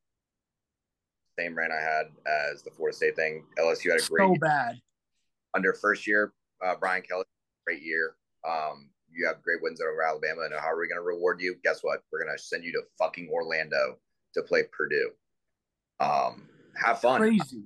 same 1.38 1.56
rant 1.56 1.72
I 1.72 1.80
had 1.80 2.06
as 2.52 2.62
the 2.62 2.70
Florida 2.70 2.96
State 2.96 3.16
thing. 3.16 3.44
LSU 3.58 3.90
had 3.92 4.00
a 4.00 4.08
great 4.08 4.18
so 4.28 4.34
bad. 4.40 4.76
under 5.54 5.72
first 5.74 6.06
year. 6.06 6.32
Uh, 6.64 6.74
Brian 6.78 7.02
Kelly, 7.02 7.24
great 7.66 7.82
year. 7.82 8.16
Um, 8.46 8.88
you 9.14 9.26
have 9.26 9.42
great 9.42 9.62
wins 9.62 9.80
over 9.80 10.02
Alabama, 10.02 10.42
and 10.42 10.54
how 10.54 10.70
are 10.70 10.80
we 10.80 10.88
going 10.88 11.00
to 11.00 11.06
reward 11.06 11.40
you? 11.40 11.56
Guess 11.64 11.80
what? 11.82 12.02
We're 12.12 12.24
going 12.24 12.36
to 12.36 12.42
send 12.42 12.64
you 12.64 12.72
to 12.72 12.82
fucking 12.98 13.28
Orlando 13.32 13.98
to 14.34 14.42
play 14.42 14.64
Purdue. 14.72 15.10
Um, 16.00 16.48
have 16.76 17.00
fun. 17.00 17.20
Crazy. 17.20 17.64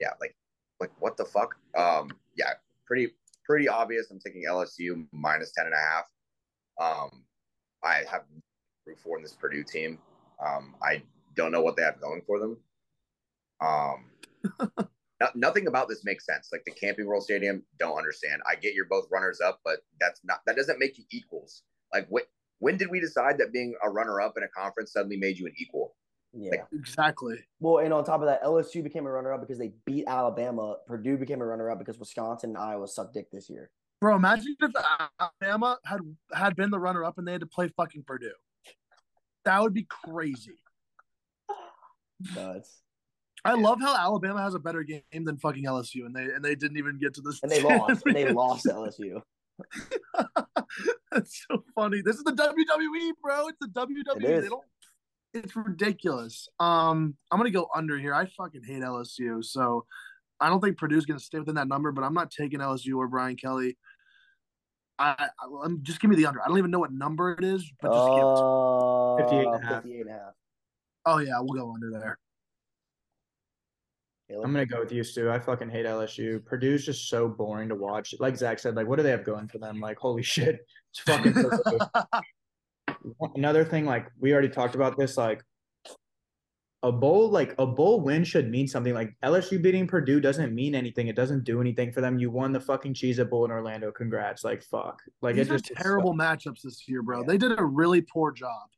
Yeah, 0.00 0.10
like, 0.20 0.36
like 0.80 0.90
what 1.00 1.16
the 1.16 1.24
fuck? 1.24 1.56
Um, 1.76 2.10
yeah, 2.36 2.52
pretty, 2.86 3.12
pretty 3.44 3.68
obvious. 3.68 4.10
I'm 4.10 4.20
taking 4.20 4.44
LSU 4.48 5.06
minus 5.12 5.52
ten 5.52 5.66
and 5.66 5.74
a 5.74 5.78
half. 5.78 6.04
Um, 6.80 7.24
I 7.82 8.02
have 8.10 8.22
root 8.86 8.98
for 8.98 9.16
in 9.16 9.22
this 9.22 9.32
Purdue 9.32 9.64
team. 9.64 9.98
Um, 10.44 10.74
I 10.82 11.02
don't 11.34 11.52
know 11.52 11.62
what 11.62 11.76
they 11.76 11.82
have 11.82 12.00
going 12.00 12.22
for 12.26 12.38
them. 12.38 12.56
Um, 13.60 14.10
no, 15.20 15.28
nothing 15.34 15.66
about 15.66 15.88
this 15.88 16.04
makes 16.04 16.26
sense. 16.26 16.50
Like 16.52 16.64
the 16.64 16.72
Camping 16.72 17.06
World 17.06 17.24
Stadium, 17.24 17.62
don't 17.78 17.96
understand. 17.96 18.42
I 18.48 18.54
get 18.56 18.74
you're 18.74 18.86
both 18.86 19.06
runners 19.10 19.40
up, 19.40 19.60
but 19.64 19.78
that's 20.00 20.20
not 20.24 20.40
that 20.46 20.56
doesn't 20.56 20.78
make 20.78 20.98
you 20.98 21.04
equals. 21.10 21.62
Like 21.92 22.06
when 22.08 22.24
when 22.58 22.76
did 22.76 22.90
we 22.90 23.00
decide 23.00 23.38
that 23.38 23.52
being 23.52 23.74
a 23.82 23.90
runner 23.90 24.20
up 24.20 24.34
in 24.36 24.42
a 24.42 24.48
conference 24.48 24.92
suddenly 24.92 25.16
made 25.16 25.38
you 25.38 25.46
an 25.46 25.54
equal? 25.58 25.94
Yeah. 26.32 26.62
Exactly. 26.72 27.38
Well, 27.60 27.78
and 27.78 27.94
on 27.94 28.04
top 28.04 28.20
of 28.20 28.26
that, 28.26 28.42
LSU 28.42 28.82
became 28.82 29.06
a 29.06 29.10
runner 29.10 29.32
up 29.32 29.40
because 29.40 29.58
they 29.58 29.72
beat 29.86 30.04
Alabama. 30.06 30.76
Purdue 30.86 31.16
became 31.16 31.40
a 31.40 31.46
runner 31.46 31.70
up 31.70 31.78
because 31.78 31.98
Wisconsin 31.98 32.50
and 32.50 32.58
Iowa 32.58 32.88
sucked 32.88 33.14
dick 33.14 33.30
this 33.30 33.48
year. 33.48 33.70
Bro, 34.00 34.16
imagine 34.16 34.54
if 34.60 34.72
Alabama 35.18 35.78
had 35.84 36.00
had 36.34 36.56
been 36.56 36.70
the 36.70 36.78
runner 36.78 37.04
up 37.04 37.16
and 37.16 37.26
they 37.26 37.32
had 37.32 37.40
to 37.40 37.46
play 37.46 37.68
fucking 37.68 38.04
Purdue. 38.06 38.32
That 39.46 39.62
would 39.62 39.72
be 39.72 39.86
crazy. 39.88 40.58
Nuts. 42.34 42.82
I 43.46 43.54
love 43.54 43.80
how 43.80 43.96
Alabama 43.96 44.42
has 44.42 44.54
a 44.54 44.58
better 44.58 44.82
game 44.82 45.02
than 45.12 45.36
fucking 45.38 45.64
LSU, 45.64 46.06
and 46.06 46.14
they 46.14 46.24
and 46.24 46.44
they 46.44 46.54
didn't 46.54 46.76
even 46.76 46.98
get 46.98 47.14
to 47.14 47.20
this. 47.20 47.40
And 47.42 47.50
they 47.50 47.62
lost. 47.62 48.02
and 48.04 48.14
they 48.14 48.32
lost 48.32 48.66
LSU. 48.66 49.20
That's 51.12 51.44
so 51.48 51.62
funny. 51.74 52.02
This 52.02 52.16
is 52.16 52.24
the 52.24 52.32
WWE, 52.32 53.12
bro. 53.22 53.48
It's 53.48 53.58
the 53.60 53.68
WWE. 53.68 54.16
It 54.16 54.24
is. 54.24 54.42
They 54.44 54.48
don't. 54.48 54.64
It's 55.34 55.56
ridiculous. 55.56 56.48
Um, 56.58 57.16
I'm 57.30 57.38
gonna 57.38 57.50
go 57.50 57.68
under 57.74 57.98
here. 57.98 58.14
I 58.14 58.26
fucking 58.26 58.62
hate 58.64 58.82
LSU, 58.82 59.44
so 59.44 59.84
I 60.40 60.48
don't 60.48 60.60
think 60.60 60.78
Purdue's 60.78 61.06
gonna 61.06 61.20
stay 61.20 61.38
within 61.38 61.54
that 61.56 61.68
number. 61.68 61.92
But 61.92 62.04
I'm 62.04 62.14
not 62.14 62.30
taking 62.30 62.60
LSU 62.60 62.96
or 62.96 63.08
Brian 63.08 63.36
Kelly. 63.36 63.76
I, 64.98 65.28
I 65.38 65.46
I'm 65.64 65.82
just 65.82 66.00
give 66.00 66.10
me 66.10 66.16
the 66.16 66.26
under. 66.26 66.42
I 66.42 66.48
don't 66.48 66.58
even 66.58 66.70
know 66.70 66.78
what 66.78 66.92
number 66.92 67.32
it 67.32 67.44
is, 67.44 67.70
but 67.80 67.92
just 67.92 68.08
give 68.08 68.18
it. 68.18 68.24
Uh, 68.24 69.16
58 69.16 69.46
and 69.46 69.54
a 69.54 69.66
half. 69.66 69.82
58 69.82 70.00
and 70.00 70.10
a 70.10 70.12
half. 70.12 70.32
Oh 71.04 71.18
yeah, 71.18 71.38
we'll 71.40 71.54
go 71.54 71.72
under 71.72 71.90
there. 71.90 72.18
Caleb? 74.28 74.44
I'm 74.44 74.52
gonna 74.52 74.66
go 74.66 74.80
with 74.80 74.92
you, 74.92 75.04
Stu. 75.04 75.30
I 75.30 75.38
fucking 75.38 75.70
hate 75.70 75.86
LSU. 75.86 76.44
Purdue's 76.44 76.84
just 76.84 77.08
so 77.08 77.28
boring 77.28 77.68
to 77.68 77.74
watch. 77.74 78.14
Like 78.18 78.36
Zach 78.36 78.58
said, 78.58 78.74
like 78.74 78.88
what 78.88 78.96
do 78.96 79.02
they 79.02 79.10
have 79.10 79.24
going 79.24 79.48
for 79.48 79.58
them? 79.58 79.80
Like 79.80 79.98
holy 79.98 80.22
shit, 80.22 80.66
it's 80.90 81.00
fucking. 81.00 81.34
Another 83.34 83.64
thing, 83.64 83.84
like 83.84 84.08
we 84.18 84.32
already 84.32 84.48
talked 84.48 84.74
about 84.74 84.98
this, 84.98 85.16
like 85.16 85.42
a 86.82 86.92
bowl, 86.92 87.30
like 87.30 87.54
a 87.58 87.66
bowl 87.66 88.00
win 88.00 88.24
should 88.24 88.50
mean 88.50 88.66
something. 88.66 88.94
Like 88.94 89.16
LSU 89.24 89.62
beating 89.62 89.86
Purdue 89.86 90.20
doesn't 90.20 90.54
mean 90.54 90.74
anything. 90.74 91.08
It 91.08 91.16
doesn't 91.16 91.44
do 91.44 91.60
anything 91.60 91.92
for 91.92 92.00
them. 92.00 92.18
You 92.18 92.30
won 92.30 92.52
the 92.52 92.60
fucking 92.60 92.94
Cheez 92.94 93.18
It 93.18 93.30
Bowl 93.30 93.44
in 93.44 93.50
Orlando. 93.50 93.92
Congrats. 93.92 94.44
Like 94.44 94.62
fuck. 94.62 95.00
Like 95.22 95.36
These 95.36 95.48
it 95.48 95.52
are 95.52 95.58
just 95.58 95.72
terrible 95.76 96.14
matchups 96.14 96.62
this 96.62 96.88
year, 96.88 97.02
bro. 97.02 97.20
Yeah. 97.20 97.26
They 97.26 97.38
did 97.38 97.58
a 97.58 97.64
really 97.64 98.02
poor 98.02 98.32
job. 98.32 98.68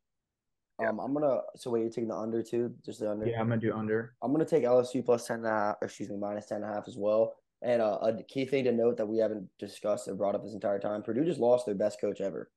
Um, 0.87 0.99
I'm 0.99 1.13
gonna. 1.13 1.41
So 1.55 1.71
wait, 1.71 1.81
you're 1.81 1.89
taking 1.89 2.07
the 2.07 2.15
under 2.15 2.41
too? 2.41 2.73
Just 2.85 2.99
the 2.99 3.11
under. 3.11 3.25
Yeah, 3.25 3.39
I'm 3.41 3.49
gonna 3.49 3.59
do 3.59 3.73
under. 3.73 4.13
I'm 4.21 4.31
gonna 4.31 4.45
take 4.45 4.63
LSU 4.63 5.03
plus 5.03 5.27
10 5.27 5.37
and 5.37 5.45
a 5.45 5.49
half, 5.49 5.75
or 5.81 5.85
excuse 5.85 6.09
me, 6.09 6.17
minus 6.17 6.45
10 6.47 6.61
and 6.61 6.71
a 6.71 6.73
half 6.73 6.87
as 6.87 6.97
well. 6.97 7.35
And 7.61 7.81
uh, 7.81 7.97
a 8.01 8.23
key 8.23 8.45
thing 8.45 8.63
to 8.63 8.71
note 8.71 8.95
that 8.97 9.05
we 9.05 9.17
haven't 9.17 9.49
discussed 9.59 10.07
or 10.07 10.15
brought 10.15 10.35
up 10.35 10.43
this 10.43 10.53
entire 10.53 10.79
time: 10.79 11.03
Purdue 11.03 11.25
just 11.25 11.39
lost 11.39 11.65
their 11.65 11.75
best 11.75 11.99
coach 11.99 12.21
ever. 12.21 12.49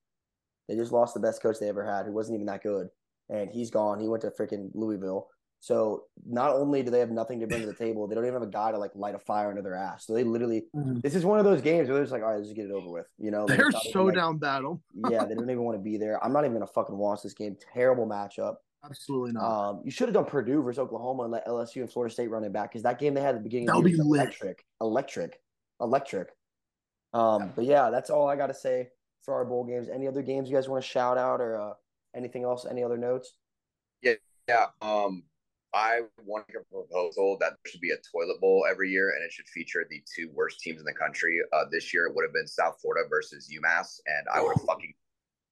They 0.69 0.77
just 0.77 0.93
lost 0.93 1.15
the 1.15 1.21
best 1.21 1.43
coach 1.43 1.57
they 1.59 1.69
ever 1.69 1.85
had, 1.85 2.07
who 2.07 2.13
wasn't 2.13 2.37
even 2.37 2.47
that 2.47 2.63
good, 2.63 2.89
and 3.29 3.51
he's 3.51 3.71
gone. 3.71 3.99
He 3.99 4.09
went 4.09 4.23
to 4.23 4.31
freaking 4.31 4.71
Louisville. 4.75 5.29
So 5.65 6.07
not 6.27 6.51
only 6.51 6.83
do 6.83 6.91
they 6.91 6.99
have 6.99 7.13
nothing 7.13 7.39
to 7.39 7.47
bring 7.47 7.61
to 7.61 7.67
the 7.69 7.73
table, 7.73 8.09
they 8.09 8.17
don't 8.17 8.25
even 8.25 8.35
have 8.35 8.43
a 8.43 8.49
guy 8.51 8.73
to 8.73 8.79
like 8.79 8.91
light 8.97 9.15
a 9.15 9.19
fire 9.21 9.49
under 9.49 9.63
their 9.63 9.77
ass. 9.77 10.05
So 10.07 10.13
they 10.13 10.25
literally, 10.25 10.65
this 10.75 11.15
is 11.15 11.25
one 11.25 11.39
of 11.39 11.45
those 11.45 11.63
games 11.63 11.87
where 11.87 11.95
they're 11.95 12.03
just 12.03 12.13
like, 12.13 12.21
all 12.23 12.31
right, 12.31 12.35
let's 12.39 12.49
just 12.49 12.57
get 12.57 12.65
it 12.67 12.73
over 12.73 12.91
with. 12.91 13.07
You 13.17 13.31
know, 13.31 13.45
Like, 13.45 13.59
They're 13.59 13.69
it's 13.69 13.75
not 13.75 13.85
even, 13.87 13.93
so 13.93 14.05
like- 14.07 14.15
down 14.17 14.39
battle. 14.39 14.83
yeah, 15.09 15.25
they 15.25 15.37
don't 15.37 15.49
even 15.49 15.63
want 15.63 15.79
to 15.79 15.83
be 15.83 15.99
there. 15.99 16.23
I'm 16.25 16.33
not 16.33 16.41
even 16.45 16.55
gonna 16.55 16.67
fucking 16.67 16.97
watch 16.97 17.23
this 17.23 17.33
game. 17.33 17.57
Terrible 17.73 18.09
matchup. 18.09 18.57
Absolutely 18.85 19.31
not. 19.35 19.45
Um, 19.71 19.83
you 19.85 19.93
should 19.93 20.09
have 20.09 20.15
done 20.15 20.25
Purdue 20.25 20.61
versus 20.65 20.81
Oklahoma 20.81 21.23
and 21.23 21.31
let 21.31 21.47
LSU 21.47 21.77
and 21.83 21.89
Florida 21.93 22.13
State 22.13 22.29
run 22.29 22.43
it 22.43 22.53
back 22.53 22.73
because 22.73 22.83
that 22.83 22.99
game 22.99 23.15
they 23.15 23.21
had 23.21 23.37
at 23.37 23.39
the 23.39 23.45
beginning 23.45 23.67
That 23.67 23.77
of 23.77 23.85
would 23.85 23.93
the 23.93 23.99
be 23.99 24.03
was 24.03 24.19
electric, 24.19 24.65
electric, 24.81 25.41
electric. 25.81 26.29
Um, 27.15 27.53
but 27.55 27.65
yeah, 27.67 27.91
that's 27.91 28.11
all 28.11 28.27
I 28.29 28.35
got 28.35 28.49
to 28.49 28.55
say 28.55 28.89
for 29.25 29.35
our 29.35 29.45
bowl 29.45 29.63
games. 29.63 29.89
Any 29.89 30.09
other 30.09 30.23
games 30.23 30.51
you 30.51 30.57
guys 30.57 30.69
want 30.69 30.83
to 30.83 30.89
shout 30.91 31.19
out 31.19 31.41
or 31.41 31.55
uh, 31.61 31.75
anything 32.17 32.43
else? 32.43 32.67
Any 32.69 32.83
other 32.83 32.99
notes? 32.99 33.35
Yeah. 34.03 34.67
Um, 34.81 35.23
I 35.75 36.01
want 36.25 36.47
to 36.49 36.59
a 36.59 36.65
proposal 36.65 37.39
that 37.41 37.51
there 37.51 37.71
should 37.71 37.81
be 37.81 37.91
a 37.91 37.97
toilet 38.13 38.41
bowl 38.41 38.67
every 38.71 38.91
year, 38.91 39.11
and 39.11 39.25
it 39.25 39.33
should 39.33 39.49
feature 39.49 39.85
the 39.89 40.03
two 40.15 40.31
worst 40.35 40.61
teams 40.61 40.79
in 40.81 40.85
the 40.85 40.93
country. 40.93 41.39
Uh, 41.53 41.65
this 41.71 41.95
year 41.95 42.07
it 42.07 42.15
would 42.15 42.25
have 42.25 42.33
been 42.35 42.47
South 42.47 42.79
Florida 42.81 43.09
versus 43.09 43.49
UMass, 43.51 44.01
and 44.07 44.27
I 44.33 44.43
would 44.43 44.55
have 44.57 44.67
fucking 44.67 44.93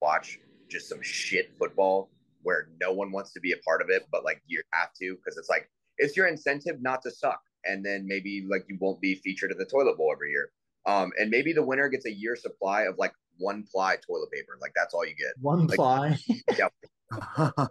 watch 0.02 0.38
just 0.68 0.88
some 0.88 1.02
shit 1.02 1.52
football 1.58 2.10
where 2.42 2.68
no 2.80 2.92
one 2.92 3.12
wants 3.12 3.32
to 3.32 3.40
be 3.40 3.52
a 3.52 3.56
part 3.58 3.82
of 3.82 3.88
it, 3.90 4.06
but 4.12 4.24
like 4.24 4.42
you 4.46 4.62
have 4.72 4.92
to 5.00 5.16
because 5.16 5.36
it's 5.38 5.48
like 5.48 5.70
it's 5.98 6.16
your 6.16 6.26
incentive 6.26 6.80
not 6.82 7.02
to 7.02 7.10
suck, 7.10 7.40
and 7.64 7.84
then 7.84 8.06
maybe 8.06 8.46
like 8.48 8.64
you 8.68 8.76
won't 8.80 9.00
be 9.00 9.14
featured 9.16 9.50
in 9.50 9.58
the 9.58 9.66
toilet 9.66 9.96
bowl 9.96 10.10
every 10.12 10.30
year. 10.30 10.50
Um, 10.86 11.12
and 11.18 11.30
maybe 11.30 11.52
the 11.52 11.62
winner 11.62 11.88
gets 11.88 12.06
a 12.06 12.12
year 12.12 12.36
supply 12.36 12.82
of 12.82 12.96
like 12.98 13.12
one 13.38 13.64
ply 13.70 13.96
toilet 14.06 14.30
paper, 14.30 14.58
like 14.60 14.72
that's 14.76 14.92
all 14.94 15.04
you 15.06 15.14
get. 15.14 15.32
One 15.40 15.66
Like- 15.66 15.76
ply. 15.76 16.18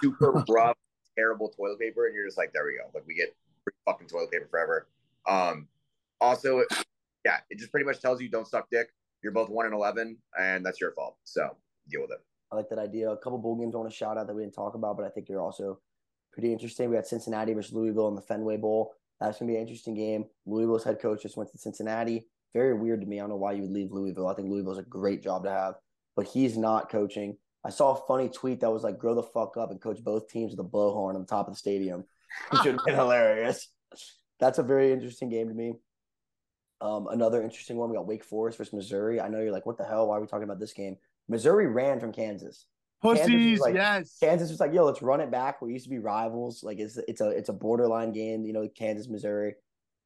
super 0.00 0.44
rough, 0.48 0.76
terrible 1.18 1.48
toilet 1.48 1.78
paper, 1.78 2.06
and 2.06 2.14
you're 2.14 2.26
just 2.26 2.38
like, 2.38 2.52
there 2.52 2.64
we 2.64 2.78
go. 2.78 2.90
Like 2.94 3.06
we 3.06 3.14
get 3.14 3.34
fucking 3.86 4.08
toilet 4.08 4.30
paper 4.30 4.46
forever. 4.50 4.86
Um, 5.26 5.66
also, 6.20 6.62
yeah, 7.24 7.38
it 7.50 7.58
just 7.58 7.70
pretty 7.70 7.86
much 7.86 8.00
tells 8.00 8.20
you 8.20 8.28
don't 8.28 8.46
suck 8.46 8.68
dick. 8.70 8.88
You're 9.22 9.32
both 9.32 9.48
one 9.48 9.66
and 9.66 9.74
eleven, 9.74 10.16
and 10.38 10.64
that's 10.64 10.80
your 10.80 10.92
fault. 10.92 11.16
So 11.24 11.56
deal 11.90 12.02
with 12.02 12.12
it. 12.12 12.20
I 12.52 12.56
like 12.56 12.68
that 12.70 12.78
idea. 12.78 13.10
A 13.10 13.16
couple 13.16 13.38
bowl 13.38 13.56
games 13.56 13.74
I 13.74 13.78
want 13.78 13.90
to 13.90 13.96
shout 13.96 14.16
out 14.16 14.26
that 14.26 14.34
we 14.34 14.42
didn't 14.42 14.54
talk 14.54 14.74
about, 14.74 14.96
but 14.96 15.04
I 15.04 15.10
think 15.10 15.26
they're 15.26 15.40
also 15.40 15.80
pretty 16.32 16.52
interesting. 16.52 16.88
We 16.88 16.96
got 16.96 17.06
Cincinnati 17.06 17.52
versus 17.52 17.72
Louisville 17.72 18.08
in 18.08 18.14
the 18.14 18.22
Fenway 18.22 18.56
Bowl. 18.56 18.94
That's 19.20 19.38
gonna 19.38 19.50
be 19.50 19.56
an 19.56 19.62
interesting 19.62 19.94
game. 19.94 20.26
Louisville's 20.46 20.84
head 20.84 21.00
coach 21.00 21.22
just 21.22 21.36
went 21.36 21.50
to 21.50 21.58
Cincinnati. 21.58 22.26
Very 22.54 22.74
weird 22.74 23.00
to 23.00 23.06
me. 23.06 23.18
I 23.18 23.22
don't 23.22 23.30
know 23.30 23.36
why 23.36 23.52
you 23.52 23.62
would 23.62 23.72
leave 23.72 23.92
Louisville. 23.92 24.28
I 24.28 24.34
think 24.34 24.48
Louisville's 24.48 24.78
a 24.78 24.82
great 24.82 25.22
job 25.22 25.44
to 25.44 25.50
have, 25.50 25.74
but 26.16 26.26
he's 26.26 26.56
not 26.56 26.88
coaching. 26.88 27.36
I 27.64 27.70
saw 27.70 27.92
a 27.92 28.06
funny 28.06 28.28
tweet 28.28 28.60
that 28.60 28.72
was 28.72 28.82
like, 28.82 28.98
"Grow 28.98 29.14
the 29.14 29.22
fuck 29.22 29.56
up 29.56 29.70
and 29.70 29.80
coach 29.80 30.02
both 30.02 30.28
teams 30.28 30.52
with 30.52 30.64
a 30.64 30.68
blowhorn 30.68 31.14
on 31.14 31.20
the 31.20 31.26
top 31.26 31.48
of 31.48 31.54
the 31.54 31.58
stadium," 31.58 32.04
which 32.50 32.64
would 32.64 32.76
have 32.76 32.84
been 32.84 32.94
hilarious. 32.94 33.68
That's 34.40 34.58
a 34.58 34.62
very 34.62 34.92
interesting 34.92 35.28
game 35.28 35.48
to 35.48 35.54
me. 35.54 35.74
Um, 36.80 37.08
another 37.08 37.42
interesting 37.42 37.76
one. 37.76 37.90
We 37.90 37.96
got 37.96 38.06
Wake 38.06 38.24
Forest 38.24 38.58
versus 38.58 38.72
Missouri. 38.72 39.20
I 39.20 39.28
know 39.28 39.40
you're 39.40 39.52
like, 39.52 39.66
"What 39.66 39.78
the 39.78 39.84
hell? 39.84 40.08
Why 40.08 40.16
are 40.16 40.20
we 40.20 40.26
talking 40.26 40.44
about 40.44 40.60
this 40.60 40.72
game?" 40.72 40.96
Missouri 41.28 41.66
ran 41.66 42.00
from 42.00 42.12
Kansas. 42.12 42.66
Pussies, 43.02 43.60
like, 43.60 43.74
yes. 43.74 44.16
Kansas 44.18 44.50
was 44.50 44.60
like, 44.60 44.72
"Yo, 44.72 44.84
let's 44.84 45.02
run 45.02 45.20
it 45.20 45.30
back." 45.30 45.60
We 45.62 45.72
used 45.72 45.84
to 45.84 45.90
be 45.90 45.98
rivals. 45.98 46.62
Like 46.64 46.78
it's 46.78 46.96
it's 46.96 47.20
a 47.20 47.28
it's 47.28 47.48
a 47.48 47.52
borderline 47.52 48.12
game. 48.12 48.44
You 48.44 48.52
know, 48.52 48.68
Kansas 48.68 49.08
Missouri. 49.08 49.54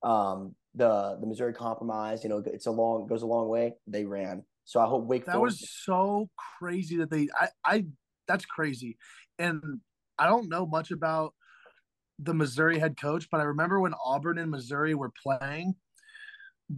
Um, 0.03 0.55
the 0.75 1.17
the 1.21 1.27
Missouri 1.27 1.53
Compromise. 1.55 2.23
You 2.23 2.31
know, 2.31 2.43
it's 2.45 2.67
a 2.67 2.71
long 2.71 3.07
goes 3.07 3.23
a 3.23 3.27
long 3.27 3.49
way. 3.49 3.75
They 3.87 4.05
ran. 4.05 4.45
So 4.65 4.81
I 4.81 4.87
hope 4.87 5.05
Wake 5.05 5.27
that 5.27 5.37
Forest. 5.37 5.61
was 5.61 5.71
so 5.85 6.31
crazy 6.59 6.97
that 6.99 7.11
they 7.11 7.29
I 7.39 7.49
I 7.65 7.85
that's 8.29 8.45
crazy. 8.47 8.97
And 9.39 9.81
I 10.19 10.27
don't 10.27 10.49
know 10.49 10.67
much 10.67 10.91
about 10.91 11.35
the 12.19 12.35
Missouri 12.35 12.79
head 12.79 12.97
coach, 12.97 13.29
but 13.31 13.41
I 13.41 13.45
remember 13.45 13.81
when 13.81 13.95
Auburn 14.05 14.39
and 14.39 14.51
Missouri 14.51 14.95
were 14.95 15.13
playing 15.23 15.75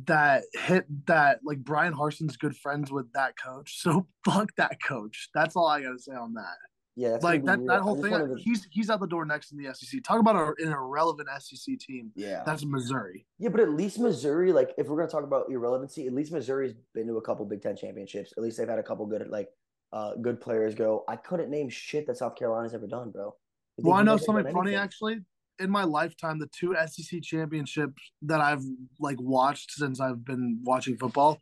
that 0.06 0.44
hit 0.54 0.86
that 1.06 1.40
like 1.44 1.58
Bryan 1.58 1.92
Harsin's 1.92 2.36
good 2.36 2.56
friends 2.56 2.90
with 2.90 3.12
that 3.12 3.34
coach. 3.36 3.78
So 3.82 4.06
fuck 4.24 4.54
that 4.56 4.82
coach. 4.82 5.28
That's 5.34 5.56
all 5.56 5.66
I 5.66 5.82
gotta 5.82 5.98
say 5.98 6.12
on 6.12 6.34
that. 6.34 6.56
Yeah, 6.96 7.18
like 7.22 7.44
that 7.44 7.64
that 7.66 7.80
whole 7.80 8.00
thing. 8.00 8.12
to- 8.12 8.36
He's 8.38 8.66
he's 8.70 8.88
out 8.90 9.00
the 9.00 9.06
door 9.06 9.24
next 9.24 9.50
in 9.52 9.58
the 9.58 9.72
SEC. 9.74 10.02
Talk 10.04 10.20
about 10.20 10.36
a, 10.36 10.54
an 10.64 10.72
irrelevant 10.72 11.28
SEC 11.40 11.78
team. 11.78 12.12
yeah, 12.14 12.42
That's 12.46 12.64
Missouri. 12.64 13.26
yeah, 13.38 13.48
but 13.48 13.60
at 13.60 13.70
least 13.70 13.98
Missouri, 13.98 14.52
like 14.52 14.70
if 14.78 14.86
we're 14.88 14.96
gonna 14.96 15.08
talk 15.08 15.24
about 15.24 15.50
irrelevancy, 15.50 16.06
at 16.06 16.12
least 16.12 16.32
Missouri's 16.32 16.74
been 16.94 17.06
to 17.08 17.16
a 17.16 17.22
couple 17.22 17.44
Big 17.46 17.62
Ten 17.62 17.76
championships. 17.76 18.32
At 18.36 18.42
least 18.42 18.58
they've 18.58 18.68
had 18.68 18.78
a 18.78 18.82
couple 18.82 19.06
good 19.06 19.26
like 19.28 19.48
uh 19.92 20.14
good 20.16 20.40
players 20.40 20.74
go. 20.74 21.04
I 21.08 21.16
couldn't 21.16 21.50
name 21.50 21.68
shit 21.68 22.06
that 22.06 22.16
South 22.16 22.36
Carolina's 22.36 22.74
ever 22.74 22.86
done, 22.86 23.10
bro. 23.10 23.34
Well, 23.78 23.94
I 23.94 24.02
know 24.02 24.16
something 24.16 24.52
funny 24.52 24.74
actually. 24.76 25.18
In 25.60 25.70
my 25.70 25.84
lifetime, 25.84 26.38
the 26.38 26.48
two 26.48 26.74
SEC 26.86 27.22
championships 27.22 28.02
that 28.22 28.40
I've 28.40 28.62
like 28.98 29.20
watched 29.20 29.70
since 29.72 30.00
I've 30.00 30.24
been 30.24 30.58
watching 30.64 30.96
football, 30.96 31.38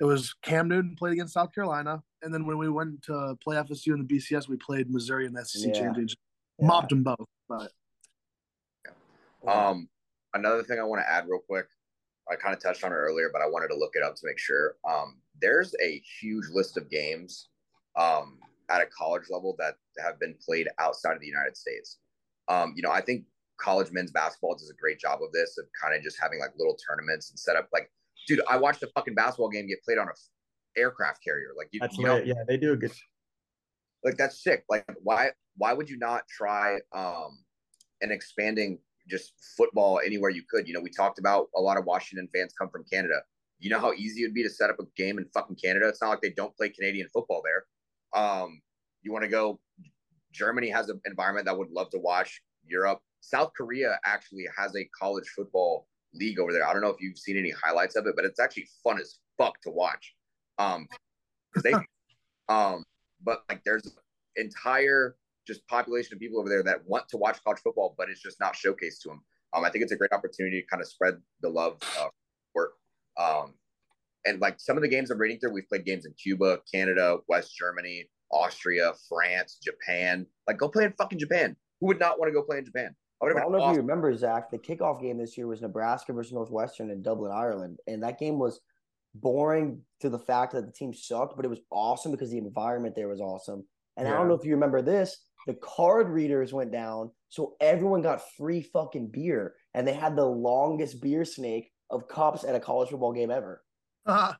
it 0.00 0.04
was 0.04 0.34
Cam 0.42 0.68
Newton 0.68 0.94
played 0.96 1.14
against 1.14 1.34
South 1.34 1.52
Carolina, 1.52 2.00
and 2.22 2.32
then 2.32 2.46
when 2.46 2.58
we 2.58 2.68
went 2.68 3.02
to 3.04 3.36
play 3.42 3.56
FSU 3.56 3.94
in 3.94 4.06
the 4.06 4.14
BCS, 4.16 4.48
we 4.48 4.56
played 4.56 4.88
Missouri 4.90 5.26
in 5.26 5.32
the 5.32 5.44
SEC 5.44 5.74
Yeah. 5.74 5.80
championship. 5.80 6.18
Yeah. 6.58 6.66
Mopped 6.66 6.90
them 6.90 7.02
both, 7.02 7.28
but. 7.48 7.72
Um, 9.46 9.88
another 10.34 10.62
thing 10.62 10.78
I 10.80 10.82
want 10.84 11.02
to 11.02 11.08
add 11.10 11.28
real 11.28 11.38
quick. 11.40 11.66
I 12.30 12.34
kind 12.34 12.54
of 12.54 12.60
touched 12.60 12.82
on 12.82 12.90
it 12.92 12.96
earlier, 12.96 13.30
but 13.32 13.42
I 13.42 13.46
wanted 13.46 13.68
to 13.68 13.76
look 13.76 13.92
it 13.94 14.02
up 14.02 14.16
to 14.16 14.26
make 14.26 14.38
sure. 14.38 14.76
Um, 14.88 15.20
there's 15.40 15.74
a 15.82 16.02
huge 16.20 16.46
list 16.52 16.76
of 16.76 16.90
games 16.90 17.48
um, 17.96 18.38
at 18.68 18.80
a 18.80 18.86
college 18.86 19.24
level 19.30 19.54
that 19.58 19.76
have 19.98 20.18
been 20.18 20.34
played 20.44 20.68
outside 20.78 21.14
of 21.14 21.20
the 21.20 21.26
United 21.26 21.56
States. 21.56 21.98
Um, 22.48 22.72
you 22.76 22.82
know, 22.82 22.90
I 22.90 23.00
think 23.00 23.24
college 23.58 23.90
men's 23.92 24.10
basketball 24.10 24.54
does 24.54 24.70
a 24.70 24.74
great 24.74 24.98
job 24.98 25.20
of 25.22 25.32
this, 25.32 25.58
of 25.58 25.66
kind 25.80 25.94
of 25.96 26.02
just 26.02 26.18
having 26.20 26.38
like 26.38 26.50
little 26.58 26.76
tournaments 26.88 27.30
and 27.30 27.38
set 27.38 27.56
up. 27.56 27.68
Like, 27.72 27.90
dude, 28.26 28.40
I 28.48 28.56
watched 28.56 28.82
a 28.82 28.88
fucking 28.88 29.14
basketball 29.14 29.48
game 29.48 29.68
get 29.68 29.82
played 29.84 29.98
on 29.98 30.08
a 30.08 30.10
f- 30.10 30.18
aircraft 30.76 31.22
carrier. 31.24 31.50
Like, 31.56 31.68
you, 31.72 31.80
you 31.92 32.04
know. 32.04 32.18
Yeah, 32.18 32.44
they 32.46 32.56
do 32.56 32.72
a 32.72 32.76
good. 32.76 32.92
like 34.04 34.16
that's 34.16 34.42
sick. 34.42 34.64
Like 34.68 34.84
why 35.02 35.30
why 35.56 35.72
would 35.72 35.88
you 35.88 35.98
not 35.98 36.22
try 36.28 36.78
um 36.94 37.38
and 38.02 38.12
expanding 38.12 38.78
just 39.08 39.32
football 39.56 40.00
anywhere 40.04 40.30
you 40.30 40.42
could? 40.48 40.68
You 40.68 40.74
know, 40.74 40.80
we 40.80 40.90
talked 40.90 41.18
about 41.18 41.48
a 41.56 41.60
lot 41.60 41.76
of 41.78 41.84
Washington 41.84 42.28
fans 42.34 42.52
come 42.58 42.68
from 42.68 42.84
Canada. 42.92 43.20
You 43.58 43.70
know 43.70 43.78
how 43.78 43.92
easy 43.94 44.22
it 44.22 44.26
would 44.26 44.34
be 44.34 44.42
to 44.42 44.50
set 44.50 44.68
up 44.68 44.76
a 44.80 44.84
game 44.96 45.18
in 45.18 45.24
fucking 45.32 45.56
Canada? 45.56 45.88
It's 45.88 46.02
not 46.02 46.10
like 46.10 46.20
they 46.20 46.30
don't 46.30 46.54
play 46.56 46.68
Canadian 46.68 47.08
football 47.12 47.42
there. 47.42 47.64
Um, 48.22 48.60
you 49.02 49.12
want 49.12 49.24
to 49.24 49.30
go 49.30 49.60
Germany 50.32 50.68
has 50.68 50.90
an 50.90 51.00
environment 51.06 51.46
that 51.46 51.56
would 51.56 51.70
love 51.70 51.90
to 51.90 51.98
watch. 51.98 52.42
Europe, 52.68 53.00
South 53.20 53.52
Korea 53.56 53.98
actually 54.04 54.46
has 54.56 54.74
a 54.76 54.84
college 54.98 55.28
football 55.28 55.88
league 56.14 56.38
over 56.38 56.52
there. 56.52 56.66
I 56.66 56.72
don't 56.72 56.82
know 56.82 56.88
if 56.88 57.00
you've 57.00 57.18
seen 57.18 57.36
any 57.36 57.50
highlights 57.50 57.96
of 57.96 58.06
it, 58.06 58.14
but 58.16 58.24
it's 58.24 58.40
actually 58.40 58.68
fun 58.82 59.00
as 59.00 59.18
fuck 59.36 59.60
to 59.62 59.70
watch. 59.70 60.14
Um, 60.58 60.86
'cause 61.52 61.62
they, 61.62 61.74
um, 62.48 62.84
but 63.22 63.44
like 63.48 63.62
there's 63.64 63.96
entire 64.36 65.16
just 65.46 65.66
population 65.68 66.12
of 66.14 66.20
people 66.20 66.38
over 66.38 66.48
there 66.48 66.62
that 66.62 66.84
want 66.86 67.08
to 67.08 67.16
watch 67.16 67.42
college 67.44 67.60
football, 67.60 67.94
but 67.96 68.08
it's 68.08 68.20
just 68.20 68.40
not 68.40 68.54
showcased 68.54 69.00
to 69.02 69.08
them. 69.08 69.24
Um, 69.52 69.64
I 69.64 69.70
think 69.70 69.82
it's 69.82 69.92
a 69.92 69.96
great 69.96 70.12
opportunity 70.12 70.60
to 70.60 70.66
kind 70.66 70.82
of 70.82 70.88
spread 70.88 71.14
the 71.40 71.48
love 71.48 71.78
uh, 71.98 72.08
work. 72.54 72.74
Um, 73.16 73.54
and 74.26 74.40
like 74.40 74.58
some 74.58 74.76
of 74.76 74.82
the 74.82 74.88
games 74.88 75.10
I'm 75.10 75.18
reading 75.18 75.38
through, 75.38 75.52
we've 75.52 75.68
played 75.68 75.84
games 75.84 76.04
in 76.04 76.12
Cuba, 76.14 76.58
Canada, 76.72 77.18
West 77.28 77.56
Germany, 77.56 78.10
Austria, 78.30 78.92
France, 79.08 79.58
Japan. 79.62 80.26
Like, 80.48 80.58
go 80.58 80.68
play 80.68 80.84
in 80.84 80.92
fucking 80.98 81.18
Japan. 81.18 81.56
Who 81.80 81.86
would 81.86 82.00
not 82.00 82.18
want 82.18 82.28
to 82.28 82.32
go 82.34 82.42
play 82.42 82.58
in 82.58 82.64
Japan? 82.64 82.94
I 83.20 83.24
would 83.24 83.36
I 83.36 83.40
have 83.40 83.44
don't 83.44 83.52
been 83.52 83.60
know 83.60 83.70
if 83.70 83.74
you 83.74 83.80
remember, 83.80 84.14
Zach. 84.16 84.50
The 84.50 84.58
kickoff 84.58 85.00
game 85.00 85.18
this 85.18 85.38
year 85.38 85.46
was 85.46 85.62
Nebraska 85.62 86.12
versus 86.12 86.32
Northwestern 86.32 86.90
in 86.90 87.02
Dublin, 87.02 87.32
Ireland, 87.32 87.78
and 87.86 88.02
that 88.02 88.18
game 88.18 88.38
was 88.38 88.60
boring 89.14 89.80
to 90.00 90.10
the 90.10 90.18
fact 90.18 90.52
that 90.52 90.66
the 90.66 90.72
team 90.72 90.92
sucked, 90.92 91.36
but 91.36 91.44
it 91.44 91.48
was 91.48 91.60
awesome 91.70 92.12
because 92.12 92.30
the 92.30 92.38
environment 92.38 92.94
there 92.94 93.08
was 93.08 93.20
awesome. 93.20 93.64
And 93.96 94.06
I 94.06 94.10
don't 94.10 94.28
know 94.28 94.34
if 94.34 94.44
you 94.44 94.52
remember 94.52 94.82
this. 94.82 95.16
The 95.46 95.54
card 95.54 96.08
readers 96.08 96.52
went 96.52 96.70
down, 96.70 97.10
so 97.30 97.54
everyone 97.60 98.02
got 98.02 98.20
free 98.36 98.60
fucking 98.60 99.08
beer, 99.08 99.54
and 99.74 99.88
they 99.88 99.94
had 99.94 100.16
the 100.16 100.26
longest 100.26 101.00
beer 101.00 101.24
snake 101.24 101.70
of 101.88 102.08
cups 102.08 102.44
at 102.44 102.54
a 102.54 102.60
college 102.60 102.90
football 102.90 103.12
game 103.12 103.30
ever. 103.30 103.62
Ah. 104.06 104.36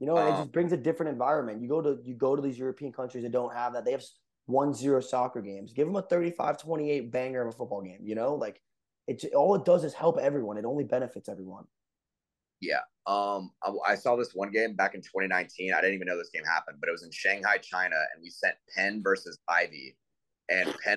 You 0.00 0.06
know, 0.06 0.16
and 0.16 0.28
it 0.28 0.38
just 0.38 0.52
brings 0.52 0.72
a 0.72 0.76
different 0.76 1.12
environment. 1.12 1.62
You 1.62 1.68
go 1.68 1.80
to 1.80 1.98
you 2.02 2.14
go 2.14 2.34
to 2.34 2.42
these 2.42 2.58
European 2.58 2.92
countries 2.92 3.22
that 3.22 3.32
don't 3.32 3.54
have 3.54 3.74
that. 3.74 3.84
They 3.84 3.92
have 3.92 4.02
one 4.46 4.74
zero 4.74 5.00
soccer 5.00 5.40
games. 5.40 5.72
Give 5.72 5.86
them 5.86 5.96
a 5.96 6.02
35-28 6.02 7.10
banger 7.10 7.42
of 7.42 7.48
a 7.48 7.56
football 7.56 7.82
game. 7.82 8.00
You 8.02 8.14
know, 8.14 8.34
like 8.34 8.60
it's 9.06 9.24
all 9.34 9.54
it 9.54 9.64
does 9.64 9.84
is 9.84 9.94
help 9.94 10.18
everyone. 10.18 10.58
It 10.58 10.64
only 10.64 10.84
benefits 10.84 11.28
everyone. 11.28 11.64
Yeah. 12.60 12.80
Um, 13.06 13.50
I, 13.62 13.92
I 13.92 13.94
saw 13.96 14.16
this 14.16 14.30
one 14.34 14.50
game 14.50 14.74
back 14.74 14.94
in 14.94 15.00
2019. 15.00 15.72
I 15.74 15.80
didn't 15.80 15.94
even 15.94 16.06
know 16.06 16.16
this 16.16 16.30
game 16.30 16.44
happened, 16.44 16.78
but 16.80 16.88
it 16.88 16.92
was 16.92 17.02
in 17.02 17.10
Shanghai, 17.10 17.58
China, 17.58 17.96
and 18.14 18.22
we 18.22 18.30
sent 18.30 18.54
Penn 18.74 19.02
versus 19.02 19.38
Ivy, 19.48 19.96
and 20.48 20.74
Penn 20.82 20.96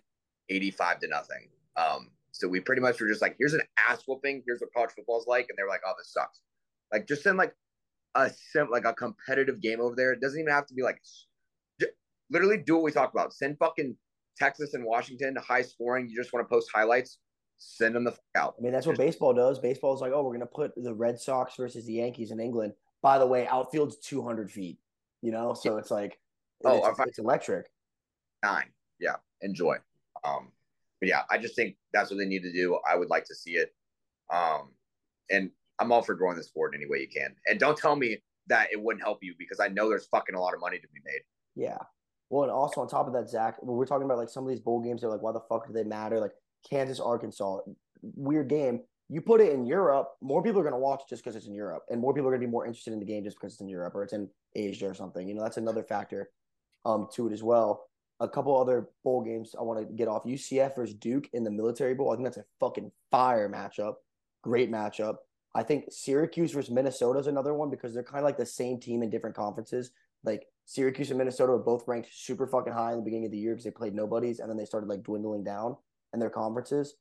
85 0.50 1.00
to 1.02 1.08
nothing. 1.08 1.50
Um, 1.76 2.12
so 2.32 2.48
we 2.48 2.60
pretty 2.60 2.82
much 2.82 3.02
were 3.02 3.08
just 3.08 3.22
like, 3.22 3.36
here's 3.38 3.54
an 3.54 3.62
ass 3.89 4.04
whooping. 4.08 4.43
Here's 4.45 4.62
what 4.62 4.74
college 4.74 4.91
football 4.95 5.20
is 5.20 5.28
like, 5.28 5.48
and 5.50 5.58
they 5.58 5.64
were 5.64 5.70
like, 5.70 5.82
oh, 5.86 5.93
this 5.98 6.14
sucks. 6.14 6.41
Like, 6.91 7.08
just 7.08 7.24
send 7.24 7.38
like 7.38 7.54
a 8.16 8.30
sim, 8.30 8.70
like 8.72 8.86
a 8.86 8.93
competitive 8.93 9.62
game 9.62 9.82
over 9.82 9.95
there. 9.95 10.14
It 10.14 10.22
doesn't 10.22 10.39
even 10.39 10.54
have 10.54 10.68
to 10.68 10.74
be 10.74 10.84
like, 10.84 11.02
literally 12.30 12.57
do 12.57 12.75
what 12.75 12.84
we 12.84 12.91
talked 12.91 13.13
about. 13.13 13.34
Send 13.34 13.57
fucking 13.57 13.95
Texas 14.38 14.73
and 14.73 14.84
Washington 14.86 15.34
to 15.36 15.41
high 15.41 15.61
scoring. 15.61 16.09
You 16.09 16.15
just 16.15 16.34
want 16.34 16.47
to 16.47 16.49
post 16.49 16.69
highlights. 16.73 17.17
Send 17.57 17.95
them 17.95 18.03
the 18.03 18.11
fuck 18.11 18.21
out. 18.36 18.55
I 18.59 18.61
mean, 18.61 18.71
that's 18.71 18.86
what 18.86 18.97
baseball 18.97 19.34
does. 19.34 19.57
Baseball 19.59 19.95
is 19.95 20.01
like, 20.01 20.11
oh, 20.13 20.23
we're 20.23 20.34
gonna 20.34 20.45
put 20.45 20.71
the 20.75 20.93
Red 20.93 21.19
Sox 21.19 21.55
versus 21.55 21.86
the 21.86 21.93
Yankees 21.93 22.32
in 22.32 22.39
England. 22.39 22.73
By 23.01 23.17
the 23.17 23.25
way, 23.25 23.47
outfield's 23.47 23.97
two 23.97 24.21
hundred 24.21 24.51
feet. 24.51 24.78
You 25.23 25.32
know, 25.32 25.55
so 25.55 25.78
it's 25.78 25.89
like, 25.89 26.19
Oh, 26.63 26.86
it's, 26.88 26.99
it's 26.99 27.19
electric. 27.19 27.65
nine. 28.43 28.69
Yeah, 28.99 29.15
enjoy. 29.41 29.78
Um, 30.23 30.51
but 30.99 31.09
yeah, 31.09 31.21
I 31.32 31.38
just 31.39 31.55
think 31.55 31.75
that's 31.93 32.09
what 32.11 32.17
they 32.17 32.25
need 32.25 32.43
to 32.43 32.51
do. 32.51 32.80
I 32.88 32.95
would 32.95 33.09
like 33.09 33.25
to 33.25 33.36
see 33.36 33.51
it. 33.51 33.73
Um, 34.32 34.69
and 35.32 35.49
I'm 35.80 35.91
all 35.91 36.01
for 36.01 36.15
growing 36.15 36.38
the 36.38 36.43
sport 36.43 36.73
any 36.75 36.88
way 36.88 36.99
you 36.99 37.07
can. 37.07 37.36
And 37.47 37.59
don't 37.59 37.78
tell 37.78 37.95
me 37.95 38.17
that 38.47 38.69
it 38.71 38.82
wouldn't 38.82 39.03
help 39.03 39.19
you 39.23 39.34
because 39.38 39.59
I 39.59 39.67
know 39.67 39.89
there's 39.89 40.07
fucking 40.07 40.36
a 40.36 40.39
lot 40.39 40.53
of 40.53 40.59
money 40.59 40.78
to 40.80 40.88
be 40.88 40.99
made. 41.05 41.21
Yeah. 41.55 41.78
Well, 42.30 42.43
and 42.43 42.51
also 42.51 42.82
on 42.82 42.88
top 42.88 43.07
of 43.07 43.13
that, 43.13 43.30
Zach, 43.30 43.55
we're 43.61 43.86
talking 43.86 44.05
about 44.05 44.17
like 44.17 44.30
some 44.30 44.43
of 44.43 44.49
these 44.49 44.59
bowl 44.59 44.82
games, 44.82 45.01
they're 45.01 45.09
like, 45.09 45.21
why 45.21 45.32
the 45.32 45.41
fuck 45.47 45.67
do 45.67 45.73
they 45.73 45.84
matter? 45.84 46.19
Like 46.19 46.34
Kansas, 46.69 46.99
Arkansas, 46.99 47.59
weird 48.01 48.49
game. 48.49 48.82
You 49.09 49.21
put 49.21 49.39
it 49.39 49.53
in 49.53 49.65
Europe, 49.65 50.09
more 50.21 50.43
people 50.43 50.59
are 50.59 50.63
going 50.63 50.73
to 50.73 50.80
watch 50.80 51.03
just 51.09 51.23
because 51.23 51.38
it's 51.38 51.47
in 51.47 51.53
Europe, 51.53 51.84
and 51.89 52.01
more 52.01 52.13
people 52.13 52.28
are 52.28 52.32
going 52.32 52.41
to 52.41 52.47
be 52.47 52.51
more 52.51 52.65
interested 52.65 52.91
in 52.91 52.99
the 52.99 53.05
game 53.05 53.23
just 53.23 53.38
because 53.38 53.53
it's 53.53 53.61
in 53.61 53.69
Europe 53.69 53.95
or 53.95 54.03
it's 54.03 54.11
in 54.11 54.30
Asia 54.55 54.89
or 54.89 54.93
something. 54.93 55.28
You 55.28 55.36
know, 55.36 55.43
that's 55.43 55.57
another 55.57 55.84
factor 55.84 56.30
um 56.86 57.07
to 57.13 57.28
it 57.28 57.34
as 57.34 57.43
well. 57.43 57.86
A 58.19 58.28
couple 58.28 58.59
other 58.59 58.89
bowl 59.03 59.21
games 59.21 59.55
I 59.57 59.63
want 59.63 59.80
to 59.80 59.93
get 59.93 60.09
off: 60.09 60.25
UCF 60.25 60.75
versus 60.75 60.95
Duke 60.95 61.30
in 61.32 61.43
the 61.43 61.51
Military 61.51 61.93
Bowl. 61.93 62.11
I 62.11 62.15
think 62.15 62.25
that's 62.25 62.38
a 62.38 62.45
fucking 62.59 62.91
fire 63.09 63.49
matchup. 63.49 63.95
Great 64.43 64.69
matchup. 64.69 65.15
I 65.55 65.63
think 65.63 65.86
Syracuse 65.89 66.51
versus 66.51 66.71
Minnesota 66.71 67.19
is 67.19 67.28
another 67.28 67.53
one 67.53 67.69
because 67.69 67.93
they're 67.93 68.03
kind 68.03 68.19
of 68.19 68.25
like 68.25 68.38
the 68.38 68.45
same 68.45 68.80
team 68.80 69.01
in 69.03 69.09
different 69.09 69.36
conferences. 69.36 69.91
Like 70.23 70.45
Syracuse 70.68 71.09
and 71.11 71.18
Minnesota 71.18 71.53
were 71.53 71.59
both 71.59 71.88
ranked 71.88 72.09
super 72.11 72.45
fucking 72.45 72.74
high 72.74 72.91
in 72.91 72.97
the 72.97 73.03
beginning 73.03 73.26
of 73.26 73.32
the 73.32 73.38
year 73.38 73.53
because 73.53 73.63
they 73.63 73.72
played 73.72 73.95
nobodies, 73.95 74.39
and 74.39 74.49
then 74.49 74.57
they 74.57 74.65
started 74.65 74.89
like 74.89 75.01
dwindling 75.01 75.41
down 75.43 75.78
in 76.13 76.20
their 76.20 76.30
conferences. 76.30 76.95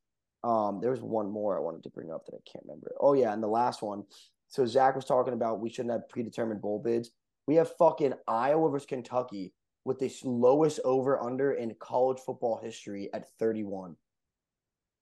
Um, 0.45 0.79
there 0.81 0.93
was 0.93 1.01
one 1.01 1.29
more 1.29 1.57
I 1.57 1.61
wanted 1.61 1.83
to 1.83 1.91
bring 1.91 2.13
up 2.13 2.25
that 2.27 2.37
I 2.37 2.43
can't 2.51 2.65
remember. 2.65 2.95
Oh 3.01 3.15
yeah, 3.15 3.33
and 3.33 3.43
the 3.43 3.49
last 3.49 3.83
one, 3.83 4.05
so 4.47 4.65
Zach 4.67 4.95
was 4.95 5.05
talking 5.05 5.35
about 5.35 5.59
we 5.59 5.69
shouldn't 5.69 5.91
have 5.91 6.09
predetermined 6.09 6.63
bowl 6.63 6.79
bids. 6.81 7.11
We 7.49 7.57
have 7.57 7.77
fucking 7.77 8.15
Iowa 8.29 8.71
versus 8.71 8.87
Kentucky 8.87 9.53
with 9.85 9.99
the 9.99 10.13
lowest 10.25 10.79
over 10.85 11.21
under 11.21 11.53
in 11.53 11.75
college 11.81 12.19
football 12.25 12.61
history 12.63 13.09
at 13.15 13.29
31, 13.41 13.97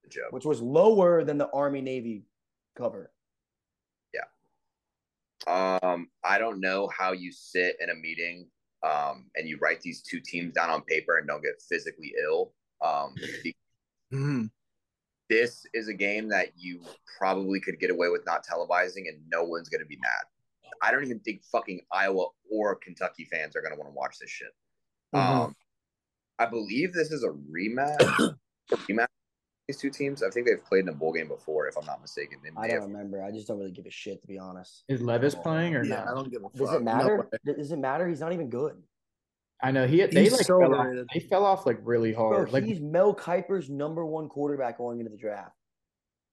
Good 0.04 0.10
job. 0.10 0.24
which 0.30 0.46
was 0.46 0.62
lower 0.62 1.22
than 1.22 1.36
the 1.36 1.50
Army 1.50 1.82
Navy 1.82 2.24
cover. 2.76 3.12
Yeah. 4.14 5.78
Um, 5.82 6.08
I 6.24 6.38
don't 6.38 6.60
know 6.60 6.88
how 6.88 7.12
you 7.12 7.30
sit 7.30 7.76
in 7.80 7.90
a 7.90 7.94
meeting 7.94 8.48
um, 8.84 9.30
and 9.34 9.48
you 9.48 9.58
write 9.60 9.80
these 9.80 10.02
two 10.02 10.20
teams 10.20 10.52
down 10.52 10.68
on 10.70 10.82
paper 10.82 11.16
and 11.16 11.26
don't 11.26 11.42
get 11.42 11.60
physically 11.68 12.14
ill. 12.22 12.52
Um, 12.80 13.14
Mhm. 14.12 14.50
this 15.30 15.64
is 15.72 15.88
a 15.88 15.94
game 15.94 16.28
that 16.28 16.48
you 16.56 16.84
probably 17.18 17.60
could 17.60 17.80
get 17.80 17.90
away 17.90 18.08
with 18.10 18.26
not 18.26 18.44
televising 18.46 19.08
and 19.08 19.18
no 19.28 19.42
one's 19.42 19.68
going 19.70 19.80
to 19.80 19.86
be 19.86 19.96
mad. 19.96 20.24
I 20.82 20.90
don't 20.90 21.02
even 21.04 21.20
think 21.20 21.42
fucking 21.44 21.80
Iowa 21.90 22.26
or 22.50 22.74
Kentucky 22.76 23.24
fans 23.24 23.56
are 23.56 23.62
going 23.62 23.72
to 23.72 23.78
want 23.78 23.88
to 23.90 23.94
watch 23.94 24.18
this 24.18 24.28
shit. 24.30 24.54
Mhm. 25.14 25.18
Um, 25.18 25.56
I 26.38 26.46
believe 26.46 26.92
this 26.92 27.10
is 27.10 27.24
a 27.24 27.30
rematch. 27.30 28.36
a 28.70 28.76
rematch. 28.76 29.06
These 29.68 29.78
two 29.78 29.88
teams, 29.90 30.22
I 30.22 30.28
think 30.28 30.46
they've 30.46 30.62
played 30.62 30.80
in 30.80 30.88
a 30.90 30.92
bowl 30.92 31.12
game 31.12 31.28
before, 31.28 31.66
if 31.68 31.76
I'm 31.78 31.86
not 31.86 32.02
mistaken. 32.02 32.38
They 32.42 32.50
I 32.56 32.68
don't 32.68 32.80
have- 32.82 32.90
remember. 32.90 33.22
I 33.22 33.30
just 33.30 33.48
don't 33.48 33.58
really 33.58 33.70
give 33.72 33.86
a 33.86 33.90
shit 33.90 34.20
to 34.20 34.28
be 34.28 34.38
honest. 34.38 34.84
Is 34.88 35.00
Levis 35.00 35.34
playing 35.34 35.74
or 35.74 35.84
Yeah, 35.84 36.02
I 36.02 36.14
don't 36.14 36.30
give 36.30 36.42
a 36.44 36.50
fuck. 36.50 36.52
Does 36.58 36.72
it 36.74 36.82
matter? 36.82 37.28
way. 37.46 37.54
Does 37.54 37.72
it 37.72 37.78
matter? 37.78 38.06
He's 38.06 38.20
not 38.20 38.32
even 38.34 38.50
good. 38.50 38.82
I 39.62 39.70
know 39.70 39.86
he 39.86 40.04
they 40.04 40.24
He's 40.24 40.32
like 40.32 40.42
so 40.44 40.60
fell 40.60 40.74
off, 40.74 40.86
they 41.14 41.20
fell 41.20 41.44
off 41.46 41.64
like 41.64 41.78
really 41.82 42.12
Bro, 42.12 42.28
hard. 42.34 42.52
like 42.52 42.64
he's 42.64 42.80
Mel 42.80 43.14
Kiper's 43.14 43.70
number 43.70 44.04
one 44.04 44.28
quarterback 44.28 44.76
going 44.76 44.98
into 44.98 45.10
the 45.10 45.16
draft. 45.16 45.56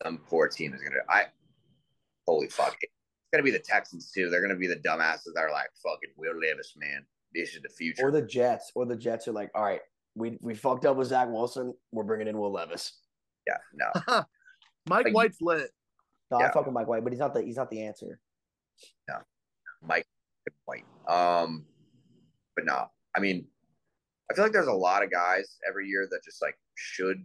some 0.03 0.17
poor 0.17 0.49
team 0.49 0.73
is 0.73 0.81
gonna. 0.81 0.97
I 1.07 1.25
holy 2.27 2.47
fuck, 2.49 2.75
it's 2.81 2.91
gonna 3.31 3.43
be 3.43 3.51
the 3.51 3.59
Texans 3.59 4.11
too. 4.11 4.29
They're 4.29 4.41
gonna 4.41 4.57
be 4.59 4.67
the 4.67 4.75
dumbasses 4.75 5.33
that 5.35 5.43
are 5.43 5.51
like, 5.51 5.69
"Fucking 5.81 6.09
Will 6.17 6.37
Levis, 6.37 6.73
man. 6.75 7.05
This 7.33 7.55
is 7.55 7.61
the 7.61 7.69
future." 7.69 8.05
Or 8.05 8.11
the 8.11 8.23
Jets. 8.23 8.73
Or 8.75 8.85
the 8.85 8.97
Jets 8.97 9.29
are 9.29 9.31
like, 9.31 9.51
all 9.55 9.63
right, 9.63 9.81
we 10.15 10.37
we 10.41 10.53
fucked 10.53 10.85
up 10.85 10.97
with 10.97 11.07
Zach 11.07 11.29
Wilson. 11.29 11.73
We're 11.93 12.03
bringing 12.03 12.27
in 12.27 12.37
Will 12.37 12.51
Levis. 12.51 12.97
Yeah, 13.47 13.57
no, 13.73 13.91
Mike 14.89 15.05
Like- 15.05 15.13
White's 15.13 15.41
lit. 15.41 15.71
No, 16.29 16.37
I 16.37 16.41
Yeah. 16.43 16.51
fuck 16.51 16.65
with 16.65 16.73
Mike 16.73 16.87
White, 16.87 17.03
but 17.03 17.11
he's 17.11 17.19
not 17.19 17.33
the 17.33 17.41
he's 17.41 17.57
not 17.57 17.69
the 17.69 17.81
answer. 17.83 18.19
No, 19.09 19.15
Mike 19.81 20.05
White. 20.65 20.85
Um, 21.07 21.65
but 22.55 22.65
no, 22.65 22.89
I 23.15 23.19
mean, 23.19 23.47
I 24.29 24.33
feel 24.33 24.45
like 24.45 24.53
there's 24.53 24.67
a 24.67 24.73
lot 24.73 25.03
of 25.03 25.11
guys 25.11 25.57
every 25.67 25.87
year 25.87 26.07
that 26.09 26.23
just 26.23 26.41
like 26.41 26.57
should 26.75 27.23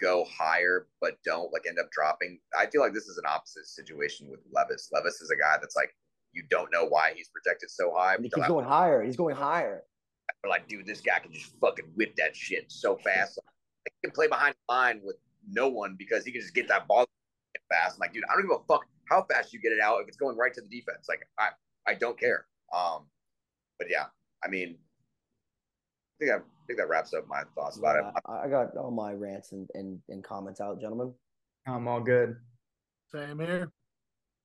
go 0.00 0.24
higher 0.30 0.88
but 1.00 1.16
don't 1.24 1.52
like 1.52 1.64
end 1.68 1.78
up 1.78 1.90
dropping. 1.90 2.38
I 2.58 2.66
feel 2.66 2.80
like 2.80 2.92
this 2.94 3.06
is 3.06 3.18
an 3.18 3.24
opposite 3.28 3.66
situation 3.66 4.30
with 4.30 4.40
Levis. 4.50 4.88
Levis 4.92 5.20
is 5.20 5.30
a 5.30 5.36
guy 5.36 5.56
that's 5.60 5.76
like 5.76 5.94
you 6.32 6.42
don't 6.50 6.70
know 6.72 6.84
why 6.86 7.12
he's 7.14 7.28
projected 7.28 7.70
so 7.70 7.92
high. 7.94 8.14
And 8.14 8.24
he 8.24 8.30
keeps 8.30 8.46
going 8.48 8.64
higher. 8.66 9.02
He's 9.02 9.16
going 9.16 9.34
higher. 9.36 9.82
But 10.42 10.48
like, 10.50 10.68
dude, 10.68 10.86
this 10.86 11.00
guy 11.00 11.18
can 11.18 11.32
just 11.32 11.52
fucking 11.60 11.86
whip 11.94 12.14
that 12.16 12.34
shit 12.36 12.64
so 12.72 12.96
fast. 13.04 13.38
Like, 13.38 13.54
he 13.86 14.06
can 14.08 14.12
play 14.12 14.28
behind 14.28 14.54
the 14.54 14.74
line 14.74 15.00
with 15.02 15.16
no 15.48 15.68
one 15.68 15.94
because 15.98 16.24
he 16.24 16.32
can 16.32 16.40
just 16.40 16.54
get 16.54 16.68
that 16.68 16.86
ball 16.88 17.06
fast. 17.70 17.94
I'm 17.94 18.00
like, 18.00 18.12
dude, 18.12 18.24
I 18.30 18.34
don't 18.34 18.42
give 18.42 18.50
a 18.50 18.64
fuck 18.66 18.84
how 19.08 19.24
fast 19.30 19.52
you 19.52 19.60
get 19.60 19.72
it 19.72 19.80
out 19.80 20.00
if 20.00 20.08
it's 20.08 20.16
going 20.16 20.36
right 20.36 20.52
to 20.54 20.60
the 20.60 20.68
defense. 20.68 21.06
Like, 21.08 21.20
I, 21.38 21.48
I 21.86 21.94
don't 21.94 22.18
care. 22.18 22.46
Um, 22.76 23.06
but 23.78 23.88
yeah, 23.90 24.04
I 24.44 24.48
mean, 24.48 24.76
I 24.78 26.24
think 26.24 26.30
that, 26.32 26.40
I 26.40 26.66
think 26.66 26.78
that 26.78 26.88
wraps 26.88 27.14
up 27.14 27.26
my 27.28 27.42
thoughts 27.54 27.78
about 27.78 27.96
Yeah, 27.96 28.08
it. 28.08 28.14
I, 28.26 28.44
I 28.44 28.48
got 28.48 28.76
all 28.76 28.90
my 28.90 29.12
rants 29.12 29.52
and, 29.52 29.68
and, 29.74 30.00
and 30.08 30.24
comments 30.24 30.60
out, 30.60 30.80
gentlemen. 30.80 31.12
I'm 31.66 31.86
all 31.88 32.00
good. 32.00 32.36
Same 33.12 33.38
here. 33.38 33.72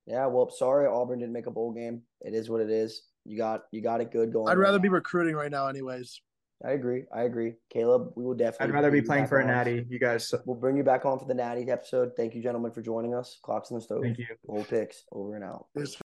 Yeah, 0.07 0.25
well, 0.27 0.49
sorry 0.49 0.87
Auburn 0.87 1.19
didn't 1.19 1.33
make 1.33 1.45
a 1.45 1.51
bowl 1.51 1.71
game. 1.71 2.01
It 2.21 2.33
is 2.33 2.49
what 2.49 2.61
it 2.61 2.69
is. 2.69 3.03
You 3.23 3.37
got 3.37 3.61
you 3.71 3.81
got 3.81 4.01
it 4.01 4.11
good 4.11 4.33
going. 4.33 4.47
I'd 4.49 4.57
right 4.57 4.65
rather 4.65 4.79
be 4.79 4.89
now. 4.89 4.95
recruiting 4.95 5.35
right 5.35 5.51
now, 5.51 5.67
anyways. 5.67 6.19
I 6.65 6.71
agree. 6.71 7.05
I 7.13 7.23
agree. 7.23 7.53
Caleb, 7.69 8.13
we 8.15 8.23
will 8.23 8.35
definitely. 8.35 8.67
I'd 8.67 8.73
rather 8.73 8.91
be 8.91 9.01
playing 9.01 9.23
back 9.23 9.29
for 9.29 9.39
a 9.39 9.45
natty. 9.45 9.85
You 9.89 9.99
guys, 9.99 10.33
We'll 10.45 10.55
bring 10.55 10.77
you 10.77 10.83
back 10.83 11.05
on 11.05 11.17
for 11.17 11.25
the 11.25 11.33
natty 11.33 11.69
episode. 11.69 12.11
Thank 12.15 12.35
you, 12.35 12.41
gentlemen, 12.43 12.71
for 12.71 12.81
joining 12.81 13.15
us. 13.15 13.39
Clocks 13.41 13.71
in 13.71 13.75
the 13.77 13.81
stove. 13.81 14.03
thank 14.03 14.19
you. 14.19 14.27
Old 14.47 14.67
picks 14.67 15.03
over 15.11 15.35
and 15.35 15.43
out. 15.43 15.67
Yes, 15.75 15.95